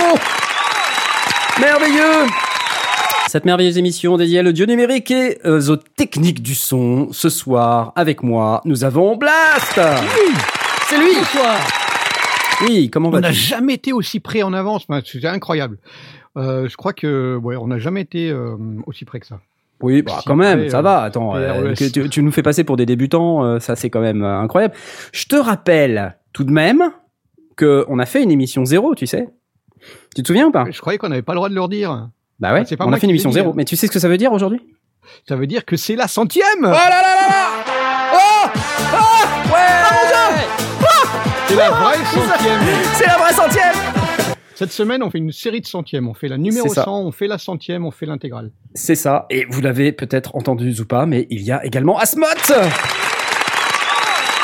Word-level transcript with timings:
Oh 0.00 0.14
Merveilleux 1.60 2.26
Cette 3.26 3.44
merveilleuse 3.44 3.78
émission 3.78 4.16
dédiée 4.16 4.38
à 4.38 4.42
l'audio 4.42 4.64
numérique 4.66 5.10
et 5.10 5.38
euh, 5.44 5.60
aux 5.70 5.76
techniques 5.76 6.40
du 6.42 6.54
son. 6.54 7.08
Ce 7.12 7.28
soir, 7.28 7.92
avec 7.96 8.22
moi, 8.22 8.60
nous 8.64 8.84
avons 8.84 9.16
Blast 9.16 9.80
C'est 10.88 10.98
lui 10.98 11.14
Bonsoir. 11.16 11.56
Oui, 12.62 12.90
comment 12.90 13.08
On 13.08 13.12
n'a 13.12 13.28
vas-tu? 13.28 13.34
jamais 13.40 13.74
été 13.74 13.92
aussi 13.92 14.20
près 14.20 14.42
en 14.42 14.52
avance, 14.52 14.86
c'est 15.04 15.24
incroyable. 15.24 15.78
Euh, 16.36 16.68
je 16.68 16.76
crois 16.76 16.92
que 16.92 17.36
ouais, 17.36 17.56
on 17.56 17.66
n'a 17.68 17.78
jamais 17.78 18.02
été 18.02 18.30
euh, 18.30 18.56
aussi 18.86 19.04
près 19.04 19.18
que 19.20 19.26
ça. 19.26 19.40
Oui, 19.80 20.02
bah, 20.02 20.18
Si, 20.20 20.24
quand 20.26 20.36
même, 20.36 20.68
ça 20.68 20.78
euh, 20.78 20.82
va. 20.82 21.02
Attends, 21.02 21.32
que 21.34 21.90
tu, 21.90 22.08
tu 22.08 22.22
nous 22.22 22.32
fais 22.32 22.42
passer 22.42 22.62
pour 22.64 22.76
des 22.76 22.86
débutants, 22.86 23.58
ça 23.60 23.74
c'est 23.76 23.90
quand 23.90 24.00
même 24.00 24.22
incroyable. 24.24 24.74
Je 25.12 25.26
te 25.26 25.36
rappelle 25.36 26.16
tout 26.32 26.44
de 26.44 26.50
même 26.52 26.82
que 27.56 27.84
on 27.88 27.98
a 27.98 28.06
fait 28.06 28.22
une 28.22 28.30
émission 28.30 28.64
zéro, 28.64 28.94
tu 28.94 29.06
sais. 29.06 29.28
Tu 30.14 30.22
te 30.22 30.26
souviens 30.28 30.46
ou 30.46 30.50
pas 30.52 30.64
Je 30.70 30.80
croyais 30.80 30.98
qu'on 30.98 31.08
n'avait 31.08 31.22
pas 31.22 31.32
le 31.32 31.36
droit 31.38 31.48
de 31.48 31.54
leur 31.54 31.68
dire. 31.68 32.08
Bah 32.40 32.52
ouais, 32.52 32.64
pas 32.76 32.86
on 32.86 32.92
a 32.92 32.96
fait 32.98 33.06
une 33.06 33.10
émission 33.10 33.32
zéro. 33.32 33.50
hein. 33.50 33.54
Mais 33.56 33.64
tu 33.64 33.76
sais 33.76 33.86
ce 33.86 33.92
que 33.92 33.98
ça 33.98 34.08
veut 34.08 34.16
dire 34.16 34.32
aujourd'hui? 34.32 34.60
Ça 35.28 35.36
veut 35.36 35.46
dire 35.46 35.64
que 35.64 35.76
c'est 35.76 35.96
la 35.96 36.06
centième. 36.08 36.44
Oh 36.60 36.62
là 36.62 36.72
là 36.88 37.02
là 37.02 37.28
là 37.28 37.46
Oh 38.14 38.48
Oh 38.94 39.52
Ouais. 39.52 39.64
C'est 41.48 41.56
la 41.56 41.70
vraie 41.70 41.96
centième. 42.04 42.60
C'est 42.94 43.06
la 43.06 43.16
vraie 43.16 43.32
centième. 43.32 43.74
Cette 44.54 44.72
semaine, 44.72 45.02
on 45.02 45.10
fait 45.10 45.18
une 45.18 45.32
série 45.32 45.60
de 45.60 45.66
centièmes. 45.66 46.08
On 46.08 46.14
fait 46.14 46.28
la 46.28 46.36
numéro 46.36 46.68
C'est 46.68 46.74
ça. 46.74 46.84
100, 46.84 47.00
on 47.06 47.12
fait 47.12 47.26
la 47.26 47.38
centième, 47.38 47.84
on 47.86 47.90
fait 47.90 48.06
l'intégrale. 48.06 48.50
C'est 48.74 48.96
ça, 48.96 49.26
et 49.30 49.46
vous 49.48 49.60
l'avez 49.60 49.92
peut-être 49.92 50.34
entendu 50.36 50.74
ou 50.80 50.84
pas, 50.84 51.06
mais 51.06 51.26
il 51.30 51.40
y 51.42 51.52
a 51.52 51.64
également 51.64 51.96
Asmot 51.98 52.26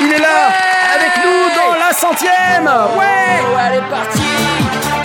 Il 0.01 0.13
est 0.13 0.19
là 0.19 0.49
Avec 0.95 1.17
nous 1.25 1.49
dans 1.57 1.75
la 1.79 1.93
centième. 1.93 2.65
Ouais. 2.99 3.43
Elle 3.67 3.79
est 3.79 3.91
partie 3.91 5.04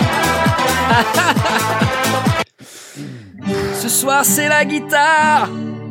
Ce 3.74 3.88
soir 3.88 4.24
c'est 4.24 4.48
la 4.48 4.64
guitare 4.64 5.48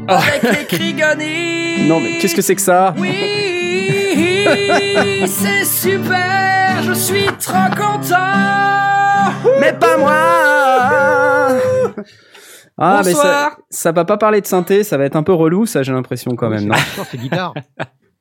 avec 0.08 0.44
les 0.44 0.66
Krigoni 0.66 1.88
Non 1.88 2.00
mais 2.00 2.18
qu'est-ce 2.20 2.36
que 2.36 2.42
c'est 2.42 2.56
que 2.56 2.62
ça 2.62 2.94
Oui 2.98 4.46
C'est 5.28 5.66
super 5.66 6.82
Je 6.84 6.94
suis 6.94 7.26
trop 7.40 7.70
content. 7.76 8.16
Mais 9.60 9.74
pas 9.74 9.98
moi. 9.98 10.16
Ah 12.82 13.02
mais 13.04 13.12
ça, 13.14 13.18
Bonsoir. 13.22 13.58
ça 13.70 13.92
va 13.92 14.06
pas 14.06 14.16
parler 14.18 14.40
de 14.42 14.48
synthé, 14.48 14.84
ça 14.86 14.98
va 14.98 15.04
être 15.04 15.18
un 15.18 15.24
peu 15.24 15.34
relou 15.34 15.66
ça 15.66 15.84
j'ai 15.84 15.92
l'impression 15.92 16.36
quand 16.36 16.50
même, 16.50 16.64
non 16.66 16.76
Ce 16.78 16.94
soir, 16.96 17.08
c'est 17.12 17.18
guitare. 17.18 17.54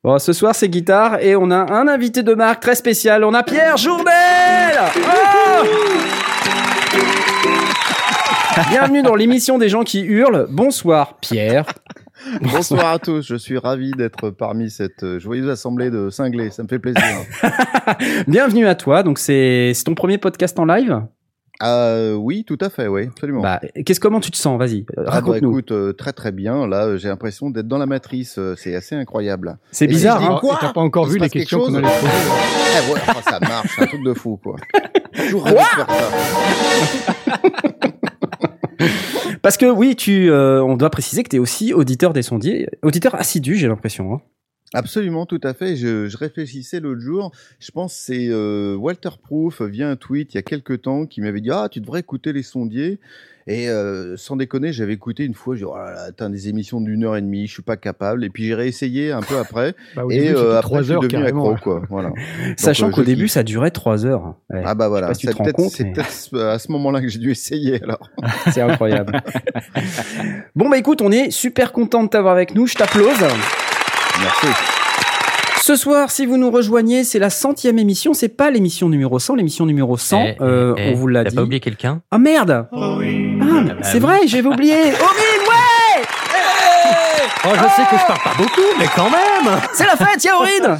Bon, 0.01 0.17
ce 0.17 0.31
soir 0.31 0.55
c'est 0.55 0.69
guitare 0.69 1.19
et 1.21 1.35
on 1.35 1.51
a 1.51 1.57
un 1.57 1.87
invité 1.89 2.23
de 2.23 2.33
marque 2.33 2.61
très 2.61 2.75
spécial, 2.75 3.25
on 3.25 3.33
a 3.33 3.43
Pierre 3.43 3.75
Journel 3.75 4.79
Oh 4.95 4.99
Bienvenue 8.67 9.01
dans 9.01 9.15
l'émission 9.15 9.57
des 9.57 9.69
gens 9.69 9.83
qui 9.83 10.01
hurlent. 10.01 10.47
Bonsoir 10.49 11.17
Pierre. 11.19 11.65
Bonsoir 12.41 12.87
à 12.87 12.99
tous, 12.99 13.25
je 13.25 13.35
suis 13.35 13.57
ravi 13.57 13.91
d'être 13.91 14.29
parmi 14.29 14.69
cette 14.69 15.03
euh, 15.03 15.19
joyeuse 15.19 15.47
assemblée 15.49 15.89
de 15.89 16.09
cinglés, 16.09 16.49
ça 16.49 16.63
me 16.63 16.67
fait 16.67 16.79
plaisir. 16.79 17.01
Bienvenue 18.27 18.67
à 18.67 18.75
toi. 18.75 19.03
Donc 19.03 19.19
c'est 19.19 19.71
ton 19.85 19.95
premier 19.95 20.17
podcast 20.17 20.59
en 20.59 20.65
live? 20.65 21.01
Euh, 21.63 22.13
oui, 22.13 22.43
tout 22.45 22.57
à 22.61 22.69
fait, 22.69 22.87
oui, 22.87 23.07
absolument. 23.07 23.41
Bah, 23.41 23.59
qu'est-ce 23.85 23.99
comment 23.99 24.19
tu 24.21 24.31
te 24.31 24.37
sens? 24.37 24.57
Vas-y, 24.59 24.85
Ah 24.97 25.01
bah, 25.03 25.11
raconte-nous. 25.11 25.51
écoute, 25.51 25.71
euh, 25.71 25.91
très 25.93 26.13
très 26.13 26.31
bien, 26.31 26.67
là 26.67 26.85
euh, 26.85 26.97
j'ai 26.97 27.09
l'impression 27.09 27.49
d'être 27.49 27.67
dans 27.67 27.77
la 27.77 27.85
matrice, 27.85 28.37
euh, 28.37 28.55
c'est 28.57 28.75
assez 28.75 28.95
incroyable. 28.95 29.57
c'est 29.71 29.87
bizarre. 29.87 30.21
hein 30.23 30.37
quoi? 30.39 30.57
T'as 30.59 30.71
pas 30.73 30.81
encore 30.81 31.07
Il 31.07 31.13
vu 31.13 31.19
les 31.19 31.29
questions 31.29 31.59
qu'on 31.59 31.73
allait 31.75 31.87
poser. 31.87 32.11
Eh 32.87 32.93
ouais, 32.93 32.99
ça 33.29 33.39
marche, 33.41 33.73
c'est 33.75 33.83
un 33.83 33.87
truc 33.87 34.03
de 34.03 34.13
fou 34.13 34.39
quoi. 34.41 34.55
Toujours 35.13 35.43
ravi 35.43 35.55
de 35.55 35.59
faire 35.61 35.87
ça. 35.89 37.13
Parce 39.49 39.57
que 39.57 39.65
oui, 39.65 39.95
tu, 39.95 40.29
euh, 40.29 40.63
on 40.63 40.77
doit 40.77 40.91
préciser 40.91 41.23
que 41.23 41.29
tu 41.29 41.37
es 41.37 41.39
aussi 41.39 41.73
auditeur 41.73 42.13
des 42.13 42.21
sondiers, 42.21 42.69
auditeur 42.83 43.15
assidu, 43.15 43.55
j'ai 43.55 43.67
l'impression. 43.67 44.13
hein. 44.13 44.21
Absolument, 44.75 45.25
tout 45.25 45.41
à 45.41 45.55
fait. 45.55 45.75
Je, 45.75 46.15
réfléchissais 46.15 46.79
l'autre 46.79 47.01
jour. 47.01 47.31
Je 47.59 47.71
pense 47.71 47.95
c'est 47.95 48.27
euh, 48.29 48.75
Walter 48.75 49.09
Proof 49.19 49.63
via 49.63 49.89
un 49.89 49.95
tweet 49.95 50.35
il 50.35 50.37
y 50.37 50.37
a 50.37 50.43
quelques 50.43 50.83
temps 50.83 51.07
qui 51.07 51.21
m'avait 51.21 51.41
dit 51.41 51.49
ah 51.49 51.67
tu 51.67 51.81
devrais 51.81 52.01
écouter 52.01 52.31
les 52.31 52.43
sondiers. 52.43 52.99
Et 53.49 53.67
euh, 53.67 54.15
sans 54.15 54.35
déconner, 54.35 54.71
j'avais 54.71 54.93
écouté 54.93 55.25
une 55.25 55.33
fois. 55.33 55.55
J'ai 55.55 55.65
dit 55.65 55.71
oh 55.73 55.75
là 55.75 55.91
là, 55.91 56.11
t'as 56.15 56.29
des 56.29 56.49
émissions 56.49 56.79
d'une 56.81 57.03
heure 57.03 57.17
et 57.17 57.21
demie, 57.21 57.47
je 57.47 57.53
suis 57.53 57.63
pas 57.63 57.77
capable. 57.77 58.23
Et 58.23 58.29
puis 58.29 58.45
j'ai 58.45 58.53
réessayé 58.53 59.11
un 59.11 59.21
peu 59.21 59.37
après. 59.37 59.73
Bah, 59.95 60.03
et 60.11 60.19
début, 60.19 60.35
euh, 60.35 60.59
après, 60.59 60.83
je 60.83 60.93
suis 60.93 60.99
devenu 61.01 61.25
accro 61.25 61.55
quoi. 61.55 61.81
Voilà. 61.89 62.11
Sachant 62.57 62.89
euh, 62.89 62.91
qu'au 62.91 63.01
début, 63.03 63.27
ça 63.27 63.41
durait 63.41 63.71
trois 63.71 64.05
heures. 64.05 64.35
Ouais, 64.51 64.61
Ah 64.63 64.75
bah 64.75 64.87
voilà. 64.87 65.13
si 65.15 65.25
C'est 65.25 65.35
peut-être 65.35 65.57
mais- 66.31 66.41
à 66.43 66.59
ce 66.59 66.71
moment-là 66.71 67.01
que 67.01 67.07
j'ai 67.07 67.17
dû 67.17 67.31
essayer 67.31 67.81
alors. 67.81 68.11
C'est 68.51 68.61
incroyable. 68.61 69.19
bon 70.55 70.69
bah 70.69 70.77
écoute, 70.77 71.01
on 71.01 71.11
est 71.11 71.31
super 71.31 71.71
content 71.71 72.03
de 72.03 72.09
t'avoir 72.09 72.35
avec 72.35 72.53
nous. 72.53 72.67
Je 72.67 72.75
t'applause. 72.75 73.19
Merci. 74.21 74.78
Ce 75.69 75.75
soir, 75.75 76.09
si 76.09 76.25
vous 76.25 76.37
nous 76.37 76.49
rejoignez, 76.49 77.03
c'est 77.03 77.19
la 77.19 77.29
centième 77.29 77.77
émission. 77.77 78.15
C'est 78.15 78.35
pas 78.35 78.49
l'émission 78.49 78.89
numéro 78.89 79.19
100. 79.19 79.35
L'émission 79.35 79.67
numéro 79.67 79.97
100, 79.97 80.23
Eh, 80.25 80.35
euh, 80.41 80.73
eh, 80.79 80.89
on 80.89 80.95
vous 80.95 81.05
l'a 81.05 81.23
T'as 81.23 81.29
dit. 81.29 81.35
pas 81.35 81.43
oublié 81.43 81.59
quelqu'un? 81.59 82.01
Ah 82.09 82.17
merde 82.17 82.65
Ah, 82.71 82.97
mais 82.99 83.37
bah 83.65 83.75
c'est 83.83 83.93
oui. 83.93 83.99
vrai, 83.99 84.17
j'avais 84.25 84.47
oublié. 84.47 84.73
Aurine, 84.79 85.43
ouais 85.45 86.05
Oh, 87.45 87.49
je 87.53 87.59
sais 87.75 87.87
que 87.87 87.97
je 88.01 88.07
parle 88.07 88.19
pas 88.23 88.33
beaucoup, 88.35 88.67
mais 88.79 88.87
quand 88.95 89.11
même 89.11 89.59
C'est 89.75 89.85
la 89.85 89.95
fête, 89.95 90.23
y'a 90.23 90.35
Aurine 90.37 90.79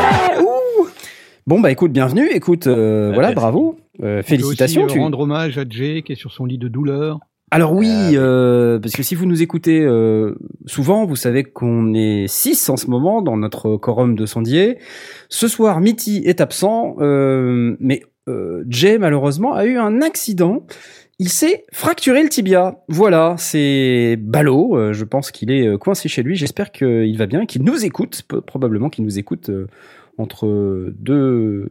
Ouais, 0.00 0.42
ouh. 0.42 0.88
Bon 1.46 1.60
bah 1.60 1.70
écoute, 1.70 1.92
bienvenue. 1.92 2.28
Écoute, 2.32 2.66
euh, 2.66 3.10
Bah, 3.10 3.14
voilà, 3.14 3.30
bravo. 3.34 3.78
Euh, 4.02 4.20
Je 4.22 4.26
félicitations. 4.26 4.82
aussi, 4.82 4.94
euh, 4.94 4.96
tu- 4.96 5.00
rendre 5.00 5.20
hommage 5.20 5.56
à 5.58 5.64
Jay 5.70 6.02
qui 6.04 6.10
est 6.14 6.16
sur 6.16 6.32
son 6.32 6.44
lit 6.44 6.58
de 6.58 6.66
douleur. 6.66 7.20
Alors 7.50 7.72
oui, 7.72 7.88
Ah 7.90 8.08
oui. 8.10 8.16
euh, 8.16 8.78
parce 8.78 8.94
que 8.94 9.02
si 9.02 9.14
vous 9.14 9.24
nous 9.24 9.40
écoutez 9.42 9.80
euh, 9.80 10.34
souvent, 10.66 11.06
vous 11.06 11.16
savez 11.16 11.44
qu'on 11.44 11.94
est 11.94 12.26
six 12.28 12.68
en 12.68 12.76
ce 12.76 12.88
moment 12.88 13.22
dans 13.22 13.36
notre 13.38 13.76
quorum 13.76 14.14
de 14.16 14.26
sondiers. 14.26 14.78
Ce 15.30 15.48
soir, 15.48 15.80
Mitty 15.80 16.22
est 16.26 16.40
absent, 16.42 16.96
euh, 17.00 17.76
mais 17.80 18.02
euh, 18.28 18.64
Jay 18.68 18.98
malheureusement 18.98 19.54
a 19.54 19.64
eu 19.64 19.76
un 19.78 20.02
accident. 20.02 20.66
Il 21.18 21.30
s'est 21.30 21.64
fracturé 21.72 22.22
le 22.22 22.28
tibia. 22.28 22.84
Voilà, 22.88 23.34
c'est 23.38 24.16
ballot. 24.20 24.76
euh, 24.76 24.92
je 24.92 25.04
pense 25.04 25.30
qu'il 25.32 25.50
est 25.50 25.66
euh, 25.66 25.78
coincé 25.78 26.08
chez 26.08 26.22
lui. 26.22 26.36
J'espère 26.36 26.70
qu'il 26.70 27.16
va 27.16 27.26
bien, 27.26 27.40
et 27.40 27.46
qu'il 27.46 27.62
nous 27.64 27.84
écoute. 27.84 28.22
Probablement 28.46 28.88
qu'il 28.90 29.04
nous 29.04 29.18
écoute 29.18 29.48
euh, 29.48 29.66
entre 30.18 30.92
deux 30.98 31.70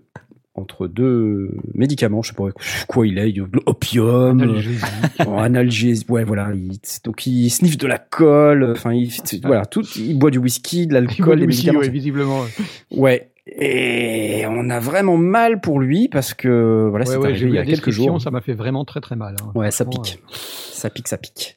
entre 0.57 0.87
deux 0.87 1.51
médicaments. 1.73 2.21
Je 2.21 2.29
sais 2.29 2.35
pas 2.35 2.45
quoi 2.87 3.07
il 3.07 3.17
est. 3.17 3.33
Opium. 3.65 4.41
euh, 4.41 4.43
Analgésie. 4.43 4.83
analgésie, 5.19 6.05
ouais, 6.09 6.23
voilà. 6.23 6.49
Il, 6.53 6.77
donc 7.03 7.25
il 7.27 7.49
sniffe 7.49 7.77
de 7.77 7.87
la 7.87 7.97
colle. 7.99 8.71
Enfin, 8.71 8.93
il, 8.93 9.11
c'est- 9.11 9.45
voilà, 9.45 9.65
tout. 9.65 9.83
Il 9.95 10.17
boit 10.19 10.31
du 10.31 10.37
whisky, 10.39 10.87
de 10.87 10.93
l'alcool, 10.93 11.39
des 11.39 11.45
whisky, 11.45 11.67
médicaments. 11.67 11.79
ouais, 11.79 11.89
visiblement. 11.89 12.41
Ouais. 12.91 13.29
Et 13.59 14.43
on 14.49 14.69
a 14.69 14.79
vraiment 14.79 15.15
mal 15.15 15.61
pour 15.61 15.79
lui 15.79 16.09
parce 16.09 16.33
que 16.33 16.87
voilà, 16.89 17.05
Ouais, 17.05 17.11
c'est 17.13 17.17
ouais, 17.17 17.39
il 17.39 17.53
y 17.55 17.57
a 17.57 17.63
quelques 17.65 17.91
jours. 17.91 18.21
ça 18.21 18.29
m'a 18.29 18.41
fait 18.41 18.53
vraiment 18.53 18.83
très 18.83 18.99
très 18.99 19.15
mal. 19.15 19.35
hein. 19.41 19.51
Ouais, 19.55 19.71
ça 19.71 19.85
pique. 19.85 20.19
Ça 20.33 20.89
pique, 20.89 21.07
ça 21.07 21.17
pique. 21.17 21.55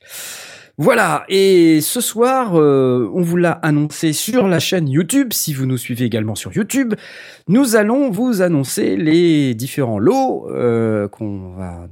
Voilà, 0.82 1.24
et 1.28 1.82
ce 1.82 2.00
soir, 2.00 2.58
euh, 2.58 3.06
on 3.12 3.20
vous 3.20 3.36
l'a 3.36 3.52
annoncé 3.52 4.14
sur 4.14 4.48
la 4.48 4.58
chaîne 4.60 4.88
YouTube, 4.88 5.34
si 5.34 5.52
vous 5.52 5.66
nous 5.66 5.76
suivez 5.76 6.06
également 6.06 6.34
sur 6.34 6.54
YouTube, 6.54 6.94
nous 7.48 7.76
allons 7.76 8.10
vous 8.10 8.40
annoncer 8.40 8.96
les 8.96 9.54
différents 9.54 9.98
lots 9.98 10.48
euh, 10.48 11.06
qu'on 11.06 11.52
va 11.52 11.88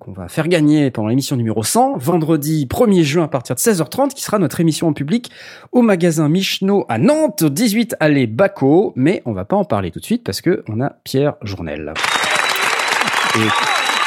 qu'on 0.00 0.12
va 0.12 0.26
faire 0.26 0.48
gagner 0.48 0.90
pendant 0.90 1.06
l'émission 1.06 1.36
numéro 1.36 1.62
100, 1.62 1.98
vendredi 1.98 2.66
1er 2.68 3.04
juin 3.04 3.24
à 3.24 3.28
partir 3.28 3.54
de 3.54 3.60
16h30, 3.60 4.08
qui 4.14 4.24
sera 4.24 4.40
notre 4.40 4.58
émission 4.58 4.88
en 4.88 4.92
public 4.92 5.30
au 5.70 5.82
magasin 5.82 6.28
Michno 6.28 6.86
à 6.88 6.98
Nantes, 6.98 7.44
18 7.44 7.94
allée 8.00 8.26
Baco, 8.26 8.94
mais 8.96 9.22
on 9.26 9.32
va 9.32 9.44
pas 9.44 9.56
en 9.56 9.64
parler 9.64 9.92
tout 9.92 10.00
de 10.00 10.04
suite 10.04 10.24
parce 10.24 10.40
que 10.40 10.64
on 10.66 10.80
a 10.80 10.90
Pierre 11.04 11.34
Journel. 11.42 11.94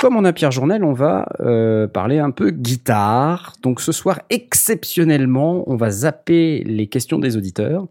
Comme 0.01 0.18
on 0.18 0.25
a 0.25 0.33
Pierre 0.33 0.51
Journel, 0.51 0.83
on 0.83 0.94
va 0.94 1.27
euh, 1.42 1.88
parler 1.88 2.18
un 2.18 2.31
peu 2.31 2.50
guitare. 2.50 3.53
Donc 3.62 3.80
ce 3.80 3.92
soir, 3.92 4.19
exceptionnellement, 4.31 5.63
on 5.68 5.75
va 5.75 5.92
zapper 5.92 6.63
les 6.65 6.88
questions 6.88 7.19
des 7.19 7.38
auditeurs 7.38 7.86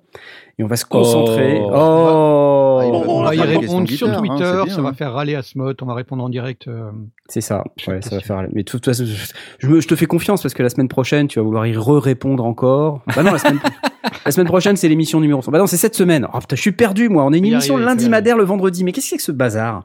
et 0.59 0.65
on 0.65 0.67
va 0.67 0.75
se 0.77 0.85
concentrer. 0.85 1.61
Oh. 1.62 2.81
Oh, 2.83 3.23
Ah, 3.27 3.35
il 3.35 3.39
va- 3.41 3.47
y 3.47 3.57
répondre 3.59 3.89
sur 3.89 4.09
guitare, 4.09 4.09
hein, 4.11 4.19
Twitter, 4.27 4.62
bien, 4.65 4.75
ça 4.75 4.83
va 4.83 4.89
hein. 4.89 4.93
faire 4.95 5.12
râler 5.12 5.35
Asmot, 5.37 5.73
on 5.81 5.87
va 5.87 5.95
répondre 5.95 6.25
en 6.25 6.29
direct. 6.29 6.67
euh, 6.67 6.91
C'est 7.29 7.41
ça. 7.41 7.62
Je 7.77 7.91
Ouais, 7.91 8.03
ça 8.03 8.17
va 8.17 8.21
faire. 8.21 8.45
Mais 8.53 8.63
de 8.65 8.69
toute 8.71 8.85
façon, 8.85 9.05
je, 9.05 9.15
je 9.59 9.67
me- 9.69 9.81
je 9.81 9.87
te 9.89 9.95
fais 9.95 10.06
confiance 10.06 10.43
parce 10.43 10.55
que 10.55 10.63
la 10.65 10.69
semaine 10.71 10.89
prochaine, 10.89 11.29
tu 11.29 11.39
vas 11.39 11.45
vouloir 11.45 11.67
y 11.67 11.77
re-répondre 11.77 12.45
encore. 12.45 13.03
Bah 13.15 13.23
non, 13.23 13.33
la 13.33 13.39
semaine, 13.39 13.61
la 14.27 14.31
semaine 14.33 14.47
prochaine, 14.49 14.77
c'est 14.77 14.89
l'émission 14.89 15.21
numéro 15.21 15.41
100. 15.43 15.53
Bah 15.53 15.59
non, 15.59 15.67
c'est 15.67 15.77
cette 15.77 15.95
semaine. 15.95 16.27
Oh 16.35 16.39
putain, 16.41 16.56
je 16.56 16.61
suis 16.61 16.73
perdu, 16.73 17.09
moi. 17.09 17.25
On 17.25 17.33
a 17.33 17.37
une 17.37 17.45
émission 17.45 17.75
arriver, 17.77 17.89
lundi 17.89 18.09
madère 18.09 18.37
le 18.37 18.45
vendredi. 18.45 18.83
Mais 18.83 18.93
qu'est-ce 18.93 19.06
que 19.06 19.11
c'est 19.11 19.17
que 19.19 19.23
ce 19.23 19.33
bazar? 19.33 19.85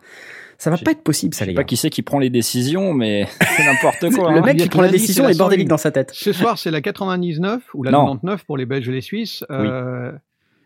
Ça 0.58 0.70
va 0.70 0.76
Je- 0.78 0.84
pas 0.84 0.92
être 0.92 1.04
possible, 1.04 1.34
ça, 1.34 1.46
Je 1.46 1.50
les 1.50 1.54
sais 1.54 1.56
pas 1.56 1.62
gars. 1.62 1.66
qui 1.66 1.78
c'est 1.78 1.90
qui 1.90 2.02
prend 2.02 2.20
les 2.20 2.30
décisions, 2.30 2.94
mais 2.94 3.28
c'est 3.58 3.66
n'importe 3.66 4.10
quoi. 4.16 4.32
Le 4.32 4.40
hein. 4.40 4.42
mec 4.42 4.58
qui 4.58 4.70
prend 4.70 4.82
la 4.82 4.90
décision 4.90 5.28
est 5.28 5.38
bordélique 5.38 5.68
101. 5.68 5.70
dans 5.70 5.78
sa 5.78 5.92
tête. 5.92 6.12
Ce 6.14 6.32
soir, 6.34 6.58
c'est 6.58 6.72
la 6.72 6.82
99 6.82 7.62
ou 7.74 7.84
la 7.84 7.92
Non. 7.92 8.06
99 8.06 8.44
pour 8.46 8.58
les 8.58 8.66
Belges 8.66 8.88
et 8.90 8.92
les 8.92 9.02
Suisses. 9.02 9.44
Euh, 9.52 10.12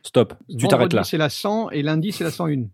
Stop, 0.04 0.34
tu 0.58 0.68
t'arrêtes 0.68 0.94
là. 0.94 1.04
c'est 1.04 1.18
la 1.18 1.30
100 1.30 1.72
et 1.72 1.82
lundi, 1.82 2.12
c'est 2.12 2.24
la 2.24 2.32
101. 2.32 2.66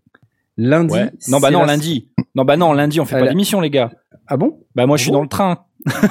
Lundi. 0.58 0.94
Ouais. 0.94 1.12
Non, 1.28 1.40
bah 1.40 1.52
non, 1.52 1.62
la- 1.62 1.66
lundi. 1.68 2.10
Non, 2.36 2.46
bah 2.46 2.56
non, 2.58 2.72
lundi, 2.74 3.00
on 3.02 3.06
fait 3.06 3.16
Euh, 3.16 3.20
pas 3.22 3.28
d'émission, 3.28 3.60
les 3.62 3.70
gars. 3.70 3.92
Ah 4.28 4.38
bon? 4.38 4.60
Bah 4.76 4.86
moi, 4.86 4.96
je 4.98 5.04
suis 5.04 5.12
bon? 5.12 5.18
dans 5.18 5.24
le 5.24 5.28
train. 5.30 5.66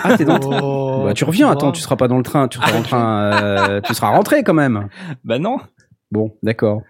Ah, 0.05 0.17
t'es 0.17 0.25
dans 0.25 0.35
le 0.35 0.41
train. 0.41 0.61
Oh, 0.63 1.03
Bah, 1.07 1.15
tu 1.15 1.25
reviens, 1.25 1.51
attends, 1.51 1.73
tu 1.73 1.81
seras 1.81 1.97
pas 1.97 2.09
dans 2.09 2.17
le 2.19 2.23
train, 2.23 2.47
tu 2.49 2.59
seras 2.59 2.71
dans 2.73 2.79
le 2.79 2.85
train, 2.85 3.33
euh, 3.43 3.81
tu 3.81 3.95
seras 3.95 4.09
rentré 4.11 4.43
quand 4.45 4.55
même. 4.55 4.89
Bah 5.25 5.39
non. 5.39 5.57
Bon, 6.13 6.33
d'accord. 6.43 6.83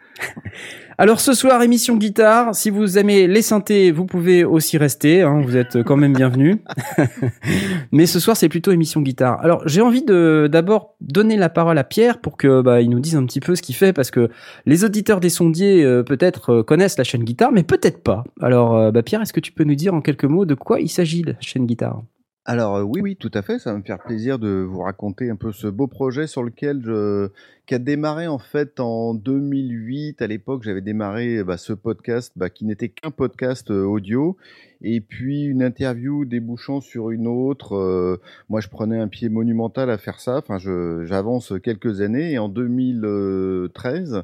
Alors 0.97 1.19
ce 1.19 1.33
soir, 1.33 1.61
émission 1.63 1.97
guitare. 1.97 2.55
Si 2.55 2.71
vous 2.71 2.99
aimez 2.99 3.27
les 3.27 3.43
synthés, 3.43 3.91
vous 3.91 4.07
pouvez 4.07 4.45
aussi 4.45 4.79
rester. 4.79 5.23
hein, 5.23 5.43
vous 5.45 5.57
êtes 5.57 5.83
quand 5.83 5.97
même 5.97 6.13
bienvenus. 6.13 6.59
Mais 7.93 8.07
ce 8.07 8.21
soir, 8.21 8.37
c'est 8.37 8.49
plutôt 8.49 8.71
émission 8.71 9.01
guitare. 9.01 9.41
Alors 9.43 9.67
j'ai 9.67 9.81
envie 9.81 10.05
de 10.05 10.49
d'abord 10.51 10.95
donner 11.01 11.37
la 11.37 11.49
parole 11.49 11.79
à 11.79 11.85
Pierre 11.85 12.21
pour 12.21 12.37
que 12.37 12.63
bah, 12.63 12.81
il 12.81 12.91
nous 12.91 13.01
dise 13.01 13.17
un 13.17 13.27
petit 13.27 13.41
peu 13.41 13.57
ce 13.57 13.63
qu'il 13.63 13.75
fait 13.75 13.93
parce 13.93 14.13
que 14.13 14.31
les 14.67 14.85
auditeurs 14.85 15.19
des 15.19 15.31
sondiers 15.31 15.83
euh, 15.83 16.05
peut-être 16.05 16.51
euh, 16.51 16.63
connaissent 16.63 16.99
la 16.99 17.05
chaîne 17.05 17.25
guitare, 17.25 17.51
mais 17.51 17.65
peut-être 17.65 18.03
pas. 18.03 18.23
Alors 18.41 18.77
euh, 18.77 18.91
bah, 18.93 19.03
Pierre, 19.03 19.21
est-ce 19.21 19.33
que 19.33 19.41
tu 19.41 19.51
peux 19.51 19.65
nous 19.65 19.75
dire 19.75 19.95
en 19.95 20.01
quelques 20.01 20.25
mots 20.25 20.45
de 20.45 20.55
quoi 20.55 20.81
il 20.81 20.89
s'agit 20.89 21.23
la 21.23 21.35
chaîne 21.41 21.67
guitare? 21.67 22.03
Alors 22.47 22.87
oui, 22.87 23.01
oui, 23.01 23.17
tout 23.17 23.31
à 23.33 23.41
fait. 23.41 23.59
Ça 23.59 23.73
va 23.73 23.79
me 23.79 23.83
faire 23.83 23.99
plaisir 23.99 24.39
de 24.39 24.49
vous 24.49 24.81
raconter 24.81 25.31
un 25.31 25.37
peu 25.37 25.51
ce 25.51 25.67
beau 25.67 25.87
projet 25.87 26.27
sur 26.27 26.43
lequel 26.43 26.83
je 26.85 27.31
qui 27.65 27.75
a 27.75 27.79
démarré 27.79 28.27
en 28.27 28.39
fait 28.39 28.81
en 28.81 29.15
2008. 29.15 30.21
À 30.21 30.27
l'époque, 30.27 30.63
j'avais 30.63 30.83
démarré 30.83 31.43
bah, 31.43 31.57
ce 31.57 31.73
podcast 31.73 32.33
bah, 32.37 32.51
qui 32.51 32.67
n'était 32.67 32.91
qu'un 32.91 33.11
podcast 33.11 33.71
euh, 33.71 33.85
audio 33.85 34.37
et 34.83 35.01
puis 35.01 35.45
une 35.45 35.63
interview 35.63 36.27
débouchant 36.27 36.83
sur 36.83 37.11
une 37.11 37.27
autre. 37.27 37.75
Euh, 37.77 38.21
moi, 38.51 38.61
je 38.61 38.69
prenais 38.69 38.99
un 38.99 39.09
pied 39.09 39.31
monumental 39.31 39.89
à 39.89 39.97
faire 39.97 40.21
ça. 40.21 40.37
Enfin, 40.37 40.59
j'avance 40.59 41.55
quelques 41.63 42.03
années 42.03 42.33
et 42.33 42.39
en 42.39 42.51
2013 42.51 44.23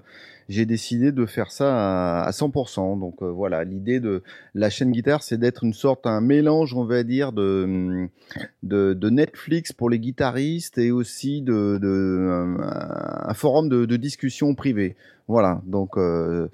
j'ai 0.50 0.66
décidé 0.66 1.12
de 1.12 1.26
faire 1.26 1.52
ça 1.52 2.22
à, 2.22 2.24
à 2.24 2.30
100%. 2.32 2.98
Donc 2.98 3.22
euh, 3.22 3.30
voilà, 3.30 3.62
l'idée 3.64 4.00
de 4.00 4.22
la 4.54 4.68
chaîne 4.68 4.90
guitare, 4.90 5.22
c'est 5.22 5.38
d'être 5.38 5.62
une 5.62 5.72
sorte, 5.72 6.06
un 6.06 6.20
mélange, 6.20 6.74
on 6.74 6.84
va 6.84 7.04
dire, 7.04 7.32
de, 7.32 8.08
Netflix 8.62 9.72
pour 9.72 9.88
les 9.88 10.00
guitaristes 10.00 10.76
et 10.76 10.90
aussi 10.90 11.40
de, 11.40 11.78
de 11.80 12.28
un, 12.28 13.28
un 13.30 13.34
forum 13.34 13.68
de, 13.68 13.84
de 13.84 13.96
discussion 13.96 14.54
privée. 14.56 14.96
Voilà, 15.30 15.62
donc 15.64 15.96
euh, 15.96 16.48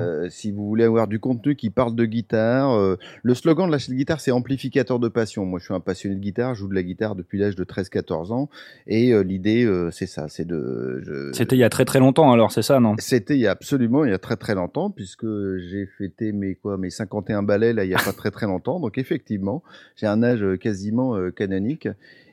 euh, 0.00 0.26
si 0.30 0.50
vous 0.50 0.66
voulez 0.66 0.84
avoir 0.84 1.06
du 1.06 1.20
contenu 1.20 1.54
qui 1.54 1.70
parle 1.70 1.94
de 1.94 2.04
guitare, 2.04 2.72
euh, 2.76 2.96
le 3.22 3.34
slogan 3.34 3.66
de 3.68 3.72
la 3.72 3.78
chaîne 3.78 3.94
guitare, 3.94 4.20
c'est 4.20 4.32
amplificateur 4.32 4.98
de 4.98 5.08
passion. 5.08 5.44
Moi, 5.46 5.60
je 5.60 5.66
suis 5.66 5.74
un 5.74 5.80
passionné 5.80 6.16
de 6.16 6.20
guitare, 6.20 6.54
je 6.54 6.60
joue 6.60 6.68
de 6.68 6.74
la 6.74 6.82
guitare 6.82 7.14
depuis 7.14 7.38
l'âge 7.38 7.54
de 7.54 7.64
13-14 7.64 8.32
ans, 8.32 8.48
et 8.88 9.12
l'idée, 9.22 9.64
euh, 9.64 9.90
c'est 9.92 10.06
ça, 10.06 10.26
c'est 10.28 10.44
de... 10.46 11.00
je- 11.04 11.30
C'était 11.32 11.54
il 11.56 11.60
y 11.60 11.64
a 11.64 11.70
très 11.70 11.84
très 11.84 12.00
longtemps, 12.00 12.32
alors 12.32 12.50
c'est 12.50 12.62
ça, 12.62 12.80
non? 12.80 12.94
C'était 12.98 13.34
il 13.36 13.40
y 13.40 13.46
a 13.46 13.52
absolument 13.52 14.04
il 14.04 14.10
y 14.10 14.14
a 14.14 14.18
très 14.18 14.36
très 14.36 14.54
longtemps 14.54 14.90
puisque 14.90 15.26
j'ai 15.58 15.86
fêté 15.86 16.32
mes 16.32 16.56
quoi 16.56 16.76
mes 16.78 16.90
51 16.90 17.42
balais 17.42 17.72
là 17.72 17.84
il 17.84 17.90
y 17.90 17.94
a 17.94 17.98
pas 17.98 18.12
très 18.12 18.30
très 18.30 18.46
longtemps. 18.46 18.80
Donc 18.80 18.98
effectivement 18.98 19.62
j'ai 19.94 20.06
un 20.06 20.22
âge 20.22 20.44
quasiment 20.58 21.14
canonique 21.30 21.88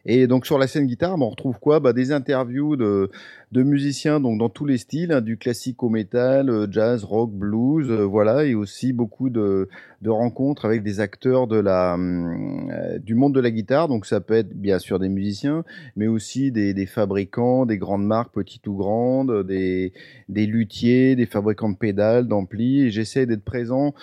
et 0.06 0.28
donc 0.28 0.46
sur 0.46 0.58
la 0.58 0.68
scène 0.68 0.86
guitare 0.86 1.18
bah, 1.18 1.26
on 1.26 1.30
retrouve 1.30 1.60
quoi? 1.60 1.80
Bah, 1.80 1.94
des 1.94 2.12
interviews 2.12 2.76
de, 2.76 3.10
musiciens 3.54 4.20
donc 4.20 4.40
dans 4.40 4.50
tous 4.50 4.66
les 4.66 4.78
styles 4.78 5.12
hein, 5.12 5.22
du 5.22 5.38
classique 5.38 5.82
au 5.84 5.90
métal 5.90 6.50
euh, 6.50 6.68
jazz 6.70 7.04
rock 7.04 7.32
blues 7.32 7.90
euh, 7.90 8.04
voilà 8.04 8.46
et 8.46 8.56
aussi 8.56 8.94
beaucoup 8.94 9.30
de, 9.30 9.70
rencontres 10.06 10.66
avec 10.66 10.84
des 10.84 11.00
acteurs 11.00 11.48
de 11.48 11.58
la 11.58 11.94
hum, 11.94 12.70
euh, 12.72 13.00
du 13.00 13.16
monde 13.16 13.34
de 13.34 13.40
la 13.40 13.52
guitare. 13.52 13.88
Donc 13.88 14.06
ça 14.06 14.20
peut 14.20 14.34
être 14.34 14.54
bien 14.54 14.78
sûr 14.80 15.00
des 15.00 15.08
musiciens 15.08 15.64
mais 15.96 16.08
aussi 16.08 16.52
des, 16.52 16.86
fabricants 16.86 17.66
des 17.66 17.78
grandes 17.78 18.06
marques 18.06 18.34
petites 18.34 18.68
ou 18.68 18.76
grandes 18.76 19.46
des 19.48 19.94
des 20.28 20.46
luthiers, 20.46 21.16
des 21.16 21.26
fabricants 21.26 21.70
de 21.70 21.78
pédales, 21.78 22.28
d'amplis, 22.28 22.82
et 22.82 22.90
j'essaie 22.90 23.26
d'être 23.26 23.44
présent 23.44 23.94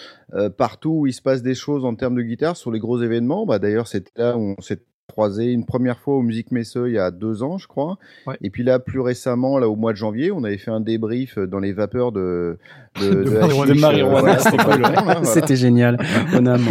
partout 0.56 1.00
où 1.00 1.06
il 1.06 1.12
se 1.12 1.22
passe 1.22 1.42
des 1.42 1.54
choses 1.54 1.84
en 1.84 1.94
termes 1.94 2.14
de 2.14 2.22
guitare, 2.22 2.56
sur 2.56 2.70
les 2.70 2.78
gros 2.78 3.02
événements. 3.02 3.46
Bah, 3.46 3.58
D'ailleurs, 3.58 3.88
c'était 3.88 4.12
là 4.16 4.38
où 4.38 4.54
on 4.56 4.60
s'est 4.60 4.80
croisé 5.10 5.52
une 5.52 5.64
première 5.66 5.98
fois 5.98 6.14
au 6.16 6.22
Musique 6.22 6.50
Messeux 6.52 6.88
il 6.88 6.94
y 6.94 6.98
a 6.98 7.10
deux 7.10 7.42
ans, 7.42 7.58
je 7.58 7.66
crois. 7.68 7.98
Ouais. 8.26 8.36
Et 8.42 8.50
puis 8.50 8.62
là, 8.62 8.78
plus 8.78 9.00
récemment, 9.00 9.58
là 9.58 9.68
au 9.68 9.76
mois 9.76 9.92
de 9.92 9.96
janvier, 9.98 10.30
on 10.32 10.44
avait 10.44 10.58
fait 10.58 10.70
un 10.70 10.80
débrief 10.80 11.38
dans 11.38 11.58
les 11.60 11.72
vapeurs 11.72 12.12
de 12.12 12.58
de, 13.00 13.10
De 13.24 13.80
marijuana, 13.80 14.38
c'était 14.38 14.56
cool. 14.56 14.82
voilà, 14.82 15.54
génial. 15.54 15.96
Bonhomme. 16.32 16.64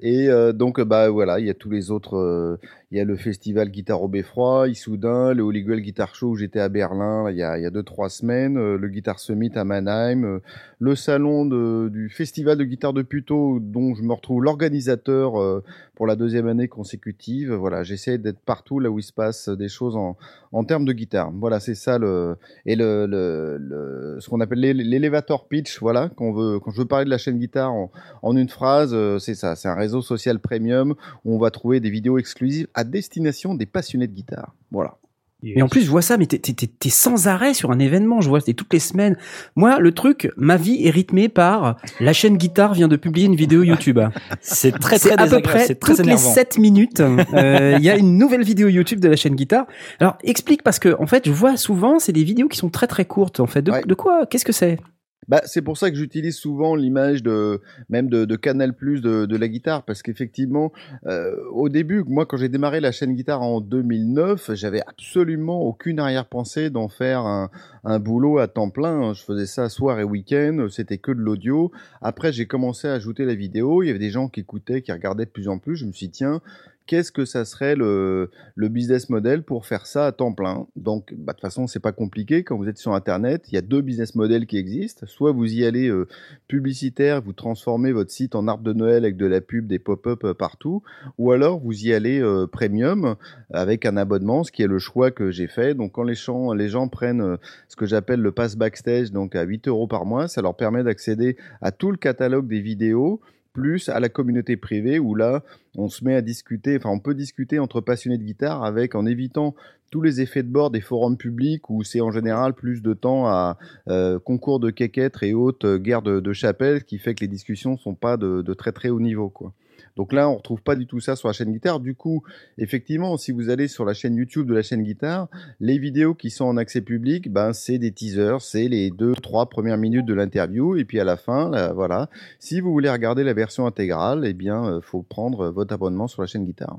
Et 0.00 0.28
euh, 0.28 0.52
donc, 0.52 0.80
bah 0.80 1.08
voilà, 1.08 1.40
il 1.40 1.46
y 1.46 1.50
a 1.50 1.54
tous 1.54 1.70
les 1.70 1.90
autres. 1.90 2.16
euh, 2.16 2.56
Il 2.90 2.98
y 2.98 3.00
a 3.00 3.04
le 3.04 3.16
festival 3.16 3.70
Guitare 3.70 4.02
au 4.02 4.08
Beffroi, 4.08 4.68
Issoudun, 4.68 5.32
le 5.34 5.42
Holy 5.42 5.62
Grail 5.64 5.80
Guitar 5.82 6.14
Show 6.14 6.28
où 6.30 6.36
j'étais 6.36 6.60
à 6.60 6.68
Berlin 6.68 7.30
il 7.30 7.36
y 7.36 7.42
a, 7.42 7.58
il 7.58 7.62
y 7.62 7.66
a 7.66 7.70
deux 7.70 7.82
trois 7.82 8.08
semaines, 8.08 8.56
euh, 8.58 8.76
le 8.78 8.88
Guitar 8.88 9.18
Summit 9.18 9.50
à 9.54 9.64
Mannheim, 9.64 10.24
euh, 10.24 10.38
le 10.78 10.94
salon 10.94 11.44
de- 11.46 11.88
du 11.90 12.08
festival 12.10 12.56
de 12.58 12.64
guitare 12.64 12.92
de 12.92 13.02
Puteaux 13.02 13.58
dont 13.60 13.94
je 13.94 14.02
me 14.02 14.12
retrouve 14.12 14.42
l'organisateur 14.42 15.40
euh, 15.40 15.62
pour 15.98 16.06
la 16.06 16.14
deuxième 16.14 16.46
année 16.46 16.68
consécutive. 16.68 17.52
Voilà, 17.52 17.82
j'essaie 17.82 18.18
d'être 18.18 18.38
partout 18.38 18.78
là 18.78 18.88
où 18.88 19.00
il 19.00 19.02
se 19.02 19.12
passe 19.12 19.48
des 19.48 19.68
choses 19.68 19.96
en, 19.96 20.16
en 20.52 20.62
termes 20.62 20.84
de 20.84 20.92
guitare. 20.92 21.32
Voilà, 21.32 21.58
c'est 21.58 21.74
ça 21.74 21.98
le 21.98 22.36
et 22.66 22.76
le, 22.76 23.06
le, 23.06 24.20
ce 24.20 24.30
qu'on 24.30 24.40
appelle 24.40 24.60
l'é- 24.60 24.74
l'élévator 24.74 25.48
pitch. 25.48 25.80
Voilà, 25.80 26.02
veut 26.16 26.60
quand 26.60 26.70
je 26.70 26.78
veux 26.80 26.86
parler 26.86 27.04
de 27.04 27.10
la 27.10 27.18
chaîne 27.18 27.38
guitare 27.38 27.72
en, 27.72 27.90
en 28.22 28.36
une 28.36 28.48
phrase, 28.48 28.92
euh, 28.94 29.18
c'est 29.18 29.34
ça. 29.34 29.56
C'est 29.56 29.66
un 29.66 29.74
réseau 29.74 30.00
social 30.00 30.38
premium 30.38 30.94
où 31.24 31.34
on 31.34 31.38
va 31.40 31.50
trouver 31.50 31.80
des 31.80 31.90
vidéos 31.90 32.16
exclusives 32.16 32.68
à 32.74 32.84
destination 32.84 33.56
des 33.56 33.66
passionnés 33.66 34.06
de 34.06 34.14
guitare. 34.14 34.54
Voilà. 34.70 34.98
Et 35.44 35.62
en 35.62 35.68
plus, 35.68 35.82
je 35.82 35.90
vois 35.90 36.02
ça, 36.02 36.16
mais 36.16 36.26
t'es, 36.26 36.38
t'es- 36.38 36.52
t'es- 36.52 36.66
t'es 36.66 36.88
sans 36.90 37.28
arrêt 37.28 37.54
sur 37.54 37.70
un 37.70 37.78
événement. 37.78 38.20
Je 38.20 38.28
vois, 38.28 38.40
c'est 38.40 38.54
toutes 38.54 38.72
les 38.72 38.80
semaines. 38.80 39.16
Moi, 39.54 39.78
le 39.78 39.92
truc, 39.92 40.32
ma 40.36 40.56
vie 40.56 40.84
est 40.84 40.90
rythmée 40.90 41.28
par 41.28 41.76
la 42.00 42.12
chaîne 42.12 42.36
guitare 42.36 42.74
vient 42.74 42.88
de 42.88 42.96
publier 42.96 43.26
une 43.26 43.36
vidéo 43.36 43.62
YouTube. 43.62 44.00
C'est 44.40 44.72
très 44.78 44.98
c'est 44.98 45.10
très 45.16 45.22
à 45.22 45.26
peu 45.28 45.40
près 45.40 45.64
c'est 45.66 45.76
très 45.76 45.92
toutes 45.94 46.04
les 46.04 46.12
énervant. 46.12 46.32
7 46.34 46.58
minutes. 46.58 47.00
euh, 47.00 47.76
Il 47.78 47.84
y 47.84 47.88
a 47.90 47.96
une 47.96 48.18
nouvelle 48.18 48.42
vidéo 48.42 48.66
YouTube 48.68 48.98
de 48.98 49.08
la 49.08 49.14
chaîne 49.16 49.36
guitare. 49.36 49.66
Alors, 50.00 50.18
explique 50.24 50.62
parce 50.64 50.80
que, 50.80 50.96
en 51.00 51.06
fait, 51.06 51.26
je 51.26 51.32
vois 51.32 51.56
souvent, 51.56 52.00
c'est 52.00 52.12
des 52.12 52.24
vidéos 52.24 52.48
qui 52.48 52.58
sont 52.58 52.68
très 52.70 52.88
très 52.88 53.04
courtes. 53.04 53.38
En 53.38 53.46
fait, 53.46 53.62
de, 53.62 53.70
Ouais. 53.70 53.82
de 53.86 53.94
quoi? 53.94 54.26
Qu'est-ce 54.26 54.44
que 54.44 54.52
c'est? 54.52 54.78
Bah, 55.26 55.42
c'est 55.44 55.62
pour 55.62 55.76
ça 55.76 55.90
que 55.90 55.96
j'utilise 55.96 56.36
souvent 56.36 56.74
l'image 56.76 57.22
de 57.22 57.60
même 57.90 58.08
de, 58.08 58.36
Canal 58.36 58.74
Plus 58.74 59.00
de, 59.00 59.26
de 59.26 59.36
la 59.36 59.48
guitare 59.48 59.84
parce 59.84 60.02
qu'effectivement, 60.02 60.72
euh, 61.06 61.34
au 61.50 61.68
début, 61.68 62.04
moi 62.06 62.24
quand 62.24 62.36
j'ai 62.36 62.48
démarré 62.48 62.80
la 62.80 62.92
chaîne 62.92 63.14
guitare 63.14 63.42
en 63.42 63.60
2009, 63.60 64.54
j'avais 64.54 64.80
absolument 64.86 65.60
aucune 65.62 65.98
arrière-pensée 65.98 66.70
d'en 66.70 66.88
faire 66.88 67.20
un, 67.26 67.50
un 67.84 67.98
boulot 67.98 68.38
à 68.38 68.48
temps 68.48 68.70
plein. 68.70 69.12
Je 69.12 69.22
faisais 69.22 69.46
ça 69.46 69.68
soir 69.68 69.98
et 69.98 70.04
week-end, 70.04 70.66
c'était 70.70 70.98
que 70.98 71.12
de 71.12 71.20
l'audio. 71.20 71.72
Après, 72.00 72.32
j'ai 72.32 72.46
commencé 72.46 72.86
à 72.86 72.92
ajouter 72.92 73.24
la 73.24 73.34
vidéo. 73.34 73.82
Il 73.82 73.86
y 73.86 73.90
avait 73.90 73.98
des 73.98 74.10
gens 74.10 74.28
qui 74.28 74.40
écoutaient, 74.40 74.82
qui 74.82 74.92
regardaient 74.92 75.26
de 75.26 75.30
plus 75.30 75.48
en 75.48 75.58
plus. 75.58 75.76
Je 75.76 75.86
me 75.86 75.92
suis 75.92 76.06
dit 76.06 76.12
tiens. 76.12 76.40
Qu'est-ce 76.88 77.12
que 77.12 77.26
ça 77.26 77.44
serait 77.44 77.76
le, 77.76 78.30
business 78.56 79.10
model 79.10 79.42
pour 79.42 79.66
faire 79.66 79.84
ça 79.84 80.06
à 80.06 80.12
temps 80.12 80.32
plein? 80.32 80.66
Donc, 80.74 81.12
bah, 81.12 81.34
de 81.34 81.36
toute 81.36 81.42
façon, 81.42 81.66
c'est 81.66 81.80
pas 81.80 81.92
compliqué. 81.92 82.44
Quand 82.44 82.56
vous 82.56 82.66
êtes 82.66 82.78
sur 82.78 82.94
Internet, 82.94 83.44
il 83.52 83.56
y 83.56 83.58
a 83.58 83.60
deux 83.60 83.82
business 83.82 84.14
models 84.14 84.46
qui 84.46 84.56
existent. 84.56 85.06
Soit 85.06 85.32
vous 85.32 85.52
y 85.52 85.66
allez 85.66 85.90
euh, 85.90 86.08
publicitaire, 86.48 87.20
vous 87.20 87.34
transformez 87.34 87.92
votre 87.92 88.10
site 88.10 88.34
en 88.34 88.48
arbre 88.48 88.64
de 88.64 88.72
Noël 88.72 89.04
avec 89.04 89.18
de 89.18 89.26
la 89.26 89.42
pub, 89.42 89.66
des 89.66 89.78
pop-up 89.78 90.24
euh, 90.24 90.32
partout, 90.32 90.82
ou 91.18 91.30
alors 91.30 91.60
vous 91.60 91.84
y 91.84 91.92
allez 91.92 92.22
euh, 92.22 92.46
premium 92.46 93.16
avec 93.52 93.84
un 93.84 93.98
abonnement, 93.98 94.42
ce 94.42 94.50
qui 94.50 94.62
est 94.62 94.66
le 94.66 94.78
choix 94.78 95.10
que 95.10 95.30
j'ai 95.30 95.46
fait. 95.46 95.74
Donc, 95.74 95.92
quand 95.92 96.04
les 96.04 96.14
gens, 96.14 96.54
les 96.54 96.70
gens 96.70 96.88
prennent 96.88 97.36
ce 97.68 97.76
que 97.76 97.84
j'appelle 97.84 98.20
le 98.20 98.32
pass 98.32 98.56
backstage, 98.56 99.12
donc 99.12 99.36
à 99.36 99.42
8 99.42 99.68
euros 99.68 99.88
par 99.88 100.06
mois, 100.06 100.26
ça 100.26 100.40
leur 100.40 100.56
permet 100.56 100.82
d'accéder 100.82 101.36
à 101.60 101.70
tout 101.70 101.90
le 101.90 101.98
catalogue 101.98 102.48
des 102.48 102.60
vidéos 102.60 103.20
plus 103.52 103.88
à 103.88 104.00
la 104.00 104.08
communauté 104.08 104.56
privée 104.56 104.98
où 104.98 105.14
là 105.14 105.42
on 105.76 105.88
se 105.88 106.04
met 106.04 106.14
à 106.14 106.22
discuter, 106.22 106.76
enfin 106.76 106.90
on 106.90 107.00
peut 107.00 107.14
discuter 107.14 107.58
entre 107.58 107.80
passionnés 107.80 108.18
de 108.18 108.24
guitare 108.24 108.64
avec 108.64 108.94
en 108.94 109.06
évitant 109.06 109.54
tous 109.90 110.02
les 110.02 110.20
effets 110.20 110.42
de 110.42 110.48
bord 110.50 110.70
des 110.70 110.80
forums 110.80 111.16
publics 111.16 111.70
où 111.70 111.82
c'est 111.82 112.00
en 112.00 112.10
général 112.10 112.54
plus 112.54 112.82
de 112.82 112.94
temps 112.94 113.26
à 113.26 113.58
euh, 113.88 114.18
concours 114.18 114.60
de 114.60 114.70
quéquettes 114.70 115.22
et 115.22 115.34
autres 115.34 115.66
euh, 115.66 115.78
guerres 115.78 116.02
de, 116.02 116.20
de 116.20 116.32
chapelle, 116.32 116.84
qui 116.84 116.98
fait 116.98 117.14
que 117.14 117.20
les 117.20 117.28
discussions 117.28 117.76
sont 117.78 117.94
pas 117.94 118.16
de, 118.16 118.42
de 118.42 118.54
très 118.54 118.72
très 118.72 118.90
haut 118.90 119.00
niveau 119.00 119.30
quoi. 119.30 119.54
Donc 119.98 120.12
là, 120.12 120.30
on 120.30 120.36
retrouve 120.36 120.62
pas 120.62 120.76
du 120.76 120.86
tout 120.86 121.00
ça 121.00 121.16
sur 121.16 121.26
la 121.26 121.32
chaîne 121.32 121.52
guitare. 121.52 121.80
Du 121.80 121.96
coup, 121.96 122.22
effectivement, 122.56 123.16
si 123.16 123.32
vous 123.32 123.50
allez 123.50 123.66
sur 123.66 123.84
la 123.84 123.94
chaîne 123.94 124.14
YouTube 124.14 124.46
de 124.46 124.54
la 124.54 124.62
chaîne 124.62 124.84
guitare, 124.84 125.26
les 125.58 125.76
vidéos 125.76 126.14
qui 126.14 126.30
sont 126.30 126.44
en 126.44 126.56
accès 126.56 126.80
public, 126.82 127.32
ben 127.32 127.52
c'est 127.52 127.78
des 127.78 127.90
teasers, 127.90 128.40
c'est 128.40 128.68
les 128.68 128.90
deux, 128.90 129.14
trois 129.14 129.48
premières 129.48 129.76
minutes 129.76 130.06
de 130.06 130.14
l'interview, 130.14 130.76
et 130.76 130.84
puis 130.84 131.00
à 131.00 131.04
la 131.04 131.16
fin, 131.16 131.50
là, 131.50 131.72
voilà. 131.72 132.08
Si 132.38 132.60
vous 132.60 132.70
voulez 132.70 132.88
regarder 132.88 133.24
la 133.24 133.34
version 133.34 133.66
intégrale, 133.66 134.24
eh 134.24 134.34
bien, 134.34 134.64
euh, 134.66 134.80
faut 134.80 135.02
prendre 135.02 135.48
votre 135.48 135.74
abonnement 135.74 136.06
sur 136.06 136.22
la 136.22 136.28
chaîne 136.28 136.44
guitare. 136.44 136.78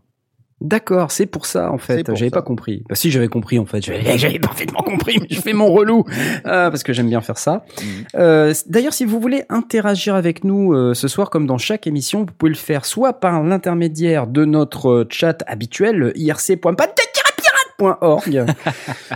D'accord, 0.62 1.12
c'est 1.12 1.26
pour 1.26 1.46
ça 1.46 1.72
en 1.72 1.78
fait. 1.78 2.06
J'avais 2.16 2.32
pas 2.32 2.42
compris. 2.42 2.84
Bah, 2.90 2.96
si 2.96 3.12
j'avais 3.12 3.30
compris 3.30 3.60
en 3.60 3.66
fait, 3.66 3.82
j'avais 3.82 4.40
parfaitement 4.40 4.82
compris, 4.82 5.18
mais 5.22 5.28
je 5.30 5.40
fais 5.40 5.54
mon 5.54 5.72
relou 5.72 6.04
euh, 6.46 6.70
parce 6.70 6.84
que 6.84 6.92
j'aime 6.92 7.08
bien 7.08 7.22
faire 7.22 7.38
ça. 7.38 7.64
Mhm. 7.82 7.88
Euh, 8.16 8.54
D'ailleurs, 8.68 8.94
si 8.94 9.06
vous 9.06 9.20
voulez 9.20 9.44
interagir 9.50 10.16
avec 10.16 10.44
nous 10.44 10.74
euh, 10.74 10.94
ce 10.94 11.08
soir, 11.08 11.30
comme 11.30 11.48
dans 11.48 11.58
chaque 11.58 11.88
émission, 11.88 12.20
vous 12.22 12.34
pouvez 12.38 12.52
le 12.52 12.58
faire 12.58 12.86
soit 12.86 13.14
par 13.14 13.42
l'intermédiaire 13.44 14.28
de 14.28 14.46
notre 14.46 14.90
euh, 14.90 15.08
chat 15.10 15.44
habituel, 15.48 15.96
le 15.96 16.18
irc.pirate.org. 17.80 18.46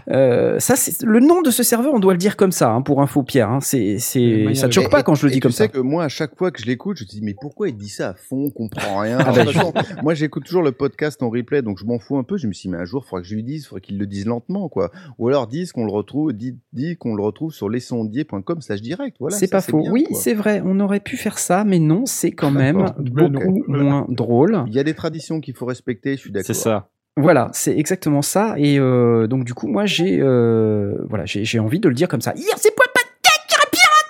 euh, 0.10 0.60
ça, 0.60 0.76
le 1.04 1.20
nom 1.20 1.42
de 1.42 1.52
ce 1.52 1.64
serveur. 1.64 1.94
On 1.94 2.00
doit 2.00 2.14
le 2.14 2.20
dire 2.20 2.38
comme 2.38 2.52
ça 2.52 2.72
hein, 2.72 2.82
pour 2.82 3.02
info, 3.02 3.24
Pierre. 3.24 3.50
Hein, 3.50 3.60
c'est, 3.62 4.00
ça 4.00 4.68
te 4.68 4.74
choque 4.74 4.90
pas 4.90 5.04
quand 5.04 5.16
je 5.16 5.26
le 5.26 5.32
dis 5.32 5.38
tu 5.38 5.42
comme 5.42 5.52
sais 5.52 5.66
ça. 5.66 5.68
que 5.68 5.80
moi, 5.80 6.04
à 6.04 6.10
chaque 6.10 6.36
fois 6.38 6.52
que 6.52 6.62
je 6.62 6.66
l'écoute, 6.66 6.98
je 6.98 7.04
me 7.04 7.10
dis 7.10 7.22
mais 7.22 7.36
pourquoi 7.40 7.70
il 7.70 7.78
dit 7.78 7.90
ça 7.90 8.10
à 8.10 8.14
fond, 8.14 8.46
on 8.48 8.50
comprend 8.50 9.00
rien. 9.00 9.18
Ah 9.20 9.32
bah, 9.32 9.44
moi, 10.04 10.14
j'écoute 10.14 10.44
toujours 10.46 10.64
le 10.64 10.72
podcast 10.72 11.22
en 11.24 11.30
replay, 11.30 11.62
donc 11.62 11.78
je 11.80 11.86
m'en 11.86 12.00
fous 12.00 12.18
un 12.18 12.24
peu. 12.24 12.38
Je 12.38 12.48
me 12.48 12.54
suis 12.54 12.68
dit, 12.68 12.76
mais 12.76 12.82
un 12.82 12.86
jour, 12.86 13.04
il 13.06 13.10
faudrait 13.10 13.24
que 13.24 13.28
je 13.28 13.36
lui 13.36 13.44
dise, 13.44 13.64
il 13.64 13.68
faudrait 13.68 13.82
qu'il 13.82 13.98
le 13.98 14.06
dise 14.06 14.26
lentement, 14.26 14.70
quoi. 14.70 14.92
Ou 15.18 15.28
alors 15.28 15.48
dise 15.48 15.72
qu'on 15.72 15.86
le 15.86 15.92
retrouve, 15.92 16.34
dit, 16.34 16.58
dit 16.74 16.98
qu'on 16.98 17.16
le 17.16 17.24
retrouve 17.24 17.54
sur 17.54 17.70
lesondiers.com 17.70 18.62
slash 18.62 18.82
direct. 18.82 19.18
C'est 19.30 19.48
ça, 19.48 19.58
pas 19.58 19.62
faux. 19.62 19.84
oui, 19.90 20.08
c'est 20.14 20.34
vrai. 20.34 20.62
On 20.66 20.80
aurait 20.80 21.00
pu 21.00 21.18
faire 21.18 21.40
ça, 21.40 21.64
mais 21.64 21.80
non, 21.80 22.06
c'est 22.06 22.32
quand 22.32 22.52
même 22.52 22.86
beaucoup 22.98 23.64
moins 23.68 24.06
drôle. 24.10 24.64
Il 24.68 24.74
y 24.74 24.80
a 24.80 24.84
des 24.84 24.94
traditions 24.94 25.42
qu'il 25.42 25.56
faut 25.56 25.66
respecter, 25.66 26.16
je 26.16 26.22
suis 26.22 26.32
d'accord. 26.32 26.48
C'est 26.48 26.54
ça. 26.54 26.90
Voilà, 27.16 27.50
c'est 27.54 27.78
exactement 27.78 28.22
ça. 28.24 28.56
Et 28.58 28.80
euh, 28.80 29.28
donc 29.28 29.44
du 29.44 29.54
coup, 29.54 29.68
moi, 29.68 29.86
j'ai 29.86 30.20
euh, 30.20 30.96
voilà, 31.10 31.26
j'ai 31.26 31.60
envie 31.60 31.80
de 31.80 31.88
le 31.88 31.94
dire 31.96 32.08
comme 32.08 32.22
ça. 32.22 32.34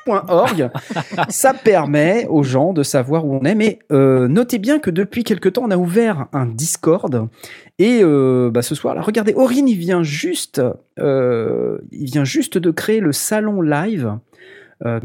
irc.pirate.org. 0.06 0.70
ça 1.30 1.54
permet 1.54 2.26
aux 2.28 2.44
gens 2.44 2.74
de 2.74 2.84
savoir 2.84 3.26
où 3.26 3.36
on 3.36 3.44
est. 3.44 3.56
Mais 3.56 3.80
euh, 3.92 4.28
notez 4.28 4.58
bien 4.60 4.80
que 4.80 4.90
depuis 4.90 5.24
quelque 5.24 5.50
temps, 5.50 5.64
on 5.66 5.72
a 5.72 5.78
ouvert 5.78 6.28
un 6.34 6.46
Discord. 6.46 7.28
Et 7.80 8.00
euh, 8.04 8.50
bah, 8.52 8.62
ce 8.62 8.76
soir, 8.76 8.96
là, 8.96 9.02
regardez, 9.02 9.34
Aurine, 9.34 9.68
il 9.68 9.78
vient 9.78 10.04
juste, 10.04 10.62
euh, 11.00 11.78
il 11.92 12.06
vient 12.06 12.24
juste 12.26 12.58
de 12.58 12.72
créer 12.72 13.00
le 13.00 13.12
salon 13.12 13.62
live. 13.62 14.18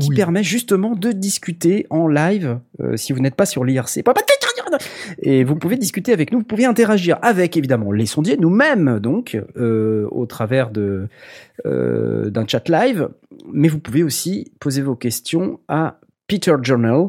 qui 0.00 0.09
Oui. 0.11 0.17
permet 0.17 0.43
justement 0.43 0.97
de 0.97 1.12
discuter 1.12 1.87
en 1.90 2.09
live 2.09 2.59
si 2.97 3.12
vous 3.12 3.21
n'êtes 3.21 3.37
pas 3.37 3.47
sur 3.47 3.64
l'IRC. 3.64 4.02
Et 5.23 5.45
vous 5.45 5.57
pouvez 5.57 5.77
discuter 5.77 6.13
avec 6.13 6.33
nous, 6.33 6.39
vous 6.39 6.45
pouvez 6.45 6.65
interagir 6.65 7.19
avec 7.23 7.57
évidemment 7.57 7.93
les 7.93 8.07
sondiers, 8.07 8.37
nous-mêmes 8.37 8.99
donc, 9.01 9.41
euh, 9.57 10.07
au 10.11 10.27
travers 10.27 10.71
euh, 10.77 12.31
d'un 12.31 12.47
chat 12.47 12.69
live, 12.69 13.09
mais 13.53 13.69
vous 13.69 13.79
pouvez 13.79 14.03
aussi 14.03 14.53
poser 14.61 14.83
vos 14.83 14.97
questions 14.97 15.61
à 15.69 16.01
Peter 16.27 16.55
Journal, 16.63 17.09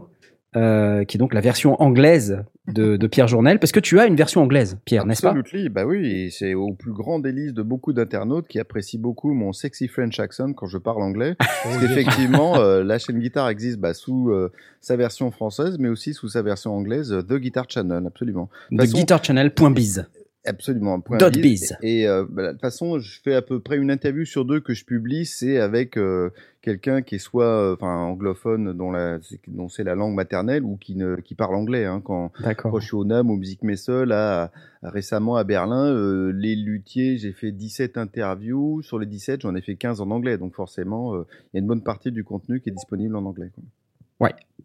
euh, 0.56 1.04
qui 1.04 1.18
est 1.18 1.20
donc 1.20 1.34
la 1.34 1.42
version 1.42 1.80
anglaise 1.82 2.44
de, 2.74 2.98
de 2.98 3.08
Pierre 3.08 3.28
Journal, 3.28 3.60
parce 3.60 3.72
que 3.72 3.80
tu 3.80 4.00
as 4.00 4.06
une 4.06 4.16
version 4.16 4.42
anglaise, 4.42 4.78
Pierre, 4.86 5.06
n'est-ce 5.06 5.22
pas? 5.22 5.30
Absolutely, 5.30 5.70
bah 5.70 5.86
oui, 5.86 6.32
c'est 6.32 6.54
au 6.54 6.74
plus 6.74 6.92
grand 6.92 7.20
délice 7.20 7.54
de 7.54 7.62
beaucoup 7.62 7.94
d'internautes 7.94 8.48
qui 8.48 8.60
apprécient 8.60 9.00
beaucoup 9.00 9.34
mon 9.34 9.54
sexy 9.54 9.88
French 9.88 10.20
accent 10.20 10.54
quand 10.54 10.68
je 10.68 10.78
parle 10.78 11.02
anglais. 11.02 11.36
Parce 11.64 11.78
qu'effectivement, 11.80 12.58
euh, 12.58 12.84
la 12.84 12.98
chaîne 13.00 13.20
guitare 13.20 13.50
existe 13.50 13.78
bah, 13.80 13.94
sous 13.94 14.30
euh, 14.30 14.52
sa 14.82 14.96
version 14.96 15.32
française, 15.32 15.78
mais 15.80 15.90
aussi 15.90 16.14
sous 16.14 16.30
sa 16.30 16.42
version 16.42 16.76
anglaise, 16.76 17.12
euh, 17.12 17.22
The 17.22 17.36
Guitar 17.36 17.66
Channel, 17.68 18.06
absolument. 18.06 18.50
De 18.72 18.78
façon- 18.82 18.98
guitarchannel.biz. 18.98 20.06
Absolument. 20.50 20.96
un 20.96 21.00
point 21.00 21.18
Dot 21.18 21.34
biz. 21.34 21.42
biz. 21.42 21.78
Et 21.82 22.08
euh, 22.08 22.26
bah, 22.30 22.48
de 22.48 22.52
toute 22.52 22.62
façon, 22.62 23.00
je 23.00 23.20
fais 23.22 23.36
à 23.36 23.42
peu 23.42 23.60
près 23.60 23.78
une 23.78 23.92
interview 23.92 24.26
sur 24.26 24.46
deux 24.46 24.60
que 24.60 24.74
je 24.74 24.84
publie, 24.86 25.26
c'est 25.26 25.58
avec 25.60 25.98
euh, 25.98 26.30
quelqu'un 26.62 27.02
qui 27.02 27.16
est 27.16 27.20
soit 27.20 27.46
euh, 27.46 27.76
anglophone 27.80 28.74
dont 28.74 28.92
la 28.92 29.20
c'est- 29.22 29.40
dont 29.48 29.70
c'est 29.70 29.84
la 29.84 29.96
langue 29.96 30.14
maternelle 30.16 30.64
ou 30.64 30.76
qui 30.78 30.96
ne 30.96 31.16
qui 31.18 31.36
parle 31.36 31.56
anglais. 31.56 31.86
Hein, 31.86 32.02
quand 32.04 32.32
je 32.80 32.86
suis 32.86 32.96
au 32.96 33.06
NAM, 33.06 33.30
au 33.30 33.36
Musique 33.36 33.64
Messe, 33.64 33.88
là, 33.90 34.52
récemment 34.84 35.36
à 35.36 35.44
Berlin, 35.44 35.86
euh, 35.94 36.32
les 36.36 36.56
luthiers, 36.56 37.18
j'ai 37.18 37.32
fait 37.34 37.52
17 37.52 37.98
interviews. 37.98 38.82
Sur 38.82 39.00
les 39.00 39.06
17, 39.06 39.42
j'en 39.42 39.56
ai 39.56 39.62
fait 39.62 39.76
15 39.76 40.02
en 40.02 40.10
anglais. 40.12 40.38
Donc 40.38 40.56
forcément, 40.56 41.16
il 41.16 41.26
y 41.54 41.58
a 41.58 41.60
une 41.60 41.68
bonne 41.68 41.84
partie 41.84 42.12
du 42.12 42.24
contenu 42.24 42.60
qui 42.62 42.70
est 42.70 42.74
disponible 42.74 43.16
en 43.16 43.26
anglais. 43.26 43.50
quoi. 43.54 43.64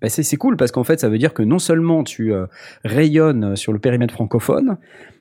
Bah, 0.00 0.08
c'est 0.08 0.24
c'est 0.24 0.36
cool 0.36 0.56
parce 0.56 0.72
qu'en 0.72 0.82
fait, 0.82 0.98
ça 0.98 1.08
veut 1.08 1.16
dire 1.18 1.32
que 1.32 1.42
non 1.44 1.60
seulement 1.60 2.02
tu 2.02 2.32
euh, 2.34 2.46
rayonnes 2.84 3.54
sur 3.54 3.72
le 3.72 3.78
périmètre 3.78 4.12
francophone, 4.12 4.76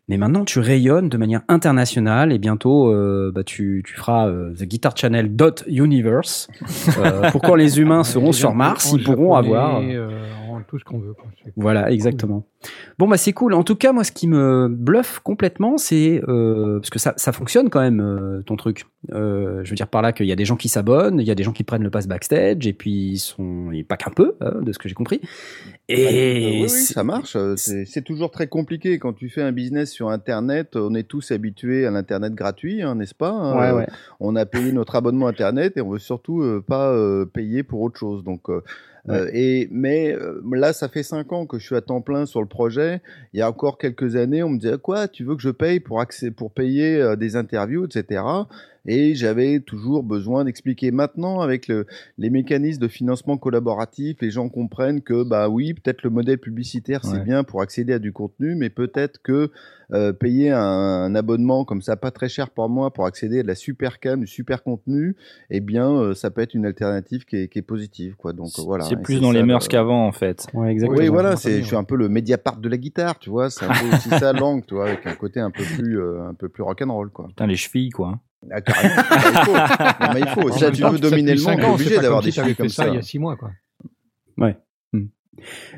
mais 0.09 0.17
maintenant 0.17 0.43
tu 0.45 0.59
rayonnes 0.59 1.09
de 1.09 1.17
manière 1.17 1.41
internationale 1.47 2.31
et 2.31 2.39
bientôt 2.39 2.91
euh, 2.93 3.31
bah, 3.33 3.43
tu, 3.43 3.83
tu 3.85 3.93
feras 3.95 4.27
euh, 4.27 4.53
the 4.53 4.63
guitar 4.63 4.95
channel 4.97 5.35
dot 5.35 5.63
universe 5.67 6.47
euh, 6.99 7.31
pour 7.31 7.41
quand 7.41 7.55
les 7.55 7.79
humains 7.79 8.03
seront 8.13 8.27
Les 8.27 8.33
sur 8.33 8.53
Mars, 8.53 8.91
ils 8.93 9.03
pourront 9.03 9.35
japonais, 9.35 9.47
avoir. 9.55 9.81
euh, 9.81 10.09
en 10.49 10.61
tout 10.61 10.77
ce 10.77 10.83
qu'on 10.83 10.99
veut. 10.99 11.13
quoi. 11.13 11.25
Voilà, 11.55 11.91
exactement. 11.91 12.45
Bon, 12.99 13.07
bah 13.07 13.17
c'est 13.17 13.33
cool. 13.33 13.53
En 13.53 13.63
tout 13.63 13.75
cas, 13.75 13.91
moi, 13.91 14.03
ce 14.03 14.11
qui 14.11 14.27
me 14.27 14.67
bluffe 14.69 15.19
complètement, 15.19 15.77
c'est 15.77 16.21
euh, 16.27 16.79
parce 16.79 16.89
que 16.89 16.99
ça, 16.99 17.13
ça 17.17 17.31
fonctionne 17.31 17.69
quand 17.69 17.81
même 17.81 17.99
euh, 18.01 18.41
ton 18.43 18.55
truc. 18.55 18.85
Euh, 19.11 19.63
je 19.63 19.69
veux 19.69 19.75
dire 19.75 19.87
par 19.87 20.01
là 20.01 20.13
qu'il 20.13 20.27
y 20.27 20.31
a 20.31 20.35
des 20.35 20.45
gens 20.45 20.55
qui 20.55 20.69
s'abonnent, 20.69 21.19
il 21.19 21.27
y 21.27 21.31
a 21.31 21.35
des 21.35 21.43
gens 21.43 21.51
qui 21.51 21.63
prennent 21.63 21.83
le 21.83 21.89
pass 21.89 22.07
backstage, 22.07 22.65
et 22.65 22.73
puis 22.73 22.91
ils 22.91 23.19
sont, 23.19 23.71
et 23.73 23.83
pas 23.83 23.97
qu'un 23.97 24.11
peu, 24.11 24.35
hein, 24.39 24.61
de 24.61 24.71
ce 24.71 24.79
que 24.79 24.87
j'ai 24.87 24.95
compris. 24.95 25.19
Et 25.89 26.61
oui, 26.63 26.69
ça 26.69 27.03
marche. 27.03 27.35
Euh, 27.35 27.55
C'est 27.57 28.03
toujours 28.03 28.31
très 28.31 28.47
compliqué 28.47 28.99
quand 28.99 29.13
tu 29.13 29.29
fais 29.29 29.41
un 29.41 29.51
business 29.51 29.91
sur 29.91 30.09
Internet. 30.09 30.75
On 30.75 30.95
est 30.95 31.03
tous 31.03 31.31
habitués 31.31 31.85
à 31.85 31.91
l'Internet 31.91 32.33
gratuit, 32.33 32.81
hein, 32.81 32.95
n'est-ce 32.95 33.15
pas 33.15 33.31
hein? 33.31 33.59
Ouais, 33.59 33.67
Euh, 33.67 33.77
ouais. 33.79 33.87
On 34.19 34.35
a 34.35 34.45
payé 34.45 34.71
notre 34.71 34.95
abonnement 34.95 35.27
Internet 35.27 35.75
et 35.75 35.81
on 35.81 35.89
veut 35.89 35.99
surtout 35.99 36.41
euh, 36.41 36.63
pas 36.65 36.93
payer 37.33 37.63
pour 37.63 37.81
autre 37.81 37.99
chose. 37.99 38.23
Donc, 38.23 38.47
et 39.33 39.67
mais 39.69 40.15
là, 40.53 40.71
ça 40.71 40.87
fait 40.87 41.03
cinq 41.03 41.33
ans 41.33 41.45
que 41.45 41.59
je 41.59 41.65
suis 41.65 41.75
à 41.75 41.81
temps 41.81 42.01
plein 42.01 42.25
sur 42.25 42.39
le 42.39 42.47
projet. 42.47 43.01
Il 43.33 43.39
y 43.39 43.41
a 43.41 43.49
encore 43.49 43.77
quelques 43.77 44.15
années, 44.15 44.43
on 44.43 44.49
me 44.49 44.59
disait 44.59 44.77
quoi 44.77 45.09
Tu 45.09 45.25
veux 45.25 45.35
que 45.35 45.41
je 45.41 45.49
paye 45.49 45.81
pour 45.81 45.99
accès, 45.99 46.31
pour 46.31 46.51
payer 46.51 47.15
des 47.17 47.35
interviews, 47.35 47.85
etc. 47.85 48.21
Et 48.85 49.15
j'avais 49.15 49.61
toujours 49.61 50.03
besoin 50.03 50.43
d'expliquer. 50.43 50.91
Maintenant, 50.91 51.39
avec 51.39 51.67
le, 51.67 51.85
les 52.17 52.29
mécanismes 52.29 52.81
de 52.81 52.87
financement 52.87 53.37
collaboratif, 53.37 54.17
les 54.21 54.29
gens 54.29 54.49
comprennent 54.49 55.01
que 55.01 55.23
bah 55.23 55.47
oui, 55.47 55.73
peut-être 55.73 56.03
le 56.03 56.09
modèle 56.09 56.37
publicitaire 56.37 57.03
c'est 57.05 57.13
Ouais. 57.13 57.23
bien 57.23 57.43
pour 57.43 57.61
accéder 57.61 57.93
à 57.93 57.99
du 57.99 58.11
contenu, 58.11 58.55
mais 58.55 58.69
peut-être 58.69 59.21
que 59.21 59.51
euh, 59.93 60.11
payer 60.11 60.49
un, 60.51 60.59
un 60.59 61.15
abonnement 61.15 61.65
comme 61.65 61.81
ça, 61.81 61.95
pas 61.95 62.11
très 62.11 62.27
cher 62.27 62.49
par 62.49 62.67
mois, 62.67 62.91
pour 62.91 63.05
accéder 63.05 63.39
à 63.39 63.43
de 63.43 63.47
la 63.47 63.55
super 63.55 63.99
cam, 63.99 64.19
du 64.21 64.27
super 64.27 64.63
contenu, 64.63 65.15
eh 65.49 65.59
bien, 65.59 65.89
euh, 65.91 66.13
ça 66.13 66.31
peut 66.31 66.41
être 66.41 66.53
une 66.55 66.65
alternative 66.65 67.25
qui 67.25 67.35
est, 67.37 67.47
qui 67.47 67.59
est 67.59 67.63
positive, 67.63 68.15
quoi. 68.15 68.33
Donc 68.33 68.49
voilà. 68.57 68.85
C'est 68.85 68.95
plus 68.97 69.21
dans 69.21 69.31
ça, 69.31 69.37
les 69.37 69.43
mœurs 69.43 69.67
qu'avant, 69.67 70.07
en 70.07 70.11
fait. 70.11 70.47
Ouais, 70.53 70.71
exactement. 70.71 70.99
Oui, 70.99 71.07
voilà, 71.09 71.35
c'est, 71.35 71.61
je 71.61 71.67
suis 71.67 71.75
un 71.75 71.83
peu 71.83 71.95
le 71.95 72.09
Mediapart 72.09 72.57
de 72.57 72.67
la 72.69 72.77
guitare, 72.77 73.19
tu 73.19 73.29
vois. 73.29 73.49
C'est 73.49 73.65
un 73.65 73.69
peu 73.69 73.95
aussi 73.95 74.09
ça, 74.09 74.33
langue, 74.33 74.65
tu 74.65 74.73
vois, 74.73 74.87
avec 74.87 75.05
un 75.05 75.15
côté 75.15 75.39
un 75.39 75.51
peu 75.51 75.63
plus, 75.63 75.99
euh, 75.99 76.27
un 76.27 76.33
peu 76.33 76.49
plus 76.49 76.63
rock'n'roll, 76.63 77.09
quoi. 77.11 77.27
Putain, 77.27 77.47
les 77.47 77.55
chevilles, 77.55 77.91
quoi. 77.91 78.19
Ah, 78.51 78.61
carrément. 78.61 78.93
Il 79.11 79.39
faut. 79.45 79.53
Non, 79.53 80.13
mais 80.13 80.19
il 80.19 80.27
faut. 80.27 80.49
En 80.49 80.53
Si 80.53 80.71
tu 80.71 80.81
temps, 80.81 80.89
veux 80.91 80.99
dominer 80.99 81.35
le 81.35 81.41
monde, 81.41 81.45
cinq 81.45 81.57
t'es 81.59 81.65
ans, 81.65 81.73
obligé 81.73 81.97
d'avoir 81.99 82.21
des 82.21 82.31
fait 82.31 82.55
comme 82.55 82.69
ça 82.69 82.87
il 82.87 82.95
y 82.95 82.97
a 82.97 83.01
six 83.01 83.19
mois. 83.19 83.35
Quoi. 83.35 83.51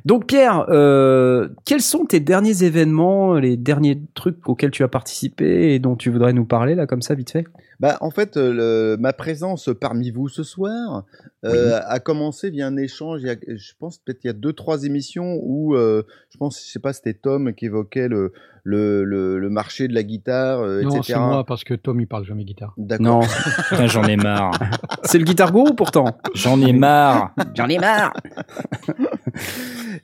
Donc 0.03 0.27
Pierre, 0.27 0.65
euh, 0.69 1.50
quels 1.65 1.81
sont 1.81 2.05
tes 2.05 2.19
derniers 2.19 2.63
événements, 2.63 3.36
les 3.36 3.57
derniers 3.57 4.01
trucs 4.13 4.48
auxquels 4.48 4.72
tu 4.72 4.84
as 4.84 4.88
participé 4.88 5.74
et 5.74 5.79
dont 5.79 5.95
tu 5.95 6.10
voudrais 6.10 6.34
nous 6.34 6.45
parler 6.45 6.75
là 6.75 6.86
comme 6.86 7.01
ça 7.01 7.15
vite 7.15 7.31
fait? 7.31 7.45
Bah, 7.79 7.98
en 8.01 8.10
fait, 8.12 8.38
euh, 8.38 8.53
le- 8.53 8.98
ma 9.00 9.13
présence 9.13 9.70
parmi 9.79 10.12
vous 10.12 10.27
ce 10.29 10.44
soir 10.44 11.03
euh, 11.44 11.79
a 11.86 12.00
commencé 12.00 12.50
via 12.50 12.67
un 12.67 12.77
échange. 12.77 13.22
Il 13.22 13.27
y 13.27 13.29
a, 13.29 13.36
je 13.48 13.72
pense 13.79 13.98
peut-être 14.00 14.24
il 14.24 14.27
y 14.27 14.29
a 14.29 14.34
deux 14.34 14.53
trois 14.53 14.84
émissions 14.86 15.39
où 15.44 15.75
euh, 15.75 16.03
je 16.29 16.38
pense, 16.38 16.60
je 16.65 16.72
sais 16.72 16.79
pas, 16.79 16.94
c'était 16.94 17.13
Tom 17.13 17.53
qui 17.53 17.65
évoquait 17.65 18.08
le 18.08 18.32
le, 18.67 19.03
le, 19.03 19.38
le 19.38 19.50
marché 19.51 19.88
de 19.88 19.94
la 19.94 20.01
guitare, 20.01 20.62
euh, 20.62 20.82
Non, 20.82 20.89
etc. 20.89 21.03
c'est 21.05 21.20
moi 21.20 21.44
parce 21.46 21.63
que 21.63 21.75
Tom 21.75 22.00
il 22.01 22.08
parle 22.08 22.25
jamais 22.25 22.46
guitare. 22.46 22.74
D'accord. 22.77 23.05
Non, 23.05 23.22
j'en 23.88 24.03
ai 24.05 24.15
marre. 24.15 24.53
c'est 25.03 25.20
le 25.20 25.24
guitar 25.24 25.51
gourou 25.51 25.75
pourtant. 25.75 26.17
J'en 26.34 26.60
ai 26.60 26.74
marre. 26.74 27.36
J'en 27.53 27.67
ai 27.70 27.77
marre. 27.77 28.12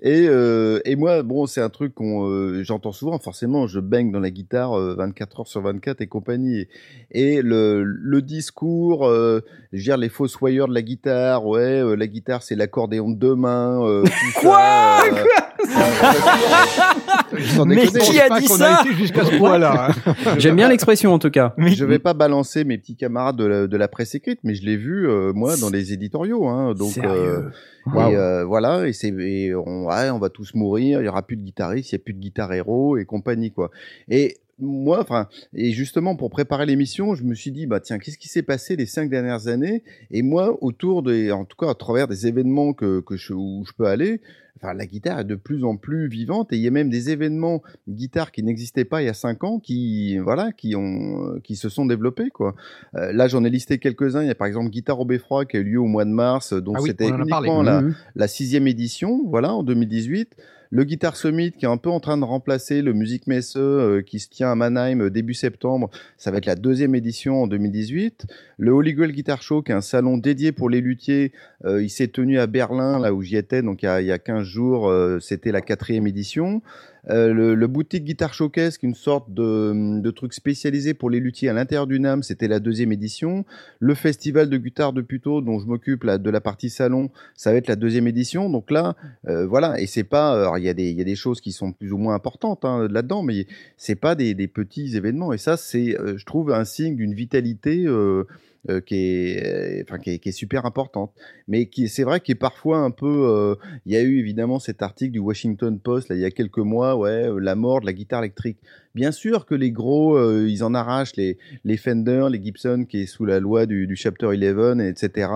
Et, 0.03 0.25
euh, 0.27 0.79
et 0.85 0.95
moi, 0.95 1.21
bon, 1.23 1.45
c'est 1.45 1.61
un 1.61 1.69
truc 1.69 1.93
qu'on 1.93 2.27
euh, 2.29 2.63
j'entends 2.63 2.91
souvent. 2.91 3.17
Forcément, 3.19 3.67
je 3.67 3.79
baigne 3.79 4.11
dans 4.11 4.19
la 4.19 4.31
guitare 4.31 4.77
euh, 4.77 4.95
24 4.95 5.41
heures 5.41 5.47
sur 5.47 5.61
24 5.61 6.01
et 6.01 6.07
compagnie. 6.07 6.67
Et 7.11 7.41
le, 7.41 7.60
le 7.85 8.21
discours, 8.21 9.07
euh, 9.07 9.41
je 9.73 9.77
veux 9.77 9.83
dire, 9.83 9.97
les 9.97 10.09
fossoyeurs 10.09 10.67
de 10.67 10.73
la 10.73 10.81
guitare, 10.81 11.45
ouais, 11.45 11.81
euh, 11.81 11.95
la 11.95 12.07
guitare 12.07 12.43
c'est 12.43 12.55
l'accordéon 12.55 13.09
de 13.09 13.15
deux 13.17 13.35
mains. 13.35 13.83
euh, 13.85 14.03
tout 14.03 14.11
Quoi 14.41 14.57
ça, 14.59 15.03
euh, 15.05 15.23
Mais 17.65 17.75
déconner. 17.75 17.99
qui 18.03 18.19
a 18.19 18.39
dit 18.39 18.47
ça 18.47 18.81
été 18.83 18.93
jusqu'à 18.95 19.25
ce 19.25 19.37
point-là. 19.37 19.89
hein. 20.05 20.13
J'aime 20.37 20.55
bien 20.55 20.69
l'expression 20.69 21.13
en 21.13 21.19
tout 21.19 21.29
cas. 21.29 21.53
Je 21.57 21.85
vais 21.85 21.99
pas 21.99 22.13
balancer 22.13 22.63
mes 22.63 22.77
petits 22.77 22.95
camarades 22.95 23.35
de 23.37 23.45
la, 23.45 23.67
de 23.67 23.77
la 23.77 23.87
presse 23.87 24.15
écrite, 24.15 24.39
mais 24.43 24.55
je 24.55 24.65
l'ai 24.65 24.77
vu 24.77 25.07
euh, 25.07 25.31
moi 25.33 25.55
dans 25.57 25.69
les 25.69 25.93
éditoriaux. 25.93 26.47
Hein, 26.47 26.73
donc 26.73 26.97
euh, 26.97 27.01
Sérieux 27.01 27.51
et, 27.95 28.15
euh, 28.15 28.43
voilà, 28.45 28.87
et 28.87 28.93
c'est 28.93 29.11
on, 29.55 29.85
ouais, 29.87 30.09
on 30.11 30.19
va 30.19 30.29
tous 30.29 30.53
mourir. 30.55 31.01
Il 31.01 31.05
y 31.05 31.09
aura 31.09 31.21
plus 31.21 31.37
de 31.37 31.43
guitaristes, 31.43 31.91
il 31.91 31.95
y 31.95 31.95
a 31.95 31.99
plus 31.99 32.13
de 32.13 32.19
guitare 32.19 32.53
héros 32.53 32.97
et 32.97 33.05
compagnie 33.05 33.51
quoi. 33.51 33.71
Et 34.09 34.37
moi, 34.61 34.99
enfin, 35.01 35.27
et 35.53 35.71
justement 35.71 36.15
pour 36.15 36.29
préparer 36.29 36.65
l'émission, 36.65 37.15
je 37.15 37.23
me 37.23 37.33
suis 37.35 37.51
dit 37.51 37.65
bah 37.65 37.79
tiens, 37.79 37.97
qu'est-ce 37.99 38.17
qui 38.17 38.29
s'est 38.29 38.43
passé 38.43 38.75
les 38.75 38.85
cinq 38.85 39.09
dernières 39.09 39.47
années? 39.47 39.83
Et 40.11 40.21
moi, 40.21 40.57
autour 40.63 41.03
des, 41.03 41.31
en 41.31 41.45
tout 41.45 41.57
cas 41.57 41.69
à 41.71 41.75
travers 41.75 42.07
des 42.07 42.27
événements 42.27 42.73
que, 42.73 43.01
que 43.01 43.17
je, 43.17 43.33
où 43.33 43.63
je 43.65 43.73
peux 43.73 43.85
aller, 43.87 44.21
enfin 44.57 44.73
la 44.73 44.85
guitare 44.85 45.19
est 45.21 45.25
de 45.25 45.35
plus 45.35 45.63
en 45.63 45.77
plus 45.77 46.07
vivante 46.07 46.53
et 46.53 46.57
il 46.57 46.61
y 46.61 46.67
a 46.67 46.71
même 46.71 46.89
des 46.89 47.09
événements 47.09 47.63
guitare 47.89 48.31
qui 48.31 48.43
n'existaient 48.43 48.85
pas 48.85 49.01
il 49.01 49.05
y 49.05 49.09
a 49.09 49.13
cinq 49.15 49.43
ans 49.43 49.59
qui 49.59 50.17
voilà 50.19 50.51
qui 50.51 50.75
ont 50.75 51.39
qui 51.43 51.55
se 51.55 51.67
sont 51.69 51.85
développés 51.85 52.29
quoi. 52.29 52.53
Euh, 52.95 53.11
là 53.13 53.27
j'en 53.27 53.43
ai 53.43 53.49
listé 53.49 53.79
quelques-uns. 53.79 54.21
Il 54.21 54.27
y 54.27 54.31
a 54.31 54.35
par 54.35 54.47
exemple 54.47 54.69
Guitare 54.69 54.99
au 54.99 55.05
Beffroi 55.05 55.45
qui 55.45 55.57
a 55.57 55.61
eu 55.61 55.63
lieu 55.63 55.79
au 55.79 55.87
mois 55.87 56.05
de 56.05 56.11
mars, 56.11 56.53
donc 56.53 56.75
Ah 56.77 56.81
oui, 56.81 56.89
c'était 56.89 57.09
uniquement 57.09 57.63
la, 57.63 57.81
Mhm. 57.81 57.95
la 58.15 58.27
sixième 58.27 58.67
édition, 58.67 59.23
voilà, 59.25 59.53
en 59.53 59.63
2018. 59.63 60.35
Le 60.73 60.85
Guitar 60.85 61.17
Summit 61.17 61.51
qui 61.51 61.65
est 61.65 61.67
un 61.67 61.75
peu 61.75 61.89
en 61.89 61.99
train 61.99 62.17
de 62.17 62.23
remplacer 62.23 62.81
le 62.81 62.93
Musique 62.93 63.27
Messe 63.27 63.55
euh, 63.57 64.01
qui 64.01 64.19
se 64.19 64.29
tient 64.29 64.53
à 64.53 64.55
Mannheim 64.55 65.01
euh, 65.01 65.09
début 65.09 65.33
septembre. 65.33 65.89
Ça 66.15 66.31
va 66.31 66.37
être 66.37 66.45
la 66.45 66.55
deuxième 66.55 66.95
édition 66.95 67.43
en 67.43 67.47
2018. 67.47 68.25
Le 68.57 68.71
Holy 68.71 68.93
Grail 68.93 69.11
Guitar 69.11 69.41
Show 69.41 69.63
qui 69.63 69.73
est 69.73 69.75
un 69.75 69.81
salon 69.81 70.17
dédié 70.17 70.53
pour 70.53 70.69
les 70.69 70.79
luthiers. 70.79 71.33
euh, 71.65 71.83
il 71.83 71.89
s'est 71.89 72.07
tenu 72.07 72.39
à 72.39 72.47
Berlin, 72.47 72.99
là 72.99 73.13
où 73.13 73.21
j'y 73.21 73.35
étais, 73.35 73.61
donc 73.61 73.83
il 73.83 73.87
y 73.87 73.89
a, 73.89 73.99
il 73.99 74.07
y 74.07 74.13
a 74.13 74.17
15 74.17 74.43
jours. 74.43 74.89
C'était 75.19 75.51
la 75.51 75.59
quatrième 75.59 76.07
édition. 76.07 76.61
Euh, 77.09 77.55
le, 77.55 77.67
boutique 77.67 78.03
Guitar 78.03 78.33
Showcase, 78.33 78.77
une 78.83 78.95
sorte 78.95 79.33
de, 79.33 80.11
truc 80.11 80.33
spécialisé 80.33 80.93
pour 80.93 81.09
les 81.09 81.19
luthiers 81.19 81.49
à 81.49 81.53
l'intérieur 81.53 81.87
du 81.87 81.99
NAM, 81.99 82.21
c'était 82.23 82.47
la 82.47 82.59
deuxième 82.59 82.91
édition. 82.91 83.45
Le 83.79 83.95
festival 83.95 84.49
de 84.49 84.57
guitare 84.57 84.93
de 84.93 85.01
Puteaux, 85.01 85.41
dont 85.41 85.59
je 85.59 85.65
m'occupe 85.65 86.05
de 86.05 86.29
la 86.29 86.41
partie 86.41 86.69
salon, 86.69 87.09
ça 87.35 87.51
va 87.51 87.57
être 87.57 87.67
la 87.67 87.75
deuxième 87.75 88.07
édition. 88.07 88.49
Donc 88.49 88.71
là, 88.71 88.95
euh, 89.27 89.47
voilà, 89.47 89.79
et 89.79 89.87
c'est 89.87 90.03
pas, 90.03 90.33
alors 90.33 90.57
il 90.57 90.63
y 90.63 90.69
a 90.69 90.73
des, 90.73 91.15
choses 91.15 91.41
qui 91.41 91.51
sont 91.51 91.73
plus 91.73 91.91
ou 91.91 91.97
moins 91.97 92.15
importantes 92.15 92.63
hein, 92.63 92.87
là-dedans, 92.89 93.21
mais 93.21 93.45
c'est 93.77 93.95
pas 93.95 94.15
des, 94.15 94.35
petits 94.47 94.95
événements. 94.95 95.33
Et 95.33 95.37
ça, 95.37 95.57
c'est, 95.57 95.99
euh, 95.99 96.17
je 96.17 96.25
trouve, 96.25 96.51
un 96.51 96.65
signe 96.65 96.95
d'une 96.95 97.13
vitalité. 97.13 97.85
euh, 97.85 98.25
euh, 98.69 98.79
qui, 98.79 98.95
est, 98.95 99.43
euh, 99.43 99.83
enfin, 99.87 99.97
qui, 99.97 100.11
est, 100.11 100.31
super 100.31 100.67
importante, 100.67 101.11
mais 101.47 101.65
qui 101.65 101.89
c'est 101.89 102.03
vrai 102.03 102.19
qu'il 102.19 102.33
est 102.33 102.35
parfois 102.35 102.77
un 102.77 102.91
peu. 102.91 103.07
euh, 103.07 103.55
Il 103.87 103.91
y 103.93 103.97
a 103.97 104.01
eu 104.03 104.19
évidemment 104.19 104.59
cet 104.59 104.83
article 104.83 105.13
du 105.13 105.17
Washington 105.19 105.79
Post 105.79 106.09
là, 106.09 106.15
il 106.15 106.21
y 106.21 106.25
a 106.25 106.29
quelques 106.29 106.59
mois, 106.59 106.95
ouais, 106.95 107.27
la 107.39 107.55
mort 107.55 107.81
de 107.81 107.87
la 107.87 107.93
guitare 107.93 108.19
électrique. 108.19 108.59
Bien 108.93 109.11
sûr 109.11 109.47
que 109.47 109.55
les 109.55 109.71
gros, 109.71 110.19
ils 110.45 110.63
en 110.63 110.75
arrachent 110.75 111.15
les, 111.15 111.39
les 111.63 111.77
Fender, 111.77 112.27
les 112.29 112.43
Gibson, 112.43 112.85
qui 112.87 113.01
est 113.01 113.05
sous 113.07 113.25
la 113.25 113.39
loi 113.39 113.65
du, 113.65 113.87
du 113.87 113.95
Chapter 113.95 114.27
11, 114.27 114.81
etc. 114.81 115.31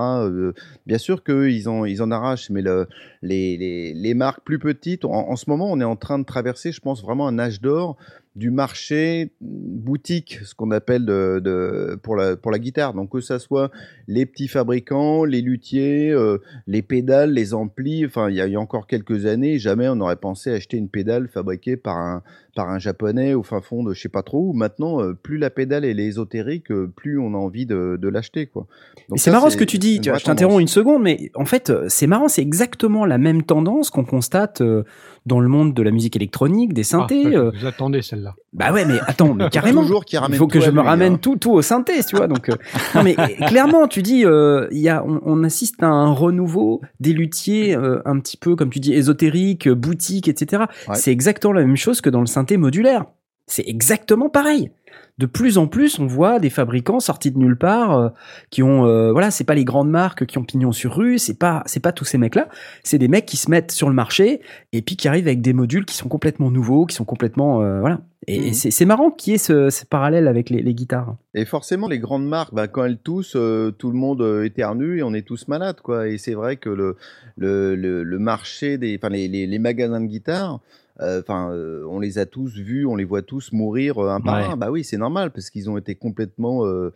bien 0.86 0.98
sûr 0.98 1.24
qu'ils 1.24 1.68
en, 1.68 1.84
ils 1.84 2.02
en 2.02 2.10
arrachent, 2.12 2.50
mais 2.50 2.62
le, 2.62 2.86
les, 3.22 3.56
les, 3.56 3.94
les 3.94 4.14
marques 4.14 4.44
plus 4.44 4.58
petites, 4.58 5.04
en, 5.04 5.30
en 5.30 5.36
ce 5.36 5.48
moment, 5.48 5.72
on 5.72 5.80
est 5.80 5.84
en 5.84 5.96
train 5.96 6.18
de 6.18 6.24
traverser, 6.24 6.70
je 6.70 6.80
pense, 6.80 7.02
vraiment 7.02 7.26
un 7.26 7.38
âge 7.38 7.60
d'or 7.60 7.96
du 8.36 8.50
marché 8.50 9.32
boutique, 9.40 10.40
ce 10.44 10.54
qu'on 10.54 10.70
appelle 10.70 11.06
de, 11.06 11.98
pour, 12.02 12.16
la, 12.16 12.58
guitare. 12.58 12.92
Donc 12.92 13.12
que 13.12 13.20
ça 13.20 13.38
soit 13.38 13.70
les 14.06 14.26
petits 14.26 14.46
fabricants, 14.46 15.24
les 15.24 15.40
luthiers, 15.40 16.10
euh, 16.10 16.38
les 16.66 16.82
pédales, 16.82 17.32
les 17.32 17.54
amplis. 17.54 18.04
Enfin, 18.04 18.28
il 18.28 18.34
y, 18.34 18.50
y 18.50 18.54
a 18.54 18.60
encore 18.60 18.86
quelques 18.86 19.24
années, 19.24 19.58
jamais 19.58 19.88
on 19.88 19.98
aurait 20.00 20.16
pensé 20.16 20.52
acheter 20.52 20.76
une 20.76 20.90
pédale 20.90 21.28
fabriquée 21.28 21.78
par 21.78 21.96
un, 21.96 22.22
par 22.56 22.70
un 22.70 22.80
japonais 22.80 23.34
au 23.34 23.44
fin 23.44 23.60
fond 23.60 23.84
de 23.84 23.94
je 23.94 24.00
sais 24.00 24.08
pas 24.08 24.22
trop 24.22 24.48
où. 24.48 24.52
Maintenant, 24.52 25.00
euh, 25.00 25.12
plus 25.12 25.38
la 25.38 25.50
pédale 25.50 25.84
elle 25.84 26.00
est 26.00 26.06
ésotérique, 26.06 26.72
euh, 26.72 26.90
plus 26.96 27.20
on 27.20 27.34
a 27.34 27.36
envie 27.36 27.66
de, 27.66 27.96
de 28.00 28.08
l'acheter. 28.08 28.46
quoi. 28.46 28.66
C'est 29.14 29.30
marrant 29.30 29.50
ce 29.50 29.56
que 29.56 29.64
tu 29.64 29.78
dis. 29.78 30.00
Tu 30.00 30.08
vois, 30.08 30.18
je 30.18 30.24
t'interromps 30.24 30.60
une 30.60 30.66
seconde, 30.66 31.02
mais 31.02 31.30
en 31.34 31.44
fait, 31.44 31.70
euh, 31.70 31.84
c'est 31.88 32.06
marrant. 32.08 32.26
C'est 32.28 32.42
exactement 32.42 33.04
la 33.04 33.18
même 33.18 33.44
tendance 33.44 33.90
qu'on 33.90 34.04
constate 34.04 34.62
euh, 34.62 34.82
dans 35.26 35.40
le 35.40 35.48
monde 35.48 35.74
de 35.74 35.82
la 35.82 35.90
musique 35.90 36.16
électronique, 36.16 36.72
des 36.72 36.84
synthés. 36.84 37.22
Ah, 37.26 37.38
euh, 37.38 37.50
Vous 37.58 37.66
attendez 37.66 38.00
celle-là. 38.00 38.34
Bah 38.52 38.72
ouais, 38.72 38.84
mais 38.84 38.98
attends, 39.06 39.34
mais 39.34 39.48
carrément. 39.50 39.82
Il 39.82 40.36
faut 40.36 40.46
que 40.46 40.60
je 40.60 40.70
me 40.70 40.80
lui, 40.80 40.86
ramène 40.88 41.14
hein. 41.14 41.18
tout, 41.20 41.36
tout 41.36 41.52
au 41.52 41.62
synthé, 41.62 42.02
tu 42.08 42.16
vois. 42.16 42.28
Donc, 42.28 42.48
euh, 42.48 42.54
non, 42.94 43.02
mais 43.02 43.16
euh, 43.18 43.26
clairement, 43.46 43.88
tu 43.88 44.02
dis, 44.02 44.24
euh, 44.24 44.68
il 44.70 44.78
y 44.78 44.88
a, 44.88 45.04
on, 45.04 45.20
on 45.24 45.44
assiste 45.44 45.82
à 45.82 45.88
un 45.88 46.12
renouveau 46.12 46.80
des 47.00 47.12
luthiers, 47.12 47.76
euh, 47.76 48.00
un 48.04 48.18
petit 48.20 48.36
peu, 48.36 48.54
comme 48.54 48.70
tu 48.70 48.78
dis, 48.78 48.94
ésotérique, 48.94 49.68
boutique, 49.68 50.28
etc. 50.28 50.64
Ouais. 50.88 50.94
C'est 50.94 51.10
exactement 51.12 51.52
la 51.52 51.62
même 51.62 51.76
chose 51.76 52.00
que 52.00 52.08
dans 52.08 52.20
le 52.20 52.26
synthé 52.26 52.45
modulaire. 52.56 53.06
C'est 53.48 53.68
exactement 53.68 54.28
pareil. 54.28 54.70
De 55.18 55.24
plus 55.26 55.56
en 55.56 55.66
plus, 55.66 55.98
on 55.98 56.06
voit 56.06 56.40
des 56.40 56.50
fabricants 56.50 57.00
sortis 57.00 57.30
de 57.30 57.38
nulle 57.38 57.56
part 57.56 57.98
euh, 57.98 58.08
qui 58.50 58.62
ont, 58.62 58.84
euh, 58.86 59.12
voilà, 59.12 59.30
c'est 59.30 59.44
pas 59.44 59.54
les 59.54 59.64
grandes 59.64 59.88
marques 59.88 60.26
qui 60.26 60.36
ont 60.36 60.44
pignon 60.44 60.72
sur 60.72 60.94
rue, 60.96 61.18
c'est 61.18 61.38
pas, 61.38 61.62
c'est 61.64 61.80
pas 61.80 61.92
tous 61.92 62.04
ces 62.04 62.18
mecs-là. 62.18 62.48
C'est 62.82 62.98
des 62.98 63.08
mecs 63.08 63.24
qui 63.24 63.38
se 63.38 63.50
mettent 63.50 63.70
sur 63.72 63.88
le 63.88 63.94
marché 63.94 64.42
et 64.72 64.82
puis 64.82 64.96
qui 64.96 65.08
arrivent 65.08 65.26
avec 65.26 65.40
des 65.40 65.54
modules 65.54 65.86
qui 65.86 65.94
sont 65.94 66.08
complètement 66.08 66.50
nouveaux, 66.50 66.84
qui 66.84 66.94
sont 66.94 67.04
complètement, 67.06 67.62
euh, 67.62 67.80
voilà. 67.80 68.00
Et, 68.26 68.48
Mhm. 68.48 68.52
c'est 68.54 68.84
marrant 68.84 69.10
qu'il 69.10 69.32
y 69.32 69.36
ait 69.36 69.38
ce, 69.38 69.70
ce 69.70 69.86
parallèle 69.86 70.28
avec 70.28 70.50
les, 70.50 70.60
les 70.60 70.74
guitares. 70.74 71.16
Et 71.34 71.44
forcément, 71.46 71.88
les 71.88 71.98
grandes 72.00 72.26
marques, 72.26 72.52
bah, 72.52 72.68
quand 72.68 72.84
elles 72.84 72.98
toussent, 72.98 73.36
euh, 73.36 73.70
tout 73.70 73.90
le 73.90 73.96
monde 73.96 74.42
éternue 74.44 74.98
et 74.98 75.02
on 75.02 75.14
est 75.14 75.26
tous 75.26 75.48
malades, 75.48 75.80
quoi. 75.82 76.08
Et 76.08 76.18
c'est 76.18 76.34
vrai 76.34 76.56
que 76.56 76.68
le, 76.68 76.96
le, 77.38 77.74
le, 77.76 78.02
le 78.02 78.18
marché 78.18 78.76
des, 78.76 78.98
enfin, 79.00 79.08
les, 79.10 79.28
les, 79.28 79.46
les 79.46 79.58
magasins 79.58 80.00
de 80.00 80.06
guitare, 80.06 80.54
euh, 80.54 80.58
enfin, 81.00 81.50
euh, 81.52 81.84
on 81.88 82.00
les 82.00 82.18
a 82.18 82.26
tous 82.26 82.54
vus, 82.56 82.86
on 82.86 82.96
les 82.96 83.04
voit 83.04 83.22
tous 83.22 83.52
mourir 83.52 83.98
euh, 83.98 84.10
un 84.10 84.20
par 84.20 84.36
Ouais. 84.36 84.44
un. 84.44 84.56
Bah 84.56 84.70
oui, 84.70 84.84
c'est 84.84 84.96
normal 84.98 85.30
parce 85.30 85.50
qu'ils 85.50 85.68
ont 85.70 85.76
été 85.76 85.94
complètement 85.94 86.64
euh, 86.66 86.92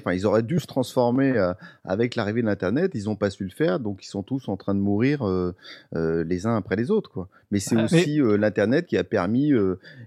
Enfin, 0.00 0.12
ils 0.14 0.26
auraient 0.26 0.42
dû 0.42 0.58
se 0.58 0.66
transformer 0.66 1.36
euh, 1.36 1.52
avec 1.84 2.14
l'arrivée 2.16 2.42
de 2.42 2.46
l'Internet. 2.46 2.92
Ils 2.94 3.04
n'ont 3.04 3.16
pas 3.16 3.30
su 3.30 3.44
le 3.44 3.50
faire, 3.50 3.80
donc 3.80 4.04
ils 4.04 4.08
sont 4.08 4.22
tous 4.22 4.48
en 4.48 4.56
train 4.56 4.74
de 4.74 4.80
mourir 4.80 5.22
euh, 5.26 5.54
euh, 5.94 6.24
les 6.24 6.46
uns 6.46 6.56
après 6.56 6.76
les 6.76 6.90
autres, 6.90 7.10
quoi. 7.10 7.28
Mais 7.52 7.58
c'est 7.58 7.76
Ah, 7.76 7.84
aussi 7.84 8.20
l'Internet 8.38 8.86
qui 8.86 8.96
a 8.96 9.02
permis 9.02 9.52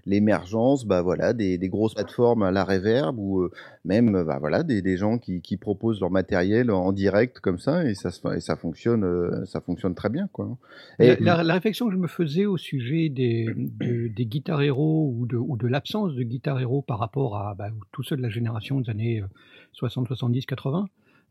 l'émergence 0.06 0.86
bah, 0.86 1.02
voilà, 1.02 1.32
des, 1.32 1.58
des 1.58 1.68
grosses 1.68 1.94
plateformes 1.94 2.42
à 2.42 2.50
la 2.50 2.64
reverb 2.64 3.18
ou 3.18 3.48
même 3.84 4.24
bah, 4.24 4.38
voilà, 4.38 4.62
des, 4.62 4.82
des 4.82 4.96
gens 4.96 5.18
qui, 5.18 5.40
qui 5.40 5.56
proposent 5.56 6.00
leur 6.00 6.10
matériel 6.10 6.70
en 6.70 6.92
direct 6.92 7.40
comme 7.40 7.58
ça 7.58 7.84
et 7.84 7.94
ça, 7.94 8.10
et 8.34 8.40
ça, 8.40 8.56
fonctionne, 8.56 9.44
ça 9.46 9.60
fonctionne 9.60 9.94
très 9.94 10.08
bien. 10.08 10.28
Quoi. 10.32 10.56
Et, 10.98 11.16
La, 11.16 11.36
la- 11.36 11.42
la 11.44 11.54
réflexion 11.54 11.86
que 11.88 11.92
je 11.92 11.98
me 11.98 12.06
faisais 12.08 12.46
au 12.46 12.56
sujet 12.56 13.08
des, 13.08 13.46
de- 13.54 14.08
des 14.08 14.26
guitares 14.26 14.62
héros 14.62 15.12
ou 15.14 15.26
de, 15.26 15.36
ou 15.36 15.56
de 15.56 15.66
l'absence 15.66 16.14
de 16.14 16.22
guitares 16.22 16.60
héros 16.60 16.82
par 16.82 16.98
rapport 16.98 17.36
à 17.36 17.54
bah, 17.54 17.68
tous 17.92 18.02
ceux 18.02 18.16
de 18.16 18.22
la 18.22 18.30
génération 18.30 18.80
des 18.80 18.90
années 18.90 19.22
60, 19.74 20.08
70, 20.08 20.46
80, 20.46 20.88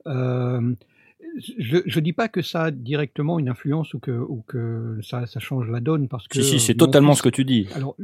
euh, 0.08 0.76
je 1.58 1.78
ne 1.78 2.00
dis 2.04 2.14
pas 2.14 2.28
que 2.28 2.42
ça 2.42 2.64
a 2.66 2.72
directement 2.72 3.40
une 3.40 3.50
influence 3.50 3.94
ou 3.96 4.00
que, 4.00 4.12
ou 4.12 4.44
que 4.46 5.00
ça, 5.02 5.26
ça 5.26 5.40
change 5.40 5.68
la 5.70 5.80
donne 5.80 6.08
parce 6.08 6.28
que 6.28 6.42
Si, 6.42 6.44
si, 6.44 6.60
c'est 6.60 6.76
totalement 6.76 7.16
ce 7.16 7.24
que 7.24 7.30
tu 7.30 7.44
dis. 7.46 7.68
alors, 7.74 7.96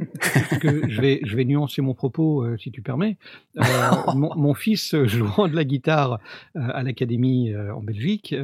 que 0.60 0.88
je 0.90 1.00
vais, 1.00 1.20
je 1.22 1.36
vais 1.36 1.44
nuancer 1.44 1.80
mon 1.82 1.94
propos, 1.94 2.42
euh, 2.44 2.56
si 2.58 2.72
tu 2.72 2.82
permets. 2.82 3.18
Euh, 3.58 3.62
mon, 4.16 4.34
mon 4.34 4.54
fils 4.54 4.94
euh, 4.94 5.06
jouant 5.06 5.46
de 5.46 5.54
la 5.54 5.64
guitare 5.64 6.14
euh, 6.56 6.60
à 6.72 6.82
l'académie 6.82 7.54
en 7.54 7.82
Belgique, 7.82 8.34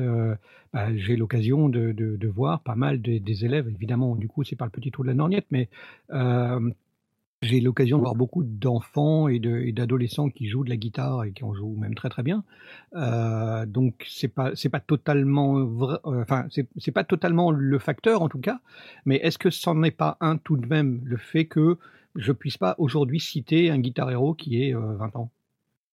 bah, 0.73 0.95
j'ai 0.95 1.17
l'occasion 1.17 1.69
de, 1.69 1.93
de, 1.93 2.17
de 2.17 2.29
voir 2.29 2.61
pas 2.61 2.75
mal 2.77 3.01
de- 3.01 3.19
des 3.19 3.45
élèves. 3.45 3.69
Évidemment, 3.75 4.15
du 4.15 4.29
coup, 4.29 4.45
c'est 4.45 4.57
pas 4.57 4.67
le 4.67 4.71
petit 4.71 4.91
trou 4.91 5.03
de 5.03 5.09
la 5.09 5.15
lorgnette, 5.15 5.47
mais 5.51 5.69
j'ai 7.43 7.61
l'occasion 7.61 7.99
de 7.99 8.03
voir 8.03 8.15
beaucoup 8.15 8.43
d'enfants 8.43 9.29
et 9.29 9.39
de- 9.39 9.71
d'adolescents 9.71 10.29
qui 10.31 10.49
jouent 10.49 10.65
de 10.65 10.71
la 10.71 10.77
guitare 10.77 11.25
et 11.25 11.33
qui 11.33 11.45
en 11.45 11.55
jouent 11.55 11.77
même 11.77 11.95
très 11.95 12.09
très 12.09 12.23
bien. 12.23 12.45
Euh, 12.97 13.67
donc 13.67 14.05
c'est 14.09 14.29
pas 14.29 14.53
c'est 14.57 14.69
pas 14.71 14.81
totalement 14.81 15.65
vrai, 15.65 15.99
euh, 16.07 16.23
enfin 16.23 16.47
c'est 16.51 16.69
c'est 16.79 16.93
pas 16.93 17.05
totalement 17.05 17.51
le 17.51 17.79
facteur 17.79 18.23
en 18.23 18.29
tout 18.29 18.41
cas. 18.41 18.61
Mais 19.05 19.17
est-ce 19.17 19.39
que 19.39 19.51
c'en 19.51 19.83
est 19.83 19.91
pas 19.91 20.17
un 20.21 20.39
tout 20.39 20.57
de 20.57 20.67
même 20.67 21.01
le 21.05 21.17
fait 21.19 21.47
que 21.47 21.79
je 22.17 22.33
puisse 22.33 22.57
pas 22.59 22.75
aujourd'hui 22.79 23.21
citer 23.21 23.71
un 23.71 23.79
guitar 23.79 24.11
héros 24.11 24.35
qui 24.35 24.63
est 24.63 24.75
euh, 24.75 24.95
20 24.97 25.15
ans? 25.17 25.31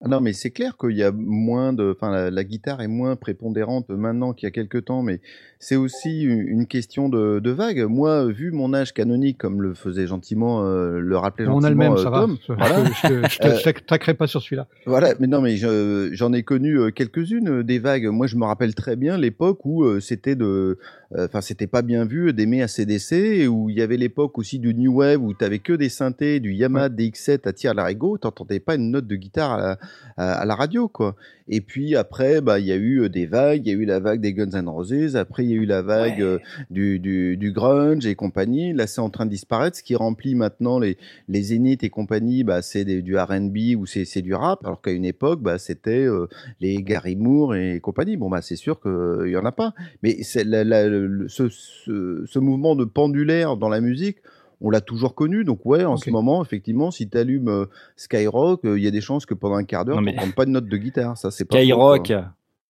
Non, 0.05 0.19
mais 0.21 0.33
c'est 0.33 0.51
clair 0.51 0.75
qu'il 0.77 0.97
y 0.97 1.03
a 1.03 1.11
moins 1.13 1.71
de, 1.73 1.93
enfin, 1.95 2.11
la, 2.11 2.29
la 2.29 2.43
guitare 2.43 2.81
est 2.81 2.87
moins 2.87 3.15
prépondérante 3.15 3.89
maintenant 3.89 4.33
qu'il 4.33 4.47
y 4.47 4.49
a 4.49 4.51
quelques 4.51 4.85
temps, 4.85 5.01
mais 5.01 5.21
c'est 5.59 5.75
aussi 5.77 6.23
une 6.23 6.65
question 6.67 7.07
de, 7.07 7.39
de 7.39 7.51
vague. 7.51 7.79
Moi, 7.87 8.25
vu 8.31 8.51
mon 8.51 8.73
âge 8.73 8.93
canonique, 8.93 9.37
comme 9.37 9.61
le 9.61 9.73
faisait 9.73 10.05
gentiment, 10.07 10.65
euh, 10.65 10.99
le 10.99 11.17
rappelait 11.17 11.47
On 11.47 11.61
gentiment 11.61 11.67
a 11.67 11.69
le 11.69 11.75
même, 11.75 11.93
euh, 11.93 12.03
ça 12.03 12.09
va. 12.09 12.19
Tom, 12.21 12.37
Je, 12.47 12.53
voilà. 12.53 12.83
je, 12.85 13.07
te- 13.07 13.27
je 13.29 13.39
te 13.39 14.09
Euh, 14.09 14.13
pas 14.13 14.27
sur 14.27 14.41
celui-là. 14.41 14.67
Voilà, 14.85 15.13
mais 15.19 15.27
non, 15.27 15.41
mais 15.41 15.55
je- 15.55 16.09
j'en 16.11 16.33
ai 16.33 16.43
connu 16.43 16.77
euh, 16.77 16.89
quelques-unes 16.91 17.63
des 17.63 17.79
vagues. 17.79 18.07
Moi, 18.07 18.27
je 18.27 18.35
me 18.35 18.43
rappelle 18.45 18.75
très 18.75 18.95
bien 18.97 19.17
l'époque 19.17 19.65
où 19.65 19.99
c'était 20.01 20.35
de, 20.35 20.77
enfin, 21.17 21.39
c'était 21.41 21.67
pas 21.67 21.81
bien 21.81 22.03
vu 22.05 22.33
d'aimer 22.33 22.61
ACDC, 22.61 23.13
et 23.13 23.47
où 23.47 23.69
il 23.69 23.77
y 23.77 23.81
avait 23.81 23.97
l'époque 23.97 24.37
aussi 24.37 24.59
du 24.59 24.73
New 24.75 24.95
Wave 24.95 25.21
où 25.23 25.33
t'avais 25.33 25.59
que 25.59 25.73
des 25.73 25.89
synthés, 25.89 26.39
du 26.41 26.51
Yamaha 26.53 26.89
DX7 26.89 27.47
à 27.47 27.53
tir 27.53 27.73
larigot, 27.73 28.17
t'entendais 28.17 28.59
pas 28.59 28.75
une 28.75 28.91
note 28.91 29.07
de 29.07 29.15
guitare 29.15 29.51
à 29.53 29.57
la, 29.57 29.77
à, 30.17 30.45
la 30.45 30.55
radio, 30.55 30.87
quoi. 30.87 31.15
Et 31.47 31.59
puis 31.61 31.95
après, 31.95 32.39
bah, 32.39 32.59
il 32.59 32.65
y 32.65 32.71
a 32.71 32.77
eu 32.77 33.09
des 33.09 33.25
vagues. 33.25 33.65
Il 33.65 33.69
y 33.69 33.75
a 33.75 33.77
eu 33.77 33.85
la 33.85 33.99
vague 33.99 34.21
des 34.21 34.33
Guns 34.33 34.51
N' 34.53 34.69
Roses. 34.69 35.15
Après, 35.15 35.43
il 35.43 35.49
y 35.49 35.53
a 35.53 35.57
eu 35.57 35.65
la 35.65 35.81
vague 35.81 36.21
euh, 36.21 36.39
du, 36.69 36.99
du, 36.99 37.35
du 37.35 37.51
grunge 37.51 38.05
et 38.05 38.15
compagnie. 38.15 38.73
Là, 38.73 38.87
c'est 38.87 39.01
en 39.01 39.09
train 39.09 39.25
de 39.25 39.31
disparaître. 39.31 39.77
Ce 39.77 39.83
qui 39.83 39.95
remplit 39.95 40.35
maintenant 40.35 40.79
les, 40.79 40.97
les 41.27 41.41
zéniths 41.41 41.83
et 41.83 41.89
compagnie, 41.89 42.43
bah, 42.43 42.61
c'est 42.61 42.85
du 42.85 43.17
R&B 43.17 43.75
ou 43.77 43.85
c'est 43.85 44.05
c'est 44.05 44.21
du 44.21 44.33
rap. 44.33 44.63
Alors 44.65 44.81
qu'à 44.81 44.91
une 44.91 45.05
époque, 45.05 45.41
bah, 45.41 45.57
c'était 45.57 46.05
euh, 46.05 46.27
les 46.61 46.81
Gary 46.81 47.15
Moore 47.15 47.55
et 47.55 47.79
compagnie. 47.81 48.15
Bon, 48.15 48.29
bah, 48.29 48.41
c'est 48.41 48.55
sûr 48.55 48.79
qu'il 48.79 49.29
y 49.29 49.37
en 49.37 49.45
a 49.45 49.51
pas. 49.51 49.73
Mais 50.01 50.23
c'est 50.23 50.43
la- 50.43 50.63
la- 50.63 50.87
le- 50.87 51.27
ce, 51.27 51.49
ce, 51.49 52.23
ce 52.25 52.39
mouvement 52.39 52.75
de 52.75 52.85
pendulaire 52.85 53.57
dans 53.57 53.69
la 53.69 53.81
musique, 53.81 54.17
on 54.61 54.69
l'a 54.69 54.81
toujours 54.81 55.15
connu. 55.15 55.43
Donc, 55.43 55.65
ouais, 55.65 55.83
en 55.85 55.97
ce 55.97 56.09
moment, 56.09 56.43
effectivement, 56.43 56.91
si 56.91 57.09
tu 57.09 57.17
allumes 57.17 57.65
Skyrock, 57.95 58.65
euh, 58.65 58.77
il 58.77 58.83
y 58.83 58.87
a 58.87 58.91
des 58.91 59.01
chances 59.01 59.25
que 59.25 59.33
pendant 59.33 59.55
un 59.55 59.63
quart 59.63 59.85
d'heure, 59.85 59.95
Non, 60.01 60.01
tu 60.07 60.15
mais- 60.15 60.15
n'entends 60.15 60.31
pas 60.35 60.45
de 60.45 60.51
notes 60.51 60.67
de 60.67 60.77
guitare. 60.77 61.17
Ça, 61.17 61.31
c'est 61.31 61.49
faux, 61.49 61.57
Skyrock. 61.57 62.07
quoi. 62.07 62.25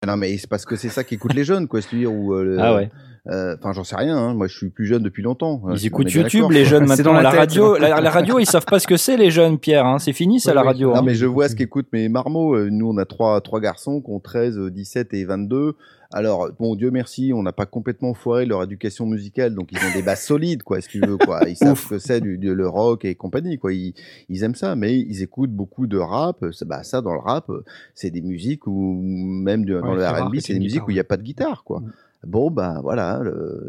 Non, 0.06 0.18
mais 0.18 0.38
c'est 0.38 0.50
parce 0.50 0.66
que 0.66 0.76
c'est 0.76 0.90
ça 0.90 1.04
qu'écoutent 1.04 1.34
les 1.34 1.46
jeunes, 1.46 1.68
quoi. 1.68 1.82
C'est-à-dire, 1.82 2.12
ou, 2.12 2.34
euh, 2.34 2.58
Ah 2.60 2.76
ouais. 2.76 2.90
euh, 3.32 3.56
Enfin, 3.58 3.72
j'en 3.72 3.86
sais 3.86 3.96
rien. 3.96 4.18
hein. 4.18 4.34
Moi, 4.34 4.48
je 4.48 4.58
suis 4.58 4.70
plus 4.70 4.86
jeune 4.86 5.02
depuis 5.02 5.24
longtemps. 5.24 5.62
Euh, 5.66 5.76
Ils 5.78 5.84
on 5.84 5.88
écoutent 5.88 6.12
YouTube, 6.12 6.52
les 6.52 6.66
jeunes 6.66 6.88
C'est 6.98 7.04
dans 7.04 7.14
maintenant. 7.14 7.14
la 7.14 7.22
La 7.24 7.30
tête. 7.32 7.40
radio, 7.40 7.78
la, 7.78 8.02
la 8.02 8.10
radio, 8.10 8.38
ils 8.38 8.46
savent 8.46 8.66
pas 8.66 8.80
ce 8.80 8.88
que 8.88 8.98
c'est, 8.98 9.16
les 9.16 9.32
jeunes, 9.32 9.58
Pierre. 9.58 9.86
hein. 9.86 10.00
C'est 10.00 10.12
fini, 10.12 10.42
ça, 10.42 10.54
la 10.54 10.60
oui. 10.62 10.68
radio. 10.68 10.90
Non, 10.90 10.98
hein. 10.98 11.02
mais 11.06 11.16
je 11.16 11.26
vois 11.26 11.48
ce 11.48 11.56
qu'écoutent 11.56 11.88
mes 11.94 12.10
marmots. 12.10 12.54
Euh, 12.54 12.70
Nous, 12.70 12.86
on 12.90 12.98
a 12.98 13.06
trois, 13.06 13.40
trois 13.40 13.62
garçons 13.62 14.02
qui 14.02 14.12
ont 14.12 14.20
13, 14.20 14.58
euh, 14.58 14.70
17 14.70 15.14
et 15.14 15.24
22. 15.24 15.76
Alors, 16.14 16.50
bon, 16.60 16.76
Dieu 16.76 16.92
merci, 16.92 17.32
on 17.34 17.42
n'a 17.44 17.52
pas 17.52 17.66
complètement 17.66 18.14
foiré 18.14 18.46
leur 18.46 18.64
éducation 18.64 19.06
musicale, 19.06 19.56
donc 19.56 19.72
ils 19.72 19.78
ont 19.80 19.94
des 19.94 20.04
bases 20.04 20.22
solides, 20.26 20.64
quoi, 20.64 20.80
si 20.80 20.88
tu 20.90 21.00
veux, 21.02 21.18
quoi. 21.18 21.50
Ils 21.50 21.56
savent 21.58 21.80
ce 21.80 21.88
que 21.90 21.98
c'est 22.00 22.22
du, 22.22 22.38
du- 22.38 22.54
le 22.54 22.68
rock 22.68 23.04
et 23.06 23.16
compagnie, 23.16 23.58
quoi. 23.58 23.74
Ils, 23.74 23.94
ils 24.30 24.44
aiment 24.44 24.56
ça, 24.56 24.76
mais 24.76 24.98
ils 25.00 25.22
écoutent 25.24 25.52
beaucoup 25.52 25.88
de 25.88 25.98
rap. 25.98 26.46
Ça, 26.52 26.66
bah, 26.66 26.84
ça, 26.84 27.02
dans 27.02 27.14
le 27.14 27.20
rap, 27.20 27.50
c'est 27.96 28.12
des 28.12 28.22
musiques 28.22 28.68
où, 28.68 29.02
même 29.02 29.66
de- 29.66 29.82
dans 29.82 29.96
le 29.96 30.06
R&B, 30.06 30.36
c'est 30.40 30.54
des 30.54 30.60
musiques 30.60 30.74
guitare, 30.76 30.88
où 30.88 30.92
il 30.92 30.94
n'y 30.96 31.00
a 31.00 31.04
pas 31.04 31.18
de 31.18 31.24
guitare, 31.24 31.64
quoi. 31.64 31.80
Mm. 31.80 31.92
Bon, 32.26 32.50
bah, 32.52 32.80
voilà, 32.82 33.22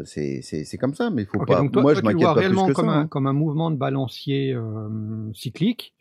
c'est 0.05 0.39
c'est- 0.41 0.63
c'est 0.63 0.77
comme 0.77 0.93
ça, 0.93 1.09
mais 1.09 1.23
il 1.23 1.25
faut 1.25 1.39
pas. 1.39 1.45
toi, 1.45 1.61
Moi, 1.63 1.69
toi, 1.81 1.93
je 1.95 2.01
m'inquiète 2.03 2.27
pas 2.27 2.35
plus 2.35 2.49
que 2.55 2.71
comme, 2.73 2.85
ça. 2.85 2.91
un, 2.93 2.99
hein. 3.01 3.07
comme 3.07 3.27
un 3.27 3.33
mouvement 3.33 3.69
de 3.71 3.75
balancier 3.75 4.53
euh, 4.53 4.87
cyclique 5.33 5.93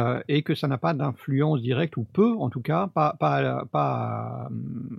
euh, 0.00 0.20
et 0.28 0.42
que 0.42 0.54
ça 0.54 0.68
n'a 0.68 0.78
pas 0.78 0.94
d'influence 0.94 1.60
directe, 1.62 1.96
ou 1.96 2.04
peu 2.04 2.34
en 2.38 2.50
tout 2.50 2.60
cas, 2.60 2.88
pas, 2.94 3.16
pas, 3.18 3.64
pas 3.72 4.48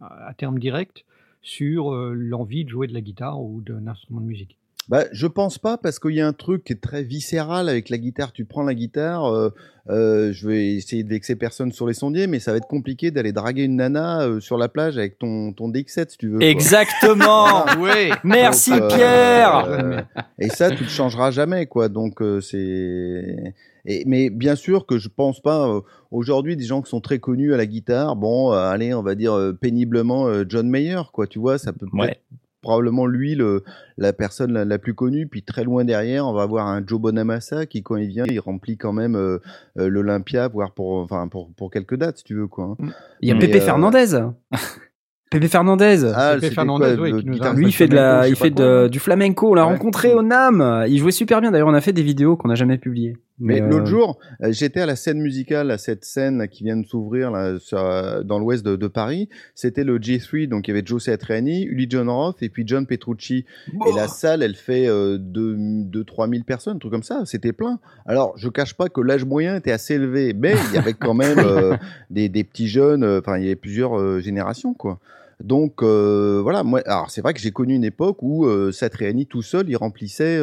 à, 0.02 0.28
à 0.30 0.34
terme 0.34 0.60
direct, 0.60 1.04
sur 1.42 1.94
euh, 1.94 2.14
l'envie 2.16 2.66
de 2.66 2.70
jouer 2.70 2.88
de 2.88 2.94
la 2.94 3.02
guitare 3.02 3.42
ou 3.42 3.62
d'un 3.62 3.88
instrument 3.88 4.22
de 4.22 4.26
musique. 4.26 4.58
Bah, 4.90 5.04
je 5.12 5.28
pense 5.28 5.60
pas 5.60 5.78
parce 5.78 6.00
qu'il 6.00 6.16
y 6.16 6.22
a 6.22 6.28
un 6.28 6.34
truc 6.34 6.64
qui 6.64 6.74
est 6.74 6.82
très 6.82 7.04
viscéral 7.04 7.70
avec 7.70 7.90
la 7.90 7.98
guitare. 8.00 8.34
Tu 8.34 8.46
prends 8.46 8.64
la 8.64 8.74
guitare, 8.74 9.26
euh, 9.26 9.50
euh, 9.90 10.34
je 10.34 10.48
vais 10.48 10.74
essayer 10.74 11.04
de 11.04 11.10
vexer 11.10 11.36
personne 11.36 11.72
sur 11.72 11.88
les 11.88 11.94
sondiers, 11.94 12.26
mais 12.26 12.40
ça 12.40 12.52
va 12.52 12.58
être 12.58 12.68
compliqué 12.68 13.12
d'aller 13.12 13.32
draguer 13.32 13.64
une 13.64 13.76
nana 13.76 14.22
euh, 14.24 14.40
sur 14.40 14.58
la 14.58 14.70
plage 14.70 14.98
avec 14.98 15.20
ton, 15.20 15.54
ton 15.54 15.70
DX7 15.70 16.10
si 16.10 16.18
tu 16.18 16.30
veux. 16.30 16.40
quoi. 16.40 16.48
Exactement. 16.48 17.66
Oui 17.80 18.12
Merci, 18.24 18.72
Donc, 18.72 18.82
euh, 18.82 18.88
Pierre. 18.88 19.66
euh, 19.70 20.02
et 20.40 20.50
ça, 20.50 20.72
tu 20.72 20.84
le 20.84 20.90
changeras 20.90 21.30
jamais, 21.32 21.68
quoi. 21.68 21.88
Donc, 21.88 22.22
euh, 22.22 22.42
c'est. 22.42 23.54
Et, 23.86 24.04
mais 24.06 24.30
bien 24.30 24.56
sûr 24.56 24.86
que 24.86 24.98
je 24.98 25.10
pense 25.10 25.42
pas. 25.42 25.68
euh, 25.68 25.82
Aujourd'hui, 26.12 26.56
des 26.58 26.66
gens 26.66 26.82
qui 26.82 26.90
sont 26.90 27.00
très 27.02 27.20
connus 27.20 27.54
à 27.54 27.58
la 27.58 27.66
guitare, 27.66 28.16
bon, 28.16 28.52
euh, 28.52 28.58
allez, 28.70 28.94
on 28.94 29.02
va 29.02 29.16
dire 29.16 29.34
euh, 29.34 29.54
péniblement 29.54 30.28
euh, 30.28 30.44
John 30.48 30.68
Mayer, 30.70 31.02
quoi. 31.14 31.26
Tu 31.28 31.40
vois, 31.40 31.58
ça 31.58 31.72
peut 31.74 31.86
Ouais. 31.94 32.12
être 32.12 32.22
probablement 32.62 33.06
lui 33.08 33.34
le, 33.34 33.64
la 33.98 34.14
personne 34.14 34.52
la, 34.54 34.66
la 34.66 34.78
plus 34.78 34.94
connue. 34.94 35.26
Puis 35.26 35.42
très 35.42 35.64
loin 35.64 35.84
derrière, 35.86 36.28
on 36.28 36.34
va 36.34 36.44
avoir 36.44 36.68
un 36.68 36.84
Joe 36.86 37.00
Bonamassa 37.00 37.66
qui, 37.66 37.82
quand 37.82 37.96
il 37.96 38.08
vient, 38.10 38.26
il 38.30 38.40
remplit 38.40 38.78
quand 38.78 38.92
même 38.94 39.16
euh, 39.16 39.40
euh, 39.80 39.88
l'Olympia, 39.88 40.48
voire 40.50 40.72
pour, 40.74 40.98
enfin, 40.98 41.28
pour, 41.30 41.50
pour 41.58 41.72
quelques 41.72 41.96
dates, 41.96 42.18
si 42.20 42.24
tu 42.26 42.36
veux, 42.36 42.48
quoi. 42.48 42.76
hein. 42.80 42.86
Il 43.22 43.30
y 43.30 43.32
a 43.32 43.36
Mais, 43.36 43.40
Pépé 43.40 43.60
euh, 43.62 43.66
Fernandez. 43.66 44.06
Pépé 45.32 45.48
Fernandez. 45.48 46.04
Ah, 46.14 46.32
Pepe 46.34 46.42
c'était 46.44 46.56
Fernandez, 46.56 46.94
quoi, 46.98 47.04
oui, 47.06 47.12
le 47.14 47.20
qui 47.22 47.26
nous 47.26 47.32
a- 47.32 47.36
guitariste 47.36 47.58
Lui, 47.60 47.66
il 47.68 47.72
fait 47.72 47.88
de 47.88 47.96
la, 47.96 48.28
il 48.28 48.36
fait 48.36 48.50
de- 48.50 48.90
du 48.90 49.00
flamenco. 49.00 49.52
On 49.52 49.54
l'a 49.54 49.66
Ouais. 49.66 49.72
rencontré 49.72 50.14
au 50.14 50.22
NAM. 50.22 50.84
Il 50.90 50.98
jouait 50.98 51.14
super 51.14 51.40
bien. 51.40 51.52
D'ailleurs, 51.52 51.70
on 51.70 51.74
a 51.74 51.80
fait 51.80 51.94
des 51.94 52.04
vidéos 52.04 52.36
qu'on 52.36 52.50
n'a 52.50 52.56
jamais 52.56 52.78
publiées. 52.78 53.16
Mais 53.42 53.62
euh, 53.62 53.68
l'autre 53.68 53.88
jour, 53.88 54.20
euh, 54.44 54.52
j'étais 54.52 54.80
à 54.82 54.86
la 54.86 54.96
scène 54.96 55.20
musicale, 55.20 55.72
à 55.72 55.78
cette 55.78 56.06
scène 56.06 56.48
qui 56.48 56.64
vient 56.64 56.78
de 56.78 56.86
s'ouvrir 56.86 57.34
euh, 57.34 58.24
dans 58.24 58.40
l'ouest 58.40 58.66
de, 58.66 58.76
de 58.76 58.88
Paris. 58.88 59.30
C'était 59.56 59.84
le 59.84 60.00
J3, 60.00 60.48
donc 60.48 60.68
il 60.68 60.72
y 60.72 60.74
avait 60.74 60.86
Joe 60.86 61.04
Satriani, 61.04 61.64
Uli 61.64 61.88
John 61.90 62.10
Roth 62.10 62.42
et 62.44 62.50
puis 62.50 62.64
John 62.66 62.86
Petrucci. 62.86 63.46
Et 63.88 63.96
la 63.96 64.08
salle, 64.08 64.44
elle 64.44 64.56
fait 64.56 64.88
2-3 64.88 66.30
000 66.30 66.44
personnes, 66.44 66.76
un 66.76 66.80
truc 66.80 66.92
comme 66.92 67.04
ça. 67.04 67.24
C'était 67.26 67.54
plein. 67.54 67.80
Alors, 68.06 68.38
je 68.38 68.48
cache 68.50 68.76
pas 68.76 68.90
que 68.90 69.02
l'âge 69.02 69.26
moyen 69.26 69.56
était 69.56 69.72
assez 69.72 69.96
élevé, 69.96 70.34
mais 70.34 70.54
il 70.70 70.76
y 70.76 70.78
avait 70.78 70.94
quand 70.94 71.14
même 71.14 71.40
euh, 71.40 71.78
des, 72.10 72.30
des 72.30 72.44
petits 72.44 72.68
jeunes, 72.68 73.04
euh, 73.04 73.20
enfin, 73.20 73.38
il 73.38 73.44
y 73.44 73.48
avait 73.48 73.56
plusieurs 73.56 73.98
euh, 73.98 74.20
générations, 74.20 74.74
quoi. 74.74 75.00
Donc 75.44 75.82
euh, 75.82 76.40
voilà, 76.44 76.64
moi, 76.64 76.82
alors 76.86 77.10
c'est 77.10 77.22
vrai 77.22 77.34
que 77.34 77.40
j'ai 77.40 77.52
connu 77.52 77.74
une 77.74 77.84
époque 77.84 78.18
où 78.22 78.46
euh, 78.46 78.72
Satriani 78.72 79.26
tout 79.26 79.42
seul, 79.42 79.70
il 79.70 79.76
remplissait, 79.76 80.40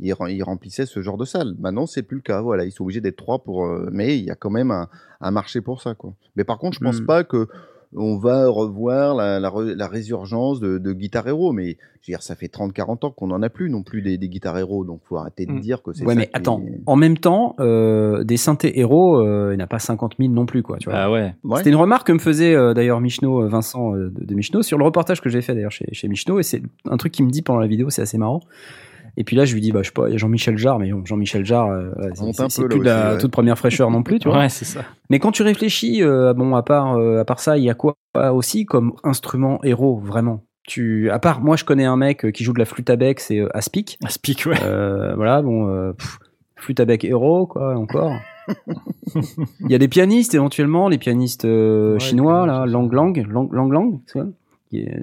euh, 0.00 0.04
il, 0.04 0.12
rem- 0.12 0.30
il 0.30 0.42
remplissait 0.42 0.86
ce 0.86 1.00
genre 1.02 1.16
de 1.16 1.24
salle. 1.24 1.54
Maintenant, 1.58 1.86
c'est 1.86 2.02
plus 2.02 2.16
le 2.16 2.22
cas. 2.22 2.40
Voilà, 2.42 2.64
ils 2.64 2.72
sont 2.72 2.84
obligés 2.84 3.00
d'être 3.00 3.16
trois 3.16 3.38
pour, 3.40 3.66
euh, 3.66 3.88
mais 3.92 4.18
il 4.18 4.24
y 4.24 4.30
a 4.30 4.34
quand 4.34 4.50
même 4.50 4.70
un, 4.70 4.88
un 5.20 5.30
marché 5.30 5.60
pour 5.60 5.80
ça, 5.82 5.94
quoi. 5.94 6.14
Mais 6.36 6.44
par 6.44 6.58
contre, 6.58 6.74
je 6.78 6.84
pense 6.84 7.00
Hmm. 7.00 7.06
pas 7.06 7.24
que 7.24 7.46
on 7.98 8.18
va 8.18 8.48
revoir 8.48 9.14
la, 9.14 9.38
la, 9.38 9.48
re- 9.48 9.72
la 9.74 9.86
résurgence 9.86 10.58
de, 10.60 10.76
de 10.76 10.92
Guitar 10.92 11.26
Hero, 11.28 11.52
mais 11.52 11.76
je 12.02 12.10
veux 12.10 12.16
dire, 12.16 12.22
ça 12.22 12.34
fait 12.34 12.48
30-40 12.52 13.06
ans 13.06 13.10
qu'on 13.12 13.28
n'en 13.28 13.40
a 13.42 13.48
plus 13.48 13.70
non 13.70 13.82
plus 13.84 14.02
des, 14.02 14.18
des 14.18 14.28
Guitar 14.28 14.58
Hero, 14.58 14.84
donc 14.84 15.00
faut 15.04 15.16
arrêter 15.16 15.46
de 15.46 15.52
Mm. 15.52 15.60
dire 15.60 15.82
que 15.82 15.92
c'est 15.92 16.04
Ouais, 16.04 16.14
ça 16.14 16.18
mais 16.18 16.26
qui- 16.26 16.32
attends. 16.34 16.60
En 16.84 16.96
même 16.96 17.16
temps, 17.16 17.54
euh, 17.60 18.24
des 18.24 18.36
synthés 18.36 18.80
héros, 18.80 19.18
euh, 19.24 19.50
il 19.52 19.56
n'y 19.56 19.62
en 19.62 19.64
a 19.64 19.68
pas 19.68 19.78
50 19.78 20.16
000 20.18 20.32
non 20.32 20.46
plus, 20.46 20.62
quoi. 20.64 20.78
Tu 20.78 20.90
vois. 20.90 20.98
Ah 20.98 21.10
ouais. 21.12 21.34
Ouais. 21.44 21.58
C'était 21.58 21.70
une 21.70 21.76
remarque 21.76 22.08
que 22.08 22.12
me 22.12 22.18
faisait 22.18 22.54
euh, 22.56 22.74
d'ailleurs 22.74 23.00
Michno, 23.00 23.48
Vincent 23.48 23.94
euh, 23.94 24.10
de, 24.10 24.24
de 24.24 24.34
Michno, 24.34 24.62
sur 24.62 24.78
le 24.78 24.84
reportage 24.84 25.20
que 25.22 25.30
j'ai 25.30 25.40
fait 25.40 25.54
d'ailleurs 25.54 25.70
chez, 25.72 25.86
chez 25.92 26.08
Michno, 26.08 26.38
et 26.40 26.42
c'est 26.42 26.62
un 26.90 26.96
truc 26.96 27.12
qu'il 27.12 27.24
me 27.24 27.30
dit 27.30 27.42
pendant 27.42 27.60
la 27.60 27.68
vidéo, 27.68 27.88
c'est 27.88 28.02
assez 28.02 28.18
marrant. 28.18 28.40
Et 29.18 29.24
puis 29.24 29.34
là, 29.36 29.44
je 29.46 29.54
lui 29.54 29.60
dis, 29.62 29.72
bah, 29.72 29.80
je 29.82 29.86
sais 29.88 29.92
pas, 29.92 30.08
il 30.08 30.12
y 30.12 30.14
a 30.14 30.18
Jean-Michel 30.18 30.58
Jarre, 30.58 30.78
mais 30.78 30.92
bon, 30.92 31.04
Jean-Michel 31.04 31.44
Jarre, 31.46 31.70
euh, 31.70 31.90
c'est- 32.48 32.64
plus 32.68 32.78
de 32.80 32.84
la 32.84 33.12
ouais. 33.14 33.18
toute 33.18 33.30
première 33.30 33.56
fraîcheur 33.58 33.90
non 33.90 34.02
plus, 34.02 34.18
tu 34.18 34.28
vois. 34.28 34.38
Ouais, 34.40 34.48
c'est 34.50 34.64
ça. 34.66 34.80
Mais 35.10 35.18
quand 35.20 35.32
tu 35.32 35.42
réfléchis, 35.42 36.02
euh, 36.02 36.34
bon, 36.34 36.54
à 36.54 36.62
part, 36.62 36.96
euh, 36.98 37.20
à 37.20 37.24
part 37.24 37.40
ça, 37.40 37.56
il 37.56 37.64
y 37.64 37.70
a 37.70 37.74
quoi 37.74 37.94
aussi 38.32 38.66
comme 38.66 38.92
instrument 39.04 39.58
héros, 39.64 39.96
vraiment? 39.98 40.42
Tu, 40.68 41.10
À 41.10 41.18
part, 41.20 41.40
moi, 41.40 41.54
je 41.56 41.64
connais 41.64 41.84
un 41.84 41.96
mec 41.96 42.32
qui 42.32 42.42
joue 42.44 42.52
de 42.52 42.58
la 42.58 42.64
flûte 42.64 42.90
à 42.90 42.96
bec, 42.96 43.20
c'est 43.20 43.40
Aspic. 43.54 43.98
Aspic, 44.04 44.44
ouais. 44.46 44.56
Euh, 44.64 45.14
voilà, 45.14 45.40
bon, 45.40 45.68
euh, 45.68 45.92
pff, 45.92 46.18
flûte 46.56 46.80
à 46.80 46.84
bec 46.84 47.04
héros, 47.04 47.46
quoi, 47.46 47.76
encore. 47.76 48.12
Il 49.60 49.70
y 49.70 49.74
a 49.74 49.78
des 49.78 49.88
pianistes 49.88 50.34
éventuellement, 50.34 50.88
les 50.88 50.98
pianistes 50.98 51.44
euh, 51.44 51.94
Ouais, 51.94 52.00
chinois, 52.00 52.42
les 52.46 52.52
là, 52.52 52.66
Lang 52.66 52.92
Lang, 52.92 53.16
Lang 53.28 53.52
Lang, 53.52 53.72
Lang, 53.72 54.00
c'est 54.06 54.18
ça 54.18 54.26
Il 54.72 54.80
y 54.80 54.88
a- 54.88 54.98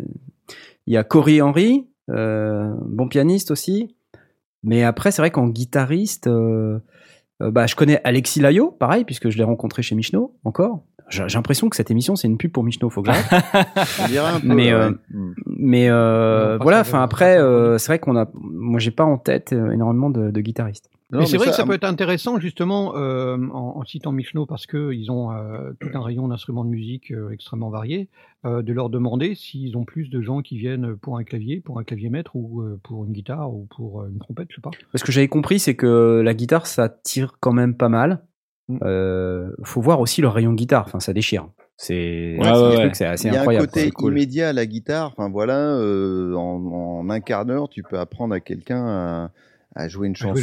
il 0.88 0.93
y 0.93 0.97
a 0.97 1.04
Cory 1.06 1.41
Henry, 1.41 1.88
euh, 2.10 2.73
bon 2.86 3.08
pianiste 3.08 3.52
aussi. 3.52 3.95
Mais 4.63 4.84
après, 4.84 5.12
c'est 5.12 5.21
vrai 5.21 5.32
qu'en 5.32 5.47
guitariste, 5.47 6.28
euh, 6.28 6.80
euh, 7.41 7.52
bah, 7.52 7.67
je 7.67 7.76
connais 7.76 8.02
Alexis 8.04 8.39
Layo, 8.39 8.71
pareil, 8.71 9.04
puisque 9.04 9.30
je 9.30 9.38
l'ai 9.38 9.43
rencontré 9.43 9.82
chez 9.82 9.95
Michno, 9.95 10.36
encore. 10.43 10.84
J'ai 11.10 11.28
j'ai 11.28 11.38
l'impression 11.38 11.69
que 11.69 11.76
cette 11.76 11.91
émission, 11.91 12.15
c'est 12.15 12.28
une 12.28 12.38
pub 12.38 12.52
pour 12.52 12.63
Michno, 12.63 12.89
faut 12.89 13.02
que 13.02 13.12
j'arrête. 13.12 13.43
Mais, 14.43 14.71
euh. 14.71 14.91
Mais 15.63 15.89
euh, 15.89 16.58
voilà, 16.62 16.82
enfin 16.82 17.02
après, 17.02 17.39
euh, 17.39 17.78
c'est 17.78 17.88
vrai 17.88 17.99
qu'on 17.99 18.17
a, 18.17 18.30
moi 18.34 18.80
j'ai 18.80 18.91
pas 18.91 19.06
en 19.06 19.17
tête 19.17 19.54
euh, 19.54 19.71
énormément 19.71 20.10
de, 20.10 20.30
de 20.30 20.41
guitaristes. 20.41 20.89
Mais 21.19 21.26
c'est 21.26 21.38
vrai 21.38 21.47
que 21.47 21.54
ça 21.54 21.63
à 21.63 21.65
peut 21.65 21.73
être 21.73 21.84
intéressant 21.84 22.39
justement 22.39 22.95
euh, 22.95 23.38
en, 23.52 23.78
en 23.80 23.84
citant 23.86 24.12
Michno 24.12 24.45
parce 24.45 24.65
qu'ils 24.67 25.12
ont 25.12 25.32
euh, 25.32 25.71
tout 25.80 25.89
un 25.93 26.02
rayon 26.02 26.28
d'instruments 26.28 26.65
de 26.65 26.69
musique 26.69 27.12
euh, 27.12 27.30
extrêmement 27.32 27.69
variés, 27.69 28.10
euh, 28.45 28.62
de 28.62 28.73
leur 28.73 28.89
demander 28.89 29.36
s'ils 29.36 29.78
ont 29.78 29.84
plus 29.86 30.10
de 30.10 30.21
gens 30.21 30.41
qui 30.41 30.58
viennent 30.58 30.95
pour 30.97 31.17
un 31.17 31.23
clavier, 31.23 31.62
pour 31.62 31.80
un 31.80 31.84
clavier 31.84 32.10
maître 32.10 32.36
ou 32.36 32.62
euh, 32.62 32.80
pour 32.84 33.06
une 33.06 33.12
guitare 33.13 33.54
ou 33.54 33.67
pour 33.76 34.02
euh, 34.02 34.10
une 34.12 34.19
trompette, 34.19 34.47
je 34.49 34.56
sais 34.56 34.62
pas. 34.62 34.71
Ce 34.95 35.04
que 35.04 35.12
j'avais 35.12 35.28
compris, 35.28 35.60
c'est 35.60 35.76
que 35.76 36.21
la 36.23 36.34
guitare, 36.34 36.67
ça 36.67 36.89
tire 36.89 37.34
quand 37.39 37.54
même 37.54 37.76
pas 37.76 37.89
mal. 37.89 38.23
Mm. 38.69 38.78
Euh, 38.84 39.52
faut 39.63 39.82
voir 39.82 39.99
aussi 39.99 40.21
leur 40.21 40.34
rayon 40.34 40.52
de 40.52 40.58
guitare, 40.58 40.86
enfin 40.88 40.99
ça 40.99 41.12
déchire. 41.13 41.47
C'est 41.76 42.38
Ouais, 42.39 42.52
ouais, 42.52 43.04
assez 43.04 43.28
Il 43.28 43.34
y 43.34 43.36
a 43.36 43.39
incroyable. 43.39 43.65
un 43.65 43.67
côté 43.67 43.91
cool. 43.91 44.13
immédiat 44.13 44.49
à 44.49 44.54
la 44.54 44.65
guitare. 44.65 45.08
Enfin 45.08 45.30
voilà, 45.30 45.58
euh, 45.58 46.34
en, 46.36 47.02
en 47.02 47.10
un 47.10 47.19
quart 47.19 47.45
d'heure, 47.45 47.67
tu 47.67 47.84
peux 47.84 47.99
apprendre 47.99 48.34
à 48.34 48.39
quelqu'un 48.39 48.86
à, 48.86 49.32
à 49.75 49.88
jouer 49.88 50.07
une 50.07 50.15
chanson. 50.15 50.33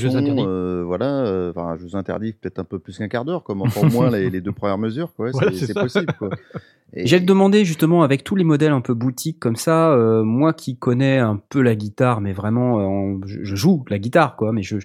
euh, 0.46 0.82
voilà, 0.84 1.24
euh, 1.24 1.50
enfin, 1.50 1.76
je 1.78 1.84
vous 1.84 1.96
interdis 1.96 2.32
peut-être 2.32 2.58
un 2.58 2.64
peu 2.64 2.78
plus 2.78 2.98
qu'un 2.98 3.08
quart 3.08 3.24
d'heure, 3.24 3.42
comme 3.44 3.62
au 3.82 3.84
moins 3.92 4.10
les, 4.10 4.28
les 4.30 4.40
deux 4.40 4.52
premières 4.52 4.78
mesures. 4.78 5.12
Quoi. 5.14 5.30
Voilà, 5.32 5.52
c'est 5.52 5.74
possible. 5.74 6.12
Quoi. 6.18 6.30
Et- 6.94 7.06
J'ai 7.06 7.20
demandé 7.20 7.64
justement 7.64 8.02
avec 8.02 8.24
tous 8.24 8.34
les 8.34 8.42
modèles 8.42 8.72
un 8.72 8.80
peu 8.80 8.94
boutiques 8.94 9.38
comme 9.38 9.54
ça, 9.56 9.92
euh, 9.92 10.24
moi 10.24 10.52
qui 10.52 10.76
connais 10.76 11.18
un 11.18 11.40
peu 11.48 11.62
la 11.62 11.76
guitare, 11.76 12.20
mais 12.20 12.32
vraiment, 12.32 12.80
euh, 12.80 12.82
en- 12.84 13.20
je, 13.26 13.44
je 13.44 13.54
joue 13.56 13.84
la 13.88 13.98
guitare 14.00 14.34
quoi, 14.34 14.52
mais 14.52 14.62
je, 14.62 14.78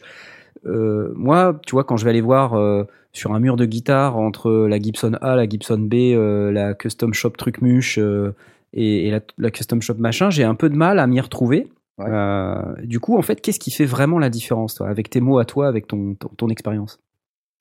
euh, 0.68 1.12
moi, 1.16 1.60
tu 1.66 1.72
vois, 1.72 1.84
quand 1.84 1.98
je 1.98 2.04
vais 2.06 2.12
aller 2.12 2.22
voir 2.22 2.54
euh, 2.54 2.84
sur 3.14 3.34
un 3.34 3.40
mur 3.40 3.56
de 3.56 3.66
guitare 3.66 4.18
entre 4.18 4.52
la 4.68 4.80
Gibson 4.80 5.14
A, 5.22 5.36
la 5.36 5.48
Gibson 5.50 5.78
B, 5.80 5.94
euh, 6.14 6.52
la 6.52 6.74
Custom 6.76 7.14
Shop 7.14 7.32
Trucmuche 7.32 7.98
euh, 7.98 8.34
et, 8.74 9.08
et 9.08 9.12
la, 9.12 9.22
la 9.38 9.50
Custom 9.52 9.82
Shop 9.82 9.96
machin, 9.98 10.30
j'ai 10.30 10.44
un 10.44 10.54
peu 10.56 10.70
de 10.70 10.76
mal 10.76 11.00
à 11.00 11.08
m'y 11.08 11.20
retrouver. 11.22 11.68
Ouais. 11.98 12.06
Euh, 12.10 12.76
du 12.84 13.00
coup, 13.00 13.18
en 13.18 13.22
fait, 13.22 13.40
qu'est-ce 13.42 13.60
qui 13.60 13.72
fait 13.72 13.86
vraiment 13.86 14.20
la 14.20 14.30
différence, 14.30 14.76
toi, 14.76 14.90
avec 14.90 15.10
tes 15.10 15.22
mots 15.22 15.38
à 15.40 15.46
toi, 15.46 15.68
avec 15.68 15.88
ton, 15.88 16.16
ton, 16.16 16.28
ton 16.30 16.50
expérience? 16.50 17.00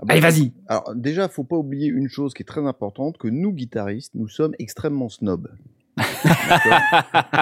Ah 0.00 0.04
bah, 0.06 0.12
Allez, 0.14 0.20
vas-y. 0.20 0.52
Alors 0.66 0.92
déjà, 0.96 1.28
faut 1.28 1.44
pas 1.44 1.56
oublier 1.56 1.86
une 1.88 2.08
chose 2.08 2.34
qui 2.34 2.42
est 2.42 2.46
très 2.46 2.66
importante, 2.66 3.16
que 3.16 3.28
nous 3.28 3.52
guitaristes, 3.52 4.12
nous 4.14 4.28
sommes 4.28 4.54
extrêmement 4.58 5.08
snobs. 5.08 5.48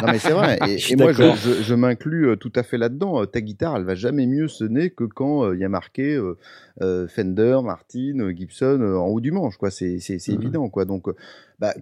Non 0.03 0.07
mais 0.13 0.19
c'est 0.19 0.33
vrai. 0.33 0.59
Et, 0.69 0.79
Je 0.79 0.85
suis 0.85 0.93
et 0.93 0.97
moi, 0.97 1.13
je, 1.13 1.23
je- 1.35 1.63
je 1.63 1.75
m'inclus 1.75 2.29
euh, 2.29 2.37
tout 2.37 2.53
à 2.55 2.63
fait 2.63 2.77
là-dedans. 2.79 3.23
Euh, 3.23 3.27
Ta 3.27 3.41
guitare, 3.41 3.77
elle 3.77 3.85
va 3.85 3.95
jamais 3.95 4.27
mieux 4.27 4.49
sonner 4.49 4.91
que 4.91 5.05
quand 5.05 5.45
euh, 5.45 5.55
il 5.55 5.61
y 5.61 5.65
a 5.65 5.69
marqué 5.69 6.15
euh, 6.15 6.37
Fender, 7.09 7.59
Martin, 7.65 8.19
euh, 8.21 8.33
Gibson 8.35 8.79
euh, 8.81 8.97
en 8.97 9.07
haut 9.09 9.21
du 9.21 9.31
manche. 9.31 9.57
Quoi, 9.57 9.71
c'est 9.71 9.99
évident. 10.29 10.69
Quoi. 10.69 10.85
Donc, 10.85 11.09
euh, 11.09 11.15
bah, 11.59 11.75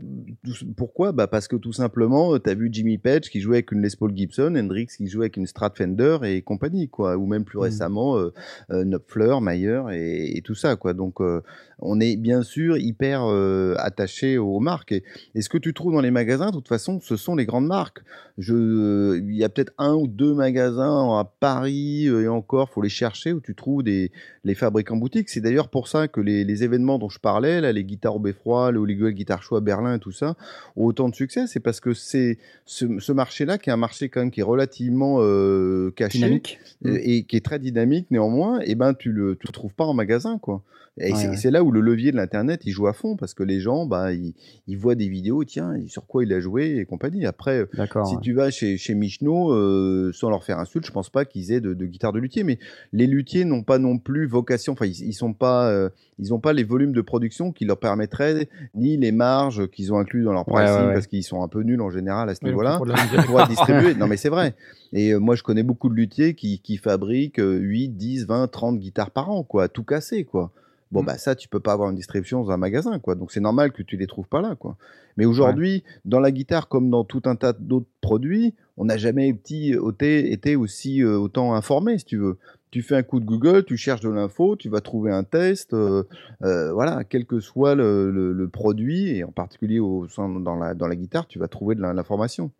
tout- 0.44 0.66
pourquoi? 0.76 1.12
Bah 1.12 1.26
parce 1.26 1.48
que 1.48 1.57
tout 1.57 1.72
simplement, 1.72 2.38
tu 2.38 2.50
as 2.50 2.55
vu 2.55 2.68
Jimmy 2.72 2.98
Page 2.98 3.31
qui 3.31 3.40
jouait 3.40 3.57
avec 3.57 3.72
une 3.72 3.81
Les 3.83 3.88
Paul 3.98 4.14
Gibson, 4.14 4.55
Hendrix 4.57 4.88
qui 4.96 5.07
jouait 5.09 5.24
avec 5.26 5.37
une 5.37 5.46
Strat 5.46 5.72
Fender 5.74 6.18
et 6.24 6.42
compagnie, 6.42 6.88
quoi. 6.88 7.16
Ou 7.16 7.26
même 7.26 7.44
plus 7.44 7.59
Mhm. 7.59 7.64
récemment, 7.64 8.18
euh, 8.18 8.33
euh, 8.70 8.85
Knopfler, 8.85 9.37
Mayer 9.40 9.81
et, 9.92 10.37
et 10.37 10.42
tout 10.42 10.55
ça, 10.55 10.76
quoi. 10.76 10.92
Donc, 10.92 11.20
euh, 11.20 11.40
on 11.79 11.98
est 11.98 12.16
bien 12.16 12.42
sûr 12.42 12.76
hyper 12.76 13.22
euh, 13.24 13.74
attaché 13.79 14.37
aux 14.37 14.61
marques. 14.61 14.92
Et, 14.92 15.03
et 15.35 15.40
ce 15.40 15.48
que 15.48 15.57
tu 15.57 15.72
trouves 15.72 15.94
dans 15.94 16.03
les 16.03 16.11
magasins, 16.11 16.48
de 16.50 16.57
toute 16.57 16.68
façon, 16.68 17.00
ce 17.00 17.16
sont 17.16 17.35
les 17.35 17.46
grandes 17.46 17.66
marques? 17.66 18.00
Je, 18.37 19.18
il 19.18 19.35
y 19.35 19.44
a 19.44 19.48
peut-être 19.48 19.72
un 19.79 19.94
ou 19.94 20.07
deux 20.07 20.35
magasins 20.35 21.18
à 21.18 21.24
Paris 21.40 22.07
euh, 22.07 22.22
et 22.22 22.29
encore, 22.29 22.68
faut 22.70 22.83
les 22.83 22.88
chercher 22.90 23.33
où 23.33 23.40
tu 23.40 23.55
trouves 23.55 23.83
des 23.83 24.12
les 24.44 24.55
en 24.90 24.97
boutique. 24.97 25.29
C'est 25.29 25.40
d'ailleurs 25.40 25.69
pour 25.69 25.88
ça 25.88 26.09
que 26.09 26.21
les, 26.21 26.45
les 26.45 26.64
événements 26.64 26.99
dont 26.99 27.09
je 27.09 27.19
parlais, 27.19 27.61
là, 27.61 27.73
les 27.73 27.85
guitares 27.85 28.16
au 28.16 28.19
Beffroi, 28.19 28.71
le 28.73 28.79
Holy 28.81 28.97
Grail 28.97 29.14
Guitar 29.14 29.43
Show 29.43 29.57
à 29.57 29.61
Berlin 29.61 29.97
et 29.97 29.99
tout 29.99 30.12
ça, 30.12 30.37
ont 30.77 30.87
autant 30.87 31.09
de 31.09 31.14
succès. 31.14 31.47
C'est 31.47 31.61
parce 31.61 31.81
que 31.81 31.93
c'est 31.95 32.38
ce, 32.64 32.87
ce 32.99 33.12
marché-là 33.12 33.59
qui 33.59 33.71
est 33.71 33.73
un 33.73 33.77
marché 33.77 34.09
quand 34.09 34.21
même 34.21 34.31
qui 34.31 34.40
est 34.40 34.45
relativement 34.45 35.16
euh, 35.21 35.90
caché 35.97 36.19
Dynamique. 36.19 36.59
euh, 36.87 36.99
et 37.03 37.25
qui 37.25 37.37
est 37.37 37.45
très 37.45 37.59
dynamique 37.59 38.07
néanmoins, 38.11 38.61
et 38.61 38.75
ben 38.75 38.95
tu 38.95 39.12
le 39.12 39.37
tu 39.37 39.47
le 39.47 39.53
trouves 39.53 39.75
pas 39.75 39.85
en 39.85 39.95
magasin 39.95 40.38
quoi. 40.38 40.62
Et 40.99 41.12
Ouais, 41.12 41.19
c'est 41.37 41.47
ouais. 41.47 41.51
là 41.53 41.62
où 41.62 41.71
le 41.71 41.81
levier 41.81 42.11
de 42.11 42.16
l'internet 42.16 42.62
il 42.64 42.73
joue 42.73 42.88
à 42.88 42.93
fond 42.93 43.16
parce 43.16 43.33
que 43.33 43.45
les 43.45 43.61
gens 43.61 43.87
bah 43.87 44.12
ils, 44.12 44.35
ils 44.66 44.77
voient 44.77 44.97
des 44.97 45.09
vidéos 45.09 45.45
tiens 45.45 45.75
sur 45.87 46.07
quoi 46.07 46.25
il 46.25 46.33
a 46.33 46.40
joué 46.40 46.79
et 46.79 46.85
compagnie. 46.85 47.25
Après 47.27 47.64
D'accord. 47.75 48.07
si 48.09 48.16
ouais. 48.16 48.21
tu 48.21 48.33
vas 48.35 48.51
chez 48.51 48.77
chez 48.77 48.95
Michno 48.95 49.53
euh, 49.53 50.11
sans 50.12 50.29
leur 50.31 50.43
faire 50.45 50.59
insulte, 50.59 50.85
je 50.85 50.90
pense 50.93 51.09
pas 51.09 51.25
qu'ils 51.25 51.53
aient 51.53 51.61
de, 51.61 51.75
de 51.75 51.87
guitare 51.87 52.12
de 52.12 52.19
luthier, 52.19 52.43
mais 52.45 52.59
les 52.93 53.07
luthiers 53.07 53.45
n'ont 53.45 53.62
pas 53.62 53.79
non 53.79 53.99
plus 53.99 54.27
vocation. 54.27 54.70
Enfin 54.73 54.87
ils, 54.87 55.01
ils 55.09 55.13
sont 55.13 55.33
pas 55.33 55.69
euh, 55.71 55.89
ils 56.19 56.33
ont 56.35 56.39
pas 56.41 56.53
les 56.53 56.65
volumes 56.65 56.93
de 56.93 57.01
production 57.01 57.53
qui 57.53 57.65
leur 57.65 57.79
permettraient 57.79 58.49
ni 58.75 58.97
les 58.97 59.13
marges 59.13 59.69
qu'ils 59.69 59.93
ont 59.93 59.99
inclus 59.99 60.25
dans 60.25 60.33
leur 60.33 60.45
pricing 60.45 60.77
ouais, 60.77 60.87
ouais. 60.87 60.95
parce 60.95 61.07
qu'ils 61.07 61.25
sont 61.25 61.43
un 61.43 61.49
peu 61.49 61.63
nuls 61.63 61.81
en 61.81 61.91
général 61.91 62.29
à 62.29 62.35
ce 62.35 62.45
niveau-là 62.45 62.77
pour 62.77 62.87
de 62.87 62.93
la 62.93 63.03
musique. 63.03 63.27
pour 63.27 63.41
être 63.41 63.49
distribué. 63.49 63.95
Non, 64.01 64.07
mais 64.07 64.17
c'est 64.17 64.29
vrai. 64.29 64.55
Et 64.93 65.13
euh, 65.13 65.19
moi, 65.19 65.35
je 65.37 65.43
connais 65.43 65.63
beaucoup 65.63 65.89
de 65.89 65.95
luthiers 65.95 66.35
qui, 66.35 66.61
qui 66.61 66.77
fabriquent 66.77 67.41
euh, 67.41 67.59
8, 67.59 67.91
10, 67.91 68.27
20, 68.27 68.49
30 68.49 68.79
guitares 68.79 69.11
par 69.11 69.31
an, 69.31 69.43
quoi, 69.43 69.69
tout 69.69 69.85
cassé, 69.85 70.25
quoi. 70.25 70.51
Bon, 70.91 71.03
Mm. 71.03 71.07
bah, 71.07 71.19
ça, 71.19 71.35
tu 71.37 71.49
peux 71.49 71.61
pas 71.61 71.73
avoir 71.73 71.91
une 71.91 71.97
distribution 71.97 72.43
dans 72.43 72.51
un 72.51 72.57
magasin, 72.57 72.99
quoi. 72.99 73.15
Donc, 73.15 73.31
c'est 73.31 73.41
normal 73.41 73.73
que 73.73 73.83
tu 73.83 73.97
les 73.97 74.07
trouves 74.07 74.27
pas 74.27 74.41
là, 74.41 74.57
quoi. 74.57 74.77
Mais 75.17 75.25
aujourd'hui, 75.27 75.85
dans 76.05 76.21
la 76.21 76.31
guitare, 76.31 76.69
comme 76.69 76.89
dans 76.91 77.05
tout 77.05 77.23
un 77.27 77.37
tas 77.37 77.53
d'autres 77.53 77.87
produits, 78.01 78.55
on 78.77 78.87
n'a 78.87 78.97
jamais 78.97 79.29
été 79.29 80.57
aussi 80.57 81.03
euh, 81.03 81.19
autant 81.19 81.55
informé, 81.55 81.99
si 81.99 82.05
tu 82.05 82.17
veux. 82.17 82.39
Tu 82.71 82.83
fais 82.83 82.95
un 82.97 83.03
coup 83.03 83.19
de 83.19 83.25
Google, 83.25 83.65
tu 83.65 83.77
cherches 83.77 84.01
de 84.01 84.09
l'info, 84.11 84.55
tu 84.57 84.69
vas 84.69 84.81
trouver 84.81 85.11
un 85.11 85.25
test, 85.25 85.75
euh, 85.75 86.05
euh, 86.43 86.73
voilà, 86.73 87.03
quel 87.03 87.27
que 87.27 87.41
soit 87.41 87.75
le, 87.75 88.11
le- 88.13 88.33
le 88.33 88.49
produit, 88.49 89.09
et 89.17 89.25
en 89.25 89.33
particulier 89.33 89.81
au, 89.81 90.07
sein- 90.09 90.29
dans, 90.41 90.55
la, 90.57 90.75
dans 90.75 90.87
la 90.87 90.95
guitare, 90.95 91.27
tu 91.27 91.39
vas 91.41 91.49
trouver 91.49 91.75
de 91.75 91.81
l'information. 91.83 92.53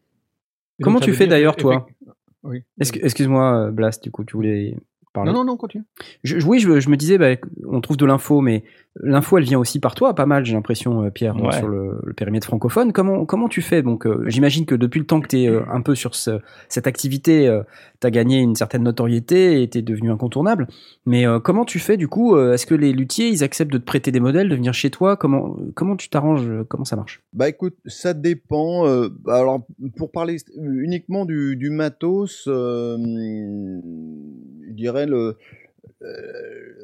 Comment 0.83 0.99
tu 1.01 1.13
fais 1.13 1.27
d'ailleurs, 1.29 1.55
toi? 1.57 1.87
effect- 1.89 2.15
Oui. 2.43 2.65
Est-ce 2.81 2.93
que- 2.93 3.05
Excuse-moi, 3.05 3.71
Blast, 3.71 4.03
du 4.03 4.11
coup, 4.11 4.25
tu 4.25 4.35
voulais 4.35 4.77
parler 5.13 5.33
Non, 5.33 5.39
non, 5.39 5.45
non, 5.45 5.57
continue. 5.57 5.85
Je- 6.25 6.39
je- 6.39 6.47
oui, 6.47 6.59
je, 6.59 6.81
je 6.81 6.89
me 6.91 6.97
disais, 6.97 7.19
bah, 7.19 7.29
on 7.67 7.81
trouve 7.81 7.97
de 7.97 8.07
l'info, 8.07 8.41
mais 8.41 8.65
l'info, 9.01 9.39
elle 9.39 9.45
vient 9.45 9.59
aussi 9.59 9.79
par 9.81 9.95
toi, 9.95 10.15
pas 10.15 10.27
mal, 10.27 10.45
j'ai 10.45 10.55
l'impression, 10.55 11.05
euh, 11.05 11.11
Pierre, 11.11 11.37
Ouais. 11.37 11.53
sur 11.53 11.69
le, 11.69 12.01
le 12.05 12.13
périmètre 12.13 12.47
francophone. 12.47 12.93
Comment, 12.93 13.25
comment 13.27 13.49
tu 13.49 13.63
fais? 13.63 13.83
Donc, 13.83 14.07
euh, 14.07 14.25
j'imagine 14.27 14.67
que 14.67 14.75
depuis 14.75 14.99
le 15.01 15.07
temps 15.07 15.21
que 15.21 15.29
tu 15.29 15.39
es 15.43 15.49
un 15.49 15.81
peu 15.81 15.95
sur 15.95 16.15
ce- 16.15 16.41
cette 16.69 16.87
activité, 16.87 17.61
tu 18.01 18.07
as 18.07 18.11
gagné 18.11 18.39
une 18.41 18.55
certaine 18.57 18.83
notoriété 18.83 19.63
et 19.63 19.69
tu 19.71 19.79
es 19.79 19.83
devenu 19.83 20.11
incontournable. 20.11 20.67
Mais 21.07 21.27
euh, 21.27 21.39
comment 21.39 21.65
tu 21.65 21.79
fais, 21.79 21.97
du 21.97 22.09
coup 22.09 22.35
euh, 22.37 22.55
Est-ce 22.55 22.67
que 22.67 22.75
les 22.75 22.93
luthiers, 22.93 23.29
ils 23.29 23.45
acceptent 23.45 23.73
de 23.73 23.79
te 23.79 23.85
prêter 23.85 24.11
des 24.13 24.21
modèles, 24.21 24.49
de 24.49 24.55
venir 24.57 24.75
chez 24.75 24.91
toi? 24.91 25.17
Comment, 25.17 25.57
comment 25.75 25.97
tu 25.97 26.09
t'arranges 26.09 26.49
euh, 26.49 26.65
Comment 26.69 26.85
ça 26.85 26.97
marche? 26.97 27.23
Bah 27.33 27.49
écoute, 27.49 27.75
ça 27.87 28.13
dépend. 28.15 28.87
euh, 28.87 29.09
alors 29.29 29.67
pour 29.97 30.11
parler 30.11 30.37
uniquement 30.57 31.25
du, 31.25 31.57
du 31.57 31.71
matos, 31.71 32.45
euh, 32.49 32.97
je 34.71 34.75
dirais 34.75 35.07
le. 35.07 35.37
Euh, 36.03 36.07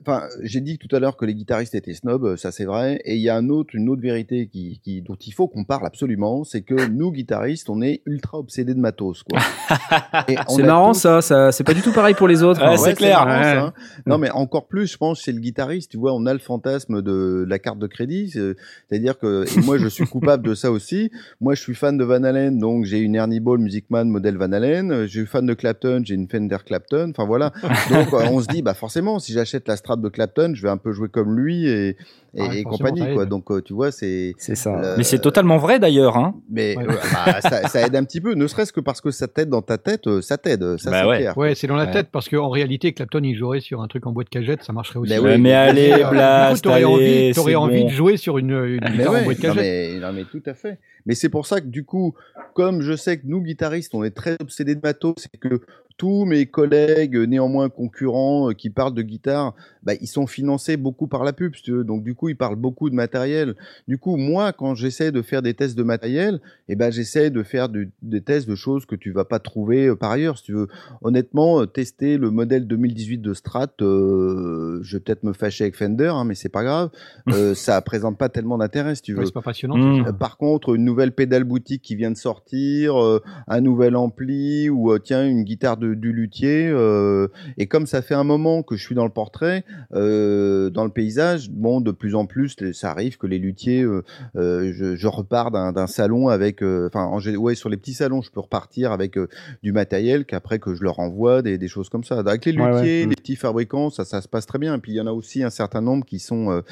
Enfin, 0.02 0.29
j'ai 0.42 0.61
dit 0.61 0.79
tout 0.79 0.94
à 0.94 1.00
l'heure 1.00 1.16
que 1.16 1.24
les 1.24 1.35
guitaristes 1.35 1.74
étaient 1.74 1.94
snobs, 1.94 2.37
ça 2.37 2.52
c'est 2.52 2.64
vrai. 2.64 3.00
Et 3.05 3.16
il 3.16 3.20
y 3.22 3.29
a 3.29 3.35
un 3.37 3.48
autre, 3.48 3.70
une 3.74 3.88
autre 3.88 4.02
vérité 4.02 4.46
qui, 4.46 4.79
qui- 4.85 5.02
dont 5.02 5.16
il 5.16 5.33
faut 5.33 5.48
qu'on 5.48 5.64
parle 5.64 5.85
absolument, 5.85 6.44
c'est 6.44 6.62
que 6.62 6.87
nous 6.88 7.11
guitaristes, 7.11 7.68
on 7.68 7.83
est 7.83 8.02
ultra 8.07 8.38
obsédés 8.38 8.74
de 8.74 8.79
matos, 8.79 9.24
quoi. 9.24 9.40
Et 10.29 10.37
on 10.48 10.55
C'est 10.57 10.62
a 10.62 10.66
marrant, 10.66 10.92
tous- 10.92 11.00
ça, 11.00 11.22
ça 11.22 11.50
c'est 11.50 11.64
pas 11.64 11.74
du 11.74 11.83
tout 11.83 11.92
pareil 11.92 12.14
pour 12.14 12.29
les 12.29 12.44
autres. 12.44 12.61
Ouais, 12.61 12.74
hein. 12.74 12.76
c'est 12.76 12.94
clair. 12.94 13.24
marrant, 13.26 13.42
ça, 13.42 13.52
Ouais. 13.55 13.59
hein. 13.62 13.72
Non, 14.07 14.18
mais 14.18 14.31
encore 14.31 14.68
plus, 14.68 14.87
je 14.92 14.96
pense, 14.96 15.20
chez 15.22 15.33
le 15.33 15.40
guitariste, 15.40 15.90
tu 15.90 15.96
vois, 15.96 16.12
on 16.14 16.24
a 16.26 16.33
le 16.33 16.38
fantasme 16.38 17.02
de 17.02 17.44
la 17.48 17.59
carte 17.59 17.79
de 17.81 17.87
crédit. 17.88 18.31
c'est- 18.31 18.55
C'est-à-dire 18.88 19.18
que, 19.18 19.44
et 19.59 19.61
moi, 19.62 19.76
je 19.79 19.88
suis 19.88 20.05
coupable 20.07 20.46
de 20.46 20.55
ça 20.55 20.70
aussi. 20.70 21.11
Moi, 21.40 21.55
je 21.57 21.62
suis 21.62 21.74
fan 21.74 21.98
de 21.98 22.05
Van 22.05 22.22
Halen, 22.22 22.59
donc 22.61 22.85
j'ai 22.85 22.98
une 22.98 23.16
Ernie 23.16 23.40
Ball 23.40 23.59
Music 23.59 23.87
Man 23.90 24.09
modèle 24.09 24.37
Van 24.37 24.52
Halen. 24.52 25.07
Je 25.07 25.18
suis 25.18 25.26
fan 25.26 25.46
de 25.46 25.55
Clapton, 25.55 26.02
j'ai 26.05 26.14
une 26.14 26.29
Fender 26.29 26.59
Clapton. 26.64 27.11
Enfin, 27.11 27.24
voilà. 27.26 27.52
Donc, 27.90 28.12
euh, 28.12 28.26
on 28.31 28.40
se 28.40 28.46
dit, 28.46 28.62
bah, 28.62 28.74
forcément, 28.74 29.06
si 29.19 29.33
j'achète 29.33 29.66
la 29.69 29.77
Strat 29.77 29.97
de 29.97 30.09
Clapton, 30.09 30.53
je 30.55 30.62
vais 30.62 30.69
un 30.69 30.77
peu 30.77 30.92
jouer 30.92 31.09
comme 31.09 31.37
lui 31.38 31.66
et, 31.69 31.88
et, 31.90 31.97
Ah 32.38 32.49
ouais, 32.49 32.59
et 32.61 32.62
forcément, 32.64 32.90
compagnie, 32.90 33.14
quoi. 33.14 33.25
Donc, 33.27 33.51
euh, 33.51 33.62
tu 33.62 33.73
vois, 33.73 33.90
c'est. 33.92 34.35
C'est 34.38 34.55
ça. 34.55 34.81
le- 34.81 34.95
Mais 34.99 35.05
c'est 35.05 35.19
totalement 35.21 35.57
vrai 35.57 35.79
d'ailleurs. 35.79 36.16
Hein. 36.16 36.35
Mais 36.51 36.77
Ouais. 36.77 36.85
bah, 36.87 37.40
ça, 37.40 37.69
ça 37.69 37.87
aide 37.87 37.97
un 37.97 38.05
petit 38.05 38.21
peu, 38.21 38.35
ne 38.35 38.47
serait-ce 38.47 38.73
que 38.73 38.81
parce 38.81 39.01
que 39.01 39.11
ça 39.11 39.27
t'aide 39.29 39.49
dans 39.49 39.62
ta 39.62 39.79
tête, 39.79 40.07
euh, 40.07 40.21
ça 40.21 40.37
t'aide, 40.37 40.77
ça 40.79 40.90
Bah 40.90 41.01
c'est 41.03 41.09
ouais. 41.09 41.16
clair. 41.19 41.38
Ouais, 41.38 41.55
c'est 41.55 41.66
dans 41.66 41.77
la 41.77 41.85
Ouais. 41.87 41.90
tête 41.92 42.09
parce 42.12 42.29
qu'en 42.29 42.49
réalité, 42.51 42.92
Clapton, 42.92 43.21
il 43.23 43.37
jouerait 43.37 43.61
sur 43.61 43.81
un 43.83 43.88
truc 43.88 44.07
en 44.07 44.12
boîte 44.12 44.29
cagette, 44.29 44.62
ça 44.64 44.73
marcherait 44.73 44.99
aussi. 44.99 45.12
Mais 45.12 45.19
Ouais, 45.19 45.35
oui, 45.37 45.40
mais 45.40 45.53
allez, 45.55 45.90
Blast, 46.11 46.64
t'aurais 46.64 46.85
envie, 46.85 47.05
allez, 47.05 47.33
t'aurais 47.35 47.55
envie 47.55 47.81
bon. 47.81 47.87
de 47.87 47.90
jouer 47.92 48.16
sur 48.16 48.38
une, 48.38 48.51
une 48.51 48.81
Mais 48.83 48.90
guitare 48.90 49.14
en 49.14 49.23
boîte 49.25 49.27
non 49.38 49.55
cagette. 49.55 49.57
mais, 49.57 50.01
non 50.01 50.12
mais 50.12 50.25
tout 50.25 50.42
à 50.47 50.55
fait. 50.55 50.79
Mais 51.07 51.14
c'est 51.14 51.29
pour 51.29 51.47
ça 51.47 51.61
que 51.61 51.66
du 51.66 51.85
coup, 51.85 52.14
comme 52.55 52.81
je 52.83 52.97
sais 52.97 53.16
que 53.19 53.23
nous 53.27 53.40
guitaristes, 53.40 53.95
on 53.95 54.03
est 54.03 54.11
très 54.11 54.37
obsédés 54.40 54.75
de 54.75 54.81
matos, 54.83 55.14
c'est 55.19 55.38
que 55.38 55.61
tous 55.96 56.24
mes 56.24 56.46
collègues, 56.46 57.16
néanmoins 57.16 57.68
concurrents, 57.68 58.50
euh, 58.50 58.52
qui 58.52 58.70
parlent 58.70 58.94
de 58.94 59.02
guitare, 59.02 59.54
bah, 59.82 59.94
ils 60.00 60.09
sont 60.09 60.26
financés 60.26 60.76
beaucoup 60.76 61.06
par 61.06 61.24
la 61.24 61.32
pub, 61.32 61.54
si 61.54 61.62
tu 61.62 61.72
veux. 61.72 61.85
Donc 61.85 62.02
du 62.02 62.14
coup, 62.14 62.28
ils 62.28 62.37
parlent 62.37 62.56
beaucoup 62.56 62.90
de 62.90 62.94
matériel. 62.94 63.54
Du 63.88 63.98
coup, 63.98 64.16
moi, 64.16 64.52
quand 64.52 64.74
j'essaie 64.74 65.12
de 65.12 65.22
faire 65.22 65.42
des 65.42 65.54
tests 65.54 65.76
de 65.76 65.82
matériel, 65.82 66.40
eh 66.68 66.76
ben, 66.76 66.90
j'essaie 66.90 67.30
de 67.30 67.42
faire 67.42 67.68
des 67.68 68.20
tests 68.20 68.48
de 68.48 68.54
choses 68.54 68.87
que 68.87 68.96
tu 68.96 69.12
vas 69.12 69.24
pas 69.24 69.38
trouver 69.38 69.87
euh, 69.87 69.96
par 69.96 70.11
ailleurs, 70.11 70.38
si 70.38 70.44
tu 70.44 70.52
veux. 70.52 70.68
Honnêtement, 71.02 71.61
euh, 71.62 71.66
tester 71.66 72.18
le 72.18 72.30
modèle 72.30 72.66
2018 72.66 73.18
de 73.18 73.35
Strat, 73.35 73.68
euh, 73.80 74.80
je 74.82 74.96
vais 74.96 75.00
peut-être 75.00 75.22
me 75.22 75.32
fâcher 75.32 75.64
avec 75.64 75.76
Fender, 75.76 76.09
hein, 76.09 76.24
mais 76.24 76.35
c'est 76.35 76.48
pas 76.48 76.64
grave. 76.64 76.90
Euh, 77.32 77.54
ça 77.54 77.80
présente 77.82 78.16
pas 78.16 78.28
tellement 78.28 78.56
d'intérêt, 78.56 78.94
si 78.94 79.02
tu 79.02 79.12
veux. 79.12 79.26
C'est 79.26 79.35
pas 79.35 79.42
passionnant. 79.42 79.76
Mmh. 79.76 80.16
Par 80.16 80.38
contre, 80.38 80.74
une 80.74 80.85
nouvelle 80.85 81.12
pédale 81.12 81.42
boutique 81.42 81.82
qui 81.82 81.96
vient 81.96 82.12
de 82.12 82.16
sortir, 82.16 83.02
euh, 83.02 83.20
un 83.48 83.61
nouvel 83.61 83.96
ampli 83.96 84.70
ou 84.70 84.96
tiens 84.98 85.26
une 85.28 85.42
guitare 85.42 85.76
de, 85.76 85.86
du 85.94 86.12
luthier. 86.12 86.68
euh, 86.68 87.29
et 87.59 87.66
comme 87.66 87.87
ça 87.87 88.03
fait 88.03 88.14
un 88.14 88.25
moment 88.25 88.62
que 88.62 88.77
je 88.77 88.83
suis 88.83 88.94
dans 88.94 89.05
le 89.05 89.11
portrait, 89.12 89.64
euh, 89.94 90.70
dans 90.70 90.85
le 90.85 90.90
paysage, 90.90 91.51
bon, 91.51 91.81
de 91.81 91.90
plus 91.90 92.14
en 92.14 92.27
plus, 92.27 92.57
ça 92.72 92.90
arrive 92.90 93.18
que 93.18 93.27
les 93.27 93.38
luthiers, 93.38 93.83
euh, 93.83 94.03
je, 94.35 94.96
je 94.96 95.07
repars 95.07 95.51
d'un 95.51 95.87
salon 95.87 96.29
avec, 96.29 96.62
enfin, 96.62 97.11
ouais, 97.38 97.55
sur 97.55 97.68
les 97.68 97.77
petits 97.77 97.94
salons, 97.94 98.22
je 98.22 98.31
peux 98.31 98.40
repartir 98.40 98.92
avec 98.92 99.18
du 99.62 99.72
matériel 99.72 100.25
qu'après 100.25 100.59
que 100.59 100.75
je 100.75 100.83
leur 100.83 100.99
envoie, 100.99 101.42
des, 101.42 101.59
des 101.59 101.68
choses 101.68 101.88
comme 101.88 102.05
ça. 102.05 102.18
Avec 102.18 102.44
les 102.44 102.53
Ouais, 102.57 102.62
ouais. 102.62 102.72
luthiers, 102.81 103.07
Mm. 103.07 103.11
les 103.11 103.16
petits 103.16 103.37
fabricants, 103.37 103.90
ça, 103.90 104.05
ça 104.05 104.20
se 104.20 104.29
passe 104.29 104.46
très 104.46 104.59
bien. 104.59 104.75
Et 104.75 104.79
puis 104.79 104.92
il 104.92 104.96
y 104.96 105.01
en 105.01 105.07
a 105.07 105.12
aussi 105.12 105.42
un 105.42 105.51
certain 105.51 105.81
nombre 105.81 106.05
qui 106.05 106.18
sont 106.18 106.62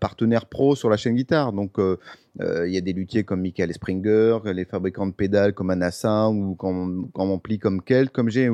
partenaires 0.00 0.46
pro 0.46 0.74
sur 0.76 0.90
la 0.90 0.96
chaîne 0.96 1.14
guitare. 1.14 1.52
Donc 1.52 1.74
il 2.40 2.72
y 2.72 2.76
a 2.76 2.80
des 2.80 2.92
luthiers 2.92 3.24
comme 3.24 3.40
Michael 3.40 3.72
Springer, 3.72 4.38
les 4.54 4.64
fabricants 4.64 5.06
de 5.06 5.12
pédales 5.12 5.54
comme 5.54 5.70
Anassa 5.70 6.28
ou 6.28 6.54
comme, 6.54 7.08
comme 7.12 7.30
Ampli 7.30 7.58
comme 7.58 7.82
Kelt. 7.82 8.10
Comme 8.10 8.28
j'ai 8.30 8.50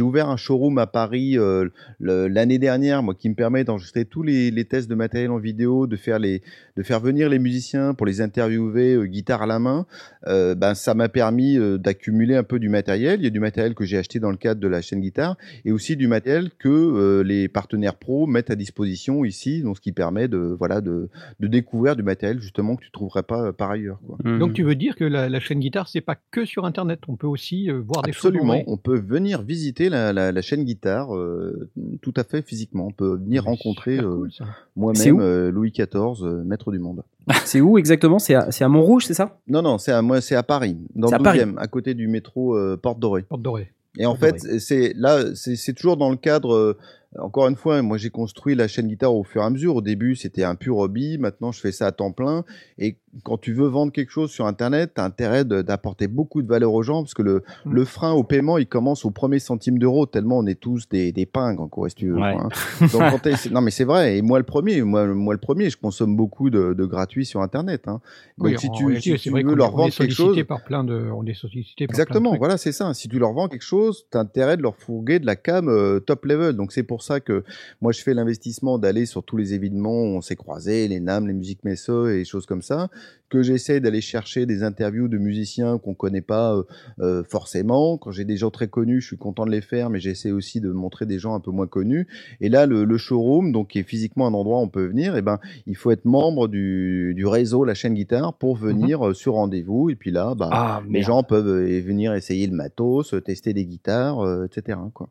ouvert 0.00 0.28
un 0.28 0.36
showroom 0.36 0.78
à 0.78 0.86
Paris 0.86 1.38
euh, 1.38 1.68
l'année 2.00 2.58
dernière, 2.58 3.02
moi, 3.02 3.14
qui 3.14 3.28
me 3.28 3.34
permet 3.34 3.64
d'enregistrer 3.64 4.04
tous 4.04 4.22
les, 4.22 4.64
tests 4.64 4.88
de 4.88 4.94
matériel 4.94 5.30
en 5.30 5.38
vidéo, 5.38 5.86
de 5.86 5.96
faire 5.96 6.18
les, 6.18 6.42
de 6.76 6.82
faire 6.82 7.00
venir 7.00 7.28
les 7.28 7.38
musiciens 7.38 7.94
pour 7.94 8.06
les 8.06 8.20
interviewer 8.20 8.94
euh, 8.94 9.06
guitare 9.06 9.42
à 9.42 9.46
la 9.46 9.58
main. 9.58 9.86
Euh, 10.28 10.54
ben 10.54 10.74
ça 10.74 10.94
m'a 10.94 11.08
permis 11.08 11.56
euh, 11.56 11.78
d'accumuler 11.78 12.34
un 12.34 12.42
peu 12.42 12.58
du 12.58 12.68
matériel. 12.68 13.20
Il 13.20 13.24
y 13.24 13.26
a 13.28 13.30
du 13.30 13.40
matériel 13.40 13.74
que 13.74 13.84
j'ai 13.84 13.98
acheté 13.98 14.18
dans 14.18 14.30
le 14.30 14.36
cadre 14.36 14.60
de 14.60 14.66
la 14.66 14.80
chaîne 14.80 15.00
guitare 15.00 15.36
et 15.64 15.72
aussi 15.72 15.96
du 15.96 16.08
matériel 16.08 16.50
que 16.58 16.68
euh, 16.68 17.22
les 17.22 17.48
partenaires 17.48 17.94
pro 17.94 18.26
mettent 18.26 18.50
à 18.50 18.56
disposition 18.56 19.24
ici, 19.24 19.62
donc 19.62 19.76
ce 19.76 19.80
qui 19.80 19.92
permet 19.92 20.26
de 20.26 20.56
voilà 20.58 20.80
de, 20.80 21.08
de 21.38 21.46
découvrir 21.46 21.94
du 21.94 22.02
matériel 22.02 22.40
justement 22.40 22.74
que 22.76 22.82
tu 22.82 22.90
trouverais 22.90 23.22
pas 23.26 23.52
par 23.52 23.70
ailleurs. 23.70 23.98
Quoi. 24.06 24.16
Mhm. 24.24 24.38
Donc 24.38 24.52
tu 24.54 24.62
veux 24.62 24.74
dire 24.74 24.96
que 24.96 25.04
la, 25.04 25.28
la 25.28 25.40
chaîne 25.40 25.60
guitare, 25.60 25.88
c'est 25.88 26.00
pas 26.00 26.16
que 26.30 26.44
sur 26.44 26.64
Internet, 26.64 27.00
on 27.08 27.16
peut 27.16 27.26
aussi 27.26 27.70
euh, 27.70 27.80
voir 27.86 28.02
des 28.02 28.12
choses. 28.12 28.26
en 28.26 28.28
Absolument, 28.34 28.62
on 28.66 28.76
peut 28.76 28.98
venir 28.98 29.42
visiter 29.42 29.88
la, 29.88 30.12
la, 30.12 30.32
la 30.32 30.42
chaîne 30.42 30.64
guitare 30.64 31.14
euh, 31.14 31.68
tout 32.02 32.14
à 32.16 32.24
fait 32.24 32.42
physiquement. 32.42 32.86
On 32.86 32.92
peut 32.92 33.16
venir 33.16 33.44
rencontrer 33.44 33.98
euh, 33.98 34.02
cool, 34.02 34.30
moi-même 34.76 35.20
euh, 35.20 35.50
Louis 35.50 35.72
XIV, 35.72 36.22
euh, 36.22 36.44
maître 36.44 36.70
du 36.72 36.78
monde. 36.78 37.02
C'est 37.44 37.60
où 37.60 37.76
exactement? 37.78 38.18
C'est 38.18 38.34
à, 38.34 38.48
à 38.60 38.68
Montrouge, 38.68 39.06
c'est 39.06 39.14
ça? 39.14 39.38
Non, 39.48 39.60
non, 39.62 39.78
c'est 39.78 39.92
à 39.92 40.00
moi, 40.00 40.20
c'est 40.20 40.36
à 40.36 40.42
Paris, 40.44 40.76
dans 40.94 41.08
le 41.10 41.14
à 41.14 41.18
Paris. 41.18 41.40
12e, 41.40 41.58
à 41.58 41.66
côté 41.66 41.94
du 41.94 42.06
métro 42.06 42.56
euh, 42.56 42.76
Porte 42.76 43.00
Dorée. 43.00 43.22
Porte 43.22 43.42
dorée. 43.42 43.72
Et 43.98 44.06
en 44.06 44.14
fait, 44.14 44.38
c'est 44.60 44.92
là, 44.94 45.34
c'est 45.34 45.56
c'est 45.56 45.72
toujours 45.72 45.96
dans 45.96 46.10
le 46.10 46.16
cadre. 46.16 46.52
euh, 46.54 46.76
encore 47.18 47.48
une 47.48 47.56
fois, 47.56 47.80
moi 47.80 47.96
j'ai 47.96 48.10
construit 48.10 48.54
la 48.54 48.68
chaîne 48.68 48.88
guitare 48.88 49.14
au 49.14 49.24
fur 49.24 49.40
et 49.40 49.44
à 49.44 49.48
mesure. 49.50 49.74
Au 49.76 49.80
début, 49.80 50.16
c'était 50.16 50.44
un 50.44 50.54
pur 50.54 50.76
hobby. 50.76 51.16
Maintenant, 51.18 51.50
je 51.50 51.60
fais 51.60 51.72
ça 51.72 51.86
à 51.86 51.92
temps 51.92 52.12
plein. 52.12 52.44
Et 52.78 52.98
quand 53.22 53.38
tu 53.38 53.52
veux 53.52 53.66
vendre 53.66 53.92
quelque 53.92 54.10
chose 54.10 54.30
sur 54.30 54.46
Internet, 54.46 54.92
tu 54.94 55.00
as 55.00 55.04
intérêt 55.04 55.44
d'apporter 55.44 56.08
beaucoup 56.08 56.42
de 56.42 56.48
valeur 56.48 56.72
aux 56.72 56.82
gens 56.82 57.02
parce 57.02 57.14
que 57.14 57.22
le, 57.22 57.42
Mm. 57.64 57.72
le 57.72 57.84
frein 57.84 58.12
au 58.12 58.22
paiement, 58.24 58.58
il 58.58 58.66
commence 58.66 59.04
au 59.04 59.10
premier 59.10 59.38
centime 59.38 59.78
d'euro. 59.78 60.06
Tellement 60.06 60.38
on 60.38 60.46
est 60.46 60.58
tous 60.60 60.88
des, 60.88 61.12
des 61.12 61.26
pingres, 61.26 61.68
quoi, 61.70 61.88
si 61.88 61.94
tu 61.96 62.08
veux. 62.08 62.16
Ouais. 62.16 62.34
hein. 62.34 62.48
Donc, 62.80 62.90
quand 63.22 63.50
non, 63.50 63.60
mais 63.60 63.70
c'est 63.70 63.84
vrai. 63.84 64.18
Et 64.18 64.22
moi, 64.22 64.38
le 64.38 64.44
premier, 64.44 64.82
moi, 64.82 65.06
moi 65.06 65.34
le 65.34 65.40
premier, 65.40 65.70
je 65.70 65.76
consomme 65.76 66.16
beaucoup 66.16 66.50
de, 66.50 66.74
de 66.74 66.84
gratuit 66.84 67.26
sur 67.26 67.40
Internet. 67.42 67.88
Hein. 67.88 68.00
Donc, 68.38 68.48
Oui, 68.48 68.58
si 68.58 68.68
en 68.68 68.72
tu, 68.72 68.86
réalité, 68.86 69.16
si 69.16 69.24
tu 69.24 69.30
veux 69.30 69.54
leur 69.54 69.72
vendre 69.72 69.88
est 69.88 69.96
quelque 69.96 70.12
chose, 70.14 70.42
par 70.46 70.62
plein 70.64 70.84
de, 70.84 71.08
on 71.14 71.24
est 71.24 71.34
sollicité 71.34 71.86
par 71.86 71.94
Exactement, 71.94 72.30
plein 72.30 72.34
de 72.34 72.38
voilà, 72.38 72.56
c'est 72.56 72.72
ça. 72.72 72.92
Si 72.94 73.08
tu 73.08 73.18
leur 73.18 73.32
vends 73.32 73.48
quelque 73.48 73.62
chose, 73.62 74.06
tu 74.10 74.16
as 74.18 74.20
intérêt 74.20 74.56
de 74.56 74.62
leur 74.62 74.76
fourguer 74.76 75.18
de 75.18 75.26
la 75.26 75.36
cam 75.36 75.68
euh, 75.68 76.00
top 76.00 76.24
level. 76.24 76.54
Donc 76.54 76.72
c'est 76.72 76.82
pour 76.82 77.02
ça 77.02 77.20
que 77.20 77.44
moi 77.80 77.92
je 77.92 78.02
fais 78.02 78.14
l'investissement 78.14 78.78
d'aller 78.78 79.06
sur 79.06 79.22
tous 79.22 79.36
les 79.36 79.54
événements 79.54 79.90
où 80.02 80.16
on 80.16 80.20
s'est 80.20 80.36
croisés, 80.36 80.88
les 80.88 81.00
NAM, 81.00 81.26
les 81.26 81.32
musiques 81.34 81.64
Messe 81.64 81.88
et 81.88 82.24
choses 82.24 82.46
comme 82.46 82.62
ça, 82.62 82.88
que 83.28 83.42
j'essaie 83.42 83.80
d'aller 83.80 84.00
chercher 84.00 84.46
des 84.46 84.62
interviews 84.62 85.08
de 85.08 85.18
musiciens 85.18 85.78
qu'on 85.78 85.94
connaît 85.94 86.20
pas 86.20 86.54
euh, 86.54 86.62
euh, 87.00 87.24
forcément. 87.24 87.98
Quand 87.98 88.12
j'ai 88.12 88.24
des 88.24 88.36
gens 88.36 88.50
très 88.50 88.68
connus, 88.68 89.00
je 89.00 89.08
suis 89.08 89.16
content 89.16 89.44
de 89.46 89.50
les 89.50 89.60
faire, 89.60 89.90
mais 89.90 89.98
j'essaie 89.98 90.30
aussi 90.30 90.60
de 90.60 90.70
montrer 90.70 91.06
des 91.06 91.18
gens 91.18 91.34
un 91.34 91.40
peu 91.40 91.50
moins 91.50 91.66
connus. 91.66 92.06
Et 92.40 92.48
là, 92.48 92.66
le, 92.66 92.84
le 92.84 92.96
showroom, 92.98 93.52
donc 93.52 93.68
qui 93.68 93.80
est 93.80 93.88
physiquement 93.88 94.26
un 94.26 94.34
endroit 94.34 94.60
où 94.60 94.62
on 94.62 94.68
peut 94.68 94.86
venir, 94.86 95.16
et 95.16 95.22
ben 95.22 95.40
il 95.66 95.76
faut 95.76 95.90
être 95.90 96.04
membre 96.04 96.48
du, 96.48 97.14
du 97.14 97.26
réseau 97.26 97.64
La 97.64 97.74
Chaîne 97.74 97.94
Guitare 97.94 98.34
pour 98.34 98.56
venir 98.56 99.08
euh, 99.08 99.14
sur 99.14 99.34
rendez-vous. 99.34 99.90
Et 99.90 99.96
puis 99.96 100.10
là, 100.10 100.34
bah, 100.36 100.48
Ah, 100.52 100.82
les 100.88 101.02
gens 101.02 101.22
peuvent 101.22 101.64
venir 101.64 102.14
essayer 102.14 102.46
le 102.46 102.54
matos, 102.54 103.14
tester 103.24 103.52
des 103.52 103.66
guitares, 103.66 104.20
euh, 104.20 104.46
etc. 104.46 104.78
Quoi. 104.94 105.08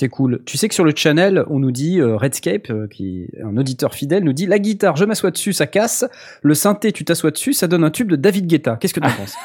C'est 0.00 0.08
cool. 0.08 0.40
Tu 0.46 0.56
sais 0.56 0.66
que 0.66 0.74
sur 0.74 0.84
le 0.84 0.94
channel, 0.96 1.44
on 1.50 1.58
nous 1.58 1.72
dit, 1.72 2.00
euh, 2.00 2.16
Redscape, 2.16 2.70
euh, 2.70 2.86
qui 2.86 3.26
est 3.34 3.42
un 3.42 3.54
auditeur 3.58 3.92
fidèle, 3.92 4.24
nous 4.24 4.32
dit 4.32 4.46
La 4.46 4.58
guitare, 4.58 4.96
je 4.96 5.04
m'assois 5.04 5.30
dessus, 5.30 5.52
ça 5.52 5.66
casse. 5.66 6.06
Le 6.40 6.54
synthé, 6.54 6.90
tu 6.90 7.04
t'assois 7.04 7.32
dessus, 7.32 7.52
ça 7.52 7.66
donne 7.66 7.84
un 7.84 7.90
tube 7.90 8.08
de 8.08 8.16
David 8.16 8.46
Guetta. 8.46 8.78
Qu'est-ce 8.80 8.94
que 8.94 9.00
tu 9.00 9.06
en 9.06 9.10
penses? 9.12 9.34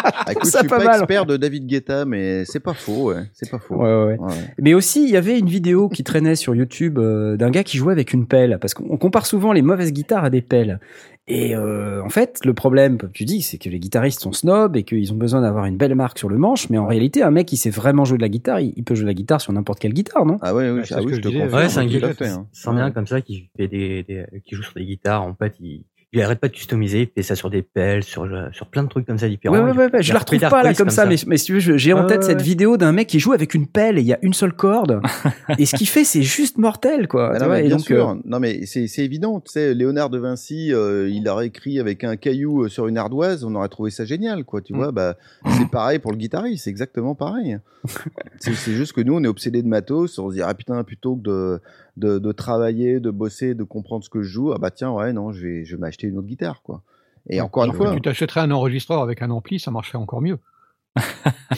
Ah, 0.00 0.32
écoute, 0.32 0.46
Ça 0.46 0.58
je 0.58 0.62
suis 0.62 0.68
pas 0.68 0.78
pas, 0.78 0.84
mal. 0.84 0.96
expert 1.00 1.26
de 1.26 1.36
David 1.36 1.66
Guetta, 1.66 2.04
mais 2.04 2.44
c'est 2.44 2.60
pas 2.60 2.74
faux. 2.74 3.12
Ouais. 3.12 3.24
C'est 3.32 3.50
pas 3.50 3.58
faux. 3.58 3.76
Ouais. 3.76 4.16
Ouais. 4.16 4.34
Mais 4.60 4.74
aussi, 4.74 5.02
il 5.02 5.10
y 5.10 5.16
avait 5.16 5.38
une 5.38 5.48
vidéo 5.48 5.88
qui 5.88 6.04
traînait 6.04 6.36
sur 6.36 6.54
YouTube 6.54 6.98
euh, 6.98 7.36
d'un 7.36 7.50
gars 7.50 7.64
qui 7.64 7.78
jouait 7.78 7.92
avec 7.92 8.12
une 8.12 8.26
pelle. 8.26 8.58
Parce 8.60 8.74
qu'on 8.74 8.96
compare 8.96 9.26
souvent 9.26 9.52
les 9.52 9.62
mauvaises 9.62 9.92
guitares 9.92 10.24
à 10.24 10.30
des 10.30 10.42
pelles. 10.42 10.80
Et 11.30 11.54
euh, 11.54 12.02
en 12.02 12.08
fait, 12.08 12.40
le 12.46 12.54
problème, 12.54 12.96
comme 12.96 13.12
tu 13.12 13.26
dis, 13.26 13.42
c'est 13.42 13.58
que 13.58 13.68
les 13.68 13.78
guitaristes 13.78 14.20
sont 14.22 14.32
snobs 14.32 14.74
et 14.76 14.82
qu'ils 14.82 15.12
ont 15.12 15.16
besoin 15.16 15.42
d'avoir 15.42 15.66
une 15.66 15.76
belle 15.76 15.94
marque 15.94 16.18
sur 16.18 16.30
le 16.30 16.38
manche. 16.38 16.70
Mais 16.70 16.78
en 16.78 16.86
réalité, 16.86 17.22
un 17.22 17.30
mec 17.30 17.46
qui 17.46 17.58
sait 17.58 17.68
vraiment 17.68 18.06
jouer 18.06 18.16
de 18.16 18.22
la 18.22 18.30
guitare, 18.30 18.60
il, 18.60 18.72
il 18.76 18.82
peut 18.82 18.94
jouer 18.94 19.04
de 19.04 19.08
la 19.10 19.14
guitare 19.14 19.38
sur 19.40 19.52
n'importe 19.52 19.78
quelle 19.78 19.92
guitare, 19.92 20.24
non? 20.24 20.38
Ah 20.40 20.54
ouais, 20.54 20.70
oui, 20.70 20.80
ah 20.84 20.86
ce 20.86 20.94
oui 21.00 21.06
que 21.06 21.14
je 21.16 21.20
te 21.20 21.28
disais, 21.28 21.40
confirme. 21.42 21.60
Ouais, 21.60 21.68
c'est 21.68 21.80
un 21.80 21.86
qui 21.86 22.24
hein. 22.24 22.46
sent 22.52 22.72
bien 22.72 22.90
comme 22.90 23.06
ça, 23.06 23.20
qui 23.20 23.50
fait 23.56 23.68
des, 23.68 24.02
des- 24.04 24.24
qui 24.44 24.54
joue 24.54 24.62
sur 24.62 24.72
des 24.74 24.86
guitares. 24.86 25.22
En 25.22 25.34
fait, 25.34 25.54
il, 25.60 25.84
il 26.14 26.22
arrête 26.22 26.40
pas 26.40 26.48
de 26.48 26.54
customiser, 26.54 27.02
il 27.02 27.08
fait 27.14 27.22
ça 27.22 27.34
sur 27.36 27.50
des 27.50 27.60
pelles, 27.62 28.02
sur, 28.02 28.24
le- 28.26 28.48
sur 28.52 28.66
plein 28.68 28.82
de 28.82 28.88
trucs 28.88 29.06
comme 29.06 29.18
ça 29.18 29.28
différents. 29.28 29.54
Ouais, 29.56 29.60
ouais, 29.72 29.76
ouais, 29.76 29.90
ouais, 29.92 30.02
je 30.02 30.10
a 30.10 30.14
la 30.14 30.20
retrouve 30.20 30.38
pas 30.40 30.62
là 30.62 30.72
comme 30.72 30.88
ça, 30.88 31.04
mais, 31.04 31.16
mais 31.26 31.36
si 31.36 31.46
tu 31.46 31.58
veux, 31.58 31.76
j'ai 31.76 31.92
en 31.92 32.06
tête 32.06 32.20
ouais, 32.20 32.26
cette 32.26 32.38
ouais. 32.38 32.44
vidéo 32.44 32.76
d'un 32.78 32.92
mec 32.92 33.08
qui 33.08 33.20
joue 33.20 33.32
avec 33.34 33.52
une 33.54 33.66
pelle 33.66 33.98
et 33.98 34.00
il 34.00 34.06
y 34.06 34.12
a 34.14 34.18
une 34.22 34.32
seule 34.32 34.54
corde. 34.54 35.02
et 35.58 35.66
ce 35.66 35.76
qu'il 35.76 35.86
fait, 35.88 36.04
c'est 36.04 36.22
juste 36.22 36.56
mortel, 36.56 37.08
quoi. 37.08 37.32
Ah 37.32 37.36
tu 37.36 37.40
non, 37.40 37.46
vois, 37.48 37.56
mais 37.56 37.64
et 37.64 37.66
bien 37.68 37.76
donc, 37.76 37.84
sûr. 37.84 38.08
euh, 38.08 38.14
Non, 38.24 38.40
mais 38.40 38.64
c'est 38.64 38.86
c'est 38.86 39.04
évident. 39.04 39.40
Tu 39.40 39.52
sais, 39.52 39.74
Léonard 39.74 40.08
de 40.08 40.18
Vinci, 40.18 40.72
euh, 40.72 41.10
il 41.10 41.28
aurait 41.28 41.46
écrit 41.48 41.78
avec 41.78 42.02
un 42.04 42.16
caillou 42.16 42.64
euh, 42.64 42.68
sur 42.68 42.86
une 42.86 42.96
ardoise, 42.96 43.44
on 43.44 43.54
aurait 43.54 43.68
trouvé 43.68 43.90
ça 43.90 44.04
génial, 44.06 44.44
quoi. 44.44 44.62
Tu 44.62 44.72
Mm. 44.72 44.76
vois, 44.76 44.92
bah, 44.92 45.16
c'est 45.58 45.68
pareil 45.70 45.98
pour 45.98 46.12
le 46.12 46.16
guitariste, 46.16 46.64
c'est 46.64 46.70
exactement 46.70 47.14
pareil. 47.14 47.58
c'est 48.38 48.54
c'est 48.54 48.72
juste 48.72 48.92
que 48.92 49.00
nous, 49.02 49.14
on 49.14 49.22
est 49.24 49.28
obsédés 49.28 49.62
de 49.62 49.68
matos, 49.68 50.18
on 50.18 50.30
se 50.30 50.36
dit, 50.36 50.42
ah 50.42 50.54
putain, 50.54 50.82
plutôt 50.84 51.16
que 51.16 51.22
de, 51.22 51.60
de, 51.98 52.18
de 52.18 52.32
travailler, 52.32 53.00
de 53.00 53.10
bosser, 53.10 53.54
de 53.54 53.64
comprendre 53.64 54.04
ce 54.04 54.10
que 54.10 54.22
je 54.22 54.28
joue, 54.30 54.52
ah 54.52 54.58
bah 54.58 54.70
tiens, 54.70 54.90
ouais, 54.92 55.12
non, 55.12 55.32
je 55.32 55.46
vais, 55.46 55.64
je 55.64 55.76
vais 55.76 55.80
m'acheter 55.80 56.06
une 56.06 56.18
autre 56.18 56.28
guitare, 56.28 56.62
quoi. 56.62 56.82
Et 57.28 57.40
encore 57.40 57.64
une 57.64 57.72
fois, 57.72 57.94
Tu 57.94 58.00
t'achèterais 58.00 58.40
un 58.40 58.50
enregistreur 58.50 59.02
avec 59.02 59.20
un 59.20 59.30
ampli, 59.30 59.58
ça 59.58 59.70
marcherait 59.70 59.98
encore 59.98 60.22
mieux. 60.22 60.38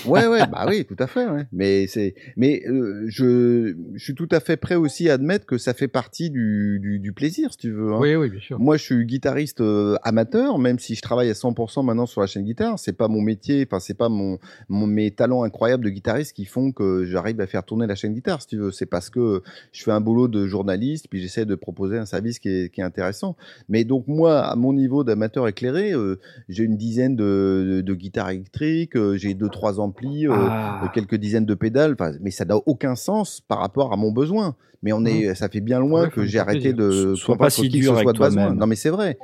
Ouais, 0.07 0.26
ouais, 0.26 0.46
bah 0.46 0.66
oui, 0.68 0.85
tout 0.85 0.96
à 0.98 1.07
fait. 1.07 1.26
Ouais. 1.26 1.44
Mais 1.53 1.87
c'est, 1.87 2.14
mais 2.37 2.62
euh, 2.66 3.05
je, 3.09 3.74
je 3.94 4.03
suis 4.05 4.14
tout 4.14 4.29
à 4.31 4.40
fait 4.40 4.57
prêt 4.57 4.74
aussi 4.74 5.09
à 5.09 5.14
admettre 5.14 5.46
que 5.46 5.59
ça 5.59 5.74
fait 5.74 5.88
partie 5.88 6.31
du, 6.31 6.79
du, 6.81 6.98
du 6.98 7.12
plaisir, 7.12 7.53
si 7.53 7.59
tu 7.59 7.70
veux. 7.72 7.92
hein. 7.92 7.98
Oui, 8.00 8.14
oui, 8.14 8.31
bien 8.31 8.40
sûr. 8.40 8.59
Moi, 8.59 8.76
je 8.76 8.83
suis 8.85 9.05
guitariste 9.05 9.61
euh, 9.61 9.96
amateur, 10.03 10.59
même 10.59 10.79
si 10.79 10.94
je 10.94 11.03
travaille 11.03 11.29
à 11.31 11.35
100% 11.35 11.85
maintenant 11.85 12.07
sur 12.07 12.20
la 12.20 12.26
chaîne 12.26 12.44
guitare. 12.44 12.79
C'est 12.79 12.92
pas 12.92 13.09
mon 13.09 13.20
métier, 13.20 13.66
enfin, 13.66 13.81
c'est 13.81 13.94
pas 13.96 14.09
mon, 14.09 14.38
mon, 14.68 14.87
mes 14.87 15.11
talents 15.11 15.42
incroyables 15.42 15.85
de 15.85 15.90
guitariste 15.90 16.35
qui 16.35 16.44
font 16.44 16.72
que 16.72 17.05
j'arrive 17.05 17.40
à 17.40 17.46
faire 17.46 17.64
tourner 17.64 17.87
la 17.87 17.94
chaîne 17.94 18.14
guitare, 18.14 18.42
si 18.42 18.48
tu 18.48 18.57
veux. 18.59 18.70
C'est 18.70 18.87
parce 18.87 19.11
que 19.11 19.42
je 19.72 19.83
fais 19.83 19.92
un 19.92 20.00
boulot 20.00 20.29
de 20.29 20.46
journaliste, 20.46 21.07
puis 21.11 21.20
j'essaie 21.20 21.46
de 21.46 21.55
proposer 21.55 21.98
un 21.98 22.07
service 22.07 22.38
qui 22.38 22.48
est, 22.48 22.72
qui 22.72 22.81
est 22.81 22.85
intéressant. 22.85 23.37
Mais 23.68 23.85
donc, 23.85 24.07
moi, 24.09 24.40
à 24.40 24.57
mon 24.57 24.72
niveau 24.72 25.05
d'amateur 25.05 25.48
éclairé, 25.48 25.92
euh, 25.92 26.18
j'ai 26.48 26.64
une 26.64 26.76
dizaine 26.76 27.16
de, 27.16 27.76
de, 27.76 27.81
de 27.81 27.94
guitares 27.94 28.31
électriques, 28.31 28.96
euh, 28.96 29.16
j'ai 29.31 29.35
deux, 29.35 29.49
trois 29.49 29.81
amplis, 29.81 30.27
euh, 30.27 30.33
ah. 30.35 30.83
euh, 30.85 30.88
quelques 30.93 31.14
dizaines 31.14 31.47
de 31.47 31.55
pédales, 31.55 31.97
mais 32.21 32.31
ça 32.31 32.45
n'a 32.45 32.57
aucun 32.57 32.97
sens 32.97 33.40
par 33.40 33.59
rapport 33.59 33.93
à 33.93 33.97
mon 33.97 34.11
besoin. 34.11 34.57
Mais 34.83 34.93
on 34.93 35.05
est, 35.05 35.35
ça 35.35 35.49
fait 35.49 35.61
bien 35.61 35.79
loin 35.79 36.05
Ouais, 36.05 36.11
que 36.11 36.25
j'ai 36.25 36.38
arrêté 36.38 36.73
de 36.73 37.14
Sois 37.14 37.35
convaincre 37.35 37.45
pas 37.45 37.51
si 37.51 37.69
dur 37.69 37.93
soit 37.99 38.19
avec 38.19 38.35
de. 38.35 38.55
Non, 38.55 38.66
mais 38.66 38.77
c'est 38.77 38.88
vrai. 38.88 39.19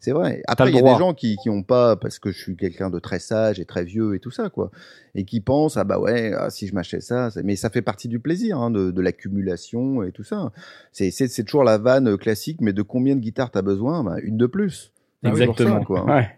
C'est 0.00 0.12
vrai. 0.12 0.42
Après, 0.48 0.68
il 0.70 0.74
y 0.74 0.78
a 0.78 0.82
des 0.82 0.98
gens 0.98 1.14
qui 1.14 1.36
qui 1.36 1.48
ont 1.48 1.62
pas 1.62 1.94
parce 1.94 2.18
que 2.18 2.32
je 2.32 2.38
suis 2.38 2.56
quelqu'un 2.56 2.90
de 2.90 2.98
très 2.98 3.20
sage 3.20 3.60
et 3.60 3.64
très 3.64 3.84
vieux 3.84 4.16
et 4.16 4.18
tout 4.18 4.32
ça 4.32 4.50
quoi, 4.50 4.72
et 5.14 5.24
qui 5.24 5.40
pensent 5.40 5.76
ah 5.76 5.84
bah 5.84 6.00
ouais 6.00 6.32
ah, 6.36 6.50
si 6.50 6.66
je 6.66 6.74
m'achète 6.74 7.02
ça, 7.02 7.28
mais 7.44 7.54
ça 7.54 7.70
fait 7.70 7.82
partie 7.82 8.08
du 8.08 8.18
plaisir 8.18 8.58
hein, 8.58 8.72
de, 8.72 8.90
de 8.90 9.00
l'accumulation 9.00 10.02
et 10.02 10.10
tout 10.10 10.24
ça. 10.24 10.50
C'est 10.90 11.44
toujours 11.44 11.62
la 11.62 11.78
vanne 11.78 12.16
classique, 12.16 12.60
mais 12.60 12.72
de 12.72 12.82
combien 12.82 13.14
de 13.14 13.20
guitares 13.20 13.52
t'as 13.52 13.62
besoin? 13.62 14.02
Bah, 14.02 14.16
Une 14.24 14.36
de 14.36 14.46
plus. 14.46 14.92
Toujours 15.22 15.38
Exactement. 15.40 15.78
ça, 15.78 15.84
quoi. 15.84 16.04
Ouais. 16.06 16.28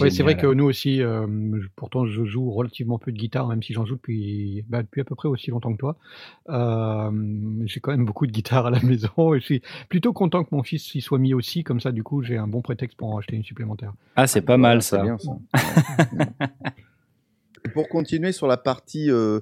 Oui, 0.00 0.10
c'est 0.10 0.22
vrai 0.22 0.36
que 0.36 0.46
nous 0.46 0.64
aussi, 0.64 1.02
euh, 1.02 1.26
pourtant 1.76 2.06
je 2.06 2.24
joue 2.24 2.50
relativement 2.50 2.98
peu 2.98 3.12
de 3.12 3.16
guitare, 3.16 3.46
même 3.48 3.62
si 3.62 3.72
j'en 3.72 3.86
joue 3.86 3.94
depuis, 3.94 4.64
bah, 4.68 4.82
depuis 4.82 5.00
à 5.00 5.04
peu 5.04 5.14
près 5.14 5.28
aussi 5.28 5.50
longtemps 5.50 5.72
que 5.72 5.78
toi. 5.78 5.96
Euh, 6.48 7.10
j'ai 7.66 7.80
quand 7.80 7.92
même 7.92 8.04
beaucoup 8.04 8.26
de 8.26 8.32
guitares 8.32 8.66
à 8.66 8.70
la 8.70 8.80
maison 8.82 9.34
et 9.34 9.40
je 9.40 9.44
suis 9.44 9.62
plutôt 9.88 10.12
content 10.12 10.44
que 10.44 10.54
mon 10.54 10.62
fils 10.62 10.84
s'y 10.84 11.00
soit 11.00 11.18
mis 11.18 11.34
aussi, 11.34 11.64
comme 11.64 11.80
ça 11.80 11.92
du 11.92 12.02
coup 12.02 12.22
j'ai 12.22 12.36
un 12.36 12.48
bon 12.48 12.62
prétexte 12.62 12.96
pour 12.98 13.14
en 13.14 13.18
acheter 13.18 13.36
une 13.36 13.44
supplémentaire. 13.44 13.92
Ah, 14.16 14.26
c'est 14.26 14.42
pas 14.42 14.56
mal 14.56 14.82
c'est 14.82 14.96
ça. 14.96 15.02
bien, 15.02 15.18
ça. 15.18 15.32
Pour 17.72 17.88
continuer 17.88 18.32
sur 18.32 18.46
la 18.46 18.58
partie 18.58 19.10
euh, 19.10 19.40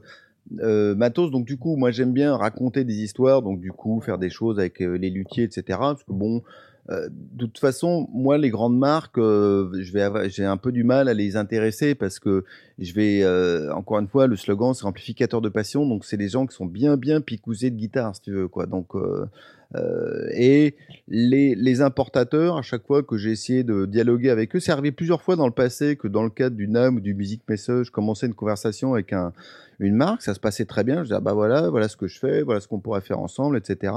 euh, 0.61 0.95
matos, 0.95 1.31
donc 1.31 1.45
du 1.45 1.57
coup, 1.57 1.77
moi 1.77 1.91
j'aime 1.91 2.13
bien 2.13 2.37
raconter 2.37 2.85
des 2.85 3.03
histoires, 3.03 3.43
donc 3.43 3.61
du 3.61 3.73
coup 3.73 4.01
faire 4.01 4.19
des 4.19 4.31
choses 4.31 4.59
avec 4.59 4.81
euh, 4.81 4.95
les 4.95 5.11
luthiers, 5.11 5.45
etc. 5.45 5.63
Parce 5.69 6.05
que 6.05 6.13
bon, 6.13 6.43
euh, 6.91 7.09
de 7.11 7.47
toute 7.47 7.59
façon, 7.59 8.09
moi 8.13 8.39
les 8.39 8.51
grandes 8.51 8.77
marques, 8.77 9.19
euh, 9.19 9.71
j'ai 9.83 10.45
un 10.45 10.57
peu 10.57 10.73
du 10.73 10.83
mal 10.83 11.09
à 11.09 11.15
les 11.15 11.37
intéresser 11.37 11.95
parce 11.95 12.19
que 12.19 12.45
je 12.79 12.93
vais, 12.93 13.23
euh, 13.23 13.73
encore 13.73 14.01
une 14.01 14.09
fois, 14.09 14.27
le 14.27 14.35
slogan 14.35 14.75
c'est 14.75 14.85
amplificateur 14.85 15.41
de 15.41 15.49
passion, 15.49 15.87
donc 15.87 16.05
c'est 16.05 16.17
des 16.17 16.29
gens 16.29 16.47
qui 16.47 16.57
sont 16.57 16.67
bien 16.67 16.97
bien 16.97 17.21
picousés 17.21 17.71
de 17.71 17.77
guitare, 17.77 18.17
si 18.17 18.23
tu 18.23 18.33
veux, 18.33 18.49
quoi. 18.49 18.67
Donc 18.67 18.95
euh, 19.75 20.29
et 20.35 20.75
les, 21.09 21.55
les 21.55 21.81
importateurs, 21.81 22.57
à 22.57 22.63
chaque 22.63 22.87
fois 22.87 23.03
que 23.03 23.17
j'ai 23.17 23.31
essayé 23.31 23.65
de 23.65 23.87
dialoguer 23.87 24.31
avec 24.31 24.55
eux, 24.55 24.61
c'est 24.61 24.73
arrivé 24.73 24.93
plusieurs 24.93 25.23
fois 25.23 25.37
dans 25.37 25.47
le 25.47 25.53
passé 25.53 25.97
que 25.97 26.09
dans 26.09 26.23
le 26.23 26.31
cadre 26.31 26.57
du 26.57 26.69
NAM 26.69 26.97
ou 26.97 27.01
du 27.01 27.15
Music 27.15 27.43
Message, 27.49 27.87
je 27.87 27.91
commençais 27.91 28.27
une 28.27 28.35
conversation 28.35 28.95
avec 28.95 29.13
un, 29.13 29.33
une 29.81 29.97
marque, 29.97 30.23
ça 30.23 30.35
se 30.35 30.41
passait 30.41 30.65
très 30.65 30.85
bien. 30.85 30.99
Je 30.99 31.03
disais, 31.05 31.15
ah 31.17 31.21
bah 31.21 31.33
voilà, 31.33 31.69
voilà 31.71 31.89
ce 31.89 31.97
que 31.97 32.07
je 32.07 32.19
fais, 32.19 32.43
voilà 32.43 32.61
ce 32.61 32.69
qu'on 32.69 32.81
pourrait 32.81 33.01
faire 33.01 33.19
ensemble, 33.19 33.57
etc. 33.57 33.93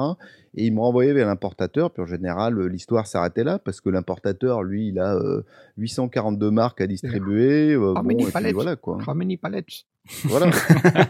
Et 0.55 0.65
ils 0.65 0.73
me 0.73 0.79
renvoyaient 0.79 1.13
vers 1.13 1.27
l'importateur, 1.27 1.91
puis 1.91 2.01
en 2.01 2.07
général, 2.07 2.57
euh, 2.57 2.67
l'histoire 2.67 3.07
s'arrêtait 3.07 3.43
là, 3.43 3.59
parce 3.59 3.81
que 3.81 3.89
l'importateur, 3.89 4.63
lui, 4.63 4.87
il 4.89 4.99
a 4.99 5.15
euh, 5.15 5.43
842 5.77 6.51
marques 6.51 6.81
à 6.81 6.87
distribuer. 6.87 7.73
euh, 7.73 7.93
bon, 7.93 8.09
et 8.09 8.31
puis 8.31 8.51
voilà 8.53 8.75
quoi. 8.75 8.97
How 9.07 9.13
many 9.13 9.37
palettes 9.37 9.85
Voilà. 10.25 10.47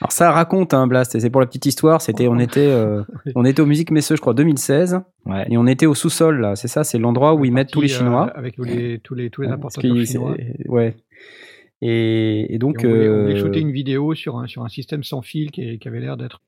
Alors 0.00 0.10
ça 0.12 0.30
raconte, 0.30 0.74
hein, 0.74 0.86
Blast, 0.86 1.14
et 1.14 1.20
c'est 1.20 1.30
pour 1.30 1.40
la 1.40 1.46
petite 1.46 1.66
histoire, 1.66 2.02
c'était, 2.02 2.28
on 2.28 2.38
était, 2.38 2.60
euh, 2.66 3.02
on 3.34 3.44
était 3.44 3.62
au 3.62 3.66
Musique 3.66 3.90
Messeux, 3.90 4.16
je 4.16 4.20
crois, 4.20 4.34
2016, 4.34 5.00
Ouais. 5.24 5.46
et 5.50 5.56
on 5.56 5.66
était 5.66 5.86
au 5.86 5.94
sous-sol, 5.94 6.40
là, 6.40 6.54
c'est 6.56 6.68
ça, 6.68 6.84
c'est 6.84 6.98
l'endroit 6.98 7.34
où 7.34 7.44
ils 7.44 7.52
mettent 7.52 7.70
tous 7.70 7.80
les 7.80 7.92
euh, 7.92 7.96
Chinois. 7.98 8.30
avec 8.36 8.56
tous 8.56 8.64
les, 8.64 8.98
tous 9.00 9.14
les, 9.14 9.30
tous 9.30 9.40
les 9.42 9.48
Parce 9.48 9.78
importateurs 9.78 10.04
chinois. 10.06 10.36
ouais. 10.66 10.96
Et, 11.82 12.54
et 12.54 12.58
donc, 12.58 12.84
Et 12.84 12.86
on, 12.86 12.90
voulait, 12.90 13.08
on 13.08 13.22
voulait 13.22 13.34
euh, 13.34 13.40
shooter 13.40 13.60
une 13.60 13.72
vidéo 13.72 14.14
sur 14.14 14.38
un, 14.38 14.46
sur 14.46 14.62
un 14.64 14.68
système 14.68 15.02
sans 15.02 15.22
fil 15.22 15.50
qui, 15.50 15.78
qui 15.78 15.88
avait 15.88 16.00
l'air 16.00 16.16
d'être 16.16 16.40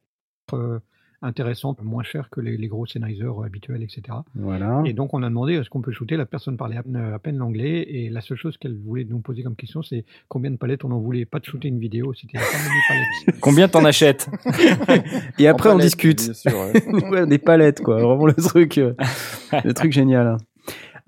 euh, 1.23 1.27
intéressant, 1.27 1.77
moins 1.83 2.02
cher 2.02 2.29
que 2.31 2.40
les, 2.40 2.56
les 2.56 2.69
gros 2.69 2.87
scénariseurs 2.87 3.42
habituels, 3.44 3.83
etc. 3.83 4.02
Voilà. 4.35 4.83
Et 4.87 4.92
donc 4.92 5.14
on 5.14 5.23
a 5.23 5.29
demandé 5.29 5.54
est-ce 5.54 5.71
qu'on 5.71 5.81
peut 5.81 5.92
shooter? 5.92 6.16
La 6.16 6.27
personne 6.27 6.56
parlait 6.56 6.77
à, 6.77 6.83
peine- 6.83 6.96
à 6.96 7.19
peine 7.19 7.37
l'anglais 7.38 7.83
et 7.88 8.08
la 8.10 8.21
seule 8.21 8.37
chose 8.38 8.56
qu'elle 8.58 8.77
voulait 8.77 9.04
nous 9.04 9.19
poser 9.21 9.42
comme 9.42 9.56
question, 9.56 9.83
c'est 9.83 10.04
combien 10.29 10.50
de 10.50 10.56
palettes 10.56 10.85
on 10.85 10.90
en 10.92 10.98
voulait. 10.98 11.25
Pas 11.25 11.38
de 11.40 11.44
shooter 11.44 11.69
une 11.69 11.79
vidéo, 11.81 12.12
c'était. 12.14 12.38
Combien 13.40 13.69
t'en 13.69 13.85
achètes? 13.85 14.29
Et 15.38 15.46
après, 15.48 15.69
En 15.71 15.75
on 15.75 15.77
palette, 15.77 15.85
discute. 15.87 16.25
bien 16.25 16.33
sûr, 16.35 16.52
ouais. 16.52 17.08
ouais, 17.10 17.27
des 17.27 17.38
palettes, 17.38 17.81
quoi. 17.83 17.96
Vraiment 18.00 18.27
le 18.27 18.35
truc, 18.35 18.79
euh, 18.79 18.94
le 19.64 19.73
truc 19.75 19.92
génial. 19.92 20.37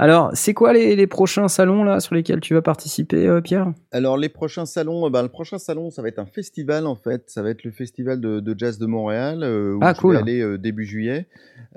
Alors, 0.03 0.30
c'est 0.32 0.55
quoi 0.55 0.72
les, 0.72 0.96
les 0.96 1.07
prochains 1.07 1.46
salons 1.48 1.84
là 1.84 2.01
sur 2.01 2.14
lesquels 2.14 2.40
tu 2.40 2.55
vas 2.55 2.62
participer, 2.62 3.26
euh, 3.26 3.42
Pierre? 3.42 3.74
Alors 3.92 4.16
les 4.16 4.30
prochains 4.30 4.64
salons, 4.64 5.07
euh, 5.07 5.11
ben, 5.11 5.22
le 5.22 5.28
prochain 5.28 5.59
salon, 5.59 5.90
ça 5.90 6.01
va 6.01 6.09
être 6.09 6.18
un 6.18 6.24
festival 6.24 6.86
en 6.86 6.94
fait. 6.96 7.24
Ça 7.26 7.42
va 7.42 7.51
être 7.51 7.64
le 7.64 7.70
festival 7.70 8.18
de, 8.18 8.40
de 8.40 8.55
jazz 8.59 8.78
de 8.78 8.86
Montréal 8.86 9.42
euh, 9.42 9.74
où 9.74 9.80
Ah, 9.82 9.92
je 9.94 10.01
cool. 10.01 10.14
vais 10.14 10.22
aller 10.22 10.40
euh, 10.40 10.57
début 10.57 10.86
juillet. 10.86 11.26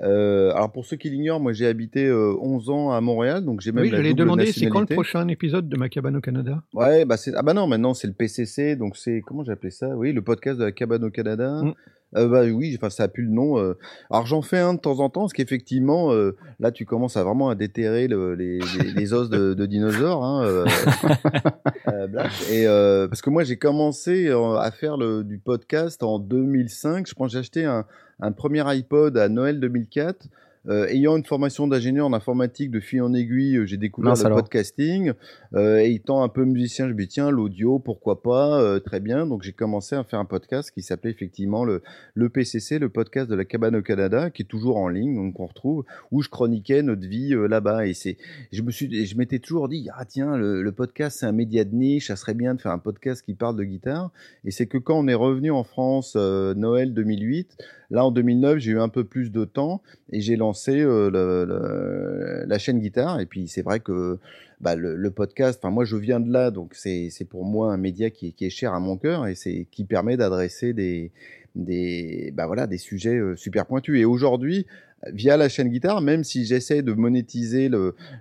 Euh, 0.00 0.52
alors 0.54 0.72
pour 0.72 0.86
ceux 0.86 0.96
qui 0.96 1.10
l'ignorent, 1.10 1.38
moi 1.40 1.52
j'ai 1.52 1.66
habité 1.66 2.06
euh, 2.06 2.34
11 2.40 2.70
ans 2.70 2.92
à 2.92 3.00
Montréal, 3.02 3.44
donc 3.44 3.60
j'ai 3.60 3.72
même 3.72 3.82
Oui, 3.84 3.90
la 3.90 3.98
j'allais 3.98 4.08
double 4.08 4.22
demander 4.22 4.46
c'est 4.52 4.70
quand 4.70 4.80
le 4.80 4.86
prochain 4.86 5.28
épisode 5.28 5.68
de 5.68 5.76
Ma 5.76 5.90
cabane 5.90 6.16
au 6.16 6.22
Canada? 6.22 6.62
Ouais, 6.72 7.04
bah 7.04 7.18
c'est 7.18 7.32
ah 7.36 7.42
bah 7.42 7.52
non, 7.52 7.66
maintenant 7.66 7.92
c'est 7.92 8.06
le 8.06 8.14
PCC, 8.14 8.74
donc 8.76 8.96
c'est 8.96 9.20
comment 9.20 9.44
j'ai 9.44 9.52
appelé 9.52 9.70
ça? 9.70 9.88
Oui, 9.88 10.14
le 10.14 10.22
podcast 10.22 10.58
de 10.58 10.64
la 10.64 10.72
cabane 10.72 11.04
au 11.04 11.10
Canada. 11.10 11.60
Mm. 11.62 11.74
Euh, 12.16 12.28
bah 12.28 12.42
oui, 12.44 12.74
enfin 12.76 12.90
ça 12.90 13.04
a 13.04 13.08
plus 13.08 13.24
le 13.24 13.30
nom. 13.30 13.58
euh. 13.58 13.76
Alors 14.10 14.26
j'en 14.26 14.40
fais 14.42 14.58
un 14.58 14.74
de 14.74 14.78
temps 14.78 15.00
en 15.00 15.08
temps, 15.10 15.22
parce 15.22 15.32
qu'effectivement, 15.32 16.12
euh, 16.12 16.36
là 16.60 16.70
tu 16.70 16.84
commences 16.84 17.16
à 17.16 17.24
vraiment 17.24 17.48
à 17.48 17.54
déterrer 17.54 18.06
le- 18.08 18.34
les, 18.34 18.58
les, 18.78 18.92
les 18.92 19.12
os 19.14 19.28
de, 19.30 19.54
de 19.54 19.66
dinosaures. 19.66 20.24
Hein, 20.24 20.44
euh. 20.44 20.64
Et 22.50 22.66
parce 23.08 23.22
que 23.22 23.30
moi 23.30 23.44
j'ai 23.44 23.56
commencé 23.56 24.30
à 24.30 24.70
faire 24.70 24.96
le, 24.96 25.24
du 25.24 25.38
podcast 25.38 26.02
en 26.02 26.18
2005. 26.18 27.06
Je 27.08 27.14
pense 27.14 27.28
que 27.28 27.32
j'ai 27.32 27.38
acheté 27.38 27.64
un, 27.64 27.84
un 28.20 28.32
premier 28.32 28.62
iPod 28.74 29.16
à 29.18 29.28
Noël 29.28 29.60
2004. 29.60 30.26
Euh, 30.66 30.86
ayant 30.88 31.16
une 31.16 31.24
formation 31.24 31.66
d'ingénieur 31.66 32.06
en 32.06 32.12
informatique 32.14 32.70
de 32.70 32.80
fil 32.80 33.02
en 33.02 33.12
aiguille, 33.12 33.58
euh, 33.58 33.66
j'ai 33.66 33.76
découvert 33.76 34.12
Mince 34.12 34.20
le 34.20 34.26
alors. 34.26 34.38
podcasting. 34.38 35.12
Euh, 35.54 35.78
et 35.78 35.92
étant 35.94 36.22
un 36.22 36.28
peu 36.28 36.44
musicien, 36.44 36.88
je 36.88 36.94
me 36.94 36.98
dis 36.98 37.08
tiens, 37.08 37.30
l'audio, 37.30 37.78
pourquoi 37.78 38.22
pas, 38.22 38.60
euh, 38.60 38.80
très 38.80 39.00
bien. 39.00 39.26
Donc 39.26 39.42
j'ai 39.42 39.52
commencé 39.52 39.94
à 39.94 40.04
faire 40.04 40.18
un 40.18 40.24
podcast 40.24 40.70
qui 40.70 40.82
s'appelait 40.82 41.10
effectivement 41.10 41.64
le, 41.64 41.82
le 42.14 42.28
PCC, 42.30 42.78
le 42.78 42.88
podcast 42.88 43.28
de 43.28 43.34
la 43.34 43.44
cabane 43.44 43.76
au 43.76 43.82
Canada, 43.82 44.30
qui 44.30 44.42
est 44.42 44.46
toujours 44.46 44.78
en 44.78 44.88
ligne, 44.88 45.14
donc 45.14 45.38
on 45.38 45.46
retrouve, 45.46 45.84
où 46.10 46.22
je 46.22 46.30
chroniquais 46.30 46.82
notre 46.82 47.06
vie 47.06 47.34
là-bas. 47.48 47.86
Et 47.86 47.94
c'est, 47.94 48.16
je 48.50 48.62
me 48.62 48.70
suis, 48.70 48.94
et 48.96 49.04
je 49.04 49.18
m'étais 49.18 49.40
toujours 49.40 49.68
dit 49.68 49.88
ah 49.96 50.04
tiens, 50.06 50.36
le, 50.36 50.62
le 50.62 50.72
podcast 50.72 51.18
c'est 51.20 51.26
un 51.26 51.32
média 51.32 51.64
de 51.64 51.74
niche, 51.74 52.06
ça 52.06 52.16
serait 52.16 52.34
bien 52.34 52.54
de 52.54 52.60
faire 52.60 52.72
un 52.72 52.78
podcast 52.78 53.22
qui 53.22 53.34
parle 53.34 53.56
de 53.56 53.64
guitare. 53.64 54.10
Et 54.44 54.50
c'est 54.50 54.66
que 54.66 54.78
quand 54.78 54.98
on 54.98 55.08
est 55.08 55.14
revenu 55.14 55.50
en 55.50 55.64
France, 55.64 56.16
Noël 56.16 56.94
2008, 56.94 57.58
là 57.94 58.04
en 58.04 58.10
2009, 58.10 58.58
j'ai 58.58 58.72
eu 58.72 58.80
un 58.80 58.88
peu 58.88 59.04
plus 59.04 59.30
de 59.30 59.44
temps 59.44 59.80
et 60.12 60.20
j'ai 60.20 60.36
lancé 60.36 60.80
euh, 60.80 62.44
la 62.46 62.58
chaîne 62.58 62.80
guitare. 62.80 63.20
Et 63.20 63.26
puis 63.26 63.48
c'est 63.48 63.62
vrai 63.62 63.80
que 63.80 64.18
bah, 64.60 64.74
le, 64.74 65.10
podcast, 65.10 65.60
enfin 65.62 65.72
moi 65.72 65.84
je 65.84 65.96
viens 65.96 66.20
de 66.20 66.30
là, 66.32 66.50
donc 66.50 66.74
c'est 66.74 67.10
pour 67.28 67.44
moi 67.44 67.72
un 67.72 67.76
média 67.76 68.10
qui, 68.10 68.28
est- 68.28 68.32
qui 68.32 68.44
est 68.44 68.50
cher 68.50 68.74
à 68.74 68.80
mon 68.80 68.96
cœur 68.96 69.26
et 69.26 69.34
c'est 69.34 69.66
qui 69.70 69.84
permet 69.84 70.16
d'adresser 70.16 70.72
des 70.72 71.12
des 71.54 72.32
bah 72.34 72.46
voilà 72.46 72.66
des 72.66 72.78
sujets 72.78 73.14
euh, 73.16 73.36
super 73.36 73.66
pointus. 73.66 73.98
Et 74.00 74.04
aujourd'hui, 74.04 74.66
via 75.12 75.36
la 75.36 75.48
chaîne 75.48 75.68
guitare, 75.68 76.00
même 76.00 76.24
si 76.24 76.44
j'essaie 76.44 76.82
de 76.82 76.92
monétiser 76.92 77.70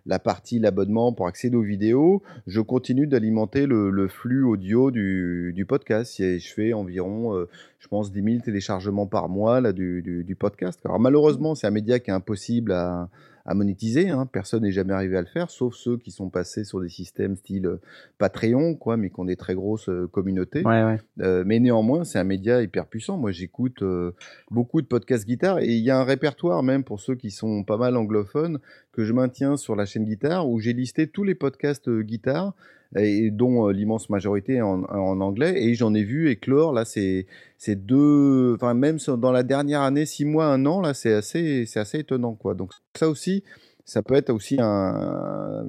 la 0.06 0.20
partie 0.20 0.60
l'abonnement 0.60 1.14
pour 1.14 1.28
accéder 1.28 1.56
aux 1.56 1.64
vidéos, 1.64 2.22
je 2.48 2.62
continue 2.62 3.08
d'alimenter 3.08 3.66
le, 3.66 4.08
flux 4.08 4.44
audio 4.44 4.92
du, 4.92 5.66
podcast. 5.68 6.20
Et 6.20 6.40
je 6.40 6.54
fais 6.54 6.74
environ, 6.74 7.36
euh, 7.36 7.50
je 7.80 7.88
pense, 7.88 8.12
10 8.12 8.24
000 8.24 8.38
téléchargements 8.44 9.08
par 9.08 9.30
mois 9.30 9.62
là, 9.62 9.72
du, 9.72 10.02
du 10.02 10.36
podcast. 10.36 10.80
Alors 10.86 11.00
malheureusement, 11.00 11.56
c'est 11.56 11.68
un 11.68 11.72
média 11.72 12.00
qui 12.00 12.10
est 12.10 12.14
impossible 12.14 12.72
à, 12.72 13.10
à 13.46 13.54
monétiser. 13.54 14.10
Hein. 14.10 14.26
Personne 14.32 14.64
n'est 14.64 14.72
jamais 14.72 14.94
arrivé 14.94 15.18
à 15.18 15.22
le 15.22 15.28
faire, 15.28 15.50
sauf 15.50 15.76
ceux 15.76 15.98
qui 15.98 16.12
sont 16.12 16.30
passés 16.30 16.64
sur 16.64 16.82
des 16.82 16.90
systèmes 16.90 17.36
style 17.36 17.66
euh, 17.66 17.82
Patreon, 18.18 18.76
quoi, 18.76 18.98
mais 18.98 19.10
qui 19.10 19.20
ont 19.20 19.26
des 19.26 19.36
très 19.36 19.54
grosses 19.54 19.90
euh, 19.90 20.08
communautés. 20.08 20.64
Ouais, 20.64 20.84
ouais. 20.84 21.00
Euh, 21.22 21.44
mais 21.46 21.60
néanmoins, 21.60 22.04
c'est 22.04 22.20
un 22.20 22.24
média 22.24 22.62
hyper 22.62 22.88
puissant. 22.88 23.18
Moi, 23.18 23.32
j'écoute 23.32 23.82
euh, 23.82 24.16
beaucoup 24.50 24.82
de 24.82 24.88
podcasts 24.88 25.26
guitare 25.26 25.60
et 25.60 25.68
il 25.68 25.84
y 25.84 25.92
a 25.92 26.00
un 26.00 26.06
répertoire, 26.06 26.64
même 26.64 26.84
pour 26.84 27.00
ceux 27.00 27.16
qui 27.16 27.32
sont 27.32 27.64
pas 27.64 27.78
mal 27.78 27.98
anglophones, 27.98 28.60
que 28.92 29.04
je 29.04 29.14
maintiens 29.14 29.58
sur 29.58 29.76
la 29.76 29.86
chaîne 29.86 30.06
guitare 30.06 30.48
où 30.48 30.60
j'ai 30.60 30.74
listé 30.74 31.08
tous 31.08 31.24
les 31.24 31.36
podcasts 31.36 31.90
guitare 31.90 32.54
et 32.96 33.32
dont 33.32 33.68
euh, 33.68 33.74
l'immense 33.74 34.10
majorité 34.10 34.62
en, 34.62 34.84
anglais. 35.22 35.64
Et 35.64 35.74
j'en 35.76 35.94
ai 35.94 36.04
vu 36.04 36.30
éclore 36.30 36.74
là 36.74 36.86
c'est 36.86 37.26
deux 37.68 38.54
enfin 38.56 38.74
même 38.74 38.98
dans 39.18 39.32
la 39.32 39.44
dernière 39.44 39.82
année 39.82 40.06
six 40.06 40.26
mois 40.26 40.46
un 40.46 40.66
an 40.66 40.82
là 40.82 40.94
c'est 40.94 41.14
assez 41.14 41.66
assez 41.76 42.00
étonnant 42.00 42.36
quoi. 42.36 42.56
Donc 42.56 42.72
ça 42.96 43.10
aussi 43.10 43.44
ça 43.86 44.02
peut 44.02 44.16
être 44.16 44.30
aussi 44.30 44.58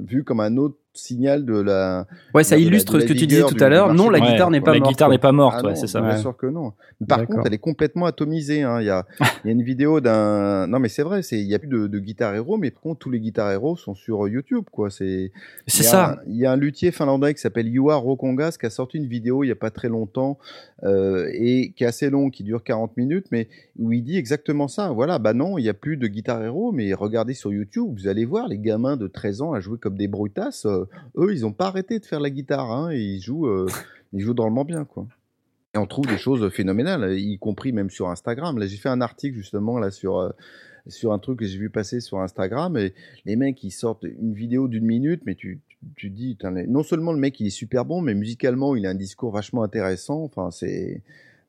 vu 0.06 0.24
comme 0.24 0.40
un 0.40 0.56
autre 0.56 0.76
signal 0.94 1.44
de 1.44 1.58
la 1.60 2.06
Ouais, 2.34 2.44
ça 2.44 2.54
la- 2.56 2.62
illustre 2.62 2.94
de 2.94 3.00
ce 3.00 3.04
la 3.06 3.12
que 3.12 3.18
tu 3.18 3.26
disais 3.26 3.42
tout 3.42 3.56
à 3.62 3.68
l'heure. 3.68 3.92
Non, 3.92 4.08
la 4.10 4.20
guitare 4.20 4.50
n'est 4.50 4.60
pas 4.60 4.72
la 4.72 4.78
morte. 4.78 4.90
guitare 4.92 5.10
n'est 5.10 5.18
pas 5.18 5.32
morte, 5.32 5.56
ah 5.58 5.66
ouais, 5.66 5.74
c'est 5.74 5.86
ça. 5.88 6.00
bien 6.00 6.10
Ouais. 6.10 6.18
sûr 6.18 6.36
que 6.36 6.46
non. 6.46 6.72
Par 7.08 7.26
contre, 7.26 7.42
elle 7.46 7.54
est 7.54 7.58
complètement 7.58 8.06
atomisée. 8.06 8.62
hein. 8.62 8.80
Il, 8.80 8.86
y 8.86 8.90
a, 8.90 9.04
il 9.44 9.48
y 9.48 9.50
a 9.50 9.52
une 9.52 9.62
vidéo 9.62 10.00
d'un. 10.00 10.66
Non, 10.68 10.78
mais 10.78 10.88
c'est 10.88 11.02
vrai, 11.02 11.22
c'est- 11.22 11.40
il 11.40 11.46
n'y 11.48 11.54
a 11.54 11.58
plus 11.58 11.68
de, 11.68 11.86
de 11.88 11.98
guitare 11.98 12.34
héros, 12.34 12.56
mais 12.56 12.70
par 12.70 12.80
contre, 12.82 13.00
tous 13.00 13.10
les 13.10 13.20
guitares 13.20 13.50
héros 13.50 13.76
sont 13.76 13.94
sur 13.94 14.26
YouTube. 14.28 14.64
quoi. 14.70 14.88
C'est 14.90 15.30
ça. 15.66 16.20
Il 16.28 16.36
y 16.36 16.46
a 16.46 16.52
un 16.52 16.56
luthier 16.56 16.92
finlandais 16.92 17.34
qui 17.34 17.40
s'appelle 17.40 17.70
Juha 17.72 17.96
Rokongas 17.96 18.56
qui 18.60 18.66
a 18.66 18.70
sorti 18.70 18.96
une 18.98 19.06
vidéo 19.08 19.42
il 19.42 19.48
n'y 19.48 19.52
a 19.52 19.56
pas 19.56 19.70
très 19.70 19.88
longtemps 19.88 20.38
euh, 20.84 21.28
et 21.32 21.72
qui 21.76 21.84
est 21.84 21.86
assez 21.86 22.08
longue, 22.10 22.30
qui 22.30 22.44
dure 22.44 22.62
40 22.62 22.96
minutes, 22.96 23.26
mais 23.32 23.48
où 23.78 23.92
il 23.92 24.02
dit 24.04 24.16
exactement 24.16 24.68
ça. 24.68 24.90
Voilà, 24.92 25.18
bah 25.18 25.32
non, 25.32 25.58
il 25.58 25.62
n'y 25.62 25.68
a 25.68 25.74
plus 25.74 25.96
de 25.96 26.06
guitare 26.06 26.42
héros, 26.42 26.70
mais 26.72 26.94
regardez 26.94 27.34
sur 27.34 27.52
YouTube, 27.52 27.88
vous 27.96 28.06
allez 28.06 28.24
voir 28.24 28.46
les 28.48 28.58
gamins 28.58 28.96
de 28.96 29.06
13 29.08 29.40
ans 29.42 29.52
à 29.54 29.60
jouer 29.60 29.78
comme 29.78 29.96
des 29.96 30.08
brutasses. 30.08 30.66
euh, 30.66 30.83
eux, 31.16 31.34
ils 31.34 31.42
n'ont 31.42 31.52
pas 31.52 31.66
arrêté 31.66 31.98
de 31.98 32.04
faire 32.04 32.20
la 32.20 32.30
guitare 32.30 32.70
hein, 32.70 32.90
et 32.92 33.00
ils 33.00 33.20
jouent, 33.20 33.46
euh, 33.46 33.66
ils 34.12 34.20
jouent 34.20 34.34
drôlement 34.34 34.64
bien. 34.64 34.84
quoi. 34.84 35.06
Et 35.74 35.78
on 35.78 35.86
trouve 35.86 36.06
des 36.06 36.18
choses 36.18 36.48
phénoménales, 36.50 37.18
y 37.18 37.38
compris 37.38 37.72
même 37.72 37.90
sur 37.90 38.08
Instagram. 38.08 38.58
Là, 38.58 38.66
j'ai 38.66 38.76
fait 38.76 38.88
un 38.88 39.00
article 39.00 39.36
justement 39.36 39.78
là 39.78 39.90
sur. 39.90 40.18
euh, 40.18 40.30
sur 40.86 41.12
un 41.14 41.18
truc 41.18 41.38
que 41.38 41.46
j'ai 41.46 41.58
vu 41.58 41.70
passer 41.70 42.00
sur 42.00 42.20
Instagram 42.20 42.76
et 42.76 42.92
les 43.24 43.36
mecs 43.36 43.64
ils 43.64 43.70
sortent 43.70 44.04
une 44.04 44.34
vidéo 44.34 44.68
d'une 44.68 44.84
minute 44.84 45.22
mais 45.24 45.34
tu, 45.34 45.60
tu, 45.66 45.78
tu 45.96 46.10
dis 46.10 46.36
non 46.68 46.82
seulement 46.82 47.12
le 47.12 47.18
mec 47.18 47.40
il 47.40 47.46
est 47.46 47.50
super 47.50 47.86
bon 47.86 48.02
mais 48.02 48.12
musicalement 48.14 48.76
il 48.76 48.84
a 48.84 48.90
un 48.90 48.94
discours 48.94 49.32
vachement 49.32 49.62
intéressant 49.62 50.22
enfin 50.24 50.50
c'est 50.50 51.02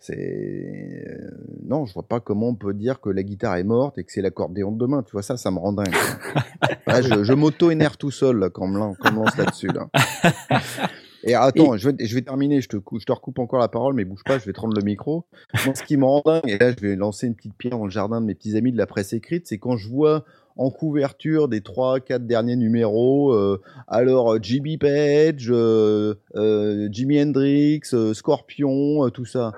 c'est 0.06 1.04
euh, 1.08 1.32
non 1.68 1.86
je 1.86 1.94
vois 1.94 2.08
pas 2.08 2.20
comment 2.20 2.50
on 2.50 2.56
peut 2.56 2.74
dire 2.74 3.00
que 3.02 3.10
la 3.10 3.24
guitare 3.24 3.56
est 3.58 3.64
morte 3.64 3.98
et 3.98 4.04
que 4.04 4.12
c'est 4.12 4.22
l'accordéon 4.22 4.72
de 4.72 4.78
demain 4.78 5.04
tu 5.04 5.12
vois 5.14 5.24
ça 5.24 5.38
ça 5.38 5.52
me 5.52 5.58
rend 5.60 5.74
dingue. 5.74 5.88
Là, 6.88 7.02
je, 7.02 7.24
je 7.24 7.34
m'auto 7.34 7.72
énerve 7.72 7.98
tout 7.98 8.12
seul 8.12 8.38
là, 8.38 8.50
quand 8.50 8.66
on 8.66 8.68
me 8.68 8.78
lan- 8.78 8.96
quand 9.00 9.10
on 9.10 9.14
me 9.14 9.26
lance 9.26 9.38
là-dessus 9.38 9.68
là. 9.68 9.88
Et 11.28 11.34
attends, 11.34 11.76
je, 11.76 11.90
vais, 11.90 12.06
je 12.06 12.14
vais 12.14 12.22
terminer, 12.22 12.62
je 12.62 12.70
te, 12.70 12.78
cou- 12.78 13.00
je 13.00 13.06
te 13.06 13.12
recoupe 13.12 13.40
encore 13.40 13.60
la 13.60 13.68
parole, 13.68 13.96
mais 13.96 14.06
bouge 14.06 14.22
pas, 14.24 14.38
je 14.38 14.46
vais 14.46 14.54
te 14.54 14.60
rendre 14.62 14.78
le 14.78 14.84
micro. 14.84 15.26
Moi, 15.66 15.74
ce 15.74 15.82
qui 15.84 15.98
me 15.98 16.06
rend 16.06 16.22
dingue, 16.24 16.42
et 16.46 16.60
là 16.60 16.72
je 16.72 16.80
vais 16.86 16.96
lancer 16.96 17.26
une 17.26 17.34
petite 17.34 17.56
pierre 17.56 17.78
dans 17.80 17.86
le 17.86 17.90
jardin 17.92 18.22
de 18.22 18.28
mes 18.28 18.36
petits 18.36 18.56
amis 18.56 18.72
de 18.72 18.78
la 18.78 18.86
presse 18.86 19.12
écrite, 19.14 19.48
c'est 19.48 19.58
quand 19.58 19.76
je 19.76 19.90
vois 19.90 20.24
en 20.56 20.70
couverture 20.70 21.48
des 21.48 21.62
3-4 21.62 22.20
derniers 22.28 22.56
numéros, 22.56 23.34
euh, 23.34 23.60
alors 23.88 24.36
euh, 24.36 24.40
Jimmy 24.42 24.78
Page, 24.78 25.48
euh, 25.50 26.14
euh, 26.36 26.88
Jimi 26.92 27.20
Hendrix, 27.20 27.82
Scorpion, 28.14 29.10
tout 29.10 29.26
ça. 29.26 29.52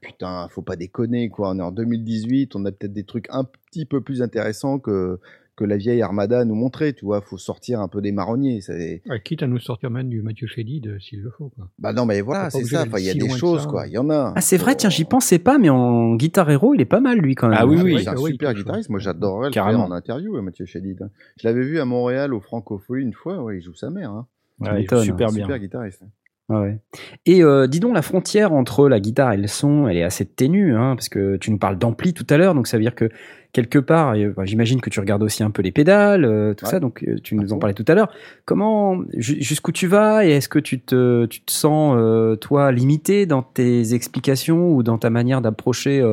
Putain, 0.00 0.48
faut 0.50 0.62
pas 0.62 0.76
déconner 0.76 1.28
quoi, 1.28 1.50
on 1.50 1.58
est 1.58 1.62
en 1.62 1.72
2018, 1.72 2.56
on 2.56 2.64
a 2.64 2.72
peut-être 2.72 2.92
des 2.92 3.04
trucs 3.04 3.26
un 3.30 3.44
petit 3.44 3.84
peu 3.86 4.00
plus 4.00 4.22
intéressants 4.22 4.78
que, 4.78 5.18
que 5.56 5.64
la 5.64 5.76
vieille 5.76 6.00
Armada 6.00 6.44
nous 6.46 6.54
montrait, 6.54 6.94
tu 6.94 7.04
vois, 7.04 7.20
faut 7.20 7.36
sortir 7.36 7.80
un 7.80 7.88
peu 7.88 8.00
des 8.00 8.12
marronniers. 8.12 8.62
c'est- 8.62 9.02
Ouais, 9.06 9.20
Quitte 9.22 9.42
à 9.42 9.46
nous 9.46 9.58
sortir 9.58 9.90
même 9.90 10.08
du 10.08 10.22
Mathieu 10.22 10.46
Chédid 10.46 10.96
s'il 11.00 11.20
le 11.20 11.30
faut. 11.30 11.50
Quoi. 11.50 11.68
Bah 11.78 11.92
non, 11.92 12.06
mais 12.06 12.22
voilà, 12.22 12.48
c'est 12.48 12.64
ça. 12.64 12.84
Enfin, 12.86 12.98
il 12.98 13.04
y 13.04 13.10
a 13.10 13.12
si 13.12 13.18
des 13.18 13.28
choses, 13.28 13.62
ça. 13.64 13.68
quoi. 13.68 13.86
Il 13.86 13.92
y 13.92 13.98
en 13.98 14.08
a. 14.08 14.32
Ah, 14.34 14.40
c'est 14.40 14.56
vrai, 14.56 14.74
tiens, 14.74 14.88
j'y 14.88 15.04
pensais 15.04 15.38
pas, 15.38 15.58
mais 15.58 15.68
en 15.68 16.14
guitare 16.14 16.50
héros, 16.50 16.72
il 16.74 16.80
est 16.80 16.86
pas 16.86 17.00
mal, 17.00 17.18
lui, 17.18 17.34
quand 17.34 17.48
même. 17.48 17.58
Ah 17.60 17.66
oui, 17.66 17.76
Ah 17.78 17.82
oui. 17.84 18.02
c'est 18.02 18.08
un 18.08 18.16
oui, 18.16 18.30
super 18.32 18.54
guitariste. 18.54 18.88
Moi, 18.88 19.00
j'adorerais 19.00 19.48
le 19.48 19.52
Carrément. 19.52 19.80
faire 19.84 19.92
en 19.92 19.94
interview, 19.94 20.34
euh, 20.36 20.40
Mathieu 20.40 20.64
Chédid. 20.64 21.10
Je 21.38 21.46
l'avais 21.46 21.62
vu 21.64 21.78
à 21.78 21.84
Montréal 21.84 22.32
au 22.32 22.40
Francophonie 22.40 23.02
une 23.02 23.12
fois. 23.12 23.42
Ouais, 23.42 23.58
il 23.58 23.60
joue 23.62 23.74
sa 23.74 23.90
mère. 23.90 24.12
Hein. 24.12 24.26
Ouais, 24.60 24.82
il 24.82 24.98
super 25.02 25.30
bien. 25.30 25.44
Super 25.44 25.58
guitariste. 25.58 26.02
Ouais. 26.50 26.78
Et 27.26 27.44
euh, 27.44 27.68
dis 27.68 27.78
donc, 27.78 27.94
la 27.94 28.02
frontière 28.02 28.52
entre 28.52 28.88
la 28.88 28.98
guitare 28.98 29.32
et 29.32 29.36
le 29.36 29.46
son, 29.46 29.86
elle 29.86 29.96
est 29.96 30.02
assez 30.02 30.26
ténue, 30.26 30.74
hein, 30.74 30.96
parce 30.96 31.08
que 31.08 31.36
tu 31.36 31.52
nous 31.52 31.58
parles 31.58 31.78
d'ampli 31.78 32.12
tout 32.12 32.26
à 32.28 32.36
l'heure, 32.36 32.56
donc 32.56 32.66
ça 32.66 32.76
veut 32.76 32.82
dire 32.82 32.96
que 32.96 33.08
quelque 33.52 33.78
part, 33.78 34.14
euh, 34.14 34.32
bah, 34.36 34.44
j'imagine 34.46 34.80
que 34.80 34.90
tu 34.90 34.98
regardes 34.98 35.22
aussi 35.22 35.44
un 35.44 35.50
peu 35.52 35.62
les 35.62 35.70
pédales, 35.70 36.24
euh, 36.24 36.52
tout 36.54 36.64
Ouais. 36.64 36.70
ça, 36.72 36.80
donc 36.80 37.06
tu 37.22 37.36
nous 37.36 37.52
en 37.52 37.58
parlais 37.60 37.74
tout 37.74 37.84
à 37.86 37.94
l'heure. 37.94 38.12
Comment, 38.46 39.00
ju- 39.16 39.40
jusqu'où 39.40 39.70
tu 39.70 39.86
vas 39.86 40.26
et 40.26 40.30
est-ce 40.30 40.48
que 40.48 40.58
tu 40.58 40.80
te, 40.80 41.26
tu 41.26 41.40
te 41.40 41.52
sens, 41.52 41.96
toi, 42.40 42.72
limité 42.72 43.26
dans 43.26 43.42
tes 43.42 43.94
explications 43.94 44.72
ou 44.74 44.82
dans 44.82 44.98
ta 44.98 45.08
manière 45.10 45.42
d'approcher 45.42 46.04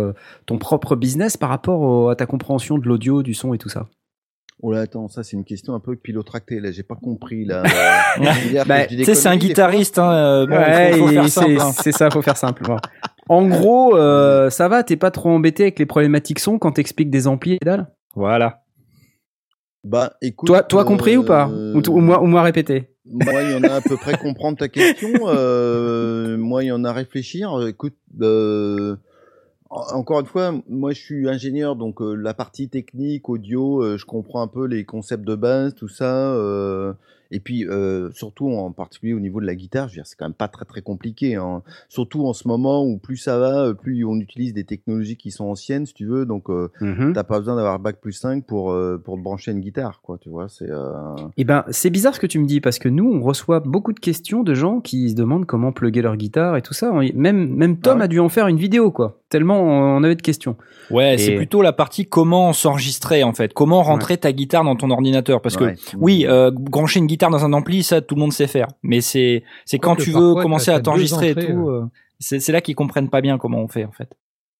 ton 0.45 0.59
propre 0.59 0.95
business 0.95 1.35
par 1.35 1.49
rapport 1.49 1.81
au- 1.81 2.09
à 2.09 2.15
ta 2.15 2.27
compréhension 2.27 2.77
de 2.77 2.87
l'audio, 2.87 3.23
du 3.23 3.33
son 3.33 3.55
et 3.55 3.57
tout 3.57 3.69
ça? 3.69 3.87
Oh 4.63 4.71
là, 4.71 4.81
attends, 4.81 5.07
ça, 5.07 5.21
c'est 5.23 5.37
une 5.37 5.45
question 5.45 5.75
un 5.75 5.79
peu 5.79 5.95
pilotractée. 5.95 6.59
Là, 6.59 6.71
j'ai 6.71 6.81
pas 6.83 6.95
compris. 6.95 7.45
Là. 7.45 7.63
Euh, 8.19 8.63
Bah, 8.65 8.87
Tu 8.87 9.03
sais, 9.05 9.13
c'est 9.13 9.29
un 9.29 9.37
guitariste, 9.37 9.99
hein, 9.99 10.11
euh, 10.11 10.45
bon, 10.47 10.55
Ouais, 10.55 10.93
faut, 10.93 10.97
faut 11.05 11.09
et 11.09 11.13
faire 11.13 11.23
c'est 11.25 11.29
simple. 11.29 11.57
hein. 11.61 11.71
c'est 11.83 11.91
ça, 11.91 12.09
faut 12.09 12.21
faire 12.23 12.37
simple. 12.37 12.63
bon. 12.63 12.77
En 13.29 13.45
gros, 13.47 13.95
euh, 13.95 14.49
ça 14.49 14.67
va, 14.67 14.83
t'es 14.83 14.95
pas 14.95 15.11
trop 15.11 15.29
embêté 15.29 15.63
avec 15.63 15.77
les 15.77 15.85
problématiques 15.85 16.39
son 16.39 16.57
quand 16.57 16.71
t'expliques 16.71 17.11
des 17.11 17.27
amplis 17.27 17.53
et 17.61 17.65
dalle 17.65 17.87
Voilà. 18.15 18.63
Bah, 19.83 20.13
écoute. 20.21 20.47
Toi, 20.47 20.63
toi 20.63 20.83
compris 20.85 21.15
ou 21.17 21.23
pas? 21.23 21.47
euh, 21.51 21.73
ou, 21.75 21.81
ou 21.91 21.99
moi, 21.99 22.21
ou 22.23 22.25
moi 22.25 22.41
répété? 22.41 22.89
Moi, 23.05 23.43
il 23.43 23.51
y 23.51 23.55
en 23.55 23.63
a 23.63 23.75
à 23.75 23.81
peu 23.81 23.95
près 23.97 24.17
comprendre 24.17 24.57
ta 24.57 24.67
question. 24.67 25.09
Euh, 25.27 26.35
moi, 26.37 26.63
il 26.63 26.67
y 26.67 26.71
en 26.71 26.83
a 26.83 26.89
à 26.89 26.93
réfléchir. 26.93 27.51
Écoute, 27.67 27.95
euh, 28.21 28.95
encore 29.69 30.19
une 30.21 30.25
fois, 30.25 30.53
moi, 30.69 30.91
je 30.91 30.99
suis 30.99 31.27
ingénieur, 31.29 31.75
donc 31.75 32.01
euh, 32.01 32.13
la 32.15 32.33
partie 32.33 32.69
technique, 32.69 33.29
audio, 33.29 33.81
euh, 33.83 33.97
je 33.97 34.05
comprends 34.05 34.41
un 34.41 34.47
peu 34.47 34.65
les 34.65 34.85
concepts 34.85 35.25
de 35.25 35.35
base, 35.35 35.75
tout 35.75 35.87
ça. 35.89 36.31
euh, 36.33 36.93
et 37.29 37.41
puis, 37.41 37.65
surtout 38.13 38.47
en 38.51 38.71
particulier 38.71 39.13
au 39.13 39.19
niveau 39.19 39.41
de 39.41 39.45
la 39.45 39.53
guitare, 39.53 39.89
je 39.89 39.95
veux 39.95 39.97
dire, 39.97 40.05
c'est 40.07 40.15
quand 40.17 40.23
même 40.23 40.33
pas 40.33 40.47
très 40.47 40.63
très 40.63 40.81
compliqué. 40.81 41.35
Hein. 41.35 41.61
Surtout 41.89 42.25
en 42.25 42.31
ce 42.31 42.47
moment 42.47 42.85
où 42.85 42.97
plus 42.97 43.17
ça 43.17 43.37
va, 43.37 43.73
plus 43.73 44.05
on 44.05 44.15
utilise 44.15 44.53
des 44.53 44.63
technologies 44.63 45.17
qui 45.17 45.29
sont 45.31 45.43
anciennes, 45.43 45.85
si 45.85 45.93
tu 45.93 46.05
veux. 46.05 46.25
Donc, 46.25 46.49
euh, 46.49 46.69
t'as 47.13 47.25
pas 47.25 47.39
besoin 47.39 47.57
d'avoir 47.57 47.79
bac 47.79 47.97
plus 47.99 48.13
5 48.13 48.45
pour 48.45 48.73
pour 49.03 49.17
te 49.17 49.21
brancher 49.21 49.51
une 49.51 49.59
guitare, 49.59 49.99
quoi. 50.01 50.17
Tu 50.19 50.29
vois, 50.29 50.47
c'est. 50.47 50.69
Eh 51.35 51.43
ben, 51.43 51.65
c'est 51.69 51.89
bizarre 51.89 52.15
ce 52.15 52.21
que 52.21 52.27
tu 52.27 52.39
me 52.39 52.45
dis 52.45 52.61
parce 52.61 52.79
que 52.79 52.87
nous, 52.87 53.11
on 53.11 53.19
reçoit 53.21 53.59
beaucoup 53.59 53.91
de 53.91 53.99
questions 53.99 54.43
de 54.43 54.53
gens 54.53 54.79
qui 54.79 55.09
se 55.09 55.15
demandent 55.15 55.45
comment 55.45 55.73
plugger 55.73 56.01
leur 56.01 56.15
guitare 56.15 56.55
et 56.55 56.61
tout 56.61 56.73
ça. 56.73 56.91
On- 56.93 57.01
Même, 57.13 57.49
même 57.53 57.77
Tom 57.77 57.95
Ah 57.95 57.97
ouais 57.97 58.03
a 58.05 58.07
dû 58.07 58.19
en 58.21 58.29
faire 58.29 58.47
une 58.47 58.57
vidéo, 58.57 58.89
quoi. 58.89 59.19
Tellement 59.29 59.61
on 59.61 60.03
avait 60.03 60.15
de 60.15 60.21
questions. 60.21 60.55
Ouais, 60.89 61.17
c'est 61.17 61.35
plutôt 61.35 61.61
la 61.61 61.73
partie 61.73 62.05
comment 62.07 62.53
s'enregistrer 62.53 63.23
en 63.23 63.33
fait, 63.33 63.53
comment 63.53 63.83
rentrer 63.83 64.17
ta 64.17 64.31
guitare 64.31 64.63
dans 64.63 64.77
ton 64.77 64.89
ordinateur? 64.89 65.41
Parce 65.41 65.57
Ouais. 65.57 65.75
que 65.75 65.79
oui, 65.97 66.25
euh, 66.27 66.49
brancher 66.51 66.99
une 66.99 67.07
guitare 67.07 67.29
dans 67.29 67.43
un 67.43 67.51
ampli, 67.51 67.83
ça 67.83 67.99
tout 67.99 68.15
le 68.15 68.21
monde 68.21 68.31
sait 68.31 68.47
faire, 68.47 68.67
mais 68.83 69.01
c'est 69.01 69.43
c'est 69.65 69.79
quand 69.79 69.97
tu 69.97 70.11
veux 70.11 70.33
commencer 70.35 70.71
à 70.71 70.79
t'enregistrer 70.79 71.31
et 71.31 71.35
tout, 71.35 71.67
euh, 71.69 71.85
c'est 72.19 72.39
c'est 72.39 72.53
là 72.53 72.61
qu'ils 72.61 72.75
comprennent 72.75 73.09
pas 73.09 73.19
bien 73.21 73.37
comment 73.37 73.59
on 73.59 73.67
fait 73.67 73.83
en 73.83 73.91
fait. 73.91 74.09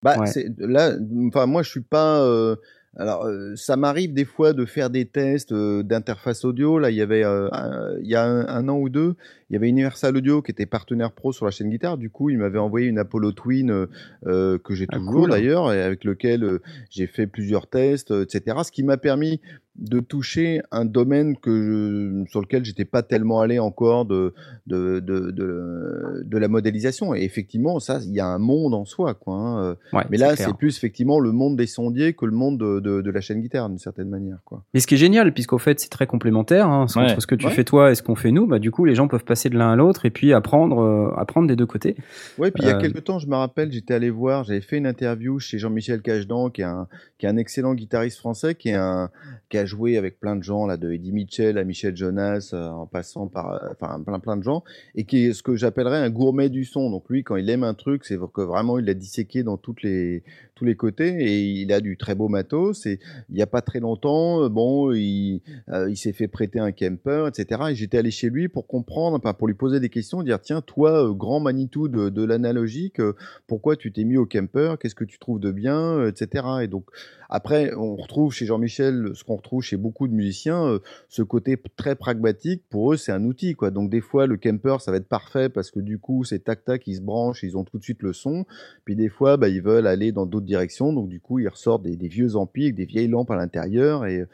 Bah, 0.03 0.20
Ouais. 0.20 0.30
là. 0.59 0.91
Enfin, 1.28 1.47
moi, 1.47 1.63
je 1.63 1.72
suis 1.72 1.82
pas. 1.82 2.22
euh, 2.22 2.55
alors, 2.98 3.26
euh, 3.26 3.56
ça 3.56 3.78
m'arrive 3.78 4.14
des 4.14 4.26
fois 4.26 4.54
de 4.54 4.66
faire 4.66 4.89
des 4.89 5.06
tests 5.06 5.52
euh, 5.52 5.84
d'interface 5.84 6.43
audio. 6.45 6.80
Là, 6.80 6.89
il 6.89 6.95
y 6.98 7.02
avait, 7.02 7.24
euh, 7.24 7.48
un- 7.52 7.95
il 8.02 8.08
y 8.08 8.16
a 8.16 8.24
un, 8.26 8.48
un 8.48 8.68
an 8.70 8.78
ou 8.78 8.89
deux, 8.89 9.16
il 9.50 9.54
y 9.54 9.56
avait 9.56 9.70
Universal 9.70 10.18
Audio 10.18 10.41
qui 10.41 10.52
était 10.52 10.66
partenaire 10.66 11.12
pro 11.12 11.32
sur 11.32 11.45
la 11.45 11.52
chaîne 11.52 11.70
guitare. 11.70 11.98
Du 11.98 12.10
coup, 12.10 12.30
il 12.30 12.38
m'avait 12.38 12.60
envoyé 12.60 12.88
une 12.88 12.98
Apollo 13.00 13.32
Twin 13.34 13.88
que 14.26 14.60
j'ai 14.72 14.88
Ah, 14.91 14.98
toujours 14.98 15.22
cool. 15.22 15.30
d'ailleurs 15.30 15.72
et 15.72 15.82
avec 15.82 16.04
lequel 16.04 16.60
j'ai 16.89 17.08
fait 17.08 17.28
plusieurs 17.28 17.68
tests, 17.68 18.12
etc. 18.12 18.58
Ce 18.66 18.72
qui 18.72 18.84
m'a 18.84 18.98
permis 18.98 19.39
de 19.78 20.00
toucher 20.00 20.62
un 20.72 20.86
domaine 20.86 21.38
que 21.38 22.24
je- 22.26 22.30
sur 22.32 22.42
lequel 22.42 22.66
j'étais 22.66 22.86
pas 22.86 23.04
tellement 23.04 23.42
allé 23.42 23.60
encore 23.60 24.06
de 24.06 24.34
de, 24.66 25.00
de, 25.00 25.32
de, 25.32 26.24
de 26.26 26.38
la 26.38 26.48
modélisation. 26.48 27.14
Et 27.16 27.24
effectivement, 27.24 27.80
ça, 27.80 28.00
il 28.04 28.14
y 28.14 28.20
a 28.20 28.28
un 28.28 28.38
monde 28.40 28.74
en 28.74 28.86
soi, 28.86 29.14
quoi. 29.14 29.36
hein, 29.36 29.60
euh, 29.64 29.76
Ouais, 29.94 30.04
mais 30.10 30.18
là, 30.18 30.36
c'est 30.36 30.54
plus 30.56 30.76
effectivement 30.78 31.20
le 31.20 31.32
monde 31.32 31.56
des 31.58 31.68
sondiers 31.68 32.14
que 32.14 32.26
le 32.26 32.32
monde 32.32 32.58
de, 32.58 32.80
de, 32.80 33.02
de 33.02 33.12
la 33.12 33.22
chaîne 33.22 33.40
guitare, 33.42 33.70
d'une 33.70 33.78
certaine 33.78 34.10
manière. 34.10 34.38
Quoi. 34.46 34.64
Et 34.74 34.80
ce 34.80 34.88
qui 34.88 34.96
est 34.96 34.98
génial, 34.98 35.34
puisqu'au 35.34 35.58
fait, 35.58 35.80
c'est 35.80 35.90
très 35.90 36.08
complémentaire, 36.08 36.68
hein, 36.68 36.86
Ouais. 36.96 37.04
entre 37.04 37.22
ce 37.22 37.28
que 37.28 37.36
tu 37.36 37.46
Ouais. 37.46 37.52
fais 37.52 37.64
toi 37.64 37.92
et 37.92 37.96
ce 37.96 38.04
qu'on 38.04 38.16
fait 38.16 38.32
nous, 38.32 38.48
bah, 38.48 38.60
du 38.60 38.72
coup, 38.72 38.84
les 38.86 38.96
gens 38.96 39.08
peuvent 39.08 39.24
passer 39.24 39.50
de 39.50 39.58
l'un 39.58 39.72
à 39.72 39.76
l'autre 39.76 40.06
et 40.06 40.10
puis 40.10 40.34
apprendre, 40.34 40.80
euh, 40.82 41.12
apprendre 41.18 41.48
des 41.48 41.56
deux 41.56 41.66
côtés. 41.66 41.96
Ouais, 42.38 42.52
puis 42.52 42.64
il 42.64 42.68
y 42.68 42.72
a 42.72 42.78
Euh, 42.78 42.82
quelques 42.82 43.04
temps, 43.04 43.20
je 43.20 43.28
me 43.28 43.36
rappelle, 43.36 43.72
j'étais 43.72 43.94
allé 43.94 44.10
voir, 44.10 44.44
j'avais 44.44 44.62
fait 44.62 44.78
une 44.78 44.88
interview 44.88 45.40
chez 45.40 45.58
Jean-Michel 45.60 46.02
Cagedan, 46.02 46.50
qui 46.50 46.62
est, 46.62 46.66
un, 46.66 46.88
qui 47.18 47.26
est 47.26 47.30
un 47.30 47.38
excellent 47.38 47.74
guitariste 47.74 48.18
français, 48.18 48.55
qui, 48.55 48.70
est 48.70 48.76
un, 48.76 49.09
qui 49.49 49.57
a 49.57 49.65
joué 49.65 49.97
avec 49.97 50.20
plein 50.20 50.36
de 50.36 50.43
gens, 50.43 50.68
là, 50.68 50.78
de 50.78 50.91
Eddie 50.91 51.11
Mitchell 51.11 51.57
à 51.57 51.63
Michel 51.63 51.95
Jonas, 51.95 52.51
euh, 52.53 52.68
en 52.68 52.86
passant 52.86 53.28
par 53.28 53.53
euh, 53.53 53.74
plein, 54.05 54.20
plein 54.20 54.38
de 54.38 54.43
gens, 54.43 54.63
et 54.95 55.03
qui 55.03 55.26
est 55.26 55.34
ce 55.34 55.41
que 55.41 55.55
j'appellerais 55.55 55.97
un 55.97 56.09
gourmet 56.09 56.49
du 56.49 56.63
son. 56.63 56.89
Donc 56.89 57.09
lui, 57.09 57.24
quand 57.24 57.36
il 57.36 57.49
aime 57.49 57.63
un 57.63 57.74
truc, 57.74 58.05
c'est 58.05 58.18
que 58.34 58.41
vraiment 58.41 58.78
il 58.78 58.86
l'a 58.86 58.93
disséqué 58.93 59.43
dans 59.43 59.57
toutes 59.57 59.82
les, 59.82 60.24
tous 60.58 60.66
les 60.66 60.76
côtés, 60.76 61.16
et 61.20 61.41
il 61.43 61.72
a 61.72 61.80
du 61.80 61.97
très 61.97 62.16
beau 62.16 62.28
matos. 62.30 62.86
Et 62.88 62.99
il 63.30 63.36
n'y 63.36 63.41
a 63.41 63.47
pas 63.47 63.62
très 63.62 63.80
longtemps, 63.80 64.43
euh, 64.43 64.49
bon, 64.49 64.91
il, 64.91 65.41
euh, 65.70 65.89
il 65.89 65.95
s'est 65.95 66.14
fait 66.14 66.28
prêter 66.28 66.60
un 66.60 66.72
camper, 66.72 67.28
etc. 67.28 67.62
Et 67.70 67.76
j'étais 67.76 67.99
allé 67.99 68.12
chez 68.12 68.30
lui 68.30 68.47
pour 68.47 68.66
comprendre, 68.66 69.16
enfin, 69.18 69.34
pour 69.34 69.47
lui 69.47 69.53
poser 69.53 69.80
des 69.80 69.89
questions, 69.89 70.24
dire 70.24 70.41
tiens, 70.41 70.62
toi, 70.62 71.10
euh, 71.10 71.14
grand 71.14 71.39
Manitou 71.39 71.88
de, 71.88 72.10
de 72.10 72.24
l'analogique, 72.24 72.99
pourquoi 73.45 73.76
tu 73.76 73.91
t'es 73.91 74.03
mis 74.03 74.18
au 74.18 74.26
camper 74.26 74.76
Qu'est-ce 74.80 74.95
que 74.95 75.03
tu 75.03 75.20
trouves 75.20 75.39
de 75.39 75.51
bien, 75.51 76.08
etc. 76.08 76.45
Et 76.64 76.68
donc 76.68 76.86
après, 77.30 77.74
on 77.76 77.95
retrouve 77.95 78.34
chez 78.34 78.45
Jean-Michel 78.45 79.12
ce 79.14 79.24
qu'on 79.24 79.36
retrouve 79.36 79.62
chez 79.62 79.78
beaucoup 79.78 80.08
de 80.08 80.14
musiciens, 80.14 80.80
ce 81.10 81.22
côté 81.22 81.62
très 81.76 81.95
pragmatique. 81.95 82.64
Pour 82.70 82.93
eux, 82.93 82.97
c'est 82.97 83.12
un 83.12 83.24
outil, 83.26 83.53
quoi. 83.53 83.70
Donc 83.70 83.89
des 83.89 84.01
fois, 84.01 84.28
le 84.28 84.38
camper, 84.38 84.78
ça 84.80 84.91
va 84.91 84.97
être 84.97 85.08
parfait 85.08 85.49
parce 85.49 85.70
que 85.70 85.80
du 85.80 85.99
coup, 85.99 86.24
c'est 86.24 86.39
tac 86.39 86.64
tac, 86.64 86.88
ils 86.88 86.95
se 86.95 87.01
branchent, 87.01 87.43
ils 87.43 87.58
ont 87.58 87.66
tout 87.66 87.78
de 87.78 87.84
suite 87.84 88.01
le 88.01 88.14
son. 88.14 88.45
Puis 88.86 88.95
des 88.95 89.10
fois, 89.10 89.38
bah, 89.38 89.49
ils 89.49 89.62
veulent 89.62 89.88
aller 89.88 90.12
dans 90.12 90.26
d'autres 90.26 90.45
directions, 90.48 90.91
donc 90.93 91.10
du 91.10 91.20
coup, 91.20 91.38
ils 91.38 91.48
ressortent 91.48 91.84
des, 91.84 91.95
des 91.95 92.08
vieux 92.08 92.36
amplis 92.36 92.64
avec 92.64 92.76
des 92.76 92.86
vieilles 92.86 93.08
lampes 93.08 93.30
à 93.30 93.36
l'intérieur, 93.36 94.06
et, 94.06 94.26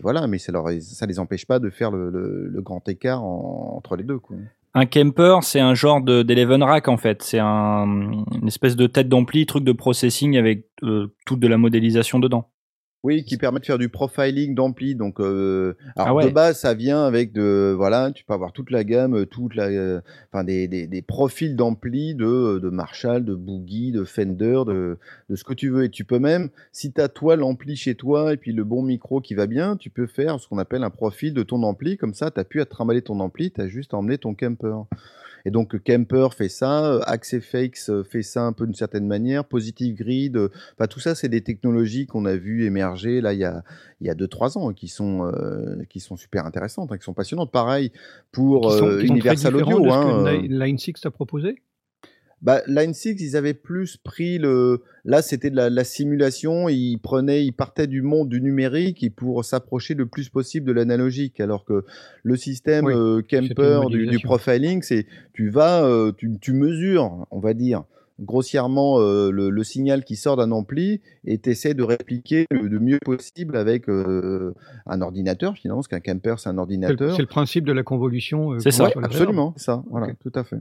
voilà. 0.00 0.26
Mais 0.26 0.38
ça, 0.38 0.52
ça 0.80 1.06
les 1.06 1.18
empêche 1.18 1.46
pas 1.46 1.58
de 1.58 1.70
faire 1.70 1.90
le, 1.90 2.50
grand 2.60 2.86
écart 2.88 3.24
en- 3.24 3.74
entre 3.76 3.96
les 3.96 4.04
deux. 4.04 4.20
Un 4.74 4.86
camper, 4.86 5.38
c'est 5.42 5.60
un 5.60 5.74
genre 5.74 6.00
de 6.00 6.22
d'Eleven 6.22 6.62
Rack 6.62 6.88
en 6.88 6.96
fait, 6.96 7.22
c'est 7.22 7.38
un, 7.38 7.84
une 8.40 8.46
espèce 8.48 8.74
de 8.76 8.86
tête 8.86 9.08
d'ampli, 9.08 9.44
truc 9.44 9.64
de 9.64 9.72
processing 9.72 10.36
avec 10.38 10.66
euh, 10.82 11.14
toute 11.26 11.40
de 11.40 11.48
la 11.48 11.58
modélisation 11.58 12.18
dedans. 12.18 12.48
Oui, 13.04 13.24
qui 13.24 13.36
permet 13.36 13.58
de 13.58 13.64
faire 13.64 13.78
du 13.78 13.88
profiling 13.88 14.54
d'ampli. 14.54 14.94
Donc, 14.94 15.18
euh, 15.18 15.74
alors 15.96 16.08
Ah 16.08 16.14
ouais. 16.14 16.24
de 16.24 16.30
base, 16.30 16.60
ça 16.60 16.72
vient 16.72 17.04
avec 17.04 17.32
de, 17.32 17.74
voilà, 17.76 18.12
tu 18.12 18.24
peux 18.24 18.32
avoir 18.32 18.52
toute 18.52 18.70
la 18.70 18.84
gamme, 18.84 19.14
euh, 19.16 19.26
toute 19.26 19.56
la, 19.56 19.64
euh, 19.64 20.00
enfin 20.32 20.44
des, 20.44 20.68
des, 20.68 20.86
des 20.86 21.02
profils 21.02 21.56
d'ampli 21.56 22.14
de, 22.14 22.60
de 22.60 22.68
Marshall, 22.70 23.24
de 23.24 23.34
Boogie, 23.34 23.90
de 23.90 24.04
Fender, 24.04 24.62
de, 24.66 24.98
de 25.28 25.36
ce 25.36 25.42
que 25.42 25.52
tu 25.52 25.68
veux. 25.68 25.84
Et 25.84 25.90
tu 25.90 26.04
peux 26.04 26.20
même, 26.20 26.50
si 26.70 26.92
tu 26.92 27.00
as 27.00 27.08
toi 27.08 27.34
l'ampli 27.34 27.74
chez 27.74 27.96
toi 27.96 28.32
et 28.32 28.36
puis 28.36 28.52
le 28.52 28.62
bon 28.62 28.82
micro 28.82 29.20
qui 29.20 29.34
va 29.34 29.48
bien, 29.48 29.76
tu 29.76 29.90
peux 29.90 30.06
faire 30.06 30.38
ce 30.38 30.46
qu'on 30.46 30.58
appelle 30.58 30.84
un 30.84 30.90
profil 30.90 31.34
de 31.34 31.42
ton 31.42 31.64
ampli. 31.64 31.96
Comme 31.96 32.14
ça, 32.14 32.30
tu 32.30 32.38
as 32.38 32.44
pu 32.44 32.60
à 32.60 32.66
trimballer 32.66 33.02
ton 33.02 33.18
ampli, 33.18 33.50
tu 33.50 33.60
as 33.60 33.66
juste 33.66 33.94
à 33.94 33.96
emmener 33.96 34.18
ton 34.18 34.34
camper. 34.34 34.76
Et 35.44 35.50
donc 35.50 35.80
Kemper 35.82 36.28
fait 36.36 36.48
ça, 36.48 36.84
euh, 36.84 37.00
Axe 37.06 37.38
FX 37.38 37.90
euh, 37.90 38.02
fait 38.02 38.22
ça 38.22 38.42
un 38.42 38.52
peu 38.52 38.66
d'une 38.66 38.74
certaine 38.74 39.06
manière, 39.06 39.44
Positive 39.44 39.96
Grid, 39.96 40.36
euh, 40.36 40.48
enfin 40.74 40.86
tout 40.86 41.00
ça 41.00 41.14
c'est 41.14 41.28
des 41.28 41.42
technologies 41.42 42.06
qu'on 42.06 42.24
a 42.26 42.36
vu 42.36 42.64
émerger 42.64 43.20
là 43.20 43.32
il 43.32 43.40
y 43.40 43.44
a 43.44 43.62
il 44.00 44.06
y 44.06 44.10
a 44.10 44.14
deux 44.14 44.28
trois 44.28 44.58
ans 44.58 44.70
et 44.70 44.74
qui 44.74 44.88
sont 44.88 45.24
euh, 45.24 45.82
qui 45.88 46.00
sont 46.00 46.16
super 46.16 46.44
intéressantes, 46.46 46.90
hein, 46.92 46.98
qui 46.98 47.04
sont 47.04 47.14
passionnantes. 47.14 47.52
Pareil 47.52 47.92
pour 48.32 48.70
qui 48.70 48.78
sont, 48.78 48.86
euh, 48.86 49.00
qui 49.00 49.06
très 49.06 49.14
Universal 49.14 49.56
Audio. 49.56 49.92
hein, 49.92 50.26
euh. 50.26 50.40
Line 50.48 50.78
6 50.78 50.94
t'a 50.94 51.10
proposé? 51.10 51.56
Bah, 52.42 52.60
Line 52.66 52.92
6, 52.92 53.16
ils 53.20 53.36
avaient 53.36 53.54
plus 53.54 53.96
pris 53.96 54.38
le. 54.38 54.82
Là, 55.04 55.22
c'était 55.22 55.50
de 55.50 55.56
la, 55.56 55.70
la 55.70 55.84
simulation. 55.84 56.68
Ils 56.68 56.98
prenaient, 56.98 57.44
ils 57.44 57.52
partaient 57.52 57.86
du 57.86 58.02
monde 58.02 58.28
du 58.28 58.40
numérique 58.40 59.02
et 59.04 59.10
pour 59.10 59.44
s'approcher 59.44 59.94
le 59.94 60.06
plus 60.06 60.28
possible 60.28 60.66
de 60.66 60.72
l'analogique. 60.72 61.40
Alors 61.40 61.64
que 61.64 61.84
le 62.24 62.36
système 62.36 62.84
Oui, 62.86 62.94
euh, 62.94 63.22
Kemper 63.22 63.80
du, 63.90 64.18
profiling, 64.24 64.82
c'est 64.82 65.06
tu 65.32 65.50
vas, 65.50 65.84
euh, 65.84 66.12
tu, 66.16 66.30
tu 66.40 66.52
mesures, 66.52 67.26
on 67.30 67.38
va 67.40 67.54
dire 67.54 67.84
grossièrement 68.20 69.00
euh, 69.00 69.30
le, 69.30 69.50
le 69.50 69.64
signal 69.64 70.04
qui 70.04 70.16
sort 70.16 70.36
d'un 70.36 70.52
ampli 70.52 71.00
et 71.24 71.38
tu 71.38 71.50
essaies 71.50 71.74
de 71.74 71.82
répliquer 71.82 72.46
le, 72.50 72.68
le 72.68 72.78
mieux 72.78 72.98
possible 73.04 73.56
avec 73.56 73.88
euh, 73.88 74.54
un 74.86 75.00
ordinateur 75.00 75.54
finalement 75.56 75.80
parce 75.80 75.88
qu'un 75.88 75.98
camper 76.00 76.34
c'est 76.38 76.48
un 76.48 76.58
ordinateur 76.58 77.16
c'est 77.16 77.22
le 77.22 77.26
principe 77.26 77.64
de 77.64 77.72
la 77.72 77.82
convolution. 77.82 78.52
euh, 78.52 78.58
C'est 78.60 78.70
ça. 78.70 78.90
absolument, 79.02 79.54
ça, 79.56 79.82
voilà, 79.90 80.08
tout 80.20 80.30
à 80.34 80.44
fait. 80.44 80.58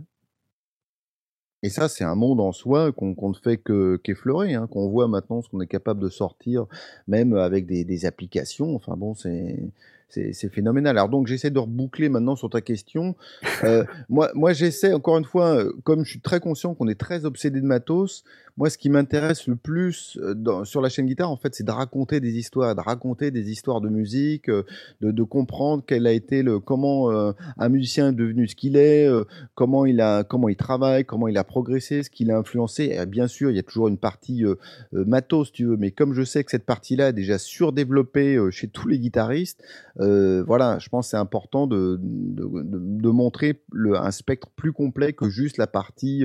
Et 1.64 1.70
ça, 1.70 1.88
c'est 1.88 2.04
un 2.04 2.16
monde 2.16 2.40
en 2.40 2.52
soi 2.52 2.92
qu'on 2.92 3.30
ne 3.30 3.34
fait 3.34 3.58
que 3.58 3.98
qu'effleurer, 3.98 4.56
hein, 4.56 4.68
qu'on 4.68 4.90
voit 4.90 5.08
maintenant 5.08 5.42
ce 5.42 5.50
qu'on 5.50 5.62
est 5.62 5.68
capable 5.68 6.02
de 6.02 6.10
sortir, 6.10 6.66
même 7.08 7.34
avec 7.36 7.68
des, 7.68 7.84
des 7.84 8.06
applications. 8.06 8.76
Enfin 8.76 8.96
bon, 8.98 9.14
c'est 9.14 10.50
phénoménal. 10.50 10.98
Alors 10.98 11.10
donc, 11.10 11.28
j'essaie 11.28 11.52
de 11.52 11.60
reboucler 11.60 12.10
maintenant 12.10 12.36
sur 12.36 12.50
ta 12.50 12.62
question. 12.62 13.16
Euh, 13.64 13.86
moi, 14.10 14.32
moi, 14.34 14.54
j'essaie 14.54 14.94
encore 14.94 15.18
une 15.18 15.26
fois, 15.26 15.56
euh, 15.56 15.72
comme 15.84 16.04
je 16.04 16.10
suis 16.10 16.20
très 16.20 16.40
conscient 16.40 16.74
qu'on 16.74 16.88
est 16.88 17.00
très 17.00 17.26
obsédé 17.26 17.62
de 17.62 17.68
matos. 17.68 18.24
Moi, 18.58 18.70
ce 18.70 18.78
qui 18.78 18.90
m'intéresse 18.90 19.48
le 19.48 19.56
plus 19.56 20.20
euh, 20.22 20.66
sur 20.66 20.82
la 20.82 20.90
chaîne 20.90 21.06
guitare, 21.06 21.32
en 21.32 21.38
fait, 21.38 21.56
c'est 21.56 21.64
de 21.64 21.72
raconter 21.72 22.20
des 22.20 22.38
histoires, 22.38 22.76
de 22.76 22.82
raconter 22.82 23.32
des 23.32 23.50
histoires 23.50 23.80
de 23.80 23.90
musique, 23.90 24.50
euh, 24.50 24.64
de, 25.02 25.24
comprendre 25.24 25.84
quel 25.86 26.08
a 26.08 26.12
été 26.12 26.44
le 26.44 26.60
comment 26.60 27.12
euh, 27.12 27.32
un 27.58 27.70
musicien 27.70 28.10
est 28.10 28.14
devenu 28.14 28.48
ce 28.48 28.56
qu'il 28.56 28.76
est, 28.76 29.08
comment 29.56 29.86
il 29.86 30.02
a 30.02 30.24
comment 30.24 30.50
il 30.50 30.58
travaille, 30.58 31.06
comment 31.06 31.28
il 31.28 31.38
a 31.38 31.44
progressé, 31.44 32.04
ce 32.04 32.10
qu'il 32.10 32.32
a 32.32 32.38
influencé. 32.38 33.06
Bien 33.06 33.28
sûr, 33.28 33.50
il 33.50 33.56
y 33.56 33.60
a 33.60 33.64
toujours 33.64 33.88
une 33.88 33.98
partie 33.98 34.44
matos, 34.92 35.52
tu 35.52 35.66
veux, 35.66 35.78
mais 35.78 35.92
comme 35.92 36.14
je 36.14 36.24
sais 36.24 36.44
que 36.44 36.52
cette 36.52 36.66
partie-là 36.66 37.10
est 37.10 37.14
déjà 37.14 37.38
surdéveloppée 37.38 38.38
chez 38.52 38.68
tous 38.68 38.88
les 38.88 39.00
guitaristes, 39.00 39.64
voilà, 39.96 40.80
je 40.80 40.90
pense 40.90 41.10
c'est 41.10 41.18
important 41.18 41.68
de, 41.68 42.00
de, 42.02 43.10
montrer 43.10 43.62
le, 43.72 43.96
un 43.96 44.12
spectre 44.12 44.50
plus 44.56 44.74
complet 44.74 45.14
que 45.14 45.30
juste 45.30 45.58
la 45.58 45.68
partie 45.68 46.24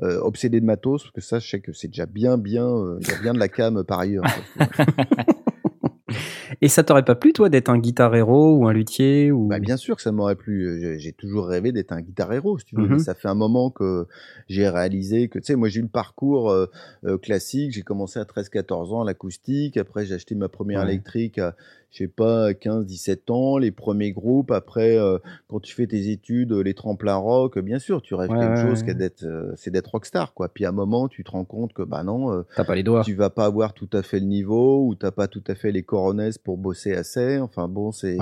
obsédée 0.00 0.60
de 0.60 0.66
matos, 0.66 1.02
parce 1.02 1.12
que 1.12 1.20
ça, 1.20 1.38
je 1.38 1.51
que 1.60 1.72
c'est 1.72 1.88
déjà 1.88 2.06
bien, 2.06 2.38
bien, 2.38 2.66
euh, 2.66 2.98
il 3.00 3.08
y 3.08 3.12
a 3.12 3.20
bien 3.20 3.34
de 3.34 3.38
la 3.38 3.48
cam 3.48 3.76
euh, 3.78 3.84
par 3.84 4.00
ailleurs. 4.00 4.24
Et 6.60 6.68
ça 6.68 6.84
t'aurait 6.84 7.04
pas 7.04 7.14
plu, 7.14 7.32
toi, 7.32 7.48
d'être 7.48 7.70
un 7.70 7.78
guitar 7.78 8.14
héros 8.14 8.54
ou 8.56 8.68
un 8.68 8.72
luthier 8.72 9.32
ou... 9.32 9.48
Bah, 9.48 9.58
bien 9.58 9.76
sûr 9.78 9.96
que 9.96 10.02
ça 10.02 10.12
m'aurait 10.12 10.36
plu. 10.36 10.78
J'ai- 10.80 10.98
J'ai 10.98 11.12
toujours 11.12 11.46
rêvé 11.46 11.72
d'être 11.72 11.92
un 11.92 12.02
guitar 12.02 12.32
héros, 12.32 12.58
si 12.58 12.66
tu 12.66 12.76
veux. 12.76 12.82
Mhm. 12.86 12.92
Mais 12.92 12.98
ça 12.98 13.14
fait 13.14 13.28
un 13.28 13.34
moment 13.34 13.70
que 13.70 14.06
j'ai 14.48 14.68
réalisé 14.68 15.28
que, 15.28 15.38
tu 15.38 15.46
sais, 15.46 15.56
moi 15.56 15.68
j'ai 15.68 15.80
eu 15.80 15.84
le 15.84 15.88
parcours 15.88 16.50
euh, 16.50 16.66
euh, 17.04 17.16
classique. 17.18 17.72
J'ai 17.72 17.82
commencé 17.82 18.20
à 18.20 18.24
13-14 18.24 18.92
ans 18.94 19.02
à 19.02 19.04
l'acoustique. 19.06 19.76
Après, 19.76 20.04
j'ai 20.04 20.14
acheté 20.14 20.34
ma 20.34 20.48
première 20.48 20.80
Ouais. 20.80 20.88
électrique 20.90 21.38
à, 21.38 21.56
je 21.92 21.98
sais 21.98 22.08
pas, 22.08 22.52
15-17 22.54 23.30
ans. 23.30 23.58
Les 23.58 23.70
premiers 23.70 24.12
groupes. 24.12 24.50
Après, 24.50 24.96
euh, 24.98 25.18
quand 25.46 25.60
tu 25.60 25.74
fais 25.74 25.86
tes 25.86 26.08
études, 26.10 26.52
les 26.52 26.72
tremplins 26.74 27.16
rock, 27.16 27.58
bien 27.58 27.78
sûr, 27.78 28.00
tu 28.02 28.14
rêves 28.14 28.30
Ouais, 28.30 28.38
quelque 28.38 28.56
ouais, 28.56 28.62
chose 28.70 28.82
ouais. 28.82 28.94
d'être, 28.94 29.24
euh, 29.24 29.52
c'est 29.56 29.70
d'être 29.70 29.88
rockstar, 29.88 30.32
quoi. 30.32 30.48
Puis 30.48 30.64
à 30.64 30.70
un 30.70 30.72
moment, 30.72 31.06
tu 31.08 31.22
te 31.22 31.30
rends 31.30 31.44
compte 31.44 31.72
que, 31.74 31.82
bah 31.82 32.02
non, 32.02 32.32
euh, 32.32 32.42
T'as 32.56 32.64
pas 32.64 32.74
les 32.74 32.82
doigts. 32.82 33.02
tu 33.04 33.12
vas 33.14 33.28
pas 33.30 33.44
avoir 33.44 33.74
tout 33.74 33.90
à 33.92 34.02
fait 34.02 34.20
le 34.20 34.26
niveau 34.26 34.86
ou 34.86 34.94
t'as 34.94 35.10
pas 35.10 35.28
tout 35.28 35.44
à 35.46 35.54
fait 35.54 35.70
les 35.70 35.82
coronesses 35.82 36.38
pour 36.38 36.56
bosser 36.56 36.94
assez. 36.94 37.38
Enfin 37.38 37.68
bon, 37.68 37.92
c'est 37.92 38.16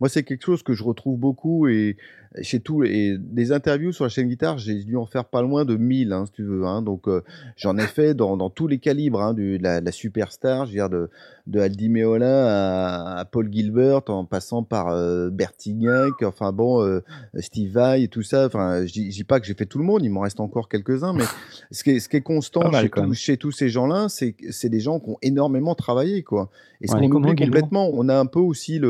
moi 0.00 0.08
c'est 0.08 0.22
quelque 0.22 0.44
chose 0.44 0.62
que 0.62 0.72
je 0.72 0.82
retrouve 0.82 1.18
beaucoup 1.18 1.68
et 1.68 1.96
chez 2.42 2.60
tout 2.60 2.84
et 2.84 3.16
des 3.18 3.50
interviews 3.50 3.90
sur 3.92 4.04
la 4.04 4.08
chaîne 4.08 4.28
guitare, 4.28 4.56
j'ai 4.58 4.84
dû 4.84 4.96
en 4.96 5.06
faire 5.06 5.24
pas 5.24 5.42
loin 5.42 5.64
de 5.64 5.76
1000 5.76 6.12
hein, 6.12 6.26
si 6.26 6.32
tu 6.32 6.44
veux. 6.44 6.64
Hein, 6.64 6.80
donc 6.82 7.08
euh, 7.08 7.22
j'en 7.56 7.76
ai 7.76 7.86
fait 7.86 8.14
dans, 8.14 8.36
dans 8.36 8.50
tous 8.50 8.68
les 8.68 8.78
calibres, 8.78 9.20
hein, 9.20 9.34
du, 9.34 9.58
de 9.58 9.62
la, 9.64 9.80
de 9.80 9.84
la 9.86 9.92
superstar, 9.92 10.66
je 10.66 10.70
veux 10.70 10.76
dire 10.76 10.90
de 10.90 11.10
de 11.46 11.58
Aldi 11.58 11.88
Meola 11.88 13.16
à, 13.16 13.18
à 13.20 13.24
Paul 13.24 13.48
Gilbert 13.52 14.02
en 14.08 14.24
passant 14.24 14.62
par 14.62 14.88
euh, 14.88 15.30
Bertignac, 15.30 16.22
enfin 16.22 16.52
bon 16.52 16.80
euh, 16.84 17.00
Steve 17.38 17.72
Vai 17.72 18.02
et 18.04 18.08
tout 18.08 18.22
ça. 18.22 18.46
Enfin 18.46 18.86
je 18.86 18.92
dis, 18.92 19.24
pas 19.24 19.40
que 19.40 19.46
j'ai 19.46 19.54
fait 19.54 19.66
tout 19.66 19.78
le 19.78 19.84
monde, 19.84 20.04
il 20.04 20.10
m'en 20.10 20.20
reste 20.20 20.38
encore 20.38 20.68
quelques 20.68 21.02
uns, 21.02 21.12
mais 21.12 21.24
ce 21.72 21.82
qui 21.82 21.90
est, 21.90 21.98
ce 21.98 22.08
qui 22.08 22.16
est 22.18 22.20
constant 22.20 22.70
mal, 22.70 22.82
chez, 22.84 22.88
quand 22.90 23.00
tout- 23.02 23.06
même. 23.08 23.14
chez 23.14 23.36
tous 23.36 23.50
ces 23.50 23.68
gens-là, 23.68 24.08
c'est 24.08 24.36
c'est 24.50 24.68
des 24.68 24.78
gens 24.80 25.00
qui 25.00 25.10
ont 25.10 25.18
énormément 25.22 25.74
travaillé, 25.74 26.22
quoi. 26.22 26.50
Et 26.82 26.86
ce 26.86 26.94
Ouais. 26.94 27.00
qu'on 27.00 27.08
Comment, 27.08 27.28
oublie 27.30 27.34
Guillemot 27.36 27.52
complètement, 27.54 27.90
on 27.92 28.08
a 28.08 28.16
un 28.18 28.26
peu 28.26 28.38
aussi 28.38 28.80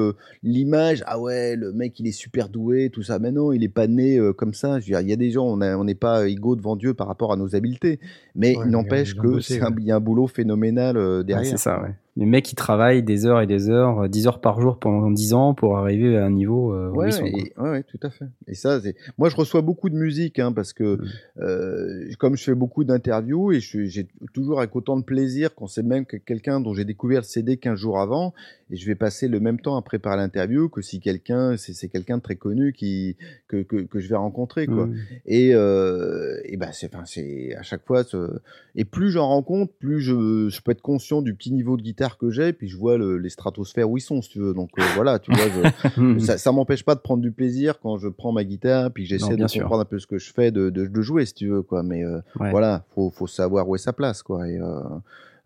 l'image, 0.42 1.02
ah 1.06 1.18
ouais, 1.18 1.56
le 1.56 1.72
mec 1.72 1.98
il 2.00 2.06
est 2.06 2.12
super 2.12 2.48
doué, 2.48 2.90
tout 2.90 3.02
ça. 3.02 3.18
Mais 3.30 3.36
non, 3.36 3.52
il 3.52 3.62
est 3.62 3.68
pas 3.68 3.86
né 3.86 4.18
euh, 4.18 4.32
comme 4.32 4.54
ça. 4.54 4.80
Je 4.80 4.86
veux 4.86 4.90
dire, 4.90 5.00
il 5.00 5.08
y 5.08 5.12
a 5.12 5.16
des 5.16 5.30
gens, 5.30 5.46
on 5.46 5.84
n'est 5.84 5.94
pas 5.94 6.28
égaux 6.28 6.56
devant 6.56 6.76
Dieu 6.76 6.94
par 6.94 7.06
rapport 7.06 7.32
à 7.32 7.36
nos 7.36 7.54
habiletés, 7.54 8.00
mais 8.34 8.56
Ouais, 8.56 8.64
il 8.66 8.70
n'empêche 8.70 9.14
que 9.14 9.26
ouais. 9.26 9.70
il 9.78 9.84
y 9.84 9.90
a 9.92 9.96
un 9.96 10.00
boulot 10.00 10.26
phénoménal 10.26 10.96
euh, 10.96 11.22
derrière. 11.22 11.50
c'est 11.50 11.56
ça, 11.62 11.80
ouais. 11.82 11.94
Les 12.16 12.26
mecs 12.26 12.44
qui 12.44 12.56
travaillent 12.56 13.02
des 13.04 13.24
heures 13.24 13.40
et 13.40 13.46
des 13.46 13.70
heures, 13.70 14.00
euh, 14.00 14.08
10 14.08 14.26
heures 14.26 14.40
par 14.40 14.60
jour 14.60 14.78
pendant 14.78 15.10
10 15.10 15.32
ans 15.32 15.54
pour 15.54 15.78
arriver 15.78 16.16
à 16.18 16.24
un 16.26 16.30
niveau 16.30 16.74
euh, 16.74 16.90
où 16.90 16.96
Ouais, 16.96 17.08
ils 17.10 17.12
sont. 17.12 17.20
quoi. 17.30 17.30
et- 17.40 17.52
ouais, 17.56 17.70
ouais, 17.70 17.82
tout 17.84 18.00
à 18.02 18.10
fait. 18.10 18.24
Et 18.48 18.54
ça, 18.54 18.80
c'est. 18.80 18.96
Moi, 19.16 19.28
je 19.28 19.36
reçois 19.36 19.62
beaucoup 19.62 19.88
de 19.90 19.94
musique, 19.94 20.38
hein, 20.40 20.52
parce 20.52 20.72
que 20.72 20.96
Mm. 20.96 21.04
euh, 21.40 22.10
comme 22.18 22.36
je 22.36 22.42
fais 22.42 22.54
beaucoup 22.54 22.82
d'interviews 22.84 23.52
et 23.52 23.60
je 23.60 23.84
j'ai 23.84 24.08
toujours 24.34 24.58
avec 24.58 24.74
autant 24.74 24.96
de 24.98 25.04
plaisir 25.04 25.54
quand 25.54 25.68
c'est 25.68 25.84
même 25.84 26.04
que 26.04 26.16
quelqu'un 26.16 26.60
dont 26.60 26.74
j'ai 26.74 26.84
découvert 26.84 27.20
le 27.20 27.24
CD 27.24 27.56
15 27.58 27.78
jours 27.78 28.00
avant, 28.00 28.34
et 28.72 28.76
je 28.76 28.86
vais 28.86 28.96
passer 28.96 29.28
le 29.28 29.38
même 29.40 29.60
temps 29.60 29.76
à 29.76 29.82
préparer 29.82 30.16
l'interview 30.16 30.68
que 30.68 30.82
si 30.82 30.98
quelqu'un, 31.00 31.56
c'est 31.56 31.72
c'est 31.74 31.88
quelqu'un 31.88 32.16
de 32.18 32.22
très 32.22 32.36
connu 32.36 32.72
qui 32.72 33.16
que, 33.48 33.62
que, 33.62 33.76
que 33.82 34.00
je 34.00 34.08
vais 34.08 34.16
rencontrer, 34.16 34.66
quoi. 34.66 34.86
Mm. 34.86 34.96
Et, 35.26 35.54
euh, 35.54 36.40
et 36.44 36.56
ben 36.56 36.70
c'est, 36.72 36.92
enfin, 36.92 37.04
c'est 37.06 37.54
à 37.54 37.62
chaque 37.62 37.86
fois. 37.86 38.02
Et 38.74 38.84
plus 38.84 39.10
j'en 39.10 39.28
rencontre, 39.28 39.72
plus 39.78 40.00
je, 40.00 40.48
je 40.48 40.60
peux 40.60 40.72
être 40.72 40.82
conscient 40.82 41.22
du 41.22 41.34
petit 41.34 41.52
niveau 41.52 41.76
de 41.76 41.82
guitare 41.82 41.99
que 42.18 42.30
j'ai, 42.30 42.52
puis 42.52 42.68
je 42.68 42.76
vois 42.76 42.96
le- 42.98 43.18
les 43.18 43.28
stratosphères 43.28 43.88
où 43.90 43.96
ils 43.98 44.00
sont, 44.02 44.22
si 44.22 44.30
tu 44.30 44.38
veux. 44.40 44.54
Donc 44.54 44.70
euh, 44.78 44.82
voilà, 44.94 45.18
tu 45.18 45.30
vois, 45.32 45.44
je, 45.96 46.18
ça, 46.24 46.38
ça 46.38 46.52
m'empêche 46.52 46.84
pas 46.84 46.94
de 46.94 47.00
prendre 47.00 47.22
du 47.22 47.30
plaisir 47.32 47.78
quand 47.80 47.98
je 47.98 48.08
prends 48.08 48.32
ma 48.32 48.44
guitare, 48.44 48.90
puis 48.90 49.04
j'essaie 49.06 49.36
de 49.36 49.46
sûr. 49.46 49.62
comprendre 49.62 49.82
un 49.82 49.86
peu 49.86 49.98
ce 49.98 50.06
que 50.06 50.18
je 50.18 50.32
fais, 50.32 50.50
de, 50.50 50.70
de, 50.70 50.86
de 50.86 51.02
jouer, 51.02 51.26
si 51.26 51.34
tu 51.34 51.48
veux, 51.48 51.62
quoi. 51.62 51.82
Mais 51.82 52.04
euh, 52.04 52.18
Ouais. 52.38 52.50
voilà, 52.50 52.84
faut, 52.94 53.10
faut 53.10 53.26
savoir 53.26 53.68
où 53.68 53.74
est 53.74 53.78
sa 53.78 53.92
place, 53.92 54.22
quoi. 54.22 54.48
Et 54.48 54.58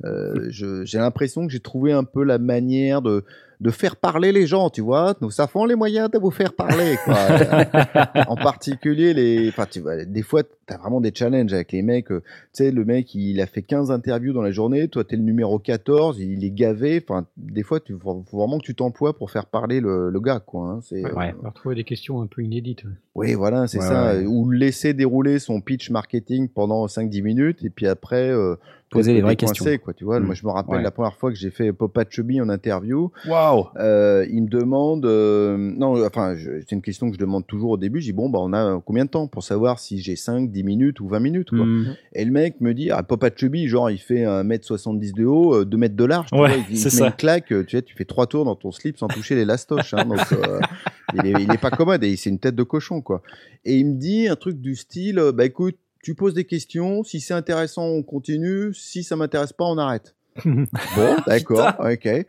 euh, 0.05 0.51
j'ai 0.51 0.99
l'impression 0.99 1.47
que 1.47 1.53
j'ai 1.53 1.61
trouvé 1.61 1.93
un 1.93 2.05
peu 2.05 2.25
la 2.25 2.39
manière 2.39 3.01
de 3.03 3.25
de 3.61 3.71
faire 3.71 3.97
parler 3.97 4.33
les 4.33 4.47
gens, 4.47 4.69
tu 4.69 4.81
vois. 4.83 5.15
Nous 5.21 5.41
avons 5.41 5.65
les 5.65 5.77
moyens 5.77 6.11
de 6.11 6.19
vous 6.19 6.33
faire 6.33 6.53
parler, 6.53 6.97
quoi. 7.05 7.17
en 8.29 8.35
particulier 8.37 9.15
les 9.15 9.49
enfin 9.49 9.65
tu 9.71 9.81
vois 9.81 10.05
des 10.05 10.23
fois 10.23 10.43
tu 10.67 10.73
as 10.75 10.79
vraiment 10.79 11.01
des 11.01 11.13
challenges 11.15 11.53
avec 11.53 11.73
les 11.73 11.83
mecs 11.83 12.11
euh, 12.11 12.21
tu 12.21 12.65
sais 12.65 12.71
le 12.71 12.85
mec 12.85 13.15
il 13.15 13.41
a 13.41 13.47
fait 13.47 13.63
15 13.63 13.91
interviews 13.91 14.33
dans 14.33 14.43
la 14.43 14.51
journée 14.53 14.89
toi 14.89 15.05
tu 15.05 15.15
es 15.15 15.19
le 15.19 15.25
numéro 15.25 15.59
14 15.59 16.19
il 16.21 16.45
est 16.45 16.51
gavé 16.51 17.03
enfin 17.07 17.27
des 17.37 17.63
fois 17.63 17.81
tu 17.81 17.95
faut 17.99 18.25
vraiment 18.33 18.59
que 18.59 18.65
tu 18.65 18.75
t'emploies 18.75 19.17
pour 19.17 19.31
faire 19.31 19.47
parler 19.47 19.81
le, 19.81 20.11
le 20.11 20.21
gars 20.21 20.41
quoi 20.41 20.69
hein. 20.71 20.81
c'est 20.83 21.05
euh, 21.05 21.13
Ouais. 21.15 21.35
On 21.39 21.43
va 21.43 21.49
retrouver 21.51 21.75
des 21.75 21.85
questions 21.85 22.21
un 22.23 22.27
peu 22.27 22.43
inédites. 22.43 22.83
oui 23.15 23.35
voilà 23.35 23.67
c'est 23.67 23.79
Ouais, 23.79 23.85
ça 23.87 24.15
ouais. 24.17 24.27
ou 24.27 24.51
laisser 24.51 24.95
dérouler 24.95 25.39
son 25.39 25.61
pitch 25.61 25.91
marketing 25.91 26.49
pendant 26.49 26.87
5 26.89 27.09
10 27.11 27.23
minutes 27.23 27.65
et 27.65 27.71
puis 27.71 27.87
après 27.87 28.31
euh, 28.31 28.57
Poser 28.91 29.13
les 29.15 29.23
vraies 29.23 29.35
questions. 29.35 29.65
quoi 29.83 29.93
tu 29.93 30.05
vois 30.05 30.21
Mm. 30.21 30.25
moi 30.25 30.35
je 30.37 30.47
me 30.47 30.53
rappelle 30.53 30.77
Ouais. 30.77 30.83
la 30.83 30.93
première 30.93 31.17
fois 31.17 31.31
que 31.33 31.37
j'ai 31.37 31.51
fait 31.51 31.73
Popa 31.73 32.05
Chubby 32.09 32.41
en 32.41 32.49
interview 32.49 33.11
Waouh 33.29 33.65
euh, 33.81 34.25
il 34.31 34.43
me 34.45 34.49
demande, 34.49 35.05
euh, 35.05 35.57
non, 35.57 36.05
enfin, 36.07 36.37
je- 36.37 36.61
c'est 36.61 36.73
une 36.73 36.81
question 36.83 37.09
que 37.09 37.15
je 37.17 37.19
demande 37.21 37.45
toujours 37.45 37.71
au 37.71 37.77
début. 37.77 38.01
Je 38.01 38.07
dis 38.07 38.13
bon, 38.13 38.29
bah, 38.29 38.39
on 38.41 38.53
a 38.53 38.81
combien 38.87 39.05
de 39.05 39.11
temps 39.11 39.27
pour 39.27 39.43
savoir 39.43 39.81
si 39.81 39.99
j'ai 39.99 40.15
5, 40.15 40.51
10 40.55 40.65
minutes 40.65 41.01
ou 41.01 41.09
20 41.09 41.21
minutes, 41.21 41.51
quoi. 41.51 41.67
Mm. 41.67 41.97
Et 42.15 42.25
le 42.25 42.31
mec 42.31 42.61
me 42.63 42.73
dit, 42.73 42.91
ah, 42.91 43.03
Papa 43.03 43.29
Chubby, 43.35 43.69
genre, 43.69 43.91
il 43.91 43.99
fait 43.99 44.25
1m70 44.25 45.13
de 45.15 45.25
haut, 45.27 45.55
euh, 45.57 45.65
2 45.67 45.77
mètres 45.77 45.97
de 45.97 46.05
large, 46.05 46.29
tu 46.33 46.39
Ouais, 46.39 46.49
vois, 46.49 46.57
il, 46.71 46.75
il 46.75 46.79
c'est 46.79 46.89
te 46.91 46.95
met 46.95 47.01
ça. 47.01 47.07
une 47.09 47.13
claque, 47.13 47.53
euh, 47.53 47.65
tu 47.65 47.77
sais, 47.77 47.83
tu 47.83 47.95
fais 47.95 48.05
trois 48.07 48.27
tours 48.27 48.45
dans 48.47 48.57
ton 48.57 48.71
slip 48.73 48.97
sans 48.97 49.09
toucher 49.09 49.35
les 49.35 49.45
lastoches, 49.45 49.93
hein, 49.95 50.05
donc, 50.07 50.21
euh, 50.33 50.61
il, 51.15 51.27
est, 51.27 51.43
il 51.43 51.53
est 51.53 51.61
pas 51.61 51.71
commode 51.71 52.03
et 52.05 52.17
c'est 52.17 52.31
une 52.31 52.39
tête 52.39 52.55
de 52.57 52.63
cochon, 52.63 53.03
quoi. 53.03 53.23
Et 53.65 53.77
il 53.77 53.87
me 53.87 53.95
dit 53.99 54.29
un 54.29 54.37
truc 54.37 54.61
du 54.61 54.75
style, 54.77 55.19
euh, 55.19 55.33
bah, 55.33 55.45
écoute, 55.45 55.77
tu 56.03 56.15
poses 56.15 56.35
des 56.35 56.45
questions, 56.45 57.03
si 57.03 57.21
c'est 57.21 57.35
intéressant, 57.35 57.85
on 57.87 58.03
continue, 58.03 58.73
si 58.75 59.03
ça 59.03 59.17
m'intéresse 59.17 59.53
pas, 59.53 59.65
on 59.65 59.79
arrête. 59.79 60.15
Bon, 60.45 61.17
d'accord, 61.27 61.73
ok. 61.81 62.27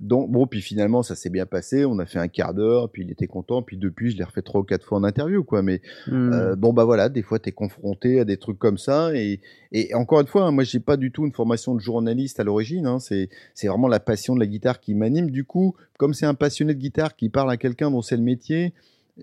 Donc, 0.00 0.30
bon, 0.30 0.46
puis 0.46 0.60
finalement, 0.60 1.02
ça 1.02 1.14
s'est 1.14 1.30
bien 1.30 1.44
passé. 1.46 1.84
On 1.84 1.98
a 1.98 2.06
fait 2.06 2.18
un 2.18 2.28
quart 2.28 2.54
d'heure, 2.54 2.88
puis 2.90 3.02
il 3.02 3.10
était 3.10 3.26
content. 3.26 3.62
Puis 3.62 3.76
depuis, 3.76 4.10
je 4.10 4.16
l'ai 4.16 4.24
refait 4.24 4.42
trois 4.42 4.60
ou 4.60 4.64
quatre 4.64 4.84
fois 4.84 4.98
en 4.98 5.04
interview, 5.04 5.42
quoi. 5.44 5.62
Mais 5.62 5.80
Mm. 6.06 6.32
euh, 6.32 6.56
bon, 6.56 6.72
bah 6.72 6.84
voilà, 6.84 7.08
des 7.08 7.22
fois, 7.22 7.38
tu 7.38 7.48
es 7.48 7.52
confronté 7.52 8.20
à 8.20 8.24
des 8.24 8.36
trucs 8.36 8.58
comme 8.58 8.78
ça. 8.78 9.14
Et, 9.14 9.40
et 9.72 9.94
encore 9.94 10.20
une 10.20 10.26
fois, 10.26 10.44
hein, 10.44 10.50
moi, 10.52 10.64
j'ai 10.64 10.80
pas 10.80 10.96
du 10.96 11.10
tout 11.10 11.26
une 11.26 11.32
formation 11.32 11.74
de 11.74 11.80
journaliste 11.80 12.38
à 12.40 12.44
l'origine. 12.44 12.86
Hein, 12.86 12.98
c'est 13.00 13.28
c'est 13.54 13.66
vraiment 13.68 13.88
la 13.88 14.00
passion 14.00 14.34
de 14.34 14.40
la 14.40 14.46
guitare 14.46 14.80
qui 14.80 14.94
m'anime. 14.94 15.30
Du 15.30 15.44
coup, 15.44 15.74
comme 15.98 16.14
c'est 16.14 16.26
un 16.26 16.34
passionné 16.34 16.74
de 16.74 16.78
guitare 16.78 17.16
qui 17.16 17.28
parle 17.28 17.50
à 17.50 17.56
quelqu'un 17.56 17.90
dont 17.90 18.02
c'est 18.02 18.16
le 18.16 18.22
métier, 18.22 18.72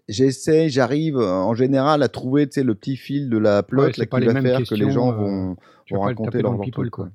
j'essaie, 0.09 0.69
j'arrive 0.69 1.17
en 1.17 1.53
général 1.53 2.03
à 2.03 2.09
trouver, 2.09 2.49
le 2.55 2.75
petit 2.75 2.97
fil 2.97 3.29
de 3.29 3.37
la 3.37 3.57
Ouais, 3.57 3.63
plot 3.63 3.83
c'est 3.93 3.97
là, 3.99 4.05
qui 4.19 4.25
va 4.25 4.41
faire 4.41 4.59
que 4.67 4.75
les 4.75 4.91
gens 4.91 5.11
euh, 5.11 5.15
vont, 5.15 5.55
le 5.91 5.97
raconter 5.97 6.41
leur, 6.41 6.51
le 6.51 6.57
leur 6.57 6.65
people, 6.65 6.83
truc, 6.83 6.91
quoi. 6.91 7.05
quoi. 7.05 7.13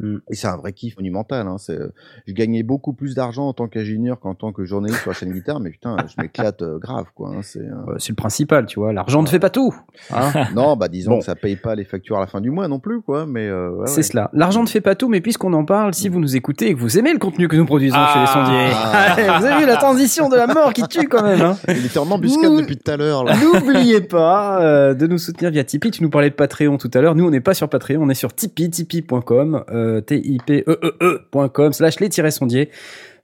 Mm. 0.00 0.16
Et 0.30 0.34
c'est 0.34 0.48
un 0.48 0.56
vrai 0.56 0.72
kiff 0.72 0.96
monumental. 0.96 1.46
Hein. 1.46 1.56
C'est, 1.58 1.78
euh, 1.78 1.92
je 2.26 2.32
gagnais 2.32 2.62
beaucoup 2.62 2.92
plus 2.92 3.14
d'argent 3.14 3.46
en 3.48 3.52
tant 3.52 3.68
qu'ingénieur 3.68 4.18
qu'en 4.18 4.34
tant 4.34 4.52
que 4.52 4.64
journaliste 4.64 5.00
sur 5.02 5.10
la 5.10 5.14
chaîne 5.14 5.32
guitare, 5.32 5.60
mais 5.60 5.70
putain, 5.70 5.96
je 6.08 6.20
m'éclate 6.20 6.62
euh, 6.62 6.78
grave, 6.78 7.06
quoi. 7.14 7.30
hein. 7.30 7.40
C'est, 7.42 7.60
euh, 7.60 7.94
C'est 7.98 8.10
le 8.10 8.16
principal, 8.16 8.66
tu 8.66 8.80
vois. 8.80 8.92
L'argent 8.92 9.22
ne 9.22 9.28
fait 9.28 9.38
pas 9.38 9.50
tout. 9.50 9.74
hein. 10.12 10.32
Non, 10.54 10.76
bah 10.76 10.88
disons 10.88 11.12
Bon. 11.12 11.18
que 11.20 11.24
ça 11.24 11.34
paye 11.36 11.56
pas 11.56 11.74
les 11.74 11.84
factures 11.84 12.16
à 12.16 12.20
la 12.20 12.26
fin 12.26 12.40
du 12.40 12.50
mois 12.50 12.66
non 12.68 12.80
plus, 12.80 13.00
quoi. 13.02 13.26
Mais 13.26 13.46
euh, 13.48 13.70
ouais, 13.70 13.86
c'est 13.86 13.96
ouais. 13.98 14.02
cela. 14.02 14.30
L'argent 14.32 14.62
ne 14.62 14.68
fait 14.68 14.80
pas 14.80 14.94
tout, 14.94 15.08
mais 15.08 15.20
puisqu'on 15.20 15.52
en 15.52 15.64
parle, 15.64 15.94
si 15.94 16.08
vous 16.08 16.18
nous 16.20 16.34
écoutez 16.36 16.68
et 16.68 16.74
que 16.74 16.80
vous 16.80 16.98
aimez 16.98 17.12
le 17.12 17.18
contenu 17.18 17.46
que 17.48 17.56
nous 17.56 17.66
produisons 17.66 17.98
chez 18.12 18.20
les 18.20 18.26
sondiers, 18.26 18.68
Ah. 18.74 19.16
vous 19.38 19.44
avez 19.46 19.60
vu 19.60 19.66
la 19.66 19.76
transition 19.76 20.28
de 20.28 20.36
la 20.36 20.46
mort 20.46 20.72
qui 20.72 20.82
tue 20.88 21.06
quand 21.08 21.22
même. 21.22 21.40
Hein 21.40 21.56
Il 21.68 21.84
était 21.86 21.98
en 21.98 22.10
embuscade 22.10 22.56
depuis 22.56 22.76
tout 22.76 22.90
à 22.90 22.96
l'heure, 22.96 23.24
là. 23.24 23.34
N'oubliez 23.36 24.00
pas 24.00 24.62
euh, 24.62 24.94
de 24.94 25.06
nous 25.06 25.18
soutenir 25.18 25.50
via 25.50 25.64
Tipeee. 25.64 25.90
Tu 25.90 26.02
nous 26.02 26.10
parlais 26.10 26.30
de 26.30 26.34
Patreon 26.34 26.78
tout 26.78 26.90
à 26.94 27.00
l'heure. 27.00 27.14
Nous, 27.14 27.26
on 27.26 27.30
n'est 27.30 27.40
pas 27.40 27.54
sur 27.54 27.68
Patreon, 27.68 28.00
on 28.02 28.08
est 28.08 28.14
sur 28.14 28.32
Tipeee, 28.34 28.70
tipeee.com, 28.70 29.64
euh, 29.70 29.89
T-I-P-E-E-E.com, 29.98 31.72
slash 31.72 31.98
les-sondiers. 31.98 32.70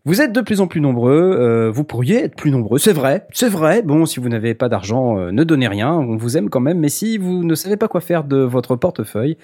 Vous 0.04 0.20
êtes 0.20 0.30
de 0.30 0.40
plus 0.40 0.60
en 0.60 0.68
plus 0.68 0.80
nombreux, 0.80 1.36
euh, 1.36 1.68
vous 1.68 1.82
pourriez 1.82 2.22
être 2.22 2.36
plus 2.36 2.52
nombreux, 2.52 2.78
c'est 2.78 2.92
vrai, 2.92 3.26
c'est 3.32 3.48
vrai. 3.48 3.82
Bon, 3.82 4.06
si 4.06 4.20
vous 4.20 4.28
n'avez 4.28 4.54
pas 4.54 4.68
d'argent, 4.68 5.18
euh, 5.18 5.32
ne 5.32 5.42
donnez 5.42 5.66
rien, 5.66 5.92
on 5.92 6.16
vous 6.16 6.36
aime 6.36 6.48
quand 6.48 6.60
même, 6.60 6.78
mais 6.78 6.88
si 6.88 7.18
vous 7.18 7.42
ne 7.42 7.56
savez 7.56 7.76
pas 7.76 7.88
quoi 7.88 8.00
faire 8.00 8.22
de 8.22 8.36
votre 8.36 8.76
portefeuille, 8.76 9.36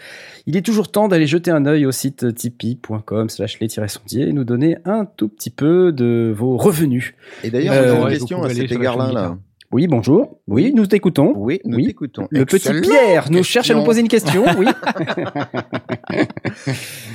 il 0.46 0.56
est 0.56 0.64
toujours 0.64 0.88
temps 0.88 1.08
d'aller 1.08 1.26
jeter 1.26 1.50
un 1.50 1.66
œil 1.66 1.84
au 1.84 1.90
site 1.90 2.32
tipeee.com 2.32 3.28
slash 3.28 3.58
les-sondiers 3.58 4.28
et 4.28 4.32
nous 4.32 4.44
donner 4.44 4.76
un 4.84 5.04
tout 5.04 5.28
petit 5.28 5.50
peu 5.50 5.90
de 5.90 6.32
vos 6.32 6.56
revenus. 6.56 7.14
Et 7.42 7.50
d'ailleurs, 7.50 7.74
Euh, 7.74 7.96
j'ai 7.96 8.00
une 8.00 8.08
question 8.10 8.42
à 8.44 8.48
cet 8.50 8.70
égard-là. 8.70 9.36
Oui, 9.72 9.86
bonjour. 9.86 10.38
Oui, 10.46 10.72
nous 10.74 10.86
t'écoutons. 10.86 11.32
Oui, 11.34 11.60
nous 11.64 11.78
Oui. 11.78 11.86
t'écoutons. 11.86 12.28
Le 12.30 12.44
petit 12.44 12.68
Pierre 12.82 13.30
nous 13.30 13.42
cherche 13.42 13.70
à 13.70 13.74
nous 13.74 13.84
poser 13.84 14.02
une 14.02 14.08
question, 14.08 14.44
oui. 14.58 14.66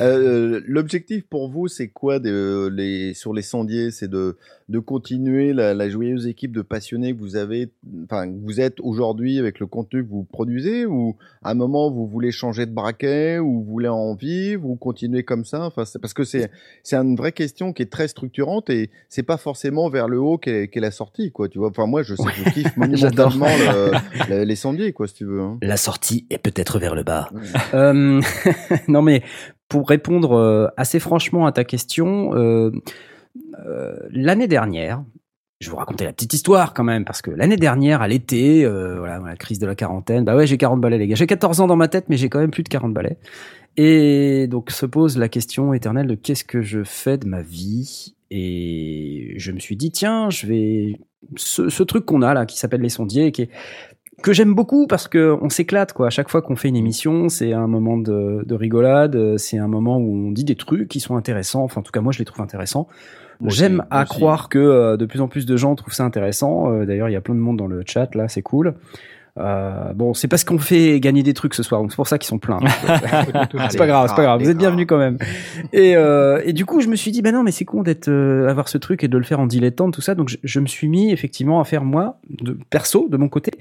Euh, 0.02 0.62
L'objectif 0.68 1.24
pour 1.28 1.50
vous, 1.50 1.68
c'est 1.68 1.88
quoi 1.88 2.20
de, 2.20 2.70
les, 2.74 3.14
sur 3.14 3.34
les 3.34 3.42
sondiers 3.42 3.92
C'est 3.92 4.08
de, 4.08 4.38
de 4.70 4.80
continuer 4.80 5.54
la, 5.54 5.74
la 5.74 5.88
joyeuse 5.90 6.28
équipe 6.28 6.52
de 6.54 6.62
passionnés 6.62 7.14
que 7.16 7.20
vous 7.22 7.38
avez, 7.38 7.70
enfin, 8.04 8.28
que 8.28 8.38
vous 8.44 8.60
êtes 8.60 8.82
aujourd'hui 8.82 9.40
avec 9.40 9.60
le 9.62 9.66
contenu 9.66 10.04
que 10.04 10.10
vous 10.10 10.24
produisez 10.26 10.86
Ou 10.86 11.16
à 11.42 11.52
un 11.52 11.54
moment, 11.54 11.90
vous 11.90 12.06
voulez 12.06 12.32
changer 12.32 12.66
de 12.66 12.72
braquet 12.74 13.40
Ou 13.40 13.64
vous 13.64 13.72
voulez 13.72 13.88
en 13.88 14.14
vivre 14.16 14.66
Ou 14.70 14.76
continuer 14.76 15.24
comme 15.24 15.46
ça? 15.46 15.64
Enfin, 15.68 15.84
Parce 16.02 16.14
que 16.14 16.26
c'est 16.26 16.52
c'est 16.84 16.98
une 16.98 17.16
vraie 17.16 17.32
question 17.32 17.72
qui 17.72 17.82
est 17.84 17.92
très 17.92 18.10
structurante 18.10 18.70
et 18.70 18.90
c'est 19.08 19.24
pas 19.24 19.38
forcément 19.38 19.90
vers 19.90 20.10
le 20.10 20.20
haut 20.20 20.38
qu'est 20.38 20.68
qu'est 20.68 20.82
la 20.82 20.92
sortie, 20.92 21.32
quoi. 21.32 21.48
Tu 21.48 21.60
vois? 21.60 21.70
Enfin, 21.70 21.86
moi, 21.86 22.04
je 22.04 22.16
sais 22.16 22.24
que 22.30 22.44
je 22.46 22.50
kiffe 22.50 22.76
monumentalement 22.78 23.48
le- 23.48 23.92
le- 24.30 24.44
les 24.44 24.56
sondiers, 24.58 24.92
quoi, 24.92 25.08
si 25.08 25.14
tu 25.14 25.26
veux. 25.26 25.40
hein. 25.40 25.58
La 25.62 25.78
sortie 25.78 26.26
est 26.30 26.40
peut-être 26.40 26.78
vers 26.78 26.94
le 26.94 27.04
bas. 27.04 27.30
Euh, 27.74 28.22
non 28.90 29.02
mais 29.02 29.22
pour 29.70 29.88
répondre 29.88 30.34
euh, 30.34 30.68
assez 30.78 31.00
franchement 31.00 31.46
à 31.46 31.52
ta 31.54 31.64
question, 31.64 32.36
euh, 32.36 32.72
l'année 34.12 34.48
dernière, 34.48 35.04
je 35.60 35.68
vais 35.68 35.72
vous 35.72 35.78
raconter 35.78 36.06
la 36.06 36.14
petite 36.14 36.34
histoire 36.34 36.74
quand 36.74 36.84
même, 36.84 37.04
parce 37.04 37.22
que 37.22 37.32
l'année 37.32 37.56
dernière, 37.56 38.02
à 38.02 38.08
l'été, 38.08 38.64
euh, 38.64 38.98
voilà, 39.00 39.20
la 39.20 39.36
crise 39.36 39.58
de 39.58 39.66
la 39.66 39.74
quarantaine, 39.74 40.24
bah 40.24 40.36
ouais, 40.36 40.46
j'ai 40.46 40.58
40 40.58 40.80
balais, 40.80 41.00
les 41.00 41.08
gars. 41.08 41.16
J'ai 41.16 41.26
14 41.26 41.62
ans 41.62 41.68
dans 41.68 41.76
ma 41.76 41.88
tête, 41.88 42.06
mais 42.10 42.18
j'ai 42.18 42.30
quand 42.30 42.40
même 42.40 42.52
plus 42.52 42.64
de 42.64 42.70
40 42.70 42.94
balais. 42.94 43.18
Et 43.76 44.48
donc 44.48 44.72
se 44.72 44.86
pose 44.86 45.18
la 45.18 45.30
question 45.30 45.74
éternelle 45.74 46.08
de 46.08 46.16
qu'est-ce 46.16 46.44
que 46.44 46.62
je 46.62 46.84
fais 46.84 47.18
de 47.18 47.28
ma 47.28 47.42
vie? 47.42 48.16
Et 48.30 49.34
je 49.38 49.52
me 49.52 49.60
suis 49.60 49.76
dit, 49.76 49.92
tiens, 49.92 50.30
je 50.30 50.46
vais... 50.46 51.00
Ce, 51.36 51.84
truc 51.84 52.06
qu'on 52.06 52.22
a 52.22 52.34
là, 52.34 52.46
qui 52.46 52.60
s'appelle 52.60 52.82
les 52.82 52.90
sondiers, 52.90 53.32
que 53.32 54.34
j'aime 54.34 54.54
beaucoup 54.54 54.86
parce 54.86 55.08
que 55.08 55.36
on 55.42 55.50
s'éclate 55.50 55.94
quoi. 55.94 56.08
À 56.08 56.10
chaque 56.10 56.30
fois 56.30 56.42
qu'on 56.42 56.56
fait 56.56 56.70
une 56.70 56.76
émission, 56.76 57.30
c'est 57.30 57.54
un 57.54 57.68
moment 57.68 57.98
de 57.98 58.54
rigolade, 58.54 59.38
c'est 59.38 59.58
un 59.58 59.68
moment 59.68 59.98
où 59.98 60.28
on 60.28 60.32
dit 60.32 60.44
des 60.44 60.56
trucs 60.56 60.88
qui 60.88 61.00
sont 61.00 61.16
intéressants. 61.16 61.64
Enfin, 61.64 61.82
en 61.82 61.84
tout 61.84 61.92
cas, 61.92 62.02
moi, 62.02 62.12
je 62.12 62.20
les 62.20 62.26
trouve 62.26 62.42
intéressants. 62.42 62.88
J'aime 63.46 63.86
à 63.92 64.06
croire 64.06 64.50
que 64.50 64.58
euh, 64.58 64.98
de 64.98 65.06
plus 65.06 65.22
en 65.22 65.28
plus 65.28 65.46
de 65.46 65.58
gens 65.58 65.76
trouvent 65.76 65.94
ça 65.94 66.04
intéressant. 66.04 66.72
Euh, 66.72 66.86
D'ailleurs, 66.86 67.10
il 67.10 67.14
y 67.14 67.16
a 67.16 67.22
plein 67.22 67.36
de 67.36 67.40
monde 67.40 67.58
dans 67.58 67.68
le 67.68 67.84
chat 67.86 68.14
là, 68.16 68.28
c'est 68.28 68.42
cool. 68.42 68.74
Euh, 69.40 69.94
bon, 69.94 70.14
c'est 70.14 70.28
parce 70.28 70.44
qu'on 70.44 70.58
fait 70.58 71.00
gagner 71.00 71.24
des 71.24 71.34
trucs 71.34 71.54
ce 71.54 71.64
soir, 71.64 71.82
donc 71.82 71.92
c'est 71.92 71.96
pour 71.96 72.08
ça 72.08 72.18
qu'ils 72.18 72.28
sont 72.28 72.40
pleins. 72.40 72.60
c'est 73.70 73.78
pas 73.78 73.88
grave, 73.88 74.08
c'est 74.10 74.16
pas 74.16 74.24
grave. 74.24 74.42
Vous 74.42 74.50
êtes 74.50 74.58
bienvenus 74.58 74.88
quand 74.88 74.98
même. 74.98 75.18
Et, 75.74 75.96
euh, 75.96 76.42
et 76.46 76.54
du 76.54 76.66
coup, 76.66 76.82
je 76.82 76.88
me 76.88 76.96
suis 76.96 77.12
dit, 77.12 77.22
ben 77.22 77.34
non, 77.34 77.44
mais 77.44 77.52
c'est 77.52 77.66
con 77.66 77.84
d'être 77.84 78.08
euh, 78.08 78.48
avoir 78.48 78.68
ce 78.68 78.78
truc 78.78 79.04
et 79.04 79.08
de 79.08 79.18
le 79.18 79.24
faire 79.24 79.40
en 79.40 79.48
dilettante, 79.48 79.94
tout 79.94 80.02
ça. 80.02 80.16
Donc, 80.16 80.30
je, 80.30 80.38
je 80.44 80.60
me 80.60 80.68
suis 80.68 80.88
mis 80.88 81.12
effectivement 81.12 81.60
à 81.60 81.66
faire 81.66 81.84
moi, 81.84 82.20
de 82.30 82.58
perso, 82.70 83.08
de 83.10 83.18
mon 83.18 83.30
côté, 83.30 83.52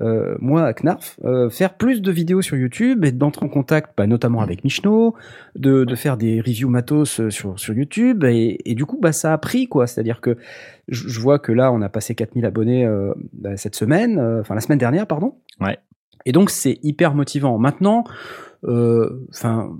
euh, 0.00 0.36
moi 0.40 0.64
à 0.66 0.72
Knarf, 0.72 1.18
euh, 1.24 1.50
faire 1.50 1.74
plus 1.74 2.02
de 2.02 2.12
vidéos 2.12 2.42
sur 2.42 2.56
YouTube 2.56 3.04
et 3.04 3.12
d'entrer 3.12 3.44
en 3.46 3.48
contact, 3.48 3.90
bah, 3.96 4.06
notamment 4.06 4.40
avec 4.40 4.64
Michno, 4.64 5.14
de, 5.56 5.84
de 5.84 5.94
faire 5.94 6.16
des 6.16 6.40
reviews 6.40 6.68
matos 6.68 7.28
sur 7.30 7.58
sur 7.58 7.74
YouTube. 7.74 8.24
Et, 8.24 8.58
et 8.70 8.74
du 8.74 8.86
coup, 8.86 8.98
bah 9.00 9.12
ça 9.12 9.32
a 9.32 9.38
pris 9.38 9.68
quoi. 9.68 9.86
C'est-à-dire 9.86 10.20
que 10.20 10.36
je, 10.88 11.08
je 11.08 11.20
vois 11.20 11.38
que 11.38 11.52
là, 11.52 11.72
on 11.72 11.80
a 11.82 11.88
passé 11.88 12.14
4000 12.14 12.44
abonnés 12.46 12.86
euh, 12.86 13.12
bah, 13.32 13.56
cette 13.56 13.74
semaine, 13.74 14.18
euh, 14.18 14.40
enfin 14.40 14.54
la 14.54 14.60
semaine 14.60 14.78
dernière, 14.78 15.06
pardon. 15.06 15.36
Ouais. 15.60 15.78
Et 16.26 16.32
donc 16.32 16.50
c'est 16.50 16.78
hyper 16.82 17.14
motivant. 17.14 17.58
Maintenant, 17.58 18.04
euh, 18.64 19.26
enfin 19.30 19.76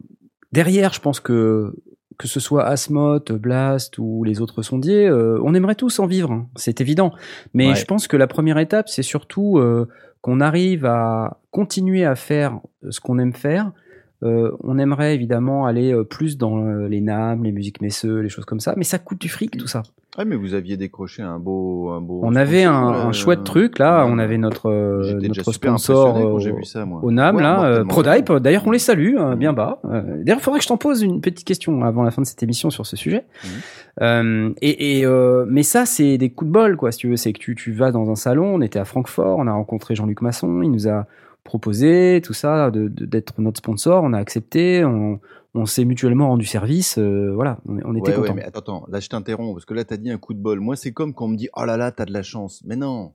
derrière, 0.52 0.92
je 0.92 1.00
pense 1.00 1.20
que 1.20 1.74
que 2.16 2.28
ce 2.28 2.38
soit 2.38 2.64
Asmoth, 2.66 3.32
Blast 3.32 3.98
ou 3.98 4.22
les 4.22 4.40
autres 4.40 4.62
sondiers, 4.62 5.08
euh, 5.08 5.40
on 5.42 5.52
aimerait 5.52 5.74
tous 5.74 5.98
en 5.98 6.06
vivre, 6.06 6.30
hein, 6.30 6.46
c'est 6.54 6.80
évident. 6.80 7.12
Mais 7.54 7.70
Ouais. 7.70 7.74
je 7.74 7.84
pense 7.86 8.06
que 8.06 8.16
la 8.16 8.28
première 8.28 8.58
étape, 8.58 8.88
c'est 8.88 9.02
surtout 9.02 9.58
euh, 9.58 9.88
qu'on 10.20 10.40
arrive 10.40 10.84
à 10.86 11.40
continuer 11.50 12.04
à 12.04 12.14
faire 12.14 12.60
ce 12.88 13.00
qu'on 13.00 13.18
aime 13.18 13.32
faire. 13.32 13.72
Euh, 14.22 14.52
on 14.62 14.78
aimerait 14.78 15.14
évidemment 15.16 15.66
aller 15.66 15.92
plus 16.08 16.38
dans 16.38 16.56
les 16.86 17.00
NAM, 17.00 17.42
les 17.42 17.50
musiques 17.52 17.80
messeux, 17.80 18.20
les 18.20 18.28
choses 18.28 18.44
comme 18.44 18.60
ça, 18.60 18.74
mais 18.76 18.84
ça 18.84 18.98
coûte 19.00 19.20
du 19.20 19.28
fric 19.28 19.56
tout 19.56 19.66
ça. 19.66 19.82
Ouais, 20.16 20.24
mais 20.24 20.36
vous 20.36 20.54
aviez 20.54 20.76
décroché 20.76 21.22
un 21.22 21.40
beau, 21.40 21.90
un 21.90 22.00
beau. 22.00 22.20
On 22.22 22.36
avait 22.36 22.62
un, 22.62 22.72
un 22.72 23.10
chouette 23.12 23.42
truc 23.42 23.80
là, 23.80 24.04
Ouais. 24.04 24.10
on 24.14 24.18
avait 24.20 24.38
notre 24.38 24.70
euh, 24.70 25.18
notre 25.20 25.52
sponsor 25.52 26.14
quand 26.14 26.36
euh, 26.46 26.62
ça, 26.62 26.86
au 27.02 27.10
NAM 27.10 27.36
Ouais, 27.36 27.42
là, 27.42 27.64
euh. 27.64 27.84
Prodype. 27.84 28.32
D'ailleurs, 28.34 28.62
on 28.66 28.70
les 28.70 28.78
salue 28.78 29.16
euh, 29.18 29.34
bien 29.34 29.52
bas. 29.52 29.80
Euh, 29.84 30.02
D'ailleurs, 30.22 30.38
il 30.38 30.42
faudrait 30.42 30.58
que 30.60 30.64
je 30.64 30.68
t'en 30.68 30.76
pose 30.76 31.02
une 31.02 31.20
petite 31.20 31.44
question 31.44 31.82
avant 31.84 32.04
la 32.04 32.12
fin 32.12 32.22
de 32.22 32.26
cette 32.28 32.42
émission 32.44 32.70
sur 32.70 32.86
ce 32.86 32.94
sujet. 32.96 33.24
Euh, 34.02 34.50
et, 34.62 34.98
et, 35.00 35.06
euh, 35.06 35.46
mais 35.48 35.62
ça, 35.64 35.84
c'est 35.86 36.16
des 36.18 36.30
coups 36.30 36.48
de 36.48 36.52
bol, 36.52 36.76
quoi. 36.76 36.92
Si 36.92 36.98
tu 36.98 37.08
veux, 37.08 37.16
c'est 37.16 37.32
que 37.32 37.38
tu, 37.40 37.54
tu 37.56 37.72
vas 37.72 37.90
dans 37.90 38.08
un 38.10 38.16
salon. 38.16 38.54
On 38.54 38.60
était 38.60 38.78
à 38.78 38.84
Francfort, 38.84 39.38
on 39.38 39.46
a 39.48 39.52
rencontré 39.52 39.94
Jean-Luc 39.96 40.20
Masson. 40.22 40.62
Il 40.62 40.70
nous 40.70 40.88
a 40.88 41.06
proposé 41.42 42.20
tout 42.24 42.32
ça 42.32 42.70
de- 42.70 42.88
de- 42.88 43.04
d'être 43.04 43.34
notre 43.40 43.58
sponsor. 43.58 44.02
On 44.04 44.12
a 44.12 44.18
accepté. 44.18 44.84
On, 44.84 45.18
on 45.54 45.66
s'est 45.66 45.84
mutuellement 45.84 46.28
rendu 46.28 46.44
service. 46.46 46.98
euh, 46.98 47.32
voilà, 47.34 47.58
on, 47.66 47.78
on 47.84 47.94
était 47.94 48.16
Ouais, 48.16 48.32
mais 48.34 48.42
attends, 48.42 48.58
attends, 48.60 48.86
là 48.88 49.00
je 49.00 49.08
t'interromps 49.08 49.54
parce 49.54 49.64
que 49.64 49.74
là 49.74 49.84
t'as 49.84 49.96
dit 49.96 50.10
un 50.10 50.18
coup 50.18 50.34
de 50.34 50.40
bol. 50.40 50.60
Moi 50.60 50.76
c'est 50.76 50.92
comme 50.92 51.14
quand 51.14 51.26
on 51.26 51.28
me 51.28 51.36
dit 51.36 51.48
oh 51.56 51.64
là 51.64 51.76
là 51.76 51.92
t'as 51.92 52.04
de 52.04 52.12
la 52.12 52.22
chance. 52.22 52.62
Mais 52.64 52.76
non, 52.76 53.14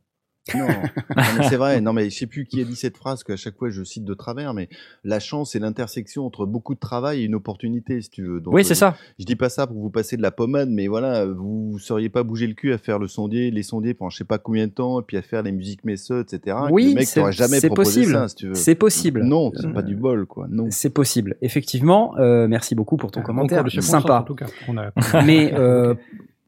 non, 0.57 1.43
c'est 1.49 1.57
vrai. 1.57 1.81
Non 1.81 1.93
mais 1.93 2.09
je 2.09 2.17
sais 2.17 2.27
plus 2.27 2.45
qui 2.45 2.61
a 2.61 2.63
dit 2.63 2.75
cette 2.75 2.97
phrase 2.97 3.23
qu'à 3.23 3.35
chaque 3.35 3.57
fois 3.57 3.69
je 3.69 3.83
cite 3.83 4.03
de 4.05 4.13
travers. 4.13 4.53
Mais 4.53 4.69
la 5.03 5.19
chance 5.19 5.51
c'est 5.51 5.59
l'intersection 5.59 6.25
entre 6.25 6.45
beaucoup 6.45 6.73
de 6.75 6.79
travail 6.79 7.21
et 7.21 7.25
une 7.25 7.35
opportunité 7.35 8.01
si 8.01 8.09
tu 8.09 8.23
veux. 8.23 8.39
Donc, 8.39 8.53
Oui, 8.53 8.61
euh, 8.61 8.63
c'est 8.63 8.75
ça. 8.75 8.95
Je 9.19 9.25
dis 9.25 9.35
pas 9.35 9.49
ça 9.49 9.67
pour 9.67 9.77
vous 9.79 9.89
passer 9.89 10.17
de 10.17 10.21
la 10.21 10.31
pommade, 10.31 10.69
mais 10.69 10.87
voilà, 10.87 11.25
vous 11.25 11.77
seriez 11.79 12.09
pas 12.09 12.23
bougé 12.23 12.47
le 12.47 12.53
cul 12.53 12.73
à 12.73 12.77
faire 12.77 12.99
le 12.99 13.07
sondier, 13.07 13.51
les 13.51 13.63
sondiers 13.63 13.93
pendant 13.93 14.09
je 14.09 14.17
sais 14.17 14.23
pas 14.23 14.37
combien 14.37 14.67
de 14.67 14.71
temps, 14.71 14.99
et 14.99 15.03
puis 15.03 15.17
à 15.17 15.21
faire 15.21 15.43
les 15.43 15.51
musiques 15.51 15.83
messeux, 15.83 16.21
etc. 16.21 16.57
Oui, 16.71 16.95
c'est- 17.05 17.31
jamais 17.31 17.59
proposé 17.61 18.01
possible. 18.01 18.13
ça, 18.13 18.27
si 18.27 18.35
tu 18.35 18.47
veux. 18.47 18.55
C'est 18.55 18.75
possible. 18.75 19.23
Non, 19.23 19.51
c'est 19.55 19.67
Euh, 19.67 19.73
pas 19.73 19.81
du 19.81 19.95
bol, 19.95 20.25
quoi. 20.25 20.47
Non. 20.49 20.67
C'est 20.71 20.89
possible, 20.89 21.35
effectivement. 21.41 22.17
Euh, 22.17 22.47
merci 22.47 22.75
beaucoup 22.75 22.97
pour 22.97 23.11
ton 23.11 23.19
bon 23.21 23.25
commentaire, 23.25 23.63
sympa. 23.81 24.19
En 24.19 24.23
tout 24.23 24.35
cas, 24.35 24.47
on 24.67 24.77
a- 24.77 24.91
Mais 25.25 25.53
euh, 25.53 25.93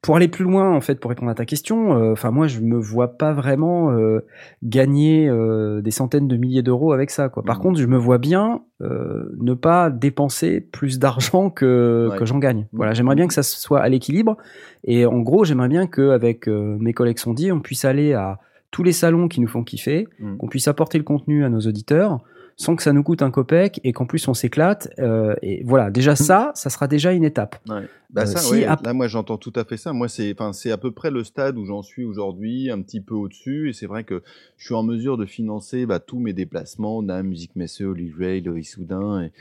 pour 0.02 0.16
aller 0.16 0.28
plus 0.28 0.44
loin, 0.46 0.76
en 0.76 0.82
fait, 0.82 1.00
pour 1.00 1.10
répondre 1.10 1.30
à 1.32 1.36
ta 1.36 1.46
question, 1.46 1.96
euh, 1.96 2.12
enfin 2.14 2.32
moi 2.32 2.48
je 2.48 2.60
me 2.60 2.76
vois 2.76 3.18
pas 3.20 3.34
vraiment 3.34 3.92
euh, 3.92 4.26
gagner 4.64 5.30
euh, 5.30 5.82
des 5.82 5.92
centaines 5.92 6.28
de 6.28 6.38
milliers 6.38 6.64
d'euros 6.64 6.92
avec 6.92 7.12
ça. 7.12 7.30
Quoi. 7.30 7.44
Par 7.44 7.58
Mhm. 7.58 7.62
contre, 7.62 7.80
je 7.80 7.86
me 7.86 7.98
vois 7.98 8.18
bien 8.18 8.62
euh, 8.82 9.32
ne 9.40 9.54
pas 9.54 9.92
dépenser 9.92 10.60
plus 10.60 10.98
d'argent 10.98 11.52
que, 11.52 12.10
Ouais. 12.12 12.18
que 12.18 12.26
j'en 12.26 12.40
gagne. 12.40 12.66
Voilà, 12.74 12.92
Mhm. 12.92 12.96
j'aimerais 12.96 13.16
bien 13.16 13.28
que 13.28 13.34
ça 13.36 13.44
soit 13.44 13.80
à 13.80 13.90
l'équilibre. 13.90 14.38
Et 14.86 15.06
en 15.06 15.20
gros, 15.20 15.44
j'aimerais 15.46 15.70
bien 15.70 15.86
qu'avec 15.86 16.48
euh, 16.48 16.78
mes 16.80 16.94
collègues 16.94 17.20
sondiers, 17.20 17.52
on 17.52 17.60
puisse 17.60 17.86
aller 17.86 18.14
à 18.14 18.40
tous 18.72 18.82
les 18.82 18.94
salons 18.94 19.28
qui 19.28 19.40
nous 19.42 19.48
font 19.50 19.64
kiffer, 19.64 20.08
qu'on 20.40 20.48
puisse 20.48 20.68
apporter 20.68 20.98
le 20.98 21.04
contenu 21.04 21.44
à 21.46 21.50
nos 21.50 21.60
auditeurs 21.60 22.22
sans 22.56 22.76
que 22.76 22.84
ça 22.84 22.94
nous 22.94 23.04
coûte 23.04 23.22
un 23.22 23.32
copec 23.32 23.80
et 23.84 23.94
qu'en 23.94 24.06
plus 24.06 24.28
on 24.28 24.34
s'éclate. 24.34 24.90
euh, 25.00 25.36
et 25.42 25.64
voilà, 25.64 25.90
déjà 25.90 26.16
ça, 26.16 26.52
ça 26.56 26.70
sera 26.70 26.88
déjà 26.88 27.12
une 27.12 27.24
étape. 27.24 27.58
Ouais. 27.68 27.88
Bah 28.12 28.24
Euh, 28.24 28.26
ça, 28.26 28.40
si 28.40 28.52
ouais, 28.54 28.66
là 28.66 28.94
moi 28.94 29.08
j'entends 29.08 29.38
tout 29.38 29.54
à 29.56 29.64
fait 29.64 29.78
ça. 29.78 29.94
Moi 29.94 30.10
c'est, 30.10 30.34
enfin 30.34 30.52
c'est 30.52 30.72
à 30.72 30.78
peu 30.78 30.92
près 30.92 31.12
le 31.12 31.24
stade 31.24 31.58
où 31.58 31.66
j'en 31.66 31.82
suis 31.82 32.04
aujourd'hui, 32.04 32.70
un 32.70 32.82
petit 32.82 33.00
peu 33.00 33.16
au-dessus. 33.16 33.70
Et 33.70 33.74
c'est 33.74 33.86
vrai 33.86 34.04
que 34.04 34.22
je 34.58 34.66
suis 34.66 34.76
en 34.76 34.84
mesure 34.84 35.18
de 35.18 35.26
financer 35.26 35.86
bah, 35.86 36.00
tous 36.00 36.20
mes 36.20 36.34
déplacements, 36.34 37.02
d'un 37.02 37.24
musique 37.24 37.56
messeux, 37.56 37.86
Olive 37.86 38.18
Ray, 38.20 38.42
Loïs 38.42 38.70
Soudain 38.70 39.22
et, 39.24 39.32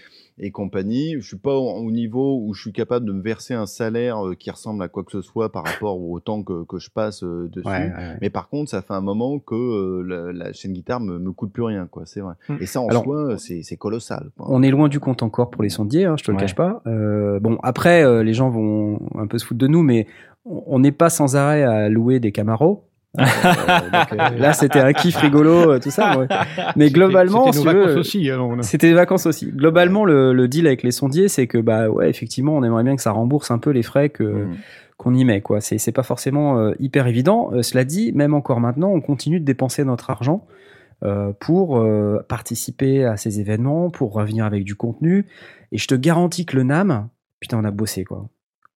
et 0.43 0.51
compagnie. 0.51 1.15
Je 1.21 1.27
suis 1.27 1.37
pas 1.37 1.55
au, 1.55 1.69
au 1.87 1.91
niveau 1.91 2.41
où 2.43 2.55
je 2.55 2.63
suis 2.63 2.73
capable 2.73 3.05
de 3.07 3.13
me 3.13 3.23
verser 3.23 3.55
un 3.55 3.67
salaire 3.67 4.27
euh, 4.27 4.35
qui 4.35 4.51
ressemble 4.51 4.83
à 4.83 4.89
quoi 4.89 5.05
que 5.05 5.13
ce 5.13 5.21
soit 5.21 5.53
par 5.53 5.65
rapport 5.65 6.01
au 6.01 6.19
temps 6.19 6.43
que, 6.43 6.65
que 6.65 6.79
je 6.79 6.91
passe 6.91 7.23
euh, 7.23 7.49
dessus. 7.53 7.69
Mais 8.21 8.31
par 8.31 8.49
contre, 8.49 8.71
ça 8.71 8.81
fait 8.83 8.95
un 8.95 9.01
moment 9.01 9.39
que 9.39 9.55
euh, 9.55 10.03
la, 10.03 10.33
la 10.33 10.53
chaîne 10.53 10.73
guitare 10.73 11.01
me, 11.01 11.19
me 11.19 11.33
coûte 11.33 11.53
plus 11.53 11.63
rien, 11.65 11.87
quoi. 11.87 12.03
C'est 12.07 12.21
vrai. 12.21 12.35
Mm. 12.49 12.55
Et 12.61 12.67
ça, 12.67 12.81
en 12.81 12.89
Alors- 12.89 13.05
soi, 13.05 13.37
c'est 13.39 13.77
colossal. 13.77 14.31
quoi. 14.37 14.47
On 14.49 14.63
est 14.63 14.71
loin 14.71 14.89
du 14.89 14.99
compte 14.99 15.23
encore 15.23 15.51
pour 15.51 15.63
les 15.63 15.69
sondiers, 15.69 16.07
hein, 16.07 16.17
je 16.19 16.25
te 16.25 16.31
le 16.31 16.37
Ouais. 16.37 16.43
cache 16.43 16.55
pas. 16.55 16.83
Euh, 16.87 17.39
bon, 17.41 17.59
après, 17.63 18.03
euh, 18.05 18.23
les 18.23 18.33
gens 18.33 18.49
vont 18.51 18.99
un 19.17 19.27
peu 19.27 19.39
se 19.39 19.45
foutre 19.45 19.61
de 19.61 19.67
nous, 19.67 19.83
mais 19.83 20.07
on 20.47 20.63
on 20.67 20.79
n'est 20.79 20.91
pas 20.93 21.11
sans 21.11 21.37
arrêt 21.37 21.63
à 21.65 21.91
louer 21.91 22.19
des 22.19 22.33
Camaros. 22.33 22.85
Euh, 23.19 23.23
donc, 23.93 24.13
euh, 24.13 24.39
là, 24.39 24.53
c'était 24.53 24.79
un 24.79 24.93
kiff 24.93 25.17
rigolo, 25.17 25.73
euh, 25.73 25.79
tout 25.81 25.91
ça. 25.91 26.17
ouais. 26.19 26.27
Mais 26.77 26.91
globalement, 26.91 27.47
c'était 27.53 27.59
si 27.59 27.69
a- 27.69 27.73
C'était 28.63 28.89
des 28.89 28.95
vacances 28.95 29.27
aussi. 29.27 29.47
Globalement, 29.51 30.05
le, 30.05 30.33
le 30.33 30.49
deal 30.49 30.67
avec 30.67 30.83
les 30.83 30.93
sondiers, 30.93 31.29
c'est 31.29 31.47
que 31.49 31.59
bah 31.59 31.89
ouais, 31.89 32.09
effectivement, 32.09 32.57
on 32.57 32.63
aimerait 32.63 32.85
bien 32.85 32.95
que 32.97 33.03
ça 33.03 33.11
rembourse 33.11 33.51
un 33.51 33.59
peu 33.59 33.71
les 33.71 33.83
frais 33.83 34.11
que 34.11 34.23
Mm. 34.25 34.55
qu'on 34.97 35.15
y 35.15 35.25
met. 35.25 35.41
Quoi, 35.41 35.61
c'est 35.61 35.79
c'est 35.79 35.93
pas 35.93 36.03
forcément 36.05 36.59
euh, 36.59 36.73
hyper 36.79 37.07
évident. 37.09 37.51
Cela 37.63 37.85
dit, 37.85 38.13
même 38.13 38.33
encore 38.35 38.61
maintenant, 38.61 38.91
on 38.91 39.01
continue 39.01 39.41
de 39.41 39.45
dépenser 39.45 39.85
notre 39.85 40.11
argent 40.11 40.47
pour 41.41 41.83
participer 42.29 43.05
à 43.07 43.17
ces 43.17 43.41
événements, 43.41 43.89
pour 43.91 44.13
revenir 44.13 44.45
avec 44.45 44.65
du 44.65 44.75
contenu. 44.75 45.25
Et 45.73 45.79
je 45.79 45.87
te 45.87 45.95
garantis 45.95 46.45
que 46.45 46.57
le 46.57 46.63
Nam, 46.63 47.09
putain, 47.41 47.59
on 47.59 47.65
a 47.65 47.71
bossé 47.71 48.05
quoi. 48.05 48.27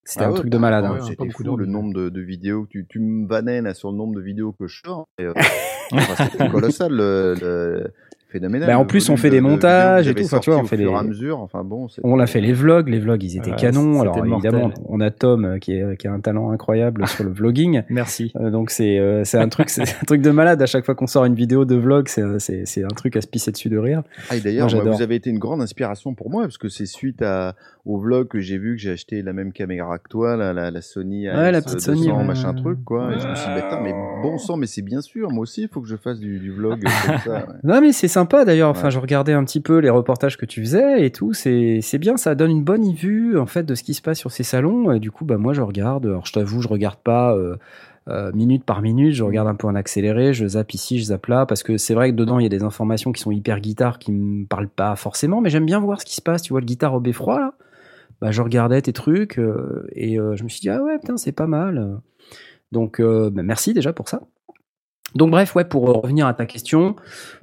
C'était 0.04 0.24
Ah 0.24 0.28
un 0.28 0.30
ouais, 0.32 0.36
truc 0.38 0.50
de 0.50 0.58
malade. 0.58 0.84
ah 0.86 0.92
hein. 1.00 1.04
C'était 1.08 1.28
fou 1.30 1.56
le 1.56 1.66
nombre 1.66 1.94
de, 1.94 2.08
de 2.08 2.20
vidéos. 2.20 2.66
Tu, 2.70 2.86
tu 2.88 2.98
me 3.00 3.26
vannais 3.26 3.62
là 3.62 3.74
sur 3.74 3.90
le 3.90 3.96
nombre 3.96 4.14
de 4.14 4.20
vidéos 4.20 4.52
que 4.52 4.66
je 4.66 4.80
sors. 4.84 5.08
euh, 5.20 5.32
enfin, 5.92 6.24
C'était 6.30 6.48
colossal, 6.48 6.92
le, 6.92 7.34
le 7.40 7.92
phénoménal. 8.28 8.66
Bah, 8.66 8.78
en 8.78 8.84
plus, 8.84 9.08
on 9.10 9.16
fait 9.16 9.28
de- 9.30 9.34
des 9.36 9.40
montages 9.40 10.08
et 10.08 10.14
tout. 10.14 10.24
Enfin, 10.24 10.40
tu 10.40 10.50
vois, 10.50 10.58
on 10.60 10.64
fait 10.64 10.76
des- 10.76 10.86
à 10.92 11.02
mesure. 11.04 11.38
Enfin 11.40 11.62
bon, 11.64 11.88
c'était- 11.88 12.02
On 12.04 12.18
a 12.18 12.26
fait 12.26 12.40
les 12.40 12.52
vlogs, 12.52 12.88
les 12.88 12.98
vlogs 12.98 13.22
ils 13.22 13.36
étaient 13.38 13.54
canons. 13.54 14.00
Alors 14.02 14.18
évidemment, 14.18 14.58
mortel. 14.68 14.84
on 14.88 15.00
a 15.00 15.10
Tom 15.12 15.44
euh, 15.44 15.58
qui, 15.58 15.72
est, 15.72 15.96
qui 15.96 16.06
a 16.08 16.12
un 16.12 16.18
talent 16.20 16.50
incroyable 16.50 17.06
sur 17.06 17.22
le 17.24 17.30
vlogging. 17.30 17.82
Merci. 17.90 18.32
Euh, 18.36 18.50
donc 18.50 18.70
c'est 18.70 18.98
euh, 18.98 19.22
c'est 19.24 19.38
un 19.38 19.48
truc 19.48 19.70
c'est 19.70 19.82
un 19.82 20.04
truc 20.06 20.20
de 20.20 20.30
malade 20.32 20.60
à 20.60 20.66
chaque 20.66 20.84
fois 20.84 20.94
qu'on 20.96 21.06
sort 21.06 21.24
une 21.26 21.34
vidéo 21.36 21.64
de 21.64 21.76
vlog 21.76 22.08
c'est 22.08 22.22
c'est 22.40 22.66
c'est 22.66 22.82
un 22.82 22.88
truc 22.88 23.16
à 23.16 23.20
se 23.20 23.28
pisser 23.28 23.52
dessus 23.52 23.68
de 23.68 23.78
rire. 23.78 24.02
Ah, 24.30 24.36
et 24.36 24.40
d'ailleurs, 24.40 24.68
j'adore. 24.68 24.94
vous 24.96 25.02
avez 25.02 25.14
été 25.14 25.30
une 25.30 25.38
grande 25.38 25.62
inspiration 25.62 26.14
pour 26.14 26.28
moi 26.28 26.42
parce 26.42 26.58
que 26.58 26.68
c'est 26.68 26.86
suite 26.86 27.22
à, 27.22 27.54
au 27.86 27.98
vlog 27.98 28.28
que 28.28 28.40
j'ai 28.40 28.56
vu 28.58 28.76
que 28.76 28.80
j'ai 28.80 28.92
acheté 28.92 29.20
la 29.22 29.32
même 29.32 29.52
caméra 29.52 29.98
que 29.98 30.08
toi, 30.08 30.36
la, 30.36 30.52
la, 30.54 30.70
la 30.70 30.80
Sony 30.80 31.28
Ouais, 31.28 31.52
la 31.52 31.60
AS200, 31.60 31.64
petite 31.64 31.80
Sony, 31.80 32.10
ouais. 32.10 32.24
machin 32.24 32.54
truc, 32.54 32.82
quoi. 32.84 33.12
Et 33.14 33.18
je 33.20 33.28
me 33.28 33.34
suis 33.34 33.48
dit, 33.54 33.60
bah, 33.60 33.80
mais 33.82 33.92
bon 34.22 34.38
sang, 34.38 34.56
mais 34.56 34.66
c'est 34.66 34.80
bien 34.82 35.00
sûr, 35.02 35.30
moi 35.30 35.42
aussi, 35.42 35.62
il 35.62 35.68
faut 35.68 35.80
que 35.82 35.88
je 35.88 35.96
fasse 35.96 36.18
du, 36.18 36.38
du 36.38 36.50
vlog 36.50 36.82
comme 36.82 37.18
ça. 37.18 37.30
ouais. 37.32 37.44
Non 37.62 37.80
mais 37.80 37.92
c'est 37.92 38.08
sympa 38.08 38.44
d'ailleurs. 38.44 38.70
Enfin 38.70 38.84
Ouais. 38.84 38.90
je 38.90 38.98
regardais 38.98 39.32
un 39.34 39.44
petit 39.44 39.60
peu 39.60 39.78
les 39.78 39.90
reportages 39.90 40.36
que 40.38 40.46
tu 40.46 40.60
faisais 40.60 41.04
et 41.04 41.10
tout. 41.10 41.32
C'est 41.34 41.80
c'est 41.82 41.98
bien. 41.98 42.16
Ça 42.16 42.34
donne 42.34 42.50
une 42.50 42.64
bonne 42.64 42.92
vue 42.92 43.38
en 43.38 43.46
fait 43.46 43.64
de 43.64 43.74
ce 43.74 43.82
qui 43.82 43.94
se 43.94 44.02
passe 44.02 44.18
sur 44.18 44.30
ces 44.32 44.44
salons. 44.44 44.90
Et 44.92 44.98
du 45.00 45.10
coup 45.10 45.24
bah 45.24 45.36
moi 45.38 45.52
je 45.52 45.60
regarde. 45.62 46.06
Alors 46.06 46.24
je 46.26 46.32
t'avoue 46.32 46.60
je 46.62 46.68
regarde 46.68 46.96
pas. 46.98 47.34
euh, 47.36 47.56
euh, 48.08 48.30
minute 48.34 48.64
par 48.64 48.82
minute, 48.82 49.14
je 49.14 49.22
regarde 49.22 49.48
un 49.48 49.54
peu 49.54 49.66
en 49.66 49.74
accéléré, 49.74 50.34
je 50.34 50.46
zappe 50.46 50.74
ici, 50.74 50.98
je 50.98 51.04
zappe 51.04 51.24
là, 51.24 51.46
parce 51.46 51.62
que 51.62 51.78
c'est 51.78 51.94
vrai 51.94 52.10
que 52.10 52.16
dedans 52.16 52.38
il 52.38 52.42
y 52.42 52.46
a 52.46 52.50
des 52.50 52.62
informations 52.62 53.12
qui 53.12 53.22
sont 53.22 53.30
hyper 53.30 53.60
guitare 53.60 53.98
qui 53.98 54.12
me 54.12 54.44
parlent 54.44 54.68
pas 54.68 54.94
forcément, 54.94 55.40
mais 55.40 55.48
j'aime 55.48 55.64
bien 55.64 55.80
voir 55.80 56.02
ce 56.02 56.04
qui 56.04 56.14
se 56.14 56.20
passe. 56.20 56.42
Tu 56.42 56.52
vois 56.52 56.60
le 56.60 56.66
guitare 56.66 56.92
au 56.92 57.00
beffroi 57.00 57.40
là, 57.40 57.54
bah, 58.24 58.30
je 58.30 58.40
regardais 58.40 58.80
tes 58.80 58.94
trucs 58.94 59.38
euh, 59.38 59.86
et 59.92 60.18
euh, 60.18 60.34
je 60.34 60.44
me 60.44 60.48
suis 60.48 60.60
dit 60.62 60.70
ah 60.70 60.82
ouais 60.82 60.98
putain 60.98 61.18
c'est 61.18 61.32
pas 61.32 61.46
mal. 61.46 62.00
Donc 62.72 62.98
euh, 62.98 63.28
bah, 63.28 63.42
merci 63.42 63.74
déjà 63.74 63.92
pour 63.92 64.08
ça. 64.08 64.22
Donc 65.14 65.30
bref 65.30 65.54
ouais 65.54 65.66
pour 65.66 65.84
revenir 66.02 66.26
à 66.26 66.32
ta 66.32 66.46
question, 66.46 66.96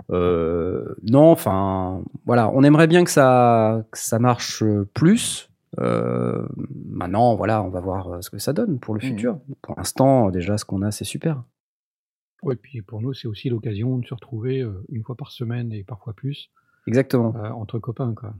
euh, 0.09 0.95
non 1.03 1.29
enfin 1.32 2.03
voilà 2.25 2.49
on 2.49 2.63
aimerait 2.63 2.88
bien 2.88 3.03
que 3.03 3.11
ça 3.11 3.86
que 3.91 3.99
ça 3.99 4.17
marche 4.17 4.63
plus. 4.95 5.49
Euh, 5.79 6.45
maintenant 6.89 7.36
voilà 7.36 7.61
on 7.63 7.69
va 7.69 7.79
voir 7.79 8.23
ce 8.23 8.32
que 8.32 8.39
ça 8.39 8.51
donne 8.51 8.79
pour 8.79 8.95
le 8.95 9.01
Mhm. 9.01 9.07
futur. 9.09 9.39
Pour 9.61 9.75
l'instant 9.77 10.32
déjà 10.32 10.57
ce 10.57 10.65
qu'on 10.65 10.82
a 10.82 10.89
c'est 10.89 11.05
super. 11.05 11.43
Ouais, 12.43 12.55
puis 12.55 12.82
pour 12.82 13.01
nous, 13.03 13.13
c'est 13.13 13.27
aussi 13.27 13.49
l'occasion 13.49 13.99
de 13.99 14.05
se 14.07 14.15
retrouver 14.15 14.65
une 14.89 15.03
fois 15.03 15.15
par 15.15 15.32
semaine 15.32 15.71
et 15.71 15.84
parfois 15.84 16.13
plus 16.13 16.49
Exactement. 16.88 17.36
euh, 17.38 17.49
entre 17.51 17.77
copains. 17.77 18.15
Quoi. 18.15 18.34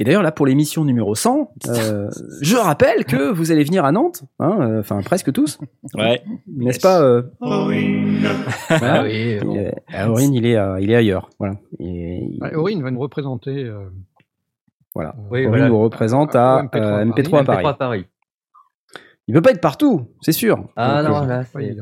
Et 0.00 0.04
d'ailleurs, 0.04 0.22
là, 0.22 0.32
pour 0.32 0.46
l'émission 0.46 0.84
numéro 0.84 1.14
100, 1.14 1.52
euh, 1.68 2.08
je 2.40 2.56
rappelle 2.56 3.04
que 3.04 3.30
vous 3.30 3.52
allez 3.52 3.64
venir 3.64 3.84
à 3.84 3.92
Nantes, 3.92 4.22
hein, 4.38 4.56
euh, 4.60 4.80
enfin 4.80 5.00
presque 5.02 5.30
tous, 5.30 5.58
Ouais. 5.94 6.22
n'est-ce 6.48 6.80
pas 6.80 7.02
euh, 7.02 7.22
voilà. 7.38 7.66
oui, 9.04 9.36
Il 9.40 9.44
bon. 9.44 9.54
est- 9.56 9.74
ah, 9.92 10.10
Aurine, 10.10 10.32
il 10.34 10.46
est, 10.46 10.56
il 10.80 10.90
est 10.90 10.94
ailleurs. 10.96 11.28
Voilà. 11.38 11.54
Et, 11.78 12.30
Ouais, 12.40 12.54
Aurine 12.54 12.82
va 12.82 12.90
nous 12.90 12.98
représenter. 13.00 13.64
euh, 13.64 13.90
voilà. 14.94 15.14
Oui, 15.30 15.40
Aurine 15.40 15.48
voilà. 15.50 15.68
nous 15.68 15.78
représente 15.80 16.34
à 16.34 16.56
Au 16.56 16.62
MP3 16.62 16.78
euh, 16.82 16.96
à 16.96 17.04
MP3 17.04 17.38
à 17.40 17.44
Paris. 17.44 17.44
Paris. 17.44 17.62
MP3 17.62 17.68
à 17.68 17.74
Paris. 17.74 18.06
Il 19.28 19.34
peut 19.34 19.42
pas 19.42 19.50
être 19.50 19.60
partout, 19.60 20.08
c'est 20.22 20.32
sûr. 20.32 20.64
Ah 20.76 21.02
Donc, 21.02 21.12
non, 21.12 21.26
là, 21.26 21.44
c'est... 21.44 21.76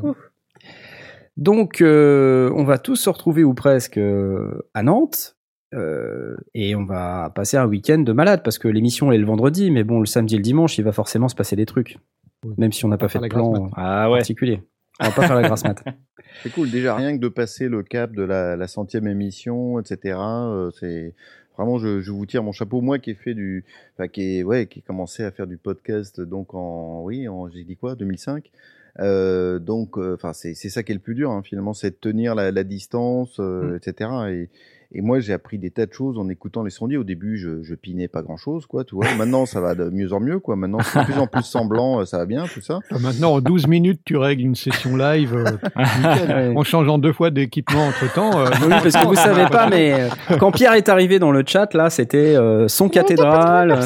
Donc, 1.37 1.81
euh, 1.81 2.51
on 2.55 2.65
va 2.65 2.77
tous 2.77 2.97
se 2.97 3.09
retrouver 3.09 3.43
ou 3.45 3.53
presque 3.53 3.97
euh, 3.97 4.67
à 4.73 4.83
Nantes. 4.83 5.37
Euh, 5.73 6.35
et 6.53 6.75
on 6.75 6.85
va 6.85 7.31
passer 7.33 7.57
un 7.57 7.65
week-end 7.67 7.99
de 7.99 8.11
malade 8.11 8.41
parce 8.43 8.57
que 8.57 8.67
l'émission 8.67 9.11
est 9.11 9.17
le 9.17 9.25
vendredi, 9.25 9.71
mais 9.71 9.83
bon, 9.83 9.99
le 9.99 10.05
samedi 10.05 10.35
et 10.35 10.37
le 10.37 10.43
dimanche, 10.43 10.77
il 10.77 10.83
va 10.83 10.91
forcément 10.91 11.29
se 11.29 11.35
passer 11.35 11.55
des 11.55 11.65
trucs. 11.65 11.97
Oui. 12.43 12.53
Même 12.57 12.71
si 12.71 12.85
on 12.85 12.87
n'a 12.87 12.97
pas 12.97 13.09
fait 13.09 13.19
de 13.19 13.27
plan. 13.27 13.69
Ah 13.75 14.09
ouais. 14.09 14.19
particulier. 14.19 14.61
On 14.99 15.05
va 15.05 15.11
pas 15.11 15.27
faire 15.27 15.35
la 15.35 15.43
grasse 15.43 15.63
mat. 15.63 15.83
C'est 16.43 16.51
cool, 16.51 16.69
déjà 16.69 16.95
rien 16.95 17.15
que 17.15 17.21
de 17.21 17.27
passer 17.27 17.69
le 17.69 17.83
cap 17.83 18.13
de 18.13 18.23
la, 18.23 18.55
la 18.55 18.67
centième 18.67 19.07
émission, 19.07 19.79
etc. 19.79 20.17
euh, 20.19 20.69
c'est 20.79 21.15
vraiment, 21.57 21.79
je, 21.79 22.01
je 22.01 22.11
vous 22.11 22.25
tire 22.25 22.43
mon 22.43 22.51
chapeau. 22.51 22.81
Moi 22.81 22.99
qui 22.99 23.11
ai 23.11 23.15
fait 23.15 23.33
du, 23.33 23.65
enfin 23.95 24.07
qui 24.07 24.37
est, 24.37 24.43
ouais, 24.43 24.67
qui 24.67 24.79
ai 24.79 24.81
commencé 24.83 25.23
à 25.23 25.31
faire 25.31 25.47
du 25.47 25.57
podcast, 25.57 26.21
donc 26.21 26.53
en, 26.53 27.01
oui, 27.03 27.27
en, 27.27 27.49
j'ai 27.49 27.63
dit 27.63 27.77
quoi, 27.77 27.95
2005. 27.95 28.51
Euh, 28.99 29.59
donc, 29.59 29.97
enfin, 29.97 30.33
c'est 30.33 30.53
c'est 30.53 30.69
ça 30.69 30.83
qui 30.83 30.91
est 30.91 30.95
le 30.95 31.01
plus 31.01 31.15
dur, 31.15 31.31
hein, 31.31 31.41
finalement, 31.43 31.73
c'est 31.73 31.91
de 31.91 31.95
tenir 31.95 32.35
la, 32.35 32.51
la 32.51 32.63
distance, 32.63 33.39
euh, 33.39 33.77
etc. 33.77 34.09
Et, 34.29 34.49
et 34.91 35.01
moi, 35.01 35.19
j'ai 35.19 35.33
appris 35.33 35.59
des 35.59 35.69
tas 35.69 35.85
de 35.85 35.93
choses 35.93 36.17
en 36.17 36.27
écoutant 36.29 36.63
les 36.63 36.71
sondiers. 36.71 36.97
Au 36.97 37.03
début, 37.03 37.37
je, 37.37 37.61
je 37.61 37.75
pinais 37.75 38.07
pas 38.07 38.23
grand 38.23 38.37
chose, 38.37 38.65
quoi, 38.65 38.83
tu 38.83 38.95
vois. 38.95 39.05
Maintenant, 39.15 39.45
ça 39.45 39.61
va 39.61 39.75
de 39.75 39.87
mieux 39.91 40.13
en 40.13 40.19
mieux, 40.19 40.39
quoi. 40.39 40.55
Maintenant, 40.55 40.79
c'est 40.81 40.99
de 40.99 41.05
plus 41.05 41.19
en 41.19 41.27
plus 41.27 41.43
semblant, 41.45 41.99
euh, 41.99 42.05
ça 42.05 42.17
va 42.17 42.25
bien, 42.25 42.45
tout 42.51 42.61
ça. 42.61 42.79
Euh, 42.91 42.97
Maintenant, 42.97 43.33
en 43.33 43.39
12 43.39 43.67
minutes, 43.67 44.01
tu 44.03 44.17
règles 44.17 44.41
une 44.41 44.55
session 44.55 44.97
live 44.97 45.35
euh, 45.35 46.53
en 46.55 46.63
changeant 46.63 46.97
deux 46.97 47.13
fois 47.13 47.29
d'équipement 47.29 47.85
entre 47.85 48.11
temps. 48.13 48.31
Oui, 48.63 48.69
parce 48.69 48.95
que 48.95 49.07
vous 49.07 49.13
savez 49.15 49.45
pas, 49.45 49.69
mais 49.69 49.93
euh, 49.93 50.37
quand 50.39 50.51
Pierre 50.51 50.73
est 50.73 50.89
arrivé 50.89 51.19
dans 51.19 51.31
le 51.31 51.43
chat, 51.45 51.71
là, 51.75 51.91
c'était 51.91 52.35
euh, 52.35 52.67
son 52.67 52.89
cathédrale. 52.89 53.79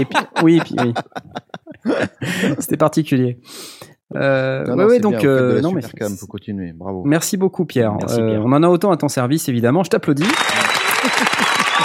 Et 0.00 0.06
puis, 0.06 0.18
oui, 0.42 0.60
puis, 0.64 0.76
oui. 0.78 0.94
C'était 2.58 2.78
particulier. 2.78 3.38
Euh, 4.14 4.64
Non, 4.64 4.70
ouais, 4.72 4.76
non, 4.76 4.84
ouais, 4.86 4.94
c'est 4.94 5.00
donc, 5.00 5.16
bien, 5.18 5.28
euh, 5.28 5.60
non, 5.60 5.72
mais 5.72 5.82
cam, 5.82 6.14
faut 6.16 6.26
continuer, 6.28 6.72
bravo. 6.72 7.02
merci 7.04 7.36
beaucoup, 7.36 7.64
Pierre. 7.64 7.94
Merci, 7.98 8.20
Euh, 8.20 8.28
Pierre. 8.28 8.42
on 8.44 8.52
en 8.52 8.62
a 8.62 8.68
autant 8.68 8.92
à 8.92 8.96
ton 8.96 9.08
service, 9.08 9.48
évidemment. 9.48 9.82
Je 9.82 9.90
t'applaudis. 9.90 10.24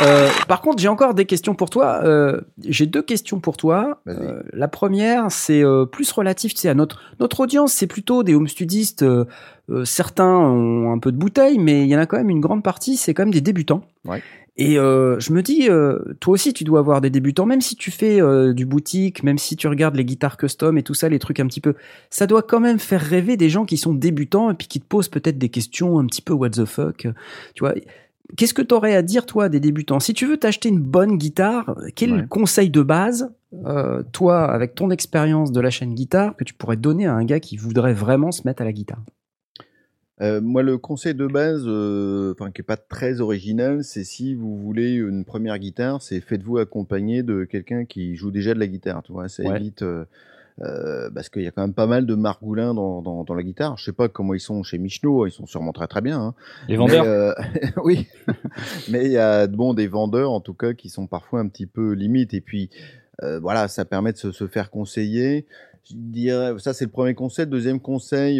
Euh, 0.03 0.29
par 0.47 0.61
contre, 0.61 0.79
j'ai 0.81 0.87
encore 0.87 1.13
des 1.13 1.25
questions 1.25 1.53
pour 1.53 1.69
toi. 1.69 1.99
Euh, 2.03 2.41
j'ai 2.67 2.87
deux 2.87 3.03
questions 3.03 3.39
pour 3.39 3.55
toi. 3.55 4.01
Euh, 4.07 4.41
la 4.51 4.67
première, 4.67 5.31
c'est 5.31 5.63
euh, 5.63 5.85
plus 5.85 6.11
relatif, 6.11 6.55
tu 6.55 6.61
sais, 6.61 6.69
à 6.69 6.73
notre 6.73 7.01
notre 7.19 7.39
audience. 7.41 7.73
C'est 7.73 7.85
plutôt 7.87 8.23
des 8.23 8.33
home 8.33 8.47
studistes. 8.47 9.03
euh, 9.03 9.25
euh, 9.69 9.85
certains 9.85 10.25
ont 10.37 10.91
un 10.91 10.97
peu 10.97 11.11
de 11.11 11.17
bouteille, 11.17 11.59
mais 11.59 11.83
il 11.83 11.87
y 11.87 11.95
en 11.95 11.99
a 11.99 12.07
quand 12.07 12.17
même 12.17 12.31
une 12.31 12.41
grande 12.41 12.63
partie. 12.63 12.97
C'est 12.97 13.13
quand 13.13 13.23
même 13.23 13.33
des 13.33 13.41
débutants. 13.41 13.83
Ouais. 14.05 14.23
Et 14.57 14.77
euh, 14.77 15.17
je 15.19 15.31
me 15.31 15.41
dis, 15.41 15.69
euh, 15.69 15.97
toi 16.19 16.33
aussi, 16.33 16.53
tu 16.53 16.63
dois 16.65 16.79
avoir 16.79 16.99
des 16.99 17.09
débutants, 17.09 17.45
même 17.45 17.61
si 17.61 17.75
tu 17.75 17.89
fais 17.89 18.21
euh, 18.21 18.53
du 18.53 18.65
boutique, 18.65 19.23
même 19.23 19.37
si 19.37 19.55
tu 19.55 19.67
regardes 19.67 19.95
les 19.95 20.03
guitares 20.05 20.37
custom 20.37 20.77
et 20.77 20.83
tout 20.83 20.93
ça, 20.93 21.07
les 21.09 21.19
trucs 21.19 21.39
un 21.39 21.47
petit 21.47 21.61
peu, 21.61 21.73
ça 22.09 22.27
doit 22.27 22.41
quand 22.43 22.59
même 22.59 22.77
faire 22.77 23.01
rêver 23.01 23.37
des 23.37 23.49
gens 23.49 23.65
qui 23.65 23.77
sont 23.77 23.93
débutants 23.93 24.51
et 24.51 24.53
puis 24.53 24.67
qui 24.67 24.81
te 24.81 24.85
posent 24.85 25.07
peut-être 25.07 25.37
des 25.37 25.49
questions 25.49 25.99
un 25.99 26.05
petit 26.05 26.21
peu 26.21 26.33
what 26.33 26.49
the 26.51 26.65
fuck, 26.65 27.07
tu 27.55 27.59
vois. 27.61 27.73
Qu'est-ce 28.37 28.53
que 28.53 28.61
tu 28.61 28.73
aurais 28.73 28.95
à 28.95 29.01
dire, 29.01 29.25
toi, 29.25 29.49
des 29.49 29.59
débutants? 29.59 29.99
Si 29.99 30.13
tu 30.13 30.25
veux 30.25 30.37
t'acheter 30.37 30.69
une 30.69 30.79
bonne 30.79 31.17
guitare, 31.17 31.75
quel 31.95 32.13
Ouais. 32.13 32.25
conseil 32.29 32.69
de 32.69 32.81
base, 32.81 33.33
euh, 33.65 34.03
toi, 34.11 34.43
avec 34.45 34.75
ton 34.75 34.89
expérience 34.89 35.51
de 35.51 35.59
la 35.59 35.69
chaîne 35.69 35.93
guitare, 35.95 36.35
que 36.37 36.43
tu 36.43 36.53
pourrais 36.53 36.77
donner 36.77 37.07
à 37.07 37.13
un 37.13 37.25
gars 37.25 37.39
qui 37.39 37.57
voudrait 37.57 37.93
vraiment 37.93 38.31
se 38.31 38.41
mettre 38.45 38.61
à 38.61 38.65
la 38.65 38.71
guitare? 38.73 39.01
Euh, 40.21 40.39
moi, 40.41 40.61
le 40.63 40.77
conseil 40.77 41.15
de 41.15 41.25
base, 41.27 41.63
euh, 41.65 42.33
qui 42.53 42.61
est 42.61 42.63
pas 42.63 42.77
très 42.77 43.21
original, 43.21 43.83
c'est 43.83 44.03
si 44.03 44.35
vous 44.35 44.57
voulez 44.57 44.93
une 44.93 45.25
première 45.25 45.57
guitare, 45.57 46.01
c'est 46.01 46.19
faites-vous 46.21 46.57
accompagner 46.59 47.23
de 47.23 47.43
quelqu'un 47.43 47.85
qui 47.85 48.15
joue 48.15 48.31
déjà 48.31 48.53
de 48.53 48.59
la 48.59 48.67
guitare. 48.67 49.01
Tu 49.03 49.11
vois, 49.11 49.29
ça 49.29 49.43
Ouais. 49.43 49.55
évite 49.57 49.81
euh, 49.81 50.05
euh, 50.61 51.09
parce 51.09 51.29
qu'il 51.29 51.41
y 51.41 51.47
a 51.47 51.51
quand 51.51 51.61
même 51.63 51.73
pas 51.73 51.87
mal 51.87 52.05
de 52.05 52.13
margoulins 52.13 52.73
dans, 52.73 53.01
dans, 53.01 53.23
dans 53.23 53.33
la 53.33 53.41
guitare. 53.41 53.77
Je 53.77 53.85
sais 53.85 53.93
pas 53.93 54.09
comment 54.09 54.33
ils 54.35 54.39
sont 54.39 54.61
chez 54.63 54.77
Michelot, 54.77 55.25
ils 55.25 55.31
sont 55.31 55.47
sûrement 55.47 55.71
très 55.71 55.87
très 55.87 56.01
bien. 56.01 56.19
Hein. 56.19 56.33
Les 56.67 56.77
vendeurs. 56.77 57.05
Euh, 57.05 57.33
oui, 57.83 58.07
mais 58.91 59.05
il 59.05 59.11
y 59.11 59.17
a 59.17 59.47
bon 59.47 59.73
des 59.73 59.87
vendeurs 59.87 60.31
en 60.31 60.41
tout 60.41 60.53
cas 60.53 60.73
qui 60.73 60.89
sont 60.89 61.07
parfois 61.07 61.39
un 61.39 61.47
petit 61.47 61.65
peu 61.65 61.93
limites. 61.93 62.33
Et 62.35 62.41
puis 62.41 62.69
euh, 63.23 63.39
voilà, 63.39 63.67
ça 63.69 63.85
permet 63.85 64.11
de 64.11 64.17
se, 64.17 64.31
se 64.31 64.45
faire 64.47 64.69
conseiller. 64.69 65.47
Je 65.89 65.93
dirais, 65.95 66.53
ça 66.59 66.73
c'est 66.73 66.85
le 66.85 66.91
premier 66.91 67.15
conseil. 67.15 67.47
Deuxième 67.47 67.79
conseil, 67.79 68.39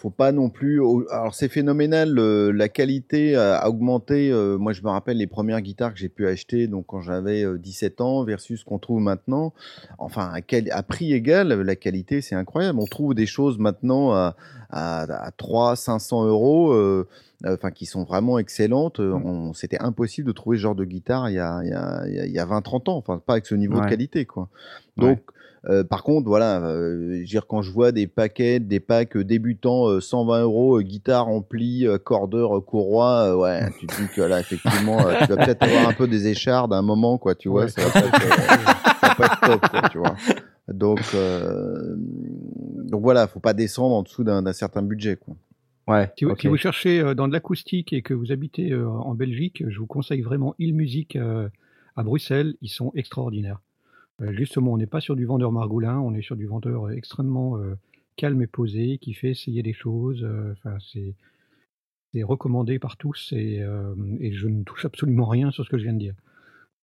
faut 0.00 0.10
pas 0.10 0.32
non 0.32 0.48
plus. 0.48 0.80
Alors 1.10 1.34
c'est 1.34 1.48
phénoménal, 1.48 2.14
la 2.14 2.68
qualité 2.70 3.36
a, 3.36 3.56
a 3.58 3.68
augmenté. 3.68 4.30
euh, 4.32 4.56
moi 4.56 4.72
je 4.72 4.82
me 4.82 4.88
rappelle 4.88 5.18
les 5.18 5.26
premières 5.26 5.60
guitares 5.60 5.92
que 5.92 5.98
j'ai 5.98 6.08
pu 6.08 6.26
acheter 6.26 6.66
donc 6.68 6.86
quand 6.86 7.02
j'avais 7.02 7.44
euh, 7.44 7.58
17 7.58 8.00
ans 8.00 8.24
versus 8.24 8.60
ce 8.60 8.64
qu'on 8.64 8.78
trouve 8.78 9.00
maintenant. 9.00 9.52
Enfin 9.98 10.30
à, 10.32 10.40
quel, 10.40 10.70
à 10.72 10.82
prix 10.82 11.12
égal, 11.12 11.48
la 11.48 11.76
qualité 11.76 12.22
c'est 12.22 12.34
incroyable. 12.34 12.78
On 12.80 12.86
trouve 12.86 13.14
des 13.14 13.26
choses 13.26 13.58
maintenant 13.58 14.12
à, 14.12 14.36
à, 14.70 15.02
à 15.26 15.30
3 15.32 15.76
500 15.76 16.24
euros. 16.26 16.72
euh, 16.72 17.06
enfin 17.46 17.70
qui 17.70 17.86
sont 17.86 18.04
vraiment 18.04 18.38
excellentes. 18.38 19.00
Euh, 19.00 19.12
on- 19.12 19.52
C'était 19.54 19.80
impossible 19.80 20.26
de 20.28 20.32
trouver 20.32 20.56
ce 20.56 20.62
genre 20.62 20.74
de 20.74 20.84
guitare 20.84 21.28
il 21.30 21.34
y 21.34 21.38
a, 21.38 21.60
il 21.62 21.68
y 21.70 21.72
a, 21.74 22.02
il 22.06 22.14
y 22.14 22.20
a- 22.20 22.26
il 22.26 22.32
y 22.32 22.38
a 22.38 22.44
20-30 22.46 22.88
ans, 22.90 22.96
enfin 22.96 23.18
pas 23.24 23.34
avec 23.34 23.46
ce 23.46 23.54
niveau 23.54 23.76
Ouais. 23.76 23.84
de 23.84 23.88
qualité. 23.90 24.24
quoi. 24.26 24.48
Donc, 24.96 25.20
euh, 25.68 25.84
par 25.84 26.02
contre, 26.02 26.26
voilà, 26.26 26.58
euh, 26.64 27.12
je 27.14 27.18
veux 27.18 27.24
dire, 27.24 27.46
quand 27.46 27.60
je 27.62 27.70
vois 27.70 27.92
des 27.92 28.06
paquets, 28.06 28.60
des 28.60 28.80
packs 28.80 29.16
euh, 29.16 29.24
débutants, 29.24 29.88
euh, 29.88 30.00
120 30.00 30.42
euros, 30.42 30.78
euh, 30.78 30.82
guitare 30.82 31.28
ampli, 31.28 31.86
euh, 31.86 31.98
cordeur, 31.98 32.64
courroie, 32.64 33.32
euh, 33.32 33.36
ouais, 33.36 33.68
tu 33.78 33.86
te 33.86 34.00
dis 34.00 34.08
que 34.14 34.22
là, 34.22 34.40
effectivement, 34.40 35.06
euh, 35.06 35.14
tu 35.26 35.32
vas 35.34 35.44
peut-être 35.44 35.62
avoir 35.62 35.88
un 35.88 35.92
peu 35.92 36.08
des 36.08 36.28
échardes 36.28 36.72
à 36.72 36.76
un 36.78 36.82
moment, 36.82 37.18
quoi, 37.18 37.34
tu 37.34 37.48
vois, 37.50 37.64
Ouais. 37.64 37.68
ça 37.68 37.82
va 37.82 37.90
pas 37.92 37.98
être, 38.06 38.24
euh, 38.24 38.72
ça 39.00 39.08
va 39.08 39.14
pas 39.14 39.24
être 39.26 39.40
top, 39.40 39.70
quoi, 39.70 39.88
tu 39.90 39.98
vois. 39.98 40.14
Donc, 40.72 41.00
euh, 41.16 41.96
donc 41.96 43.02
voilà, 43.02 43.26
faut 43.26 43.40
pas 43.40 43.54
descendre 43.54 43.94
en 43.96 44.02
dessous 44.04 44.22
d'un 44.22 44.52
certain 44.52 44.82
budget, 44.82 45.16
quoi. 45.16 45.34
Ouais, 45.88 46.08
Si 46.16 46.24
vous, 46.24 46.30
ok. 46.30 46.40
si 46.42 46.46
vous 46.46 46.56
cherchez 46.56 47.00
euh, 47.00 47.14
dans 47.14 47.26
de 47.26 47.32
l'acoustique 47.32 47.92
et 47.92 48.02
que 48.02 48.14
vous 48.14 48.30
habitez 48.30 48.70
euh, 48.70 48.88
en 48.88 49.14
Belgique, 49.16 49.64
je 49.66 49.78
vous 49.80 49.86
conseille 49.88 50.20
vraiment 50.22 50.54
Il 50.60 50.74
Musique 50.76 51.16
euh, 51.16 51.48
à 51.96 52.04
Bruxelles. 52.04 52.54
Ils 52.62 52.68
sont 52.68 52.92
extraordinaires. 52.94 53.60
Euh, 54.20 54.32
justement, 54.32 54.72
on 54.72 54.78
n'est 54.78 54.86
pas 54.86 55.00
sur 55.00 55.16
du 55.16 55.24
vendeur 55.24 55.52
margoulin, 55.52 55.98
on 55.98 56.14
est 56.14 56.22
sur 56.22 56.36
du 56.36 56.46
vendeur 56.46 56.86
euh, 56.88 56.90
extrêmement 56.90 57.56
euh, 57.58 57.74
calme 58.16 58.42
et 58.42 58.46
posé, 58.46 58.98
qui 58.98 59.14
fait 59.14 59.30
essayer 59.30 59.62
des 59.62 59.72
choses. 59.72 60.22
euh, 60.22 60.52
Enfin, 60.52 60.76
c'est 60.92 61.14
c'est 62.12 62.24
recommandé 62.24 62.80
par 62.80 62.96
tous 62.96 63.32
et, 63.36 63.60
euh, 63.62 63.94
et 64.18 64.32
je 64.32 64.48
ne 64.48 64.64
touche 64.64 64.84
absolument 64.84 65.26
rien 65.26 65.52
sur 65.52 65.64
ce 65.64 65.70
que 65.70 65.78
je 65.78 65.84
viens 65.84 65.92
de 65.92 65.98
dire. 66.00 66.14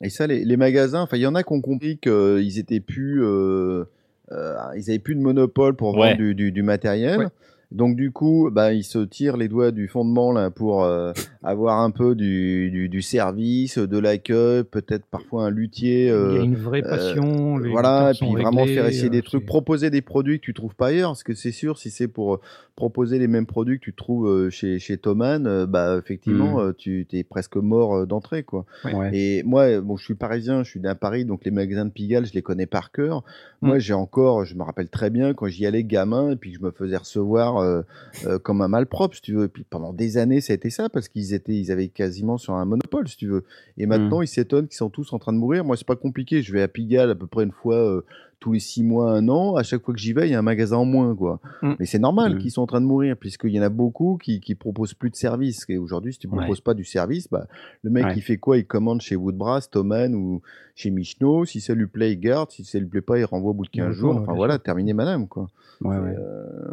Et 0.01 0.09
ça, 0.09 0.25
les, 0.25 0.45
les 0.45 0.57
magasins, 0.57 1.01
enfin, 1.01 1.17
il 1.17 1.21
y 1.21 1.27
en 1.27 1.35
a 1.35 1.43
qui 1.43 1.51
ont 1.51 1.59
compris 1.59 1.97
qu'ils 1.97 2.59
étaient 2.59 2.79
plus, 2.79 3.21
euh, 3.23 3.83
euh, 4.31 4.55
ils 4.77 4.89
avaient 4.89 4.99
plus 4.99 5.15
de 5.15 5.19
monopole 5.21 5.75
pour 5.75 5.95
vendre 5.95 6.15
du, 6.15 6.33
du, 6.33 6.51
du 6.53 6.63
matériel. 6.63 7.17
Ouais. 7.19 7.27
Donc 7.71 7.97
du 7.97 8.11
coup, 8.11 8.49
bah, 8.49 8.71
ils 8.71 8.85
se 8.85 8.99
tirent 8.99 9.35
les 9.35 9.49
doigts 9.49 9.71
du 9.71 9.89
fondement 9.89 10.31
là 10.31 10.49
pour 10.49 10.85
euh, 10.85 11.11
avoir 11.43 11.79
un 11.79 11.91
peu 11.91 12.15
du, 12.15 12.71
du, 12.71 12.87
du 12.87 13.01
service, 13.01 13.77
de 13.77 13.97
l'accueil, 13.97 14.63
peut-être 14.63 15.05
parfois 15.05 15.45
un 15.45 15.49
luthier. 15.49 16.03
Il 16.03 16.07
y 16.07 16.11
a 16.11 16.13
euh, 16.13 16.43
une 16.43 16.55
vraie 16.55 16.81
passion. 16.81 17.57
les 17.57 17.69
voilà, 17.69 18.11
et 18.11 18.17
puis 18.17 18.31
vraiment 18.31 18.65
faire 18.65 18.85
essayer 18.85 19.09
des 19.09 19.19
euh, 19.19 19.21
trucs, 19.21 19.45
proposer 19.45 19.89
des 19.89 20.01
produits 20.01 20.39
que 20.39 20.45
tu 20.45 20.53
trouves 20.53 20.75
pas 20.75 20.87
ailleurs, 20.87 21.09
parce 21.09 21.23
que 21.23 21.33
c'est 21.33 21.51
sûr, 21.51 21.77
si 21.77 21.89
c'est 21.89 22.07
pour 22.07 22.35
euh, 22.35 22.41
proposer 22.77 23.17
les 23.19 23.27
mêmes 23.27 23.47
produits 23.47 23.79
que 23.79 23.83
tu 23.83 23.93
trouves 23.93 24.27
euh, 24.29 24.49
chez, 24.51 24.77
chez 24.79 24.97
Thomann, 24.97 25.47
euh, 25.47 25.65
bah 25.65 25.97
effectivement, 25.97 26.57
Mm. 26.57 26.59
euh, 26.67 26.73
tu 26.77 27.07
es 27.11 27.23
presque 27.23 27.55
mort 27.57 28.05
d'entrée, 28.05 28.43
quoi. 28.43 28.65
Ouais. 28.85 29.09
Et 29.13 29.43
moi, 29.43 29.81
bon, 29.81 29.97
je 29.97 30.05
suis 30.05 30.13
parisien, 30.13 30.63
je 30.63 30.69
suis 30.69 30.79
né 30.79 30.87
à 30.87 30.93
Paris, 30.95 31.25
donc 31.25 31.43
les 31.43 31.49
magasins 31.51 31.85
de 31.85 31.89
Pigalle, 31.89 32.25
je 32.27 32.33
les 32.33 32.43
connais 32.43 32.67
par 32.67 32.91
cœur. 32.91 33.23
Mm. 33.61 33.67
Moi, 33.67 33.79
j'ai 33.79 33.93
encore, 33.93 34.45
je 34.45 34.53
me 34.55 34.61
rappelle 34.61 34.89
très 34.89 35.09
bien 35.09 35.33
quand 35.33 35.47
j'y 35.47 35.65
allais 35.65 35.83
gamin 35.83 36.31
et 36.31 36.35
puis 36.35 36.51
que 36.51 36.59
je 36.59 36.63
me 36.63 36.69
faisais 36.71 36.97
recevoir 36.97 37.57
euh, 37.57 37.81
euh, 38.25 38.37
comme 38.37 38.61
un 38.61 38.67
malpropre, 38.67 39.15
si 39.15 39.21
tu 39.23 39.33
veux. 39.33 39.45
Et 39.45 39.49
puis 39.49 39.65
pendant 39.67 39.91
des 39.91 40.17
années, 40.19 40.39
ça 40.39 40.53
a 40.53 40.55
été 40.55 40.69
ça 40.69 40.87
parce 40.87 41.09
qu'ils 41.09 41.33
étaient, 41.33 41.55
ils 41.55 41.71
avaient 41.71 41.87
quasiment 41.89 42.37
sur 42.37 42.53
un 42.53 42.65
monopole, 42.65 43.07
si 43.07 43.17
tu 43.17 43.27
veux. 43.27 43.43
Et 43.79 43.87
Mm. 43.87 43.89
maintenant, 43.89 44.21
ils 44.21 44.27
s'étonnent 44.27 44.67
qu'ils 44.67 44.77
sont 44.77 44.91
tous 44.91 45.11
en 45.13 45.17
train 45.19 45.33
de 45.33 45.39
mourir. 45.39 45.65
Moi, 45.65 45.75
c'est 45.77 45.87
pas 45.87 45.95
compliqué. 45.95 46.43
Je 46.43 46.53
vais 46.53 46.61
à 46.61 46.67
Pigalle 46.67 47.09
à 47.09 47.15
peu 47.15 47.25
près 47.25 47.43
une 47.43 47.51
fois 47.51 47.75
euh, 47.77 48.05
tous 48.39 48.53
les 48.53 48.59
six 48.59 48.83
mois, 48.83 49.11
un 49.13 49.27
an. 49.29 49.55
À 49.55 49.63
chaque 49.63 49.83
fois 49.83 49.93
que 49.93 49.99
j'y 49.99 50.13
vais, 50.13 50.27
il 50.27 50.31
y 50.31 50.35
a 50.35 50.39
un 50.39 50.43
magasin 50.43 50.77
en 50.77 50.85
moins, 50.85 51.15
quoi. 51.15 51.39
Mm. 51.61 51.73
Mais 51.79 51.85
c'est 51.85 51.99
normal 51.99 52.35
Mm. 52.35 52.37
qu'ils 52.39 52.51
sont 52.51 52.61
en 52.61 52.67
train 52.67 52.81
de 52.81 52.85
mourir 52.85 53.17
puisqu'il 53.17 53.49
y 53.51 53.59
en 53.59 53.63
a 53.63 53.69
beaucoup 53.69 54.17
qui, 54.21 54.39
qui 54.39 54.53
proposent 54.55 54.93
plus 54.93 55.09
de 55.09 55.15
services. 55.15 55.65
Et 55.69 55.77
aujourd'hui, 55.77 56.13
si 56.13 56.19
tu 56.19 56.27
Ouais. 56.27 56.37
proposes 56.37 56.61
pas 56.61 56.73
du 56.73 56.83
service, 56.83 57.27
bah, 57.29 57.47
le 57.83 57.89
mec, 57.89 58.05
Ouais. 58.05 58.13
il 58.15 58.21
fait 58.21 58.37
quoi? 58.37 58.57
Il 58.57 58.65
commande 58.65 59.01
chez 59.01 59.15
Woodbrass, 59.15 59.69
Thomann 59.69 60.13
ou 60.15 60.41
chez 60.75 60.91
Michno. 60.91 61.45
Si 61.45 61.61
ça 61.61 61.73
lui 61.73 61.87
plaît, 61.87 62.11
il 62.13 62.19
garde. 62.19 62.51
Si 62.51 62.63
ça 62.63 62.77
lui 62.79 62.85
plaît 62.87 63.01
pas, 63.01 63.17
il 63.17 63.25
renvoie 63.25 63.51
au 63.51 63.53
bout 63.55 63.63
de 63.65 63.69
Il 63.73 63.77
15 63.81 63.95
retourne, 63.95 64.13
jours. 64.13 64.21
Enfin 64.23 64.33
voilà, 64.33 64.59
terminé 64.59 64.93
madame, 64.93 65.27
quoi. 65.27 65.47
Ouais, 65.81 65.95
euh, 65.95 66.71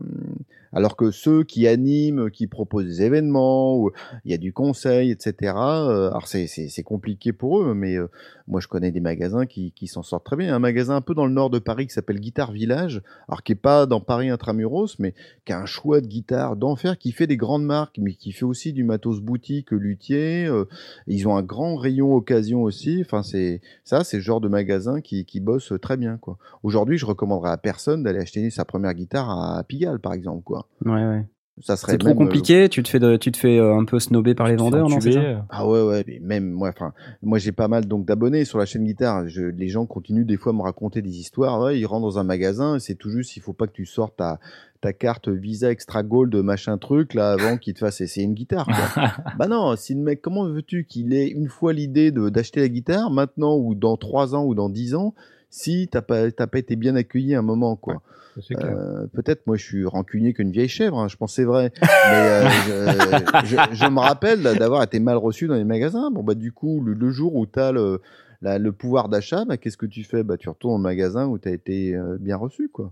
alors 0.74 0.96
que 0.96 1.10
ceux 1.10 1.44
qui 1.44 1.66
animent, 1.66 2.30
qui 2.30 2.46
proposent 2.46 2.84
des 2.84 3.02
événements, 3.02 3.88
il 4.24 4.30
y 4.30 4.34
a 4.34 4.38
du 4.38 4.52
conseil, 4.52 5.10
etc. 5.10 5.54
euh, 5.56 6.08
alors 6.10 6.26
c'est 6.26 6.82
compliqué 6.84 7.32
pour 7.32 7.60
eux, 7.60 7.74
mais 7.74 7.96
euh, 7.96 8.08
moi 8.48 8.60
je 8.60 8.68
connais 8.68 8.90
des 8.90 9.00
magasins 9.00 9.46
qui, 9.46 9.72
qui 9.72 9.86
s'en 9.86 10.02
sortent 10.02 10.24
très 10.24 10.36
bien. 10.36 10.54
Un 10.54 10.58
magasin 10.58 10.96
un 10.96 11.00
peu 11.00 11.14
dans 11.14 11.26
le 11.26 11.32
nord 11.32 11.50
de 11.50 11.58
Paris 11.58 11.86
qui 11.86 11.94
s'appelle 11.94 12.20
Guitare 12.20 12.52
Village, 12.52 13.02
alors 13.28 13.42
qui 13.42 13.52
est 13.52 13.56
pas 13.56 13.86
dans 13.86 14.00
Paris 14.00 14.30
intramuros, 14.30 14.98
mais 14.98 15.14
qui 15.44 15.52
a 15.52 15.60
un 15.60 15.66
choix 15.66 16.00
de 16.00 16.06
guitare 16.06 16.56
d'enfer, 16.56 16.98
qui 16.98 17.12
fait 17.12 17.26
des 17.26 17.36
grandes 17.36 17.64
marques, 17.64 17.98
mais 17.98 18.14
qui 18.14 18.32
fait 18.32 18.44
aussi 18.44 18.72
du 18.72 18.84
matos 18.84 19.20
boutique, 19.20 19.70
luthier. 19.70 20.46
euh, 20.46 20.64
ils 21.06 21.26
ont 21.28 21.36
un 21.36 21.42
grand 21.42 21.76
rayon 21.76 22.14
occasion 22.14 22.62
aussi. 22.62 23.00
Enfin 23.00 23.22
c'est 23.22 23.60
ça, 23.84 24.04
c'est 24.04 24.18
le 24.18 24.22
genre 24.22 24.40
de 24.40 24.48
magasin 24.48 25.00
qui 25.00 25.24
qui 25.24 25.40
bosse 25.40 25.72
très 25.80 25.96
bien 25.96 26.18
quoi. 26.18 26.38
Aujourd'hui, 26.62 26.98
je 26.98 27.06
recommanderais 27.06 27.50
à 27.50 27.56
personne 27.56 28.02
d'aller 28.02 28.20
acheter 28.20 28.48
sa 28.50 28.64
première 28.64 28.94
guitare 28.94 29.30
à 29.30 29.62
Pigalle, 29.64 29.98
par 29.98 30.12
exemple, 30.12 30.42
quoi. 30.44 30.63
Ouais, 30.84 30.92
ouais. 31.06 31.26
Ça 31.60 31.76
serait 31.76 31.92
C'est 31.92 31.98
trop 31.98 32.08
même, 32.08 32.16
euh, 32.16 32.24
compliqué, 32.24 32.68
tu 32.68 32.82
te 32.82 32.88
fais, 32.88 32.98
de- 32.98 33.16
tu 33.16 33.30
te 33.30 33.36
fais 33.36 33.60
euh, 33.60 33.76
un 33.76 33.84
peu 33.84 34.00
snobber 34.00 34.34
par 34.34 34.48
les 34.48 34.56
vendeurs, 34.56 34.88
non 34.88 34.98
c'est 35.00 35.12
ça 35.12 35.18
Entubé. 35.20 35.38
Ah 35.50 35.68
ouais, 35.68 35.82
ouais, 35.82 36.04
mais 36.08 36.18
même 36.20 36.50
moi, 36.50 36.70
enfin, 36.70 36.92
moi 37.22 37.38
j'ai 37.38 37.52
pas 37.52 37.68
mal 37.68 37.86
donc 37.86 38.04
d'abonnés 38.06 38.44
sur 38.44 38.58
la 38.58 38.66
chaîne 38.66 38.82
guitare. 38.84 39.28
Je, 39.28 39.42
les 39.42 39.68
gens 39.68 39.86
continuent 39.86 40.24
des 40.26 40.36
fois 40.36 40.50
à 40.50 40.56
me 40.56 40.62
raconter 40.62 41.00
des 41.00 41.16
histoires. 41.16 41.60
Ouais, 41.60 41.78
ils 41.78 41.84
rentrent 41.86 42.02
dans 42.02 42.18
un 42.18 42.24
magasin, 42.24 42.80
c'est 42.80 42.96
tout 42.96 43.08
juste, 43.08 43.36
il 43.36 43.40
faut 43.40 43.52
pas 43.52 43.68
que 43.68 43.72
tu 43.72 43.86
sortes 43.86 44.16
ta, 44.16 44.40
ta 44.80 44.92
carte 44.92 45.28
Visa 45.28 45.70
Extra 45.70 46.02
Gold, 46.02 46.34
machin 46.34 46.76
truc, 46.76 47.14
là, 47.14 47.30
avant 47.34 47.56
qu'il 47.56 47.74
te 47.74 47.78
fasse 47.78 48.00
essayer 48.00 48.26
une 48.26 48.34
guitare. 48.34 48.66
quoi. 48.66 49.12
bah 49.38 49.46
non, 49.46 49.76
si 49.76 49.94
le 49.94 50.00
mec, 50.00 50.20
comment 50.22 50.44
veux-tu 50.48 50.86
qu'il 50.86 51.14
ait 51.14 51.28
une 51.28 51.48
fois 51.48 51.72
l'idée 51.72 52.10
de- 52.10 52.30
d'acheter 52.30 52.58
la 52.62 52.68
guitare, 52.68 53.12
maintenant 53.12 53.56
ou 53.56 53.76
dans 53.76 53.96
trois 53.96 54.34
ans 54.34 54.44
ou 54.44 54.56
dans 54.56 54.68
dix 54.68 54.96
ans, 54.96 55.14
si 55.56 55.88
t'as 55.90 56.02
pas, 56.02 56.30
t'as 56.32 56.46
pas 56.48 56.58
été 56.58 56.74
bien 56.74 56.96
accueilli 56.96 57.34
à 57.34 57.38
un 57.38 57.42
moment, 57.42 57.76
quoi. 57.76 58.02
Ça, 58.34 58.40
C'est 58.48 58.54
clair. 58.56 58.74
Euh, 58.76 59.06
Peut-être, 59.12 59.46
moi, 59.46 59.56
je 59.56 59.62
suis 59.64 59.84
rancunier 59.86 60.32
qu'une 60.34 60.50
vieille 60.50 60.68
chèvre, 60.68 60.98
hein, 60.98 61.06
je 61.08 61.14
pense 61.16 61.30
que 61.30 61.36
c'est 61.36 61.44
vrai. 61.44 61.70
Mais 61.80 61.88
euh, 62.12 62.48
je, 63.44 63.56
je- 63.56 63.74
je 63.74 63.86
me 63.88 64.00
rappelle 64.00 64.42
d'avoir 64.42 64.82
été 64.82 64.98
mal 64.98 65.16
reçu 65.16 65.46
dans 65.46 65.54
les 65.54 65.62
magasins. 65.64 66.10
Bon, 66.10 66.24
bah, 66.24 66.34
du 66.34 66.50
coup, 66.50 66.82
le, 66.84 66.94
le 66.94 67.10
jour 67.10 67.36
où 67.36 67.46
tu 67.46 67.60
as 67.60 67.70
le, 67.70 68.00
la- 68.42 68.58
le 68.58 68.72
pouvoir 68.72 69.08
d'achat, 69.08 69.44
bah, 69.44 69.56
qu'est-ce 69.56 69.76
que 69.76 69.86
tu 69.86 70.02
fais? 70.02 70.24
Bah, 70.24 70.36
Tu 70.36 70.48
retournes 70.48 70.74
au 70.74 70.78
magasin 70.82 71.26
où 71.26 71.38
tu 71.38 71.48
as 71.48 71.52
été 71.52 71.94
euh, 71.94 72.16
bien 72.18 72.36
reçu, 72.36 72.68
quoi. 72.72 72.90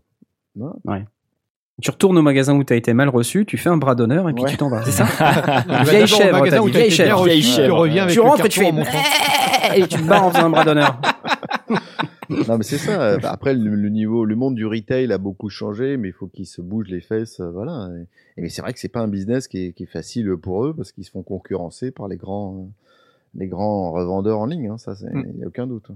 Voilà. 0.54 0.74
Tu 1.80 1.90
retournes 1.90 2.18
au 2.18 2.22
magasin 2.22 2.54
où 2.54 2.62
tu 2.62 2.72
as 2.72 2.76
été 2.76 2.92
mal 2.94 3.08
reçu, 3.08 3.44
tu 3.44 3.56
fais 3.58 3.70
un 3.70 3.78
bras 3.78 3.96
d'honneur 3.96 4.28
et 4.28 4.34
puis 4.34 4.44
Ouais. 4.44 4.50
tu 4.50 4.56
t'en 4.58 4.68
vas, 4.68 4.84
c'est 4.84 4.92
ça 4.92 5.04
vieille 5.84 6.06
chèvre, 6.06 6.38
t'as 6.48 6.60
dit, 6.60 6.70
t'as 6.70 7.24
vieille 7.24 7.42
chèvre. 7.42 7.66
Tu 7.66 7.72
reviens 7.72 8.02
avec 8.04 8.14
Tu 8.14 8.20
le 8.22 8.28
rentres 8.28 8.44
et 8.44 8.48
tu 8.48 8.60
fais 8.60 8.68
et 9.76 9.86
tu 9.88 9.96
te 9.98 10.06
bats 10.06 10.22
en 10.22 10.30
faisant 10.30 10.46
un 10.46 10.50
bras 10.50 10.64
d'honneur. 10.64 11.00
Non, 12.48 12.58
mais 12.58 12.64
c'est 12.64 12.78
ça. 12.78 13.18
Après, 13.24 13.54
le, 13.54 13.74
le 13.74 13.88
niveau, 13.88 14.24
le 14.24 14.34
monde 14.36 14.54
du 14.54 14.66
retail 14.66 15.12
a 15.12 15.18
beaucoup 15.18 15.48
changé, 15.48 15.96
mais 15.96 16.08
il 16.08 16.12
faut 16.12 16.26
qu'ils 16.26 16.46
se 16.46 16.60
bougent 16.62 16.88
les 16.90 17.00
fesses. 17.00 17.40
euh, 17.40 17.50
Voilà. 17.50 17.90
Et, 17.96 18.02
et 18.38 18.42
mais 18.42 18.48
c'est 18.48 18.62
vrai 18.62 18.72
que 18.72 18.78
c'est 18.80 18.88
pas 18.88 19.00
un 19.00 19.08
business 19.08 19.48
qui 19.48 19.66
est, 19.66 19.72
qui 19.72 19.84
est 19.84 19.86
facile 19.86 20.36
pour 20.36 20.64
eux 20.64 20.74
parce 20.74 20.92
qu'ils 20.92 21.04
se 21.04 21.10
font 21.10 21.22
concurrencer 21.22 21.90
par 21.90 22.08
les 22.08 22.16
grands, 22.16 22.68
les 23.34 23.46
grands 23.46 23.92
revendeurs 23.92 24.38
en 24.38 24.46
ligne. 24.46 24.68
Hein, 24.68 24.78
ça, 24.78 24.94
il 25.00 25.18
Mm. 25.18 25.32
n'y 25.38 25.44
a 25.44 25.46
aucun 25.48 25.66
doute. 25.66 25.88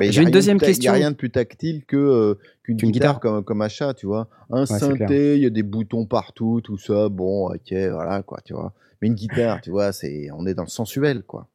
J'ai 0.00 0.22
une 0.22 0.30
deuxième 0.30 0.58
ta- 0.58 0.66
y 0.66 0.70
question. 0.70 0.92
a 0.92 0.94
rien 0.94 1.10
de 1.10 1.16
plus 1.16 1.30
tactile 1.30 1.84
que 1.84 1.96
euh, 1.96 2.34
qu'une 2.62 2.76
guitare, 2.76 2.92
guitare. 2.92 3.20
comme, 3.20 3.44
comme 3.44 3.60
achat, 3.62 3.92
tu 3.94 4.06
vois. 4.06 4.28
Un 4.50 4.64
synthé, 4.66 5.36
il 5.36 5.42
y 5.42 5.46
a 5.46 5.50
des 5.50 5.62
boutons 5.62 6.06
partout, 6.06 6.60
tout 6.62 6.78
ça. 6.78 7.08
Bon, 7.10 7.48
ok, 7.52 7.72
voilà, 7.92 8.22
quoi, 8.22 8.40
tu 8.44 8.54
vois. 8.54 8.72
Mais 9.00 9.08
une 9.08 9.14
guitare, 9.14 9.60
tu 9.60 9.70
vois, 9.70 9.92
c'est, 9.92 10.30
on 10.32 10.46
est 10.46 10.54
dans 10.54 10.62
le 10.62 10.68
sensuel, 10.70 11.22
quoi. 11.22 11.46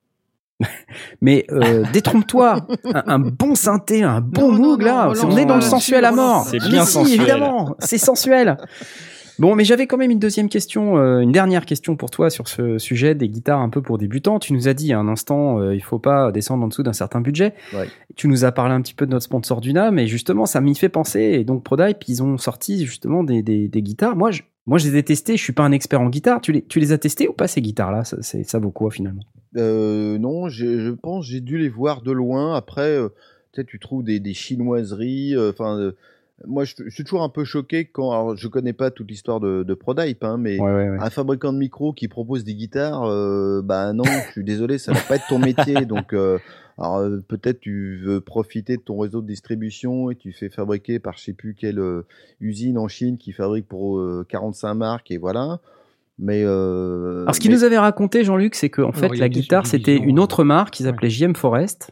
Mais 1.22 1.46
euh, 1.52 1.84
détrompe-toi, 1.94 2.66
un, 2.94 3.04
un 3.08 3.20
bon 3.20 3.56
synthé, 3.56 4.04
un 4.04 4.22
bon 4.22 4.52
Non, 4.52 4.58
moog 4.60 4.82
là, 4.82 5.12
non, 5.16 5.30
on 5.32 5.38
est 5.38 5.46
dans 5.46 5.56
le 5.56 5.62
sensuel 5.62 6.06
à 6.06 6.12
mort. 6.12 6.46
c'est 6.50 6.60
Mais 6.62 6.70
bien 6.70 6.86
si, 6.86 6.92
sensuel. 6.94 7.20
évidemment, 7.22 7.76
c'est 7.80 7.98
sensuel. 7.98 8.58
Bon, 9.40 9.56
mais 9.56 9.64
j'avais 9.64 9.88
quand 9.88 9.98
même 9.98 10.12
une 10.12 10.20
deuxième 10.20 10.50
question, 10.50 10.98
euh, 10.98 11.20
une 11.22 11.32
dernière 11.32 11.66
question 11.66 11.96
pour 11.96 12.12
toi 12.12 12.30
sur 12.30 12.48
ce 12.48 12.78
sujet 12.78 13.16
des 13.16 13.28
guitares 13.28 13.60
un 13.60 13.70
peu 13.70 13.82
pour 13.82 13.98
débutants. 13.98 14.38
Tu 14.38 14.54
nous 14.54 14.68
as 14.68 14.76
dit 14.76 14.94
à 14.94 15.00
un 15.00 15.08
instant, 15.08 15.60
euh, 15.60 15.74
il 15.74 15.82
faut 15.82 15.98
pas 15.98 16.32
descendre 16.32 16.64
en 16.64 16.68
dessous 16.68 16.84
d'un 16.84 16.94
certain 16.94 17.22
budget. 17.22 17.56
Ouais. 17.74 17.88
Tu 18.16 18.28
nous 18.28 18.46
as 18.46 18.52
parlé 18.52 18.76
un 18.76 18.82
petit 18.82 18.94
peu 18.94 19.08
de 19.08 19.12
notre 19.12 19.24
sponsor 19.26 19.60
Duna, 19.62 19.90
mais 19.90 20.06
justement, 20.06 20.46
ça 20.46 20.62
m'y 20.62 20.76
fait 20.76 20.90
penser. 20.90 21.22
Et 21.22 21.44
donc, 21.44 21.64
Prodype, 21.64 22.08
ils 22.08 22.22
ont 22.22 22.38
sorti 22.38 22.86
justement 22.86 23.24
des, 23.24 23.42
des, 23.42 23.68
des 23.68 23.82
guitares. 23.82 24.16
Moi, 24.16 24.30
je, 24.30 24.44
moi, 24.68 24.78
je 24.78 24.88
les 24.90 24.98
ai 24.98 25.04
testées. 25.04 25.38
Je 25.38 25.44
suis 25.44 25.54
pas 25.54 25.64
un 25.64 25.72
expert 25.72 26.02
en 26.02 26.10
guitare. 26.10 26.40
Tu 26.42 26.52
les, 26.52 26.62
tu 26.64 26.80
les 26.80 26.92
as 26.92 27.00
testées 27.00 27.28
ou 27.28 27.34
pas 27.34 27.48
ces 27.48 27.62
guitares-là? 27.62 28.04
Ça, 28.04 28.18
c'est- 28.22 28.44
ça 28.44 28.60
vaut 28.60 28.70
quoi 28.72 28.92
finalement? 28.92 29.24
Euh, 29.58 30.18
non, 30.18 30.50
je 30.50 30.92
pense 30.92 31.26
j'ai 31.26 31.42
dû 31.42 31.58
les 31.58 31.70
voir 31.70 32.02
de 32.02 32.12
loin. 32.12 32.56
Après, 32.56 32.98
euh, 32.98 33.10
tu 33.68 33.80
trouves 33.80 34.04
des, 34.04 34.20
des 34.20 34.34
chinoiseries. 34.34 35.36
euh, 35.36 35.50
Enfin, 35.52 35.78
euh, 35.78 35.92
moi, 36.48 36.64
je, 36.64 36.74
je 36.86 36.90
suis 36.90 37.04
toujours 37.04 37.22
un 37.24 37.30
peu 37.30 37.44
choqué 37.44 37.86
quand. 37.86 38.12
Alors, 38.12 38.36
je 38.36 38.48
connais 38.48 38.74
pas 38.74 38.90
toute 38.92 39.10
l'histoire 39.10 39.40
de, 39.40 39.64
de 39.64 39.74
Prodype, 39.74 40.24
hein, 40.24 40.38
mais 40.38 40.60
Ouais, 40.60 40.72
ouais, 40.74 40.90
ouais. 40.90 40.98
un 41.00 41.10
fabricant 41.10 41.54
de 41.54 41.58
micros 41.60 41.94
qui 41.94 42.08
propose 42.08 42.44
des 42.44 42.56
guitares, 42.56 43.02
bah 43.64 43.94
non, 43.94 44.04
je 44.06 44.32
suis 44.32 44.44
désolé, 44.44 44.78
ça 44.80 44.92
va 44.94 45.02
pas 45.02 45.18
être 45.18 45.28
ton 45.28 45.38
métier. 45.38 45.86
Donc, 45.86 46.16
alors 46.80 47.04
peut-être 47.28 47.60
tu 47.60 47.98
veux 48.04 48.22
profiter 48.22 48.78
de 48.78 48.82
ton 48.82 48.98
réseau 48.98 49.22
de 49.22 49.28
distribution 49.28 50.10
et 50.10 50.16
tu 50.16 50.32
fais 50.32 50.50
fabriquer 50.50 50.98
par 50.98 51.16
je 51.18 51.26
sais 51.26 51.34
plus 51.34 51.54
quelle 51.54 51.80
usine 52.40 52.80
en 52.80 52.88
Chine 52.88 53.18
qui 53.20 53.34
fabrique 53.34 53.68
pour 53.68 54.00
euh, 54.00 54.26
45 54.28 54.74
marques 54.74 55.12
et 55.12 55.18
voilà. 55.20 55.60
Mais 56.22 56.44
euh, 56.46 57.24
Alors, 57.24 57.36
ce 57.36 57.40
qu'il 57.40 57.50
mais- 57.50 57.58
nous 57.58 57.64
avait 57.64 57.80
raconté, 57.80 58.24
Jean-Luc, 58.24 58.54
c'est 58.56 58.70
qu'en 58.70 58.92
fait, 58.92 59.10
la 59.18 59.28
guitare, 59.28 59.66
c'était 59.66 59.98
une 59.98 60.20
euh, 60.20 60.22
autre 60.22 60.44
marque 60.44 60.72
qu'ils 60.76 60.86
ouais. 60.86 60.92
appelaient 60.92 61.10
JM 61.10 61.36
Forest, 61.36 61.92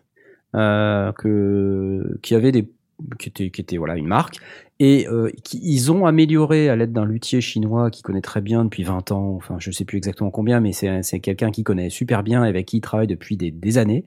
euh, 0.56 1.12
que, 1.14 2.18
qui 2.22 2.36
avait 2.36 2.52
des, 2.52 2.70
qui 3.18 3.30
était, 3.30 3.50
qui 3.50 3.60
était 3.62 3.78
voilà 3.78 3.96
une 3.96 4.08
marque, 4.08 4.38
et 4.80 5.08
euh, 5.10 5.30
qui, 5.44 5.60
ils 5.64 5.92
ont 5.92 6.06
amélioré 6.06 6.70
à 6.70 6.76
l'aide 6.76 6.94
d'un 6.94 7.06
luthier 7.06 7.42
chinois 7.42 7.90
qui 7.90 8.02
connaît 8.02 8.22
très 8.22 8.42
bien 8.42 8.64
depuis 8.64 8.84
20 8.84 9.12
ans, 9.12 9.34
enfin, 9.36 9.56
je 9.60 9.72
sais 9.72 9.86
plus 9.86 9.98
exactement 9.98 10.32
combien, 10.32 10.60
mais 10.62 10.72
c'est, 10.72 11.04
c'est 11.04 11.20
quelqu'un 11.20 11.52
qui 11.52 11.64
connaît 11.64 11.90
super 11.90 12.24
bien, 12.24 12.46
et 12.46 12.48
avec 12.50 12.66
qui 12.68 12.78
il 12.78 12.82
travaille 12.82 13.08
depuis 13.08 13.36
des, 13.38 13.52
des 13.52 13.78
années. 13.78 14.06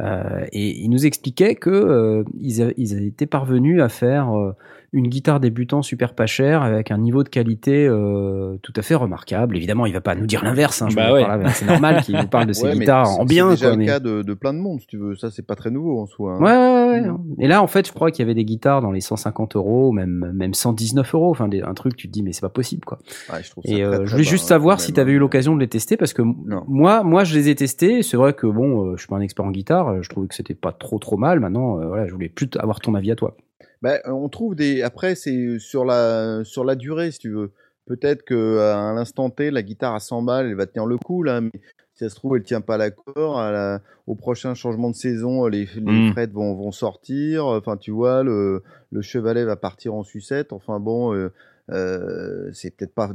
Euh, 0.00 0.44
et 0.52 0.78
il 0.78 0.90
nous 0.90 1.06
expliquait 1.06 1.54
que 1.56 1.70
euh, 1.70 2.22
ils, 2.40 2.62
a- 2.62 2.72
ils 2.76 3.02
étaient 3.04 3.26
parvenus 3.26 3.82
à 3.82 3.88
faire 3.88 4.30
euh, 4.36 4.52
une 4.92 5.08
guitare 5.08 5.40
débutant 5.40 5.82
super 5.82 6.14
pas 6.14 6.26
chère 6.26 6.62
avec 6.62 6.92
un 6.92 6.98
niveau 6.98 7.24
de 7.24 7.28
qualité 7.28 7.84
euh, 7.86 8.56
tout 8.62 8.72
à 8.76 8.82
fait 8.82 8.94
remarquable. 8.94 9.56
Évidemment, 9.56 9.86
il 9.86 9.92
va 9.92 10.00
pas 10.00 10.14
nous 10.14 10.26
dire 10.26 10.44
l'inverse. 10.44 10.82
Hein, 10.82 10.88
Bah 10.94 11.12
ouais. 11.12 11.26
c'est 11.52 11.66
normal 11.66 12.02
qu'il 12.04 12.16
nous 12.16 12.28
parle 12.28 12.46
de 12.46 12.52
ses 12.54 12.68
Ouais, 12.68 12.78
guitares 12.78 13.18
en 13.18 13.24
bien. 13.24 13.50
C'est 13.50 13.56
déjà 13.56 13.66
quoi, 13.66 13.72
le 13.72 13.78
mais- 13.78 13.86
cas 13.86 13.98
de, 14.00 14.22
de 14.22 14.34
plein 14.34 14.54
de 14.54 14.58
monde, 14.60 14.80
si 14.80 14.86
tu 14.86 14.98
veux. 14.98 15.16
Ça, 15.16 15.30
c'est 15.32 15.44
pas 15.44 15.56
très 15.56 15.70
nouveau 15.72 16.00
en 16.00 16.06
soi. 16.06 16.34
hein. 16.34 16.40
Ouais, 16.40 16.52
ouais, 16.52 17.00
ouais, 17.02 17.08
ouais. 17.10 17.16
Et 17.40 17.48
là, 17.48 17.60
en 17.60 17.66
fait, 17.66 17.88
je 17.88 17.92
crois 17.92 18.12
qu'il 18.12 18.20
y 18.22 18.26
avait 18.26 18.34
des 18.36 18.44
guitares 18.44 18.80
dans 18.80 18.92
les 18.92 19.00
150 19.00 19.56
euros, 19.56 19.90
même, 19.90 20.07
même 20.08 20.54
119 20.54 21.14
euros. 21.14 21.30
Enfin, 21.30 21.48
des- 21.48 21.62
un 21.62 21.74
truc, 21.74 21.96
tu 21.96 22.08
te 22.08 22.12
dis, 22.12 22.22
mais 22.22 22.32
c'est 22.32 22.40
pas 22.40 22.48
possible, 22.48 22.84
quoi. 22.84 22.98
Ouais, 23.32 23.42
je 23.42 23.48
ça 23.48 23.54
très, 23.62 23.82
euh, 23.82 23.90
très 23.98 24.06
je 24.06 24.10
voulais 24.12 24.24
juste 24.24 24.44
hein, 24.44 24.48
savoir 24.48 24.80
si 24.80 24.88
même, 24.90 24.94
tu 24.94 25.00
avais 25.00 25.12
hein. 25.12 25.14
eu 25.14 25.18
l'occasion 25.18 25.54
de 25.54 25.60
les 25.60 25.68
tester, 25.68 25.96
parce 25.96 26.12
que 26.12 26.22
Non. 26.22 26.64
moi, 26.68 27.02
moi, 27.02 27.24
je 27.24 27.34
les 27.34 27.48
ai 27.48 27.54
testés. 27.54 28.02
C'est 28.02 28.16
vrai 28.16 28.32
que 28.34 28.46
bon, 28.46 28.86
euh, 28.86 28.92
je 28.96 29.00
suis 29.02 29.08
pas 29.08 29.16
un 29.16 29.20
expert 29.20 29.44
en 29.44 29.50
guitare. 29.50 29.88
euh, 29.88 30.02
Je 30.02 30.08
trouvais 30.08 30.28
que 30.28 30.34
c'était 30.34 30.54
pas 30.54 30.72
trop, 30.72 30.98
trop 30.98 31.16
mal. 31.16 31.40
Maintenant, 31.40 31.76
voilà, 31.86 32.06
je 32.06 32.12
voulais 32.12 32.28
plus 32.28 32.48
avoir 32.58 32.80
ton 32.80 32.94
avis 32.94 33.10
à 33.10 33.16
toi. 33.16 33.36
Ben, 33.82 33.98
on 34.06 34.28
trouve 34.28 34.54
des. 34.54 34.82
Après, 34.82 35.14
c'est 35.14 35.58
sur 35.58 35.84
la 35.84 36.42
sur 36.44 36.64
la 36.64 36.74
durée, 36.74 37.10
si 37.12 37.18
tu 37.20 37.30
veux. 37.30 37.52
Peut-être 37.86 38.22
que 38.24 38.58
à 38.58 38.92
l'instant 38.92 39.30
T, 39.30 39.50
la 39.50 39.62
guitare 39.62 39.94
à 39.94 40.00
100 40.00 40.22
balles, 40.22 40.46
elle 40.48 40.54
va 40.56 40.66
tenir 40.66 40.84
le 40.84 40.98
coup 40.98 41.22
là, 41.22 41.40
mais 41.40 41.50
si 41.98 42.04
ça 42.04 42.10
se 42.10 42.14
trouve, 42.14 42.36
elle 42.36 42.44
tient 42.44 42.60
pas 42.60 42.76
l'accord. 42.76 43.38
La... 43.40 43.80
Au 44.06 44.14
prochain 44.14 44.54
changement 44.54 44.88
de 44.90 44.94
saison, 44.94 45.46
les, 45.46 45.68
les 45.74 46.08
Mm. 46.08 46.12
frettes 46.12 46.32
vont, 46.32 46.54
vont 46.54 46.70
sortir. 46.72 47.44
Enfin, 47.46 47.76
tu 47.76 47.90
vois, 47.90 48.22
le, 48.22 48.62
le 48.90 49.02
chevalet 49.02 49.44
va 49.44 49.56
partir 49.56 49.94
en 49.94 50.04
sucette. 50.04 50.52
Enfin 50.52 50.78
bon, 50.80 51.12
euh, 51.14 51.32
euh, 51.70 52.50
c'est 52.52 52.74
peut-être 52.76 52.94
pas. 52.94 53.10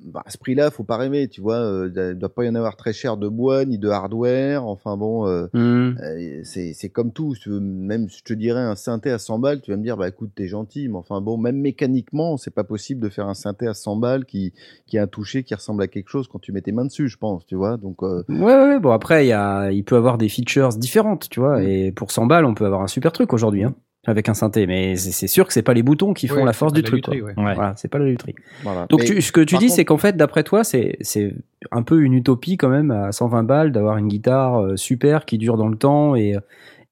bah, 0.00 0.22
à 0.26 0.30
ce 0.30 0.38
prix-là, 0.38 0.70
faut 0.70 0.84
pas 0.84 0.96
rêver, 0.96 1.28
tu 1.28 1.40
vois. 1.40 1.56
euh, 1.56 1.90
Il 2.12 2.18
doit 2.18 2.34
pas 2.34 2.44
y 2.44 2.48
en 2.48 2.54
avoir 2.54 2.76
très 2.76 2.92
cher 2.92 3.16
de 3.16 3.28
bois 3.28 3.64
ni 3.64 3.78
de 3.78 3.88
hardware. 3.88 4.64
Enfin 4.66 4.96
bon. 4.96 5.26
euh, 5.26 5.46
euh, 5.54 6.40
c'est 6.44 6.88
comme 6.90 7.12
tout. 7.12 7.34
Même 7.46 8.08
si 8.08 8.18
je 8.18 8.24
te 8.24 8.34
dirais 8.34 8.60
un 8.60 8.74
synthé 8.76 9.10
à 9.10 9.18
100 9.18 9.38
balles, 9.38 9.60
tu 9.60 9.70
vas 9.70 9.76
me 9.76 9.82
dire, 9.82 9.96
bah 9.96 10.08
écoute, 10.08 10.30
t'es 10.34 10.48
gentil, 10.48 10.88
mais 10.88 10.96
enfin 10.96 11.20
bon, 11.20 11.36
même 11.38 11.56
mécaniquement, 11.56 12.36
c'est 12.36 12.54
pas 12.54 12.64
possible 12.64 13.00
de 13.00 13.08
faire 13.08 13.28
un 13.28 13.34
synthé 13.34 13.66
à 13.66 13.74
100 13.74 13.96
balles 13.96 14.24
qui, 14.24 14.52
qui 14.86 14.98
a 14.98 15.02
un 15.02 15.06
toucher 15.06 15.42
qui 15.44 15.54
ressemble 15.54 15.82
à 15.82 15.86
quelque 15.88 16.08
chose 16.08 16.28
quand 16.28 16.38
tu 16.40 16.52
mets 16.52 16.62
tes 16.62 16.72
mains 16.72 16.84
dessus, 16.86 17.08
je 17.08 17.16
pense, 17.18 17.46
tu 17.46 17.54
vois. 17.54 17.76
Donc, 17.76 18.02
euh, 18.02 18.24
Ouais, 18.28 18.36
ouais, 18.44 18.68
ouais. 18.68 18.78
Bon, 18.80 18.90
après, 18.90 19.24
il 19.24 19.28
y 19.28 19.32
a, 19.32 19.70
il 19.70 19.84
peut 19.84 19.96
avoir 19.96 20.18
des 20.18 20.28
features 20.28 20.70
différentes, 20.70 21.28
tu 21.28 21.40
vois. 21.40 21.60
Mm. 21.60 21.66
Et 21.68 21.92
pour 21.92 22.10
100 22.10 22.26
balles, 22.26 22.44
on 22.44 22.54
peut 22.54 22.66
avoir 22.66 22.82
un 22.82 22.88
super 22.88 23.12
truc 23.12 23.32
aujourd'hui. 23.32 23.64
Hein. 23.64 23.74
Avec 24.06 24.28
un 24.28 24.34
synthé, 24.34 24.66
mais 24.66 24.96
c'est 24.96 25.26
sûr 25.26 25.46
que 25.46 25.52
c'est 25.52 25.62
pas 25.62 25.74
les 25.74 25.82
boutons 25.82 26.12
qui 26.14 26.28
font 26.28 26.36
Ouais, 26.36 26.44
la 26.44 26.52
force 26.52 26.72
du 26.72 26.82
la 26.82 26.86
truc. 26.88 27.06
lutherie, 27.06 27.20
quoi. 27.20 27.30
ouais. 27.42 27.44
Ouais. 27.48 27.54
Voilà, 27.54 27.74
c'est 27.76 27.88
pas 27.88 27.98
la 27.98 28.06
lutherie. 28.06 28.34
Voilà. 28.62 28.86
Donc 28.88 29.04
tu- 29.04 29.20
ce 29.22 29.32
que 29.32 29.40
tu 29.40 29.56
dis, 29.56 29.66
contre- 29.66 29.76
c'est 29.76 29.84
qu'en 29.84 29.98
fait, 29.98 30.16
d'après 30.16 30.42
toi, 30.44 30.62
c'est 30.64 30.96
c'est 31.00 31.34
un 31.70 31.82
peu 31.82 32.02
une 32.02 32.12
utopie 32.14 32.56
quand 32.56 32.68
même 32.68 32.90
à 32.90 33.12
120 33.12 33.42
balles 33.44 33.72
d'avoir 33.72 33.96
une 33.98 34.08
guitare 34.08 34.60
euh, 34.62 34.76
super 34.76 35.24
qui 35.24 35.38
dure 35.38 35.56
dans 35.56 35.68
le 35.68 35.76
temps 35.78 36.14
et 36.16 36.36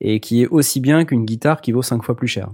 et 0.00 0.20
qui 0.20 0.42
est 0.42 0.48
aussi 0.48 0.80
bien 0.80 1.04
qu'une 1.04 1.24
guitare 1.24 1.60
qui 1.60 1.70
vaut 1.72 1.82
5 1.82 2.02
fois 2.02 2.16
plus 2.16 2.28
cher. 2.28 2.48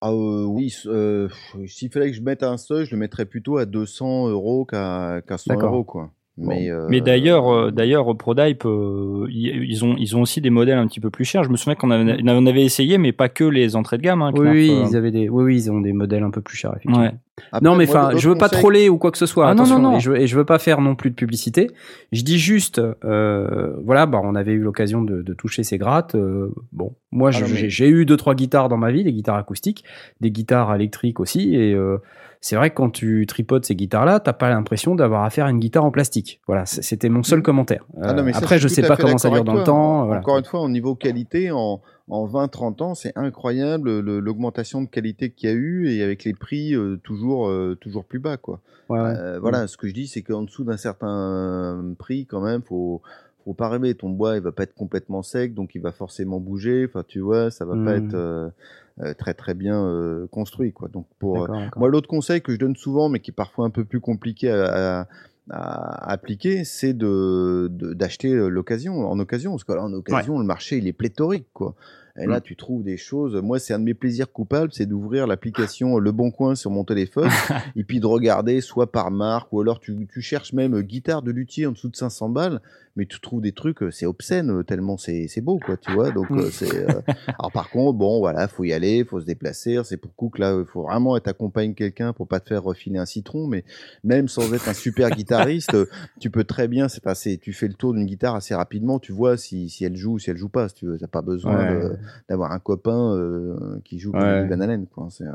Ah, 0.00 0.10
euh, 0.10 0.44
oui, 0.44 0.74
euh, 0.86 1.28
s'il 1.66 1.90
fallait 1.90 2.10
que 2.10 2.16
je 2.16 2.22
mette 2.22 2.42
un 2.42 2.56
seuil, 2.58 2.84
je 2.84 2.90
le 2.90 2.98
mettrais 2.98 3.24
plutôt 3.24 3.56
à 3.56 3.64
200 3.64 4.28
euros 4.28 4.64
qu'à 4.66 5.22
qu'à 5.26 5.38
100 5.38 5.54
D'accord. 5.54 5.72
euros, 5.72 5.84
quoi. 5.84 6.10
Mais, 6.36 6.68
euh, 6.68 6.86
Mais 6.88 7.00
d'ailleurs, 7.00 7.48
euh, 7.48 7.70
d'ailleurs, 7.70 8.16
Prodype, 8.16 8.64
euh, 8.64 9.26
ils, 9.30 9.84
ont, 9.84 9.94
ils 9.96 10.16
ont 10.16 10.22
aussi 10.22 10.40
des 10.40 10.50
modèles 10.50 10.78
un 10.78 10.86
petit 10.88 10.98
peu 10.98 11.10
plus 11.10 11.24
chers. 11.24 11.44
Je 11.44 11.48
me 11.50 11.56
souviens 11.56 11.76
qu'on 11.76 11.92
avait, 11.92 12.16
on 12.24 12.46
avait 12.46 12.64
essayé, 12.64 12.98
mais 12.98 13.12
pas 13.12 13.28
que 13.28 13.44
les 13.44 13.76
entrées 13.76 13.98
de 13.98 14.02
gamme. 14.02 14.20
Hein, 14.22 14.32
Oui, 14.34 14.48
oui, 14.48 14.70
euh. 14.70 14.84
ils 14.88 14.96
avaient 14.96 15.12
des, 15.12 15.28
oui, 15.28 15.44
oui, 15.44 15.56
ils 15.56 15.70
ont 15.70 15.80
des 15.80 15.92
modèles 15.92 16.24
un 16.24 16.30
peu 16.30 16.40
plus 16.40 16.56
chers, 16.56 16.72
effectivement. 16.72 17.02
Ouais. 17.02 17.14
Après, 17.50 17.68
non, 17.68 17.74
mais 17.74 17.88
enfin, 17.88 18.10
je 18.16 18.28
veux 18.28 18.36
pas 18.36 18.48
troller 18.48 18.88
ou 18.88 18.96
quoi 18.98 19.10
que 19.10 19.18
ce 19.18 19.26
soit. 19.26 19.48
Ah, 19.48 19.50
attention, 19.50 19.78
non, 19.80 19.90
non. 19.92 19.96
Et, 19.96 20.00
je, 20.00 20.12
et 20.12 20.26
je 20.28 20.36
veux 20.36 20.44
pas 20.44 20.58
faire 20.60 20.80
non 20.80 20.94
plus 20.94 21.10
de 21.10 21.16
publicité. 21.16 21.68
Je 22.12 22.22
dis 22.22 22.38
juste, 22.38 22.80
euh, 23.04 23.74
voilà, 23.84 24.06
bah, 24.06 24.20
on 24.22 24.34
avait 24.34 24.52
eu 24.52 24.60
l'occasion 24.60 25.02
de, 25.02 25.20
de 25.22 25.34
toucher 25.34 25.62
ces 25.64 25.76
grattes. 25.78 26.14
euh, 26.14 26.52
bon, 26.72 26.94
moi, 27.10 27.30
je- 27.32 27.44
Ah, 27.44 27.48
mais- 27.50 27.68
j'ai 27.68 27.88
eu 27.88 28.06
deux 28.06 28.16
trois 28.16 28.34
guitares 28.34 28.68
dans 28.68 28.76
ma 28.76 28.92
vie, 28.92 29.02
des 29.04 29.12
guitares 29.12 29.36
acoustiques, 29.36 29.84
des 30.20 30.30
guitares 30.30 30.74
électriques 30.74 31.18
aussi, 31.20 31.54
et 31.56 31.74
euh, 31.74 31.98
c'est 32.40 32.54
vrai 32.56 32.70
que 32.70 32.76
quand 32.76 32.90
tu 32.90 33.24
tripotes 33.26 33.64
ces 33.64 33.74
guitares-là, 33.74 34.20
t'as 34.20 34.32
pas 34.32 34.50
l'impression 34.50 34.94
d'avoir 34.94 35.24
affaire 35.24 35.46
à 35.46 35.50
une 35.50 35.58
guitare 35.58 35.84
en 35.84 35.90
plastique. 35.90 36.40
Voilà, 36.46 36.66
c'était 36.66 37.08
mon 37.08 37.22
seul 37.22 37.42
commentaire. 37.42 37.84
Ah 38.00 38.12
non, 38.12 38.22
mais 38.22 38.32
ça, 38.32 38.38
après, 38.38 38.58
je 38.58 38.68
suis 38.68 38.82
sais 38.82 38.86
pas 38.88 38.96
comment 38.96 39.18
ça 39.18 39.30
dure 39.30 39.44
dans 39.44 39.54
le 39.54 39.58
toi. 39.58 39.64
temps. 39.64 40.04
voilà. 40.06 40.20
Encore 40.20 40.38
une 40.38 40.44
fois, 40.44 40.60
au 40.60 40.68
niveau 40.68 40.94
qualité, 40.94 41.50
en, 41.50 41.80
en 42.08 42.26
20-30 42.26 42.82
ans, 42.82 42.94
c'est 42.94 43.12
incroyable 43.16 44.00
le- 44.00 44.20
l'augmentation 44.20 44.82
de 44.82 44.88
qualité 44.88 45.30
qu'il 45.30 45.48
y 45.48 45.52
a 45.52 45.54
eu 45.56 45.88
et 45.88 46.02
avec 46.02 46.24
les 46.24 46.34
prix 46.34 46.74
euh, 46.74 46.96
toujours, 47.02 47.48
euh, 47.48 47.76
toujours 47.80 48.04
plus 48.04 48.18
bas, 48.18 48.36
quoi. 48.36 48.60
Ouais, 48.88 48.98
ouais. 49.00 49.14
Euh, 49.16 49.38
voilà, 49.40 49.66
ce 49.66 49.76
que 49.76 49.88
je 49.88 49.94
dis, 49.94 50.06
c'est 50.06 50.22
qu'en 50.22 50.42
dessous 50.42 50.64
d'un 50.64 50.76
certain 50.76 51.94
prix, 51.98 52.26
quand 52.26 52.40
même, 52.42 52.62
faut, 52.62 53.00
faut 53.44 53.54
pas 53.54 53.68
rêver. 53.68 53.94
Ton 53.94 54.10
bois, 54.10 54.36
il 54.36 54.42
va 54.42 54.52
pas 54.52 54.64
être 54.64 54.74
complètement 54.74 55.22
sec, 55.22 55.54
donc 55.54 55.74
il 55.74 55.80
va 55.80 55.92
forcément 55.92 56.40
bouger. 56.40 56.84
Enfin, 56.88 57.04
tu 57.06 57.20
vois, 57.20 57.50
ça 57.50 57.64
va 57.64 57.74
pas 57.76 57.98
Mm. 57.98 58.04
être 58.04 59.14
très 59.18 59.34
très 59.34 59.54
bien 59.54 60.26
construit, 60.30 60.72
quoi. 60.72 60.88
Donc 60.88 61.06
pour 61.18 61.48
moi, 61.76 61.88
l'autre 61.88 62.08
conseil 62.08 62.40
que 62.42 62.52
je 62.52 62.58
donne 62.58 62.76
souvent, 62.76 63.08
mais 63.08 63.20
qui 63.20 63.30
est 63.30 63.34
parfois 63.34 63.66
un 63.66 63.70
peu 63.70 63.84
plus 63.84 64.00
compliqué 64.00 64.50
à, 64.50 65.00
à- 65.00 65.08
à 65.50 66.10
appliquer, 66.10 66.64
c'est 66.64 66.94
de 66.94 67.68
de- 67.70 67.92
d'acheter 67.92 68.32
euh, 68.32 68.48
l'occasion, 68.48 69.06
en 69.10 69.18
occasion, 69.18 69.50
parce 69.52 69.64
que 69.64 69.72
là, 69.72 69.82
en 69.82 69.92
occasion, 69.92 70.38
le 70.38 70.44
marché 70.46 70.78
il 70.78 70.86
est 70.88 70.92
pléthorique, 70.92 71.46
quoi. 71.52 71.74
Et 72.16 72.26
là, 72.26 72.40
tu 72.40 72.54
trouves 72.54 72.84
des 72.84 72.96
choses. 72.96 73.34
Moi, 73.34 73.58
c'est 73.58 73.74
un 73.74 73.80
de 73.80 73.84
mes 73.84 73.94
plaisirs 73.94 74.30
coupables, 74.30 74.70
c'est 74.72 74.86
d'ouvrir 74.86 75.26
l'application 75.26 75.98
Le 75.98 76.12
Bon 76.12 76.30
Coin 76.30 76.54
sur 76.54 76.70
mon 76.70 76.84
téléphone 76.84 77.28
et 77.76 77.82
puis 77.82 77.98
de 77.98 78.06
regarder 78.06 78.60
soit 78.60 78.92
par 78.92 79.10
marque 79.10 79.52
ou 79.52 79.60
alors 79.60 79.80
tu, 79.80 80.06
tu 80.12 80.20
cherches 80.22 80.52
même 80.52 80.74
euh, 80.76 80.82
guitare 80.82 81.22
de 81.22 81.32
luthier 81.32 81.66
en 81.66 81.72
dessous 81.72 81.88
de 81.88 81.96
500 81.96 82.28
balles, 82.28 82.60
mais 82.94 83.06
tu 83.06 83.18
trouves 83.18 83.40
des 83.40 83.50
trucs, 83.50 83.82
euh, 83.82 83.90
c'est 83.90 84.06
obscène 84.06 84.50
euh, 84.50 84.62
tellement 84.62 84.96
c'est 84.96 85.40
beau, 85.40 85.58
quoi, 85.58 85.76
tu 85.76 85.90
vois. 85.90 86.12
Donc, 86.12 86.30
euh, 86.30 86.48
c'est. 86.52 86.76
euh, 86.76 87.00
Alors, 87.40 87.50
par 87.50 87.68
contre, 87.68 87.98
bon, 87.98 88.20
voilà, 88.20 88.46
faut 88.46 88.62
y 88.62 88.72
aller, 88.72 89.04
faut 89.04 89.20
se 89.20 89.26
déplacer. 89.26 89.80
C'est 89.82 89.96
pour 89.96 90.14
coup 90.14 90.28
que 90.28 90.40
là, 90.40 90.56
il 90.56 90.66
faut 90.66 90.82
vraiment 90.84 91.16
être 91.16 91.26
accompagné 91.26 91.74
quelqu'un 91.74 92.12
pour 92.12 92.28
pas 92.28 92.38
te 92.38 92.48
faire 92.50 92.62
refiler 92.62 92.98
un 93.00 93.06
citron, 93.06 93.48
mais 93.48 93.64
même 94.04 94.28
sans 94.28 94.52
être 94.54 94.68
un 94.68 94.72
super 94.72 95.10
guitariste, 95.10 95.74
euh, 95.74 95.86
tu 96.20 96.30
peux 96.30 96.44
très 96.44 96.68
bien, 96.68 96.86
c'est 96.88 97.38
tu 97.40 97.52
fais 97.52 97.66
le 97.66 97.74
tour 97.74 97.92
d'une 97.92 98.06
guitare 98.06 98.36
assez 98.36 98.54
rapidement, 98.54 99.00
tu 99.00 99.10
vois 99.10 99.36
si, 99.36 99.68
si 99.68 99.84
elle 99.84 99.96
joue 99.96 100.12
ou 100.12 100.18
si 100.20 100.30
elle 100.30 100.36
joue 100.36 100.48
pas, 100.48 100.68
si 100.68 100.76
tu 100.76 100.86
veux. 100.86 100.96
T'as 100.96 101.08
pas 101.08 101.22
besoin 101.22 101.56
Ouais. 101.56 101.80
de- 101.80 101.96
d'avoir 102.28 102.52
un 102.52 102.58
copain 102.58 103.12
euh, 103.14 103.56
qui 103.84 103.98
joue 103.98 104.12
comme 104.12 104.22
Ouais. 104.22 104.42
du 104.44 104.48
Van 104.54 104.60
Halen, 104.60 104.86
quoi. 104.86 105.06
C'est, 105.10 105.24
euh, 105.24 105.32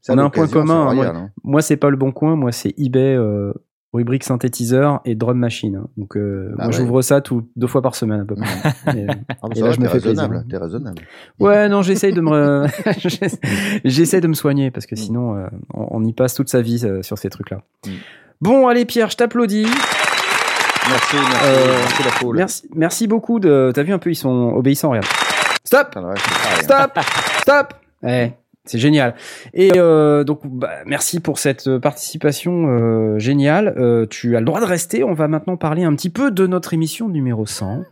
c'est 0.00 0.12
On 0.12 0.18
a 0.18 0.22
un 0.22 0.30
point 0.30 0.48
commun, 0.48 0.82
hein, 0.88 0.92
royal, 0.94 1.16
hein. 1.16 1.30
Moi, 1.44 1.62
c'est 1.62 1.76
pas 1.76 1.90
le 1.90 1.96
bon 1.96 2.12
coin. 2.12 2.34
Moi, 2.36 2.50
c'est 2.52 2.74
eBay, 2.78 3.14
euh, 3.16 3.52
rubrique 3.94 4.24
synthétiseur 4.24 5.00
et 5.04 5.14
drum 5.14 5.38
machine. 5.38 5.76
hein. 5.76 5.86
Donc, 5.98 6.16
euh, 6.16 6.48
Ah 6.52 6.54
moi, 6.56 6.66
ouais. 6.68 6.72
j'ouvre 6.72 7.02
ça 7.02 7.20
tout, 7.20 7.46
deux 7.56 7.66
fois 7.66 7.82
par 7.82 7.94
semaine 7.94 8.20
à 8.20 8.24
peu 8.24 8.34
près. 8.34 8.46
Et, 8.98 9.06
Ah, 9.42 9.48
Et 9.54 9.60
là, 9.60 9.70
je 9.72 9.80
me 9.80 9.86
fais 9.86 10.00
plaisir. 10.00 10.08
raisonnable, 10.22 10.44
raisonnable. 10.50 11.02
ouais, 11.40 11.68
non, 11.68 11.82
j'essaye 11.82 12.12
de 12.14 12.22
me, 12.22 12.66
j'essaie 13.84 14.20
de 14.22 14.28
me 14.28 14.34
soigner 14.34 14.70
parce 14.70 14.86
que 14.86 14.94
Mm. 14.94 14.98
sinon, 14.98 15.46
on, 15.74 15.88
on 15.90 16.04
y 16.04 16.12
passe 16.14 16.34
toute 16.34 16.48
sa 16.48 16.62
vie 16.62 16.82
sur 17.02 17.18
ces 17.18 17.28
trucs-là. 17.28 17.60
Mm. 17.86 17.90
Bon, 18.40 18.66
allez, 18.66 18.86
Pierre, 18.86 19.10
je 19.10 19.16
t'applaudis. 19.18 19.66
Merci, 20.88 21.14
merci, 21.16 21.46
Euh, 21.46 21.66
merci 21.78 22.02
la 22.02 22.10
foule. 22.10 22.36
Merci, 22.36 22.68
merci 22.74 23.06
beaucoup 23.06 23.38
de. 23.38 23.70
T'as 23.74 23.82
vu 23.84 23.92
un 23.92 23.98
peu, 23.98 24.10
ils 24.10 24.16
sont 24.16 24.52
obéissants, 24.56 24.88
regarde. 24.90 25.06
Stop, 25.64 25.96
stop, 26.62 26.98
stop. 27.40 27.74
Eh, 28.04 28.32
c'est 28.64 28.78
génial. 28.78 29.14
Et 29.54 29.70
euh, 29.76 30.24
donc, 30.24 30.40
bah, 30.44 30.70
merci 30.86 31.20
pour 31.20 31.38
cette 31.38 31.78
participation 31.78 32.66
euh, 32.68 33.18
géniale. 33.20 33.74
Euh, 33.76 34.06
tu 34.10 34.34
as 34.36 34.40
le 34.40 34.44
droit 34.46 34.60
de 34.60 34.64
rester. 34.66 35.04
On 35.04 35.14
va 35.14 35.28
maintenant 35.28 35.56
parler 35.56 35.84
un 35.84 35.94
petit 35.94 36.10
peu 36.10 36.32
de 36.32 36.48
notre 36.48 36.74
émission 36.74 37.08
numéro 37.08 37.46
100. 37.46 37.84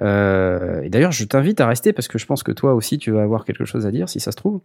Euh, 0.00 0.82
et 0.82 0.88
d'ailleurs, 0.90 1.10
je 1.10 1.24
t'invite 1.24 1.60
à 1.60 1.66
rester 1.66 1.92
parce 1.92 2.06
que 2.06 2.18
je 2.18 2.26
pense 2.26 2.44
que 2.44 2.52
toi 2.52 2.74
aussi, 2.74 2.98
tu 2.98 3.10
vas 3.10 3.22
avoir 3.22 3.44
quelque 3.44 3.64
chose 3.64 3.86
à 3.86 3.90
dire, 3.90 4.08
si 4.08 4.20
ça 4.20 4.30
se 4.30 4.36
trouve. 4.36 4.60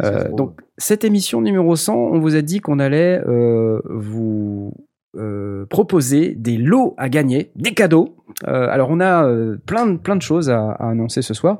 Ça 0.00 0.06
se 0.06 0.12
Euh, 0.12 0.24
trouve. 0.24 0.36
donc, 0.36 0.60
cette 0.76 1.04
émission 1.04 1.40
numéro 1.40 1.76
100, 1.76 1.94
on 1.94 2.18
vous 2.18 2.34
a 2.34 2.42
dit 2.42 2.58
qu'on 2.58 2.80
allait 2.80 3.20
euh, 3.28 3.80
vous 3.88 4.72
euh, 5.16 5.66
proposer 5.66 6.34
des 6.34 6.56
lots 6.56 6.94
à 6.98 7.08
gagner, 7.08 7.50
des 7.56 7.72
cadeaux. 7.74 8.16
Euh, 8.48 8.68
alors, 8.70 8.88
on 8.90 9.00
a 9.00 9.24
euh, 9.26 9.56
plein, 9.66 9.86
de, 9.86 9.96
plein 9.96 10.16
de 10.16 10.22
choses 10.22 10.50
à, 10.50 10.70
à 10.72 10.90
annoncer 10.90 11.22
ce 11.22 11.34
soir. 11.34 11.58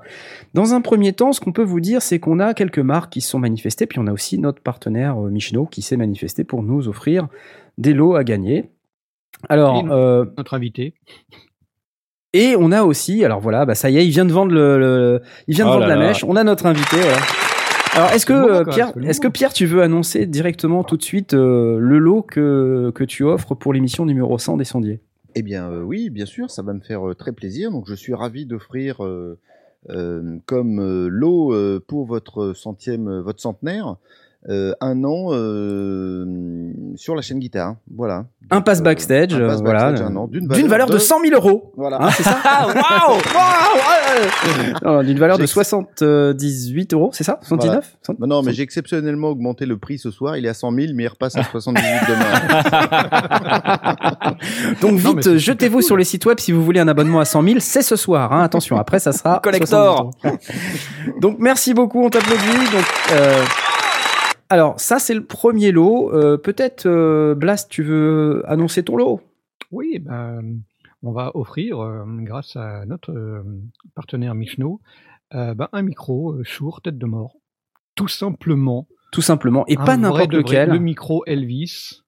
Dans 0.55 0.74
un 0.74 0.80
premier 0.80 1.12
temps, 1.12 1.32
ce 1.32 1.40
qu'on 1.40 1.52
peut 1.52 1.62
vous 1.64 1.80
dire, 1.80 2.02
c'est 2.02 2.18
qu'on 2.18 2.40
a 2.40 2.55
quelques 2.55 2.78
marques 2.78 3.12
qui 3.12 3.20
se 3.20 3.30
sont 3.30 3.38
manifestées, 3.38 3.86
puis 3.86 3.98
on 3.98 4.07
a 4.07 4.12
aussi 4.12 4.38
notre 4.38 4.61
partenaire 4.61 5.16
Michino 5.16 5.66
qui 5.66 5.82
s'est 5.82 5.96
manifesté 5.96 6.44
pour 6.44 6.62
nous 6.62 6.88
offrir 6.88 7.28
des 7.78 7.92
lots 7.94 8.14
à 8.16 8.24
gagner. 8.24 8.70
Alors, 9.48 9.84
Notre 9.84 10.55
invité. 10.55 10.94
et 12.32 12.57
on 12.59 12.72
a 12.72 12.82
aussi, 12.82 13.24
alors 13.24 13.40
voilà, 13.40 13.64
bah 13.66 13.74
ça 13.74 13.90
y 13.90 13.98
est, 13.98 14.07
il 14.07 14.11
vient 14.11 14.24
de 14.24 14.32
vendre 14.32 14.52
le, 14.52 14.78
le- 14.78 15.22
il 15.48 15.55
vient 15.55 15.64
de 15.66 15.70
Oh 15.70 15.74
vendre 15.74 15.86
là 15.86 15.94
la 15.94 16.00
là. 16.02 16.07
mèche. 16.09 16.24
On 16.24 16.34
a 16.36 16.44
notre 16.44 16.66
invité. 16.66 16.96
Voilà. 16.96 17.16
Alors 17.95 18.11
est-ce 18.11 18.26
que 18.26 18.32
euh, 18.32 18.64
Pierre, 18.64 18.92
est-ce 19.05 19.20
que. 19.20 19.28
Pierre, 19.28 19.53
tu 19.53 19.66
veux 19.66 19.82
annoncer 19.82 20.26
directement 20.26 20.82
tout 20.82 20.97
de 20.97 21.03
suite 21.03 21.32
euh, 21.32 21.78
le 21.78 21.99
lot 21.99 22.22
que 22.22 22.90
que 22.95 23.05
tu 23.05 23.22
offres 23.22 23.55
pour 23.55 23.72
l'émission 23.72 24.05
numéro 24.05 24.36
100 24.36 24.57
des 24.57 24.64
sondiers 24.64 25.01
Eh 25.36 25.42
bien, 25.42 25.70
euh, 25.70 25.82
oui, 25.82 26.11
bien 26.11 26.26
sûr, 26.26 26.51
ça 26.51 26.62
va 26.62 26.72
me 26.72 26.80
faire 26.80 27.09
euh, 27.09 27.14
très 27.14 27.30
plaisir. 27.32 27.70
Donc, 27.70 27.84
je 27.86 27.95
suis 27.95 28.12
ravi 28.12 28.47
d'offrir 28.47 29.05
euh, 29.05 29.38
euh, 29.90 30.38
comme 30.47 30.80
euh, 30.80 31.09
lot 31.09 31.55
euh, 31.55 31.78
pour 31.86 32.05
votre 32.05 32.53
centième, 32.55 33.20
votre 33.20 33.40
centenaire, 33.40 33.97
euh, 34.51 34.72
un 34.80 35.03
an 35.05 35.28
euh, 35.32 36.72
sur 36.97 37.14
la 37.16 37.22
chaîne 37.22 37.38
guitare. 37.38 37.76
Voilà. 37.95 38.26
Un 38.51 38.61
pass 38.61 38.80
euh, 38.80 38.82
backsstage, 38.82 39.32
un 39.34 39.47
pass 39.47 39.62
voilà, 39.62 39.84
backstage, 39.90 40.07
un 40.11 40.16
an, 40.16 40.26
d'une 40.28 40.47
D'une 40.49 40.66
valeur 40.68 40.88
de 40.88 40.99
100 40.99 41.20
000 41.20 41.34
euros. 41.34 41.72
Voilà. 41.76 42.03
Hein, 42.03 42.11
c'est 42.11 42.22
ça 42.24 42.36
Ah, 42.45 42.66
waouh 43.09 43.18
Non, 44.84 45.03
D'une 45.03 45.18
valeur 45.18 45.38
de 45.38 45.42
J'ai- 45.45 45.47
78 45.53 46.92
euros, 46.92 47.11
c'est 47.14 47.24
ça? 47.24 47.38
79 47.42 47.97
Bah 48.18 48.26
non, 48.26 48.42
mais 48.42 48.53
j'ai 48.53 48.62
exceptionnellement 48.62 49.28
augmenté 49.28 49.64
le 49.66 49.78
prix 49.78 49.99
ce 49.99 50.11
soir. 50.11 50.36
Il 50.36 50.45
est 50.45 50.51
à 50.51 50.55
100 50.55 50.72
000, 50.72 50.92
mais 50.95 51.05
il 51.05 51.09
repasse 51.09 51.36
à 51.36 51.42
78 51.51 51.82
demain. 52.09 52.34
Donc 54.82 54.99
vite, 54.99 55.36
jetez-vous 55.38 55.80
sur 55.82 55.97
les 55.97 56.05
sites 56.05 56.26
web 56.26 56.38
si 56.38 56.53
vous 56.53 56.62
voulez 56.64 56.80
un 56.80 56.88
abonnement 56.88 57.20
à 57.20 57.24
100 57.24 57.42
000. 57.42 57.57
C'est 57.61 57.82
ce 57.82 57.97
soir. 57.97 58.32
hein. 58.32 58.42
Attention, 58.42 58.76
après 58.78 58.99
ça 58.99 59.12
sera 59.12 59.40
Collector. 59.42 60.12
78 60.22 60.28
euros. 60.28 61.20
Donc 61.20 61.36
merci 61.38 61.72
beaucoup, 61.74 62.03
on 62.05 62.11
t'applaudit. 62.11 62.42
Donc 62.72 62.84
euh, 63.12 63.42
alors 64.55 64.78
ça 64.78 65.00
c'est 65.00 65.14
le 65.14 65.24
premier 65.24 65.72
lot. 65.72 66.12
Euh, 66.14 66.36
Peut-être 66.36 66.86
euh, 66.86 67.34
Blast, 67.34 67.68
tu 67.68 67.82
veux 67.82 68.44
annoncer 68.46 68.84
ton 68.84 68.96
lot? 68.96 69.20
Oui, 69.72 69.98
ben, 69.98 70.61
on 71.02 71.11
va 71.11 71.32
offrir, 71.34 71.80
euh, 71.80 72.05
grâce 72.20 72.55
à 72.55 72.86
notre 72.86 73.42
partenaire 73.96 74.36
Michno, 74.36 74.80
ben, 75.32 75.68
un 75.72 75.82
micro 75.82 76.36
Shure 76.44 76.80
tête 76.82 76.98
de 76.98 77.07
mort. 77.07 77.34
Tout 77.96 78.07
simplement. 78.07 78.86
Tout 79.11 79.22
simplement, 79.22 79.64
et 79.66 79.76
Un 79.76 79.84
pas 79.84 79.96
n'importe 79.96 80.32
lequel. 80.32 80.70
Le 80.70 80.78
micro 80.78 81.24
Elvis. 81.26 82.02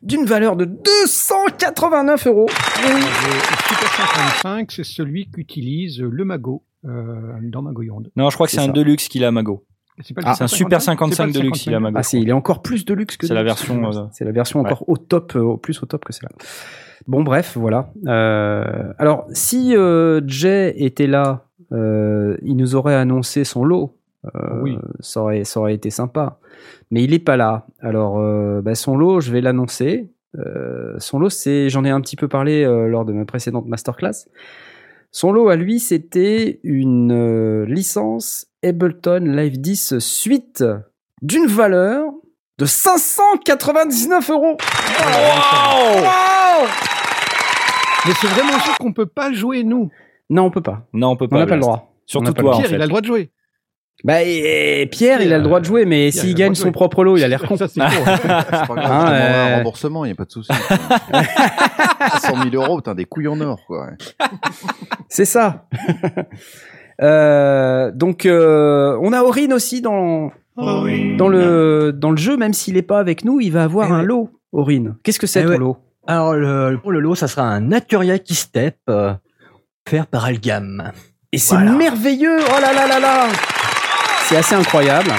d'une 0.01 0.23
valeur 0.23 0.55
de 0.55 0.63
289 0.63 2.27
euros. 2.27 2.47
Le 2.47 3.01
Super 3.67 3.93
55, 3.97 4.71
c'est 4.71 4.85
celui 4.85 5.29
qu'utilise 5.29 5.99
le 5.99 6.23
Mago 6.23 6.63
euh, 6.85 7.33
dans 7.41 7.61
Magoyonde. 7.61 8.11
Non, 8.15 8.29
je 8.29 8.35
crois 8.35 8.47
que 8.47 8.51
C'est 8.51 8.57
c'est 8.57 8.63
un 8.63 8.67
ça. 8.67 8.71
Deluxe 8.71 9.09
qu'il 9.09 9.25
a, 9.25 9.31
Mago. 9.31 9.65
C'est 10.01 10.13
Ah, 10.23 10.33
C'est 10.33 10.43
un 10.43 10.47
Super 10.47 10.81
C'est 10.81 10.91
pas 10.91 10.97
55 10.97 11.25
le 11.27 11.31
de 11.33 11.39
luxe, 11.39 11.65
il 11.65 11.73
a 11.73 11.77
55. 11.77 11.91
ma 11.91 11.99
Ah, 11.99 12.03
c'est, 12.03 12.19
il 12.19 12.29
est 12.29 12.33
encore 12.33 12.61
plus 12.61 12.85
de 12.85 12.93
luxe 12.93 13.17
que 13.17 13.27
C'est 13.27 13.33
la 13.33 13.43
version, 13.43 13.83
euh, 13.91 14.03
C'est 14.11 14.25
la 14.25 14.31
version 14.31 14.61
ouais. 14.61 14.65
encore 14.67 14.87
au 14.89 14.97
top, 14.97 15.35
euh, 15.35 15.41
au 15.41 15.57
plus 15.57 15.81
au 15.83 15.85
top 15.85 16.03
que 16.05 16.13
celle-là. 16.13 16.35
Bon, 17.07 17.21
bref, 17.23 17.57
voilà. 17.57 17.91
Euh, 18.07 18.93
alors, 18.97 19.25
si 19.31 19.75
euh, 19.75 20.21
Jay 20.25 20.73
était 20.77 21.07
là, 21.07 21.45
euh, 21.71 22.37
il 22.43 22.55
nous 22.55 22.75
aurait 22.75 22.95
annoncé 22.95 23.43
son 23.43 23.65
lot. 23.65 23.97
Euh, 24.35 24.61
Oui. 24.61 24.77
ça, 25.01 25.21
aurait, 25.21 25.43
ça 25.43 25.59
aurait 25.59 25.73
été 25.73 25.89
sympa. 25.89 26.39
Mais 26.91 27.03
il 27.03 27.13
est 27.13 27.19
pas 27.19 27.35
là. 27.35 27.67
Alors, 27.81 28.19
euh, 28.19 28.61
bah, 28.61 28.73
son 28.75 28.95
lot, 28.95 29.19
je 29.19 29.31
vais 29.31 29.41
l'annoncer. 29.41 30.09
Euh, 30.37 30.95
son 30.97 31.19
lot, 31.19 31.29
c'est, 31.29 31.69
j'en 31.69 31.83
ai 31.83 31.89
un 31.89 31.99
petit 32.01 32.15
peu 32.15 32.27
parlé 32.27 32.63
euh, 32.63 32.87
lors 32.87 33.03
de 33.05 33.11
ma 33.13 33.25
précédente 33.25 33.67
masterclass. 33.67 34.27
Son 35.11 35.31
lot 35.31 35.49
à 35.49 35.55
lui, 35.55 35.79
c'était 35.79 36.59
une 36.63 37.11
euh, 37.11 37.65
licence 37.65 38.47
Ableton 38.63 39.19
Live 39.25 39.59
10 39.59 39.99
Suite 39.99 40.63
d'une 41.21 41.47
valeur 41.47 42.05
de 42.59 42.65
599 42.65 44.29
euros. 44.29 44.57
Mais 48.05 48.11
c'est 48.19 48.27
vraiment 48.27 48.59
sûr 48.59 48.77
qu'on 48.77 48.93
peut 48.93 49.05
pas 49.05 49.31
jouer, 49.31 49.63
nous. 49.63 49.89
Non, 50.29 50.43
on 50.45 50.51
peut 50.51 50.61
pas. 50.61 50.85
Non, 50.93 51.09
on 51.11 51.15
peut 51.15 51.25
On 51.25 51.29
pas. 51.29 51.39
n'a 51.39 51.45
pas 51.47 51.55
le 51.55 51.61
droit. 51.61 51.89
On 51.89 51.93
Surtout 52.05 52.33
toi, 52.33 52.55
en 52.55 52.57
Pierre, 52.57 52.69
fait. 52.69 52.75
il 52.75 52.81
a 52.81 52.85
le 52.85 52.89
droit 52.89 53.01
de 53.01 53.05
jouer. 53.05 53.31
Bah, 54.03 54.21
et 54.23 54.85
Pierre, 54.91 55.21
il 55.21 55.31
a 55.31 55.37
le 55.37 55.43
droit 55.43 55.59
de 55.61 55.65
jouer, 55.65 55.85
mais 55.85 56.11
s'il 56.11 56.35
gagne 56.35 56.55
son 56.55 56.71
propre 56.73 57.03
lot, 57.05 57.15
il 57.15 57.23
a 57.23 57.27
l'air 57.29 57.41
con. 57.47 57.55
Ça, 57.55 57.67
c'est 57.69 57.79
pas 57.79 57.89
grave, 57.89 58.69
Ah, 58.77 59.13
euh, 59.13 59.53
un 59.53 59.57
remboursement, 59.57 60.03
il 60.03 60.09
n'y 60.09 60.11
a 60.11 60.15
pas 60.15 60.25
de 60.25 60.31
souci. 60.31 60.51
100 62.21 62.43
000 62.51 62.55
euros, 62.55 62.77
putain, 62.77 62.95
des 62.95 63.05
couilles 63.05 63.29
en 63.29 63.39
or, 63.39 63.59
quoi. 63.65 63.87
C'est 65.07 65.25
ça. 65.25 65.67
Euh, 67.01 67.91
donc, 67.91 68.25
euh, 68.25 68.97
on 69.01 69.13
a 69.13 69.21
Aurine 69.23 69.53
aussi 69.53 69.81
dans, 69.81 70.31
dans, 70.57 71.27
le, 71.27 71.91
dans 71.91 72.11
le 72.11 72.17
jeu, 72.17 72.37
même 72.37 72.53
s'il 72.53 72.75
n'est 72.75 72.81
pas 72.81 72.99
avec 72.99 73.25
nous, 73.25 73.39
il 73.39 73.51
va 73.51 73.63
avoir 73.63 73.87
Eh 73.89 73.93
un 73.93 73.99
ouais. 73.99 74.05
lot, 74.05 74.29
Aurine. 74.51 74.95
Qu'est-ce 75.03 75.19
que 75.19 75.27
c'est 75.27 75.41
Eh 75.41 75.45
ton 75.45 75.49
ouais. 75.49 75.57
lot? 75.57 75.77
Alors, 76.07 76.33
le, 76.33 76.77
pour 76.81 76.91
le 76.91 76.99
lot, 76.99 77.15
ça 77.15 77.27
sera 77.27 77.43
un 77.43 77.61
Naturia 77.61 78.19
Key 78.19 78.33
Step 78.33 78.75
euh, 78.89 79.13
offert 79.87 80.07
par 80.07 80.25
Algam. 80.25 80.91
Et 81.31 81.37
c'est 81.37 81.55
Voilà. 81.55 81.71
merveilleux 81.71 82.37
Oh 82.39 82.61
là 82.61 82.73
là 82.73 82.87
là 82.87 82.99
là 82.99 83.27
C'est 84.25 84.35
assez 84.37 84.53
incroyable. 84.55 85.09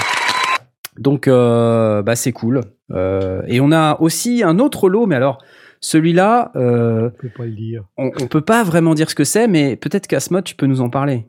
Donc, 0.97 1.27
euh, 1.27 2.01
bah, 2.03 2.15
c'est 2.15 2.31
cool. 2.31 2.61
Euh, 2.93 3.41
et 3.47 3.59
on 3.59 3.71
a 3.71 3.99
aussi 3.99 4.43
un 4.43 4.59
autre 4.59 4.87
lot, 4.89 5.07
mais 5.07 5.15
alors, 5.15 5.39
celui-là, 5.81 6.51
euh, 6.55 7.09
Je 7.21 7.27
peux 7.27 7.33
pas 7.35 7.45
le 7.45 7.51
dire. 7.51 7.83
on, 7.97 8.11
on 8.21 8.27
peut 8.27 8.41
pas 8.41 8.63
vraiment 8.63 8.93
dire 8.93 9.09
ce 9.09 9.15
que 9.15 9.23
c'est, 9.25 9.47
mais 9.47 9.75
peut-être 9.75 10.07
qu'Asmod, 10.07 10.43
tu 10.45 10.55
peux 10.55 10.67
nous 10.67 10.81
en 10.81 10.89
parler. 10.89 11.27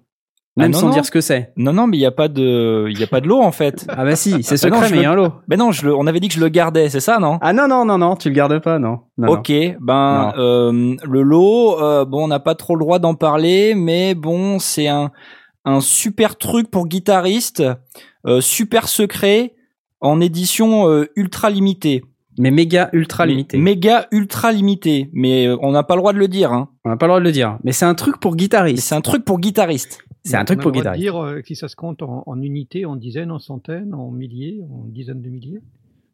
Même 0.57 0.67
Ah, 0.67 0.69
non, 0.69 0.79
sans 0.79 0.87
non. 0.87 0.93
dire 0.95 1.05
ce 1.05 1.11
que 1.11 1.21
c'est. 1.21 1.53
Non, 1.57 1.73
non, 1.75 1.87
mais 1.87 1.99
il 1.99 2.01
y 2.01 2.07
a 2.07 2.11
pas 2.11 2.29
de, 2.29 2.87
il 2.89 3.03
a 3.03 3.07
pas 3.07 3.21
de 3.21 3.29
lot 3.29 3.43
en 3.43 3.53
fait. 3.53 3.87
Ah 3.91 4.05
bah 4.05 4.17
si, 4.17 4.43
c'est 4.43 4.55
Ah 4.55 4.57
secret, 4.57 4.89
je 4.89 4.95
mais 4.95 5.01
il 5.01 5.03
y 5.03 5.07
a 5.07 5.11
un 5.11 5.15
lot. 5.15 5.33
Ben 5.49 5.59
non, 5.59 5.71
je 5.71 5.87
le, 5.87 5.95
on 5.95 6.07
avait 6.07 6.19
dit 6.19 6.29
que 6.29 6.35
je 6.35 6.41
le 6.41 6.49
gardais, 6.49 6.89
c'est 6.89 7.01
ça, 7.01 7.19
non? 7.19 7.39
Ah 7.43 7.53
non, 7.53 7.69
non, 7.69 7.85
non, 7.85 7.99
non, 7.99 8.17
tu 8.17 8.29
le 8.31 8.35
gardes 8.35 8.59
pas, 8.61 8.79
non. 8.79 9.01
Ok, 9.27 9.53
ben 9.81 10.33
euh, 10.39 10.95
le 11.05 11.23
lot, 11.23 11.79
euh, 11.83 12.07
bon, 12.07 12.25
on 12.25 12.29
n'a 12.29 12.41
pas 12.41 12.55
trop 12.55 12.75
le 12.75 12.81
droit 12.81 12.99
d'en 12.99 13.15
parler, 13.15 13.75
mais 13.75 14.15
bon, 14.15 14.59
c'est 14.59 14.89
un 14.89 15.11
un 15.67 15.81
super 15.81 16.37
truc 16.37 16.71
pour 16.71 16.87
guitariste, 16.87 17.63
euh, 18.27 18.41
super 18.41 18.89
secret, 18.89 19.55
en 20.01 20.21
édition 20.21 21.05
ultra 21.17 21.51
limitée. 21.51 22.03
Mais 22.39 22.51
méga 22.51 22.91
ultra 22.93 23.25
limité. 23.25 23.57
Méga 23.57 24.09
ultra 24.11 24.53
limité, 24.53 25.09
mais 25.15 25.49
on 25.63 25.73
n'a 25.73 25.83
pas 25.83 25.95
le 25.95 26.01
droit 26.01 26.13
de 26.13 26.19
le 26.19 26.29
dire. 26.29 26.53
Hein. 26.53 26.69
On 26.85 26.91
n'a 26.91 26.97
pas 26.97 27.07
le 27.07 27.11
droit 27.13 27.21
de 27.21 27.25
le 27.25 27.33
dire. 27.33 27.57
Mais 27.65 27.73
c'est 27.73 27.87
un 27.87 27.95
truc 27.95 28.21
pour 28.21 28.37
guitariste. 28.37 28.83
C'est 28.87 28.95
un 28.95 29.01
truc 29.01 29.25
pour 29.25 29.41
guitariste. 29.41 30.01
C'est 30.27 30.37
un 30.37 30.45
truc 30.45 30.59
On 30.61 30.63
pour 30.63 30.73
guitariste. 30.73 31.01
dire 31.03 31.23
euh, 31.23 31.41
si 31.47 31.55
ça 31.57 31.69
se 31.69 31.77
compte 31.77 32.03
en, 32.03 32.23
en 32.27 32.41
unités, 32.43 32.85
en 32.85 32.97
dizaines, 32.97 33.31
en 33.31 33.39
centaines, 33.39 33.95
en 33.95 34.11
milliers, 34.11 34.61
en 34.71 34.85
dizaines 34.87 35.23
de 35.23 35.29
milliers. 35.29 35.61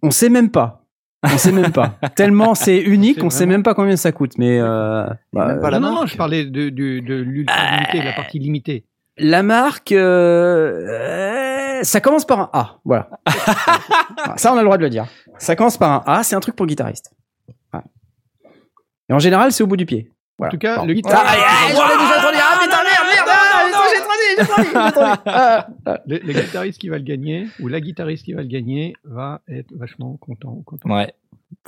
On 0.03 0.11
sait 0.11 0.29
même 0.29 0.51
pas. 0.51 0.85
On 1.25 1.39
sait 1.39 1.53
même 1.53 1.73
pas. 1.73 1.99
Tellement 2.17 2.55
c'est 2.55 2.79
unique, 2.81 3.19
C'est 3.19 3.25
on 3.25 3.31
sait 3.31 3.47
même 3.47 3.63
pas 3.63 3.75
combien 3.75 3.97
ça 3.97 4.11
coûte. 4.13 4.33
Mais 4.39 4.59
euh, 4.61 5.07
bah, 5.33 5.47
même 5.49 5.61
pas 5.61 5.71
la 5.71 5.79
non, 5.81 5.93
non, 5.95 6.07
je 6.07 6.17
parlais 6.17 6.45
de, 6.45 6.69
de, 6.71 6.99
de 7.01 7.15
l'ultra 7.15 7.77
limité, 7.77 8.01
de 8.01 8.05
la 8.05 8.13
partie 8.13 8.39
limitée. 8.41 8.85
la 9.19 9.43
marque, 9.45 9.93
euh, 9.93 10.89
euh, 10.89 11.83
ça 11.85 12.01
commence 12.01 12.25
par 12.25 12.41
un 12.41 12.51
A. 12.53 12.79
Voilà. 12.85 13.09
Ça, 14.37 14.53
on 14.53 14.57
a 14.57 14.61
le 14.61 14.65
droit 14.65 14.77
de 14.79 14.83
le 14.83 14.91
dire. 14.91 15.07
Ça 15.39 15.57
commence 15.57 15.77
par 15.79 15.91
un 15.91 16.03
A. 16.13 16.23
C'est 16.23 16.35
un 16.37 16.41
truc 16.41 16.55
pour 16.57 16.67
guitariste. 16.67 17.13
Et 19.09 19.13
en 19.13 19.19
général, 19.19 19.53
c'est 19.53 19.63
au 19.63 19.67
bout 19.67 19.77
du 19.77 19.85
pied. 19.87 20.11
En 20.39 20.49
tout 20.49 20.59
cas, 20.59 20.79
Bon. 20.79 20.87
le 20.87 20.95
guitariste, 20.95 21.23
Ah. 21.25 21.37
Ah, 21.37 22.62
j'ai. 24.39 24.45
Ah, 24.75 25.69
ah. 25.87 26.01
le, 26.07 26.19
le 26.19 26.33
guitariste 26.33 26.79
qui 26.81 26.89
va 26.89 26.99
le 26.99 27.05
gagner, 27.05 27.47
ou 27.61 27.69
la 27.69 27.81
guitariste 27.81 28.25
qui 28.25 28.33
va 28.33 28.43
le 28.43 28.49
gagner, 28.49 28.95
va 29.05 29.41
être 29.49 29.73
vachement 29.77 30.17
content. 30.17 30.63
content. 30.67 30.89
Ouais. 30.95 31.13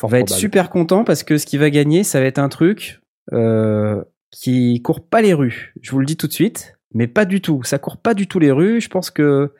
On 0.03 0.07
va 0.09 0.19
être 0.21 0.27
Probable. 0.27 0.41
super 0.41 0.71
content 0.71 1.05
parce 1.05 1.23
que 1.23 1.37
ce 1.39 1.47
qui 1.47 1.59
va 1.59 1.71
gagner, 1.71 2.05
ça 2.05 2.21
va 2.21 2.27
être 2.27 2.39
un 2.39 2.49
truc 2.49 3.01
euh, 3.33 4.03
qui 4.31 4.81
court 4.83 5.07
pas 5.07 5.21
les 5.23 5.35
rues. 5.35 5.75
Je 5.83 5.91
vous 5.91 5.99
le 6.01 6.07
dis 6.07 6.17
tout 6.17 6.27
de 6.27 6.33
suite, 6.33 6.79
mais 6.95 7.07
pas 7.07 7.25
du 7.25 7.41
tout. 7.41 7.63
Ça 7.65 7.79
court 7.79 7.99
pas 7.99 8.15
du 8.15 8.27
tout 8.27 8.39
les 8.39 8.51
rues. 8.51 8.81
Je 8.81 8.89
pense 8.89 9.11
que 9.11 9.53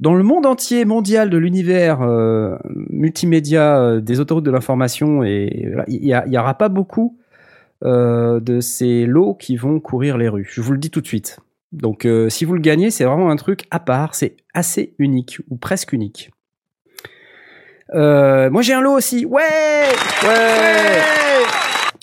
dans 0.00 0.14
le 0.14 0.22
monde 0.22 0.46
entier, 0.46 0.84
mondial 0.84 1.28
de 1.30 1.36
l'univers 1.38 2.02
euh, 2.02 2.56
multimédia 2.90 3.78
euh, 3.80 4.00
des 4.00 4.20
autoroutes 4.20 4.44
de 4.44 4.50
l'information, 4.50 5.22
et 5.24 5.68
il 5.88 6.04
y, 6.04 6.12
a- 6.12 6.24
il 6.26 6.32
y 6.32 6.38
aura 6.38 6.54
pas 6.54 6.68
beaucoup 6.68 7.18
euh, 7.84 8.40
de 8.40 8.60
ces 8.60 9.06
lots 9.06 9.34
qui 9.34 9.56
vont 9.56 9.78
courir 9.80 10.16
les 10.18 10.28
rues. 10.28 10.48
Je 10.50 10.60
vous 10.60 10.72
le 10.72 10.78
dis 10.78 10.90
tout 10.90 11.00
de 11.00 11.06
suite. 11.06 11.38
Donc, 11.74 12.04
euh, 12.06 12.28
si 12.28 12.44
vous 12.44 12.54
le 12.54 12.60
gagnez, 12.60 12.90
c'est 12.90 13.04
vraiment 13.04 13.30
un 13.30 13.36
truc 13.36 13.64
à 13.70 13.78
part. 13.80 14.14
C'est 14.14 14.36
assez 14.54 14.94
unique 14.98 15.38
ou 15.50 15.56
presque 15.56 15.92
unique. 15.92 16.30
Euh, 17.94 18.48
moi 18.50 18.62
j'ai 18.62 18.72
un 18.72 18.80
lot 18.80 18.92
aussi. 18.94 19.24
Ouais, 19.26 19.42
ouais. 20.24 21.00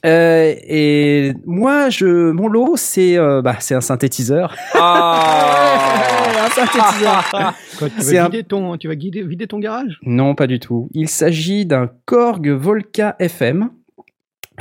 Euh, 0.06 0.56
et 0.68 1.34
moi 1.46 1.90
je 1.90 2.32
mon 2.32 2.48
lot 2.48 2.76
c'est 2.76 3.18
euh, 3.18 3.42
bah 3.44 3.58
c'est 3.60 3.76
un 3.76 3.82
synthétiseur. 3.82 4.56
un 4.76 6.50
synthétiseur. 6.56 7.30
Quoi, 7.78 7.90
tu, 7.90 8.16
vas 8.16 8.26
un- 8.26 8.30
ton, 8.48 8.78
tu 8.78 8.88
vas 8.88 8.96
guider- 8.96 9.24
vider 9.24 9.48
ton 9.48 9.60
garage? 9.60 10.00
Non, 10.04 10.34
pas 10.36 10.48
du 10.48 10.60
tout. 10.60 10.88
Il 10.94 11.08
s'agit 11.10 11.66
d'un 11.66 11.90
Korg 12.06 12.48
Volca 12.50 13.16
FM 13.20 13.70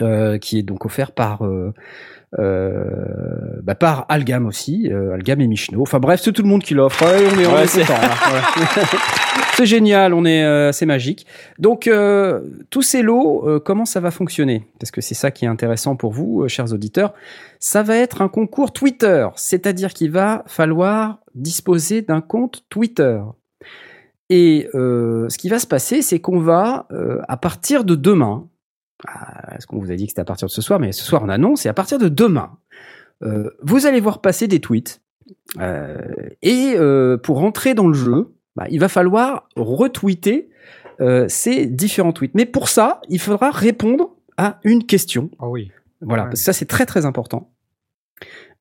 euh, 0.01 0.39
qui 0.39 0.59
est 0.59 0.63
donc 0.63 0.85
offert 0.87 1.13
par 1.13 1.43
bah, 2.39 3.75
par 3.75 4.07
Algam 4.09 4.47
aussi, 4.47 4.89
euh, 4.91 5.13
Algam 5.15 5.41
et 5.41 5.47
Michno. 5.47 5.83
Enfin 5.83 5.99
bref, 5.99 6.21
c'est 6.23 6.33
tout 6.33 6.43
le 6.43 6.49
monde 6.49 6.63
qui 6.63 6.75
l'offre. 6.75 7.03
Ouais, 7.05 7.27
on 7.35 7.39
est, 7.41 7.47
on 7.47 7.55
Ouais, 7.55 7.65
est 7.65 7.67
c'est- 7.67 7.81
content, 7.81 8.01
là. 8.01 8.11
Ouais. 8.33 8.83
c'est 9.55 9.67
génial, 9.67 10.15
on 10.15 10.25
est, 10.25 10.45
euh, 10.45 10.73
c'est 10.73 10.87
magique. 10.87 11.27
Donc 11.59 11.87
euh, 11.87 12.41
tous 12.71 12.83
ces 12.83 13.03
lots, 13.03 13.47
euh, 13.49 13.59
comment 13.61 13.85
ça 13.85 14.01
va 14.01 14.11
fonctionner? 14.11 14.67
Parce 14.79 14.91
que 14.91 15.01
c'est 15.01 15.15
ça 15.15 15.31
qui 15.31 15.45
est 15.45 15.49
intéressant 15.49 15.97
pour 15.97 16.13
vous, 16.13 16.43
euh, 16.43 16.49
chers 16.49 16.73
auditeurs. 16.73 17.13
Ça 17.59 17.83
va 17.83 17.97
être 17.97 18.23
un 18.23 18.29
concours 18.29 18.73
Twitter, 18.73 19.27
c'est-à-dire 19.37 19.93
qu'il 19.93 20.11
va 20.13 20.45
falloir 20.47 21.19
disposer 21.35 22.01
d'un 22.03 22.21
compte 22.21 22.65
Twitter. 22.71 23.21
Et 24.33 24.69
euh, 24.75 25.29
ce 25.29 25.37
qui 25.39 25.49
va 25.49 25.59
se 25.59 25.67
passer, 25.67 26.03
c'est 26.03 26.21
qu'on 26.21 26.39
va, 26.39 26.87
euh, 26.93 27.19
à 27.29 27.37
partir 27.37 27.85
de 27.85 27.97
demain, 27.97 28.47
ah, 29.07 29.55
est-ce 29.57 29.67
qu'on 29.67 29.79
vous 29.79 29.91
a 29.91 29.97
dit 29.97 30.07
que 30.07 30.11
c'était 30.11 30.21
à 30.21 30.25
partir 30.25 30.47
de 30.49 30.53
ce 30.53 30.63
soir, 30.63 30.79
mais 30.81 30.93
ce 30.93 31.05
soir 31.05 31.23
on 31.25 31.29
annonce, 31.29 31.67
et 31.67 31.69
à 31.69 31.75
partir 31.75 31.99
de 31.99 32.09
demain, 32.09 32.59
euh, 33.23 33.51
vous 33.63 33.87
allez 33.87 34.01
voir 34.01 34.21
passer 34.21 34.47
des 34.49 34.61
tweets. 34.61 35.01
Euh, 35.59 35.99
et 36.43 36.75
euh, 36.77 37.17
pour 37.17 37.39
rentrer 37.39 37.75
dans 37.75 37.87
le 37.89 37.95
jeu, 37.95 38.33
bah, 38.57 38.67
il 38.71 38.81
va 38.81 38.89
falloir 38.89 39.49
retweeter 39.57 40.51
euh, 41.01 41.27
ces 41.29 41.67
différents 41.67 42.13
tweets. 42.13 42.35
Mais 42.35 42.47
pour 42.47 42.69
ça, 42.69 43.01
il 43.09 43.19
faudra 43.21 43.51
répondre 43.51 44.17
à 44.37 44.59
une 44.65 44.85
question. 44.85 45.31
Ah 45.39 45.49
oui. 45.49 45.71
Voilà, 46.03 46.23
Ouais. 46.25 46.29
parce 46.31 46.41
que 46.41 46.45
ça 46.45 46.53
c'est 46.53 46.67
très 46.67 46.87
très 46.87 47.05
important. 47.07 47.51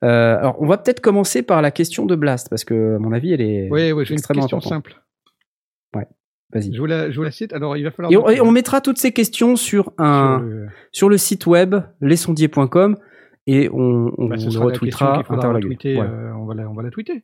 Euh, 0.03 0.37
alors, 0.37 0.55
on 0.61 0.65
va 0.67 0.77
peut-être 0.77 1.01
commencer 1.01 1.41
par 1.41 1.61
la 1.61 1.71
question 1.71 2.05
de 2.05 2.15
Blast, 2.15 2.49
parce 2.49 2.63
que, 2.63 2.95
à 2.95 2.99
mon 2.99 3.11
avis, 3.11 3.33
elle 3.33 3.41
est 3.41 3.67
Oui, 3.69 3.91
oui, 3.91 4.05
j'ai 4.05 4.11
une 4.13 4.19
extrêmement 4.19 4.43
question 4.43 4.57
importante. 4.57 4.73
simple. 4.93 5.01
Vas-y. 6.51 6.73
Je 6.73 6.79
vous, 6.79 6.85
la, 6.87 7.11
je 7.11 7.15
vous 7.17 7.23
la 7.23 7.31
cite. 7.31 7.53
Alors, 7.53 7.77
il 7.77 7.83
va 7.83 7.91
falloir. 7.91 8.11
Et 8.11 8.17
on, 8.17 8.21
donc, 8.21 8.31
et 8.31 8.41
on 8.41 8.51
mettra 8.51 8.81
toutes 8.81 8.97
ces 8.97 9.11
questions 9.11 9.55
sur 9.55 9.91
un 9.97 10.39
sur 10.41 10.71
sur 10.91 11.09
le- 11.09 11.17
site 11.17 11.45
web 11.45 11.75
lesondiers.com 12.01 12.97
et 13.47 13.69
on, 13.71 14.11
on 14.17 14.27
bah, 14.27 14.35
le 14.35 14.41
la 14.41 14.43
question 14.45 14.61
retweetera 14.63 15.17
retweeter, 15.21 15.95
Voilà. 15.95 16.11
euh, 16.11 16.33
on, 16.33 16.45
va 16.45 16.53
la, 16.55 16.69
on 16.69 16.73
va 16.73 16.83
la 16.83 16.89
tweeter. 16.91 17.23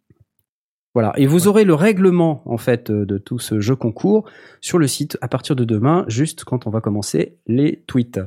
Voilà. 0.94 1.14
Et 1.18 1.28
vous 1.28 1.48
aurez 1.48 1.66
le 1.66 1.74
règlement 1.74 2.42
en 2.46 2.58
fait 2.58 2.90
euh, 2.90 3.06
de 3.06 3.18
tout 3.18 3.38
ce 3.40 3.60
jeu 3.60 3.76
concours 3.76 4.30
sur 4.62 4.78
le 4.78 4.88
site 4.88 5.18
à 5.22 5.28
partir 5.28 5.56
de 5.56 5.66
demain, 5.66 6.06
juste 6.08 6.44
quand 6.44 6.68
on 6.68 6.70
va 6.70 6.82
commencer 6.82 7.38
les 7.48 7.84
tweets. 7.88 8.20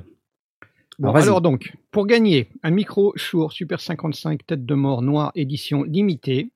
Bon, 0.99 1.12
Alors, 1.12 1.41
donc, 1.41 1.73
pour 1.93 2.07
gagner 2.07 2.49
un 2.65 2.70
micro 2.70 3.12
Shure 3.16 3.53
Super 3.53 3.81
55 3.81 4.45
tête 4.47 4.66
de 4.66 4.75
mort 4.75 5.01
noire 5.01 5.31
édition 5.37 5.85
limitée, 5.85 6.51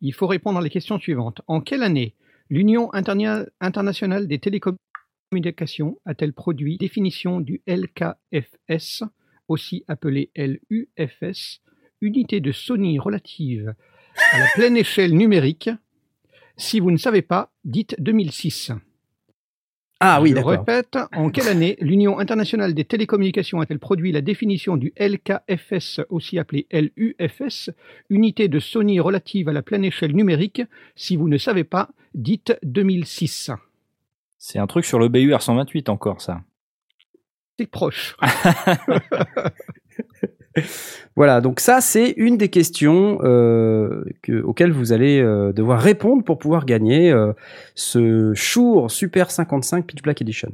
il 0.00 0.14
faut 0.14 0.28
répondre 0.28 0.58
à 0.58 0.62
les 0.62 0.70
questions 0.70 0.98
suivantes. 1.00 1.42
En 1.48 1.60
quelle 1.60 1.82
année 1.82 2.14
l'Union 2.52 2.90
internationale 2.92 4.28
des 4.28 4.38
télécommunications 4.38 5.98
a-t-elle 6.04 6.34
produit 6.34 6.76
définition 6.76 7.40
du 7.40 7.62
LKFS, 7.66 9.04
aussi 9.48 9.84
appelé 9.88 10.30
LUFS, 10.36 11.62
unité 12.02 12.40
de 12.40 12.52
Sony 12.52 12.98
relative 12.98 13.74
à 14.32 14.38
la 14.38 14.46
pleine 14.54 14.76
échelle 14.76 15.16
numérique? 15.16 15.70
Si 16.58 16.78
vous 16.78 16.90
ne 16.90 16.98
savez 16.98 17.22
pas, 17.22 17.50
dites 17.64 17.96
2006. 17.98 18.72
Ah 20.00 20.20
oui, 20.20 20.30
Je 20.30 20.34
d'accord. 20.34 20.50
répète, 20.50 20.98
en 21.14 21.30
quelle 21.30 21.48
année 21.48 21.78
l'Union 21.80 22.18
internationale 22.18 22.74
des 22.74 22.84
télécommunications 22.84 23.60
a-t-elle 23.60 23.78
produit 23.78 24.12
la 24.12 24.20
définition 24.20 24.76
du 24.76 24.92
LKFS, 25.00 26.00
aussi 26.10 26.38
appelé 26.38 26.66
LUFS, 26.70 27.70
unité 28.10 28.48
de 28.48 28.58
Sony 28.58 29.00
relative 29.00 29.48
à 29.48 29.52
la 29.52 29.62
pleine 29.62 29.86
échelle 29.86 30.14
numérique? 30.14 30.60
Si 30.96 31.16
vous 31.16 31.28
ne 31.28 31.38
savez 31.38 31.64
pas, 31.64 31.88
dites 32.14 32.56
2006. 32.62 33.50
C'est 34.38 34.58
un 34.58 34.66
truc 34.66 34.84
sur 34.84 34.98
le 34.98 35.08
BUR 35.08 35.40
128 35.42 35.88
encore, 35.88 36.20
ça. 36.20 36.40
C'est 37.58 37.66
proche. 37.70 38.16
Voilà, 41.16 41.40
donc 41.40 41.60
ça, 41.60 41.80
c'est 41.80 42.10
une 42.16 42.36
des 42.36 42.48
questions 42.48 43.18
euh, 43.22 44.04
que- 44.22 44.42
auxquelles 44.42 44.72
vous 44.72 44.92
allez 44.92 45.20
euh, 45.20 45.52
devoir 45.52 45.80
répondre 45.80 46.24
pour 46.24 46.38
pouvoir 46.38 46.66
gagner 46.66 47.10
euh, 47.10 47.32
ce 47.74 48.32
Shure 48.34 48.90
Super 48.90 49.30
55 49.30 49.86
Pitch 49.86 50.02
Black 50.02 50.20
Edition. 50.22 50.50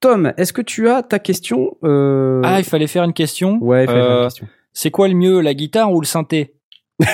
Tom, 0.00 0.32
est-ce 0.36 0.52
que 0.52 0.62
tu 0.62 0.88
as 0.88 1.02
ta 1.02 1.18
question 1.18 1.76
Ah, 1.82 2.56
il 2.58 2.64
fallait 2.64 2.86
faire 2.86 3.04
une 3.04 3.12
question. 3.12 3.58
Ouais, 3.60 3.84
il 3.84 3.86
fallait 3.86 4.00
faire 4.02 4.18
une 4.18 4.24
question. 4.26 4.48
C'est 4.72 4.90
quoi 4.90 5.08
le 5.08 5.14
mieux, 5.14 5.40
la 5.40 5.54
guitare 5.54 5.92
ou 5.92 6.00
le 6.00 6.06
synthé? 6.06 6.54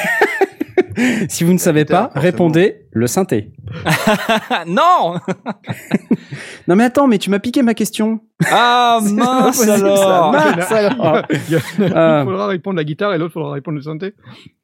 Si 1.28 1.44
vous 1.44 1.52
ne 1.52 1.59
savez 1.59 1.85
pas, 1.85 2.05
forcément. 2.05 2.23
répondez 2.23 2.86
le 2.90 3.06
synthé. 3.06 3.52
Non 4.66 5.14
Non 6.69 6.77
mais 6.77 6.85
attends, 6.85 7.09
mais 7.09 7.19
tu 7.19 7.31
m'as 7.31 7.39
piqué 7.39 7.62
ma 7.62 7.74
question. 7.74 8.20
Ah 8.51 9.01
mince 9.10 9.56
ça. 9.56 9.74
alors 9.74 10.32
Mince 10.32 10.73
alors. 10.73 11.23
Il 11.31 11.55
y 11.55 11.56
en 11.56 11.97
a 11.97 12.01
un, 12.01 12.20
il 12.23 12.24
faudra 12.27 12.47
répondre 12.47 12.77
la 12.77 12.85
guitare 12.85 13.14
et 13.14 13.19
l'autre, 13.19 13.32
faudra 13.35 13.52
répondre 13.52 13.77
le 13.77 13.82
synthé. 13.82 14.14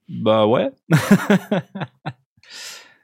Bah 0.09 0.47
ouais. 0.47 0.71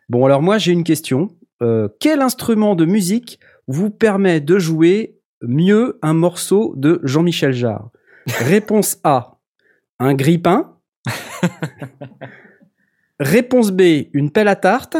Bon, 0.08 0.24
alors 0.26 0.42
moi 0.42 0.58
j'ai 0.58 0.72
une 0.72 0.84
question. 0.84 1.30
Euh, 1.62 1.88
quel 2.00 2.20
instrument 2.20 2.74
de 2.74 2.84
musique 2.84 3.38
vous 3.68 3.90
permet 3.90 4.40
de 4.40 4.58
jouer 4.58 5.16
mieux 5.42 5.98
un 6.02 6.14
morceau 6.14 6.74
de 6.76 7.00
Jean-Michel 7.04 7.52
Jarre? 7.52 7.90
Réponse 8.38 8.98
A, 9.04 9.38
un 9.98 10.14
grippin. 10.14 10.72
Réponse 13.20 13.70
B, 13.70 14.08
une 14.12 14.30
pelle 14.30 14.48
à 14.48 14.56
tarte. 14.56 14.96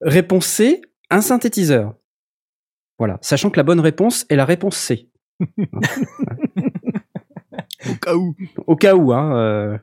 Réponse 0.00 0.46
C, 0.46 0.82
un 1.10 1.20
synthétiseur. 1.20 1.94
Voilà, 2.98 3.18
sachant 3.22 3.50
que 3.50 3.56
la 3.56 3.62
bonne 3.62 3.80
réponse 3.80 4.26
est 4.28 4.36
la 4.36 4.44
réponse 4.44 4.76
C. 4.76 5.08
Au 7.88 7.94
cas 8.00 8.14
où. 8.14 8.34
Au 8.66 8.76
cas 8.76 8.94
où, 8.94 9.12
hein. 9.12 9.36
euh, 9.36 9.78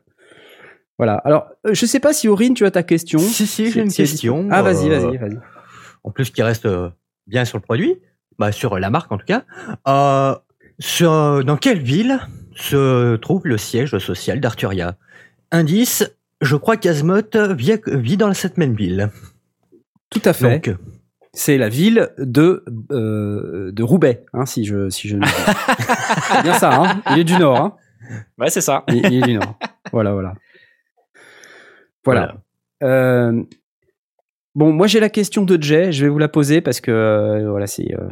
Voilà. 0.97 1.15
Alors, 1.25 1.47
euh, 1.65 1.73
je 1.73 1.85
sais 1.85 1.99
pas 1.99 2.13
si 2.13 2.27
Aurine, 2.27 2.53
tu 2.53 2.65
as 2.65 2.71
ta 2.71 2.83
question. 2.83 3.19
Si, 3.19 3.47
si, 3.47 3.71
j'ai 3.71 3.81
une 3.81 3.91
question. 3.91 4.47
Ah, 4.51 4.61
vas-y, 4.61 4.89
euh, 4.89 4.99
vas-y, 4.99 5.17
vas-y. 5.17 5.39
En 6.03 6.11
plus, 6.11 6.29
qui 6.31 6.43
reste 6.43 6.67
bien 7.25 7.43
sur 7.45 7.57
le 7.57 7.63
produit, 7.63 7.95
bah, 8.37 8.51
sur 8.51 8.77
la 8.77 8.89
marque 8.89 9.11
en 9.11 9.17
tout 9.17 9.25
cas. 9.25 9.45
Euh, 9.87 10.35
sur, 10.79 11.43
dans 11.43 11.57
quelle 11.57 11.81
ville 11.81 12.19
se 12.55 13.15
trouve 13.15 13.41
le 13.45 13.57
siège 13.57 13.97
social 13.97 14.39
d'Arturia? 14.39 14.95
Indice, 15.51 16.16
je 16.41 16.55
crois 16.55 16.77
qu'Azemoth 16.77 17.35
vit, 17.35 17.75
vit 17.87 18.17
dans 18.17 18.33
cette 18.33 18.57
même 18.57 18.75
ville. 18.75 19.09
Tout 20.09 20.21
à 20.25 20.33
fait. 20.33 20.59
Donc, 20.67 20.77
C'est 21.33 21.57
la 21.57 21.69
ville 21.69 22.09
de 22.17 22.63
euh, 22.91 23.71
de 23.71 23.83
Roubaix, 23.83 24.25
hein, 24.33 24.45
si 24.45 24.65
je 24.65 24.89
si 24.89 25.07
je. 25.07 25.17
ne- 25.17 25.25
C'est 26.31 26.43
bien 26.43 26.53
ça. 26.53 26.73
Hein 26.81 27.01
il 27.11 27.19
est 27.19 27.23
du 27.23 27.37
nord. 27.37 27.59
Hein 27.59 27.75
Ouais, 28.37 28.49
c'est 28.49 28.61
ça. 28.61 28.83
il, 28.87 29.05
il 29.05 29.15
est 29.15 29.21
du 29.27 29.33
nord. 29.33 29.57
Voilà, 29.91 30.13
voilà. 30.13 30.33
Voilà. 32.05 32.37
Euh, 32.83 33.43
bon, 34.55 34.71
moi 34.71 34.87
j'ai 34.87 34.99
la 34.99 35.09
question 35.09 35.43
de 35.43 35.61
Jay. 35.61 35.91
Je 35.91 36.03
vais 36.05 36.09
vous 36.09 36.19
la 36.19 36.29
poser 36.29 36.61
parce 36.61 36.79
que 36.81 36.91
euh, 36.91 37.49
voilà, 37.49 37.67
c'est. 37.67 37.93
euh, 37.93 38.07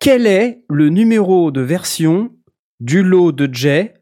Quel 0.00 0.26
est 0.26 0.64
le 0.68 0.88
numéro 0.88 1.50
de 1.50 1.60
version 1.60 2.32
du 2.80 3.02
lot 3.02 3.32
de 3.32 3.48
Jay, 3.52 3.94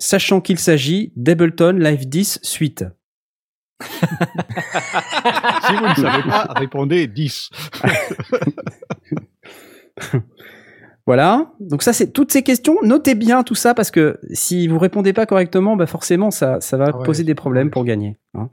sachant 0.00 0.40
qu'il 0.40 0.58
s'agit 0.58 1.12
d'Ableton 1.14 1.76
Live 1.78 2.08
10 2.08 2.40
Suite 2.42 2.84
Si 3.80 5.76
vous 5.76 5.86
ne 5.88 5.94
savez 5.94 6.22
pas, 6.28 6.52
répondez 6.56 7.06
10. 7.06 7.50
Voilà. 11.06 11.52
Donc 11.60 11.82
ça, 11.82 11.92
c'est 11.92 12.12
toutes 12.12 12.30
ces 12.30 12.42
questions. 12.42 12.76
Notez 12.82 13.14
bien 13.14 13.42
tout 13.42 13.54
ça 13.54 13.74
parce 13.74 13.90
que 13.90 14.18
si 14.32 14.68
vous 14.68 14.78
répondez 14.78 15.12
pas 15.12 15.26
correctement, 15.26 15.76
bah 15.76 15.86
forcément, 15.86 16.30
ça, 16.30 16.60
ça 16.60 16.76
va 16.76 16.90
Ah 16.92 16.98
ouais, 16.98 17.04
poser 17.04 17.24
des 17.24 17.34
problèmes 17.34 17.70
pour 17.70 17.84
gagner. 17.84 18.16
hein. 18.34 18.50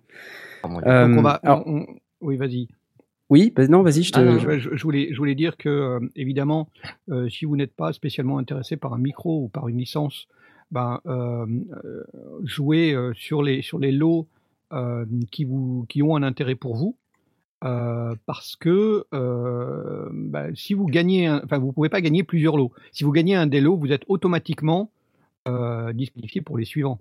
comment 0.63 0.81
Euh, 0.85 1.07
Donc 1.07 1.19
on 1.19 1.21
va. 1.21 1.31
alors- 1.43 1.63
on- 1.67 1.85
Oui, 2.21 2.35
vas-y. 2.37 2.67
oui, 3.29 3.53
bah 3.55 3.67
non, 3.67 3.83
vas-y, 3.83 4.01
je 4.03 4.11
te. 4.11 4.19
Ah, 4.19 4.23
non, 4.23 4.39
Je, 4.39 4.57
je- 4.57 4.75
je 4.75 4.83
voulais, 4.83 5.09
je 5.11 5.17
voulais 5.17 5.35
dire 5.35 5.55
que, 5.57 5.69
euh, 5.69 5.99
évidemment, 6.15 6.69
euh, 7.11 7.29
si 7.29 7.45
vous 7.45 7.55
n'êtes 7.57 7.75
pas 7.75 7.93
spécialement 7.93 8.39
intéressé 8.39 8.75
par 8.75 8.93
un 8.93 8.97
micro 8.97 9.43
ou 9.43 9.49
par 9.49 9.67
une 9.67 9.77
licence, 9.77 10.27
ben, 10.71 10.99
euh, 11.05 11.45
euh, 11.85 12.03
jouez 12.43 12.93
euh, 12.93 13.13
sur, 13.15 13.41
les, 13.43 13.61
sur 13.61 13.79
les 13.79 13.91
lots 13.91 14.27
qui, 15.31 15.45
vous, 15.45 15.85
qui 15.87 16.03
ont 16.03 16.15
un 16.17 16.23
intérêt 16.23 16.55
pour 16.55 16.75
vous. 16.75 16.95
euh, 17.63 18.13
parce 18.25 18.55
que 18.55 19.05
euh, 19.13 20.09
ben, 20.11 20.53
si 20.55 20.73
vous 20.73 20.85
gagnez, 20.85 21.29
enfin, 21.29 21.57
vous 21.57 21.71
pouvez 21.71 21.89
pas 21.89 22.01
gagner 22.01 22.23
plusieurs 22.23 22.57
lots. 22.57 22.71
Si 22.91 23.03
vous 23.03 23.11
gagnez 23.11 23.33
un 23.35 23.47
des 23.47 23.61
lots, 23.61 23.77
vous 23.77 23.91
êtes 23.91 24.03
automatiquement 24.09 24.91
euh, 25.47 25.93
disqualifié 25.93 26.41
pour 26.41 26.57
les 26.57 26.65
suivants. 26.65 26.99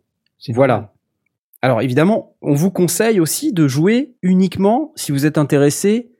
Voilà. 0.50 0.92
Alors 1.62 1.82
évidemment, 1.82 2.36
on 2.42 2.54
vous 2.54 2.70
conseille 2.70 3.18
aussi 3.18 3.52
de 3.52 3.66
jouer 3.66 4.14
uniquement 4.22 4.92
si 4.94 5.10
vous 5.10 5.26
êtes 5.26 5.38
intéressé 5.38 6.12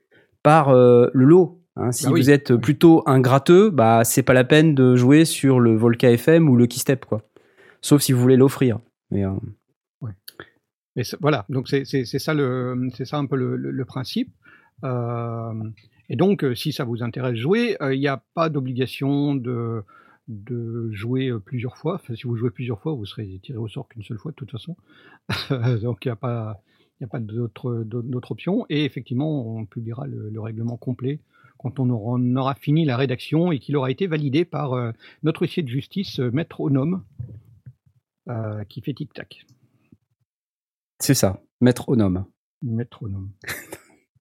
par 0.43 0.73
le 0.73 1.09
lot. 1.13 1.61
hein. 1.77 1.91
si 1.91 2.05
Bah 2.05 2.11
oui. 2.11 2.21
vous 2.21 2.29
êtes 2.29 2.55
plutôt 2.57 3.03
un 3.05 3.19
gratteux, 3.21 3.69
bah 3.69 4.01
c'est 4.03 4.23
pas 4.23 4.33
la 4.33 4.43
peine 4.43 4.75
de 4.75 4.95
jouer 4.97 5.23
sur 5.25 5.59
le 5.59 5.75
Volca 5.77 6.11
FM 6.11 6.49
ou 6.49 6.55
le 6.57 6.67
Keystep 6.67 7.05
quoi. 7.05 7.21
Sauf 7.87 8.01
si 8.01 8.11
vous 8.11 8.19
voulez 8.19 8.35
l'offrir. 8.35 8.79
Mais 9.11 9.23
euh, 9.23 9.31
voilà, 11.21 11.45
donc 11.47 11.69
c'est 11.69 11.85
ça, 11.85 12.03
ça 12.09 13.17
un 13.17 13.25
peu 13.25 13.37
le, 13.37 13.85
principe. 13.85 14.29
Euh, 14.83 15.53
et 16.09 16.17
donc, 16.17 16.43
euh, 16.43 16.53
si 16.53 16.73
ça 16.73 16.83
vous 16.83 17.01
intéresse 17.01 17.37
jouer, 17.37 17.77
il 17.79 17.99
n'y 17.99 18.09
a 18.09 18.21
pas 18.33 18.49
d'obligation 18.49 19.35
de, 19.35 19.85
de 20.27 20.91
jouer 20.91 21.31
plusieurs 21.45 21.77
fois. 21.77 21.95
Enfin, 21.95 22.13
si 22.13 22.23
vous 22.23 22.35
jouez 22.35 22.49
plusieurs 22.49 22.81
fois, 22.81 22.91
vous 22.91 23.05
serez 23.05 23.39
tiré 23.41 23.57
au 23.57 23.69
sort 23.69 23.87
qu'une 23.87 24.03
seule 24.03 24.17
fois 24.17 24.31
de 24.31 24.35
toute 24.35 24.51
façon. 24.51 24.75
donc, 25.81 26.03
il 26.03 26.09
n'y 26.09 26.11
a 26.11 26.17
pas, 26.17 26.61
pas 27.09 27.21
d'autre 27.21 28.31
option. 28.31 28.65
Et 28.67 28.83
effectivement, 28.83 29.55
on 29.55 29.65
publiera 29.65 30.07
le, 30.07 30.29
le 30.29 30.41
règlement 30.41 30.75
complet 30.75 31.21
quand 31.57 31.79
on 31.79 31.89
aura, 32.35 32.53
fini 32.53 32.83
la 32.83 32.97
rédaction 32.97 33.53
et 33.53 33.59
qu'il 33.59 33.77
aura 33.77 33.91
été 33.91 34.07
validé 34.07 34.43
par 34.43 34.93
notre 35.23 35.43
huissier 35.43 35.63
de 35.63 35.69
justice, 35.69 36.19
Maître 36.19 36.59
Onome, 36.59 37.01
euh, 38.29 38.63
qui 38.65 38.81
fait 38.81 38.93
tic-tac. 38.93 39.45
c'est 40.99 41.13
ça, 41.13 41.41
métronome. 41.61 42.25
Métronome. 42.61 43.29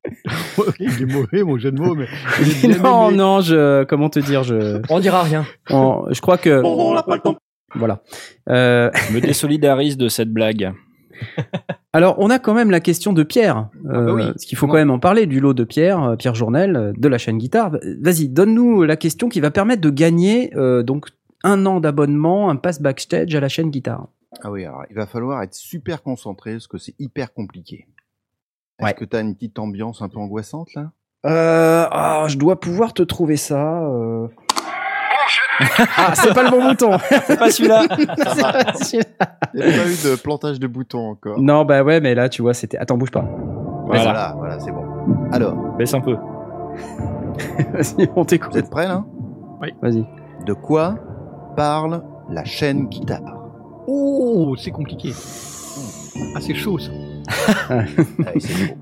il 0.79 1.03
est 1.03 1.07
mauvais, 1.13 1.43
mon 1.43 1.59
jeu 1.59 1.73
de 1.73 1.81
mots, 1.81 1.95
mais. 1.95 2.07
non, 2.83 3.09
aimé. 3.09 3.17
non, 3.17 3.41
je 3.41 3.85
comment 3.85 4.09
te 4.11 4.19
dire, 4.21 4.43
je 4.45 4.81
On 4.91 5.01
dira 5.01 5.23
rien. 5.23 5.45
en- 5.71 6.07
je 6.11 6.21
crois 6.21 6.39
que 6.39 6.63
On 6.65 6.95
n'a 6.95 7.03
pas 7.03 7.17
le 7.17 7.23
temps. 7.23 7.37
voilà. 7.75 8.03
Euh, 8.49 8.91
Je 9.09 9.15
me 9.15 9.21
désolidarise 9.21 9.97
de 9.97 10.09
cette 10.09 10.31
blague. 10.33 10.73
Alors, 11.95 12.17
on 12.19 12.29
a 12.29 12.39
quand 12.39 12.53
même 12.55 12.71
la 12.71 12.81
question 12.81 13.15
de 13.15 13.23
Pierre. 13.23 13.71
Euh, 13.87 14.05
bah 14.07 14.13
oui, 14.15 14.23
parce 14.27 14.45
qu'il 14.45 14.59
faut 14.59 14.67
quand 14.67 14.75
même 14.75 14.91
en 14.91 14.99
parler 14.99 15.25
du 15.27 15.41
lot 15.41 15.55
de 15.55 15.65
Pierre, 15.65 16.03
euh, 16.03 16.17
Pierre 16.17 16.35
Journel, 16.35 16.77
euh, 16.77 16.93
de 16.97 17.09
la 17.09 17.17
chaîne 17.17 17.39
Guitare. 17.39 17.73
Vas-y, 18.03 18.29
donne-nous 18.29 18.83
la 18.83 18.97
question 18.97 19.31
qui 19.31 19.41
va 19.41 19.51
permettre 19.51 19.81
de 19.81 19.89
gagner 19.91 20.55
euh, 20.57 20.83
donc 20.83 21.07
un 21.45 21.65
an 21.67 21.81
d'abonnement, 21.81 22.51
un 22.51 22.57
pass 22.57 22.81
backstage 22.81 23.35
à 23.35 23.41
la 23.41 23.49
chaîne 23.49 23.71
Guitare. 23.71 24.09
Ah 24.43 24.51
oui, 24.51 24.65
alors 24.65 24.85
il 24.91 24.97
va 24.97 25.07
falloir 25.07 25.43
être 25.43 25.55
super 25.55 26.03
concentré 26.03 26.53
parce 26.53 26.67
que 26.67 26.79
c'est 26.79 26.95
hyper 26.99 27.33
compliqué. 27.33 27.87
Est-ce 28.79 28.87
Ouais. 28.89 28.95
que 28.95 29.05
t'as 29.05 29.23
une 29.23 29.35
petite 29.35 29.59
ambiance 29.59 30.03
un 30.03 30.09
peu 30.09 30.19
angoissante 30.19 30.75
là? 30.75 30.91
Euh, 31.25 31.87
ah, 31.91 32.25
je 32.29 32.37
dois 32.37 32.61
pouvoir 32.61 32.93
te 32.93 33.03
trouver 33.03 33.37
ça. 33.37 33.83
euh. 33.85 34.29
ah, 35.97 36.15
c'est 36.15 36.35
pas 36.35 36.43
le 36.43 36.51
bon 36.51 36.69
bouton. 36.69 36.99
C'est 37.27 37.39
pas 37.39 37.51
celui-là. 37.51 37.85
C'est 37.99 38.43
pas 38.43 38.75
celui-là. 38.75 39.39
Il 39.55 39.61
n'y 39.61 39.67
a 39.67 39.83
pas 39.83 39.89
eu 39.89 40.11
de 40.11 40.21
plantage 40.23 40.61
de 40.61 40.67
boutons 40.67 41.11
encore. 41.11 41.41
non, 41.41 41.65
bah 41.65 41.83
ouais, 41.83 42.01
mais 42.01 42.15
là, 42.15 42.29
tu 42.29 42.43
vois, 42.43 42.53
c'était. 42.55 42.77
Attends, 42.77 42.99
bouge 42.99 43.11
pas. 43.11 43.25
Voilà, 43.87 44.03
Voilà. 44.03 44.35
voilà, 44.37 44.61
c'est 44.61 44.71
bon. 44.73 44.85
Alors, 45.33 45.55
Baisse 45.79 45.95
un 45.95 46.01
peu. 46.01 46.17
Vas-y, 47.73 48.09
on 48.15 48.21
vous 48.21 48.25
t'écoute. 48.27 48.55
êtes 48.57 48.69
prêts 48.71 48.87
là? 48.89 49.05
Vas-y. 49.81 50.07
De 50.45 50.53
quoi 50.53 50.97
parle 51.57 52.03
la 52.31 52.45
chaîne 52.45 52.87
guitare 52.89 53.39
Oh, 53.89 54.55
c'est 54.59 54.71
compliqué. 54.71 55.13
Ah, 56.35 56.41
c'est 56.41 56.55
chaud, 56.55 56.79
ça. 56.79 56.91
Ah, 57.69 57.85
c'est 58.39 58.55
beau. 58.67 58.75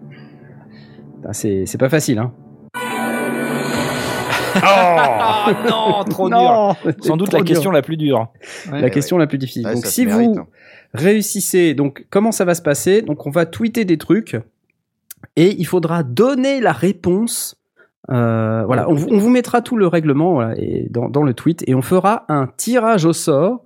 C'est 1.33 1.67
c'est 1.67 1.79
pas 1.79 1.89
facile, 1.89 2.19
hein. 2.19 2.33
Ah 4.63 5.53
non, 5.69 6.05
trop 6.05 6.29
dur. 6.29 6.77
Sans 7.01 7.17
doute 7.17 7.29
trop 7.31 7.39
la 7.39 7.43
dur. 7.43 7.55
question 7.55 7.71
la 7.71 7.83
plus 7.83 7.97
dure. 7.97 8.29
Ouais. 8.71 8.81
la 8.81 8.91
question 8.91 9.19
la 9.19 9.27
plus 9.27 9.39
difficile. 9.39 9.67
Ouais, 9.67 9.75
donc 9.75 9.85
ça 9.85 9.89
se 9.89 9.95
si 9.95 10.07
mérite, 10.07 10.31
vous 10.31 10.41
hein. 10.41 10.47
réussissez, 10.95 11.75
donc 11.75 12.07
comment 12.11 12.33
ça 12.33 12.45
va 12.45 12.55
se 12.55 12.63
passer? 12.63 13.03
Donc 13.03 13.27
on 13.27 13.31
va 13.31 13.47
tweeter 13.47 13.85
des 13.85 13.99
trucs 13.99 14.37
Et 15.37 15.55
il 15.59 15.65
faudra 15.67 16.03
donner 16.03 16.61
la 16.61 16.73
réponse. 16.73 17.57
Euh, 18.11 18.67
on, 18.69 18.95
vous- 18.95 19.31
mettra 19.31 19.63
tout 19.63 19.77
le 19.77 19.87
règlement 19.87 20.41
dans, 20.91 21.23
le 21.23 21.35
tweet 21.35 21.65
et 21.67 21.75
on 21.75 21.83
fera 21.83 22.25
un 22.29 22.49
tirage 22.57 23.07
au 23.07 23.13
sort 23.13 23.63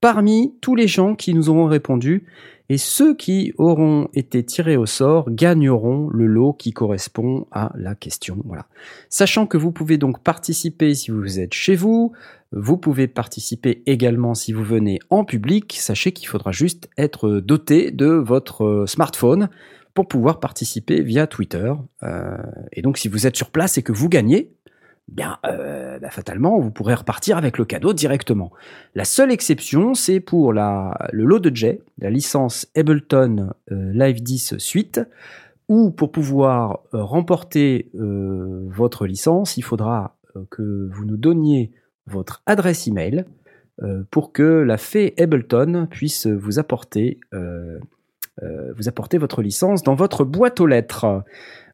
parmi 0.00 0.54
tous 0.60 0.74
les 0.74 0.88
gens 0.88 1.14
qui 1.14 1.32
nous 1.32 1.48
auront 1.48 1.66
répondu. 1.66 2.26
Et 2.68 2.78
ceux 2.78 3.14
qui 3.14 3.52
auront 3.58 4.08
été 4.14 4.42
tirés 4.44 4.76
au 4.76 4.86
sort 4.86 5.30
gagneront 5.30 6.08
le 6.10 6.26
lot 6.26 6.54
qui 6.54 6.72
correspond 6.72 7.46
à 7.50 7.70
la 7.74 7.94
question. 7.94 8.38
Sachant 9.10 9.46
que 9.46 9.58
vous 9.58 9.72
pouvez 9.72 9.98
donc 9.98 10.22
participer 10.22 10.94
si 10.94 11.10
vous 11.10 11.38
êtes 11.38 11.52
chez 11.52 11.74
vous, 11.74 12.12
vous 12.52 12.76
pouvez 12.76 13.08
participer 13.08 13.82
également 13.86 14.34
si 14.34 14.52
vous 14.52 14.64
venez 14.64 15.00
en 15.10 15.24
public. 15.24 15.76
Sachez 15.78 16.12
qu'il 16.12 16.28
faudra 16.28 16.52
juste 16.52 16.88
être 16.96 17.40
doté 17.40 17.90
de 17.90 18.06
votre 18.06 18.64
euh, 18.64 18.86
smartphone 18.86 19.48
pour 19.94 20.08
pouvoir 20.08 20.40
participer 20.40 21.02
via 21.02 21.26
Twitter. 21.26 21.72
Euh, 22.02 22.36
et 22.72 22.82
donc 22.82 22.98
si 22.98 23.08
vous 23.08 23.26
êtes 23.26 23.36
sur 23.36 23.50
place 23.50 23.78
et 23.78 23.82
que 23.82 23.92
vous 23.92 24.08
gagnez, 24.08 24.52
bien 25.08 25.38
euh, 25.44 25.98
bah, 25.98 26.10
fatalement 26.10 26.58
vous 26.58 26.70
pourrez 26.70 26.94
repartir 26.94 27.36
avec 27.36 27.58
le 27.58 27.64
cadeau 27.64 27.92
directement. 27.92 28.52
La 28.94 29.04
seule 29.04 29.30
exception, 29.30 29.94
c'est 29.94 30.20
pour 30.20 30.52
la, 30.52 31.08
le 31.12 31.24
lot 31.24 31.40
de 31.40 31.54
Jay, 31.54 31.80
la 31.98 32.10
licence 32.10 32.68
Ableton 32.76 33.50
euh, 33.70 33.92
Live 33.92 34.22
10 34.22 34.58
Suite, 34.58 35.00
où 35.68 35.90
pour 35.90 36.12
pouvoir 36.12 36.80
remporter 36.92 37.90
votre 37.94 39.06
licence, 39.06 39.56
il 39.56 39.62
faudra 39.62 40.18
que 40.50 40.90
vous 40.92 41.06
nous 41.06 41.16
donniez 41.16 41.70
votre 42.06 42.42
adresse 42.44 42.88
email 42.88 43.24
pour 44.10 44.32
que 44.32 44.42
la 44.42 44.76
fée 44.76 45.14
Ableton 45.18 45.86
puisse 45.88 46.26
vous 46.26 46.58
apporter, 46.58 47.20
vous 48.40 48.88
apporter 48.88 49.18
votre 49.18 49.42
licence 49.42 49.82
dans 49.82 49.94
votre 49.94 50.24
boîte 50.24 50.60
aux 50.60 50.66
lettres. 50.66 51.22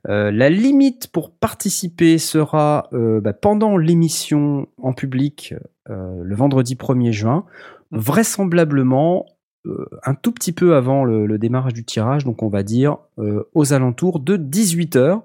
Euh, 0.08 0.30
la 0.30 0.48
limite 0.48 1.08
pour 1.08 1.30
participer 1.30 2.18
sera 2.18 2.88
euh, 2.92 3.20
bah, 3.20 3.32
pendant 3.32 3.76
l'émission 3.76 4.68
en 4.78 4.92
public 4.92 5.54
euh, 5.90 6.22
le 6.22 6.36
vendredi 6.36 6.76
1er 6.76 7.12
juin, 7.12 7.44
vraisemblablement 7.90 9.26
euh, 9.66 9.86
un 10.04 10.14
tout 10.14 10.32
petit 10.32 10.52
peu 10.52 10.76
avant 10.76 11.04
le, 11.04 11.26
le 11.26 11.38
démarrage 11.38 11.74
du 11.74 11.84
tirage, 11.84 12.24
donc 12.24 12.42
on 12.42 12.48
va 12.48 12.62
dire 12.62 12.98
euh, 13.18 13.48
aux 13.54 13.72
alentours 13.72 14.20
de 14.20 14.36
18h, 14.36 15.22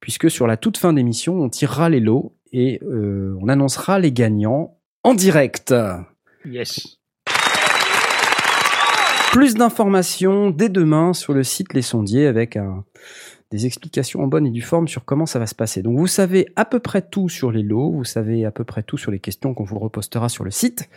puisque 0.00 0.30
sur 0.30 0.46
la 0.46 0.56
toute 0.56 0.78
fin 0.78 0.92
d'émission, 0.92 1.40
on 1.40 1.48
tirera 1.48 1.88
les 1.88 2.00
lots 2.00 2.34
et 2.52 2.80
euh, 2.82 3.36
on 3.40 3.48
annoncera 3.48 3.98
les 3.98 4.12
gagnants 4.12 4.78
en 5.04 5.14
direct. 5.14 5.74
Yes. 6.44 6.97
Plus 9.32 9.54
d'informations 9.54 10.50
dès 10.50 10.68
demain 10.68 11.12
sur 11.12 11.32
le 11.32 11.42
site 11.42 11.74
Les 11.74 11.82
Sondiers 11.82 12.26
avec 12.26 12.56
un- 12.56 12.84
des 13.50 13.66
explications 13.66 14.20
en 14.20 14.26
bonne 14.26 14.46
et 14.46 14.50
due 14.50 14.62
forme 14.62 14.88
sur 14.88 15.04
comment 15.04 15.26
ça 15.26 15.38
va 15.38 15.46
se 15.46 15.54
passer. 15.54 15.82
Donc 15.82 15.98
vous 15.98 16.06
savez 16.06 16.48
à 16.56 16.64
peu 16.64 16.80
près 16.80 17.02
tout 17.02 17.28
sur 17.28 17.50
les 17.50 17.62
lots, 17.62 17.90
vous 17.92 18.04
savez 18.04 18.44
à 18.44 18.50
peu 18.50 18.64
près 18.64 18.82
tout 18.82 18.98
sur 18.98 19.10
les 19.10 19.20
questions 19.20 19.54
qu'on 19.54 19.64
vous 19.64 19.78
repostera 19.78 20.28
sur 20.28 20.44
le 20.44 20.50
site. 20.50 20.88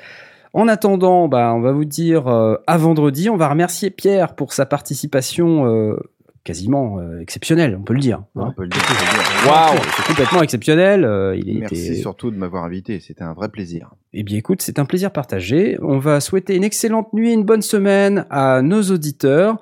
En 0.54 0.68
attendant, 0.68 1.30
bah, 1.30 1.54
on 1.56 1.62
va 1.62 1.72
vous 1.72 1.86
dire 1.86 2.28
euh, 2.28 2.56
à 2.68 2.78
vendredi. 2.78 3.30
On 3.30 3.38
va 3.38 3.48
remercier 3.48 3.90
Pierre 3.90 4.36
pour 4.36 4.52
sa 4.52 4.66
participation 4.66 5.66
euh, 5.66 5.96
quasiment 6.44 7.00
euh, 7.00 7.20
exceptionnelle, 7.20 7.78
on 7.80 7.84
peut 7.84 7.94
le 7.94 8.00
dire. 8.00 8.24
On 8.36 8.46
hein. 8.46 8.54
peut 8.56 8.64
le 8.64 8.70
dire, 8.70 8.82
on 8.82 8.94
peut 8.94 9.18
le 9.18 9.44
dire. 9.44 9.52
Waouh, 9.52 9.80
c'est 9.96 10.06
complètement 10.08 10.42
exceptionnel. 10.42 11.06
euh, 11.06 11.36
il 11.36 11.60
Merci 11.60 11.88
était 11.88 11.96
surtout 11.96 12.32
de 12.32 12.38
m'avoir 12.38 12.64
invité, 12.64 13.00
c'était 13.00 13.24
un 13.24 13.34
vrai 13.34 13.50
plaisir. 13.50 13.92
eh 14.14 14.24
bien, 14.24 14.38
écoute, 14.38 14.62
c'est 14.62 14.80
un 14.80 14.86
plaisir 14.86 15.12
partagé. 15.12 15.78
On 15.82 15.98
va 15.98 16.20
souhaiter 16.20 16.56
une 16.56 16.64
excellente 16.64 17.14
nuit 17.14 17.30
et 17.30 17.34
une 17.34 17.46
bonne 17.46 17.62
semaine 17.62 18.26
à 18.30 18.62
nos 18.62 18.82
auditeurs. 18.82 19.60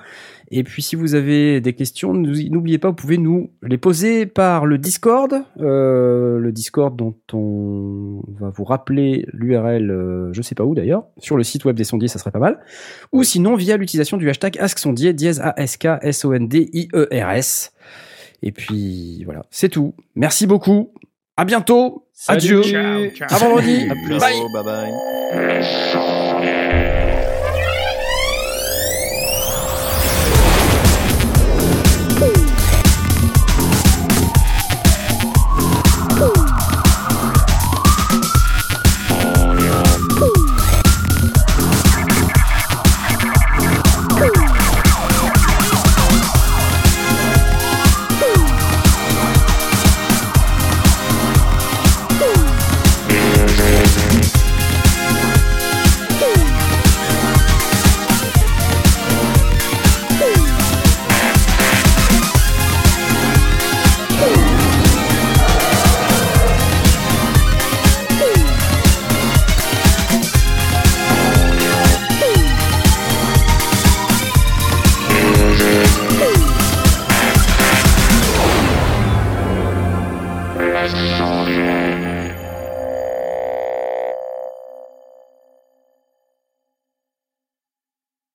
Et 0.52 0.64
puis, 0.64 0.82
si 0.82 0.96
vous 0.96 1.14
avez 1.14 1.62
des 1.62 1.74
questions, 1.74 2.12
n'oubliez 2.14 2.80
pas, 2.80 2.88
vous 2.90 2.96
pouvez 2.96 3.20
nous 3.20 3.52
les 3.62 3.78
poser 3.78 4.26
par 4.26 4.66
le 4.66 4.80
Discord, 4.80 5.32
euh, 5.60 6.40
le 6.40 6.52
Discord 6.52 6.96
dont 6.96 7.14
on 7.34 8.24
va 8.40 8.50
vous 8.50 8.64
rappeler 8.64 9.28
l'URL, 9.32 9.92
euh, 9.92 10.34
je 10.34 10.42
sais 10.42 10.56
pas 10.56 10.64
où 10.64 10.74
d'ailleurs, 10.74 11.04
sur 11.20 11.38
le 11.38 11.44
site 11.44 11.66
web 11.66 11.76
des 11.76 11.84
sondiers, 11.84 12.08
ça 12.08 12.18
serait 12.18 12.32
pas 12.32 12.40
mal. 12.40 12.58
Ou 13.12 13.22
sinon 13.24 13.54
via 13.56 13.78
l'utilisation 13.78 14.18
du 14.18 14.28
hashtag 14.28 14.58
AskSondier, 14.60 15.14
dièse 15.14 15.40
A-S-K-S-O-N-D-I-E-R-S. 15.40 17.74
Et 18.42 18.52
puis 18.52 19.24
voilà, 19.26 19.46
c'est 19.52 19.70
tout. 19.70 19.94
Merci 20.16 20.48
beaucoup. 20.48 20.94
À 21.38 21.46
bientôt. 21.46 22.08
Salut. 22.14 22.38
Adieu. 22.38 22.64
Ciao, 22.64 23.08
ciao. 23.12 23.28
À 23.30 23.38
vendredi. 23.38 23.88
À 23.90 23.94
plus. 23.94 24.18
Bye. 24.18 24.42
Bye 24.54 24.64
bye. 24.66 24.92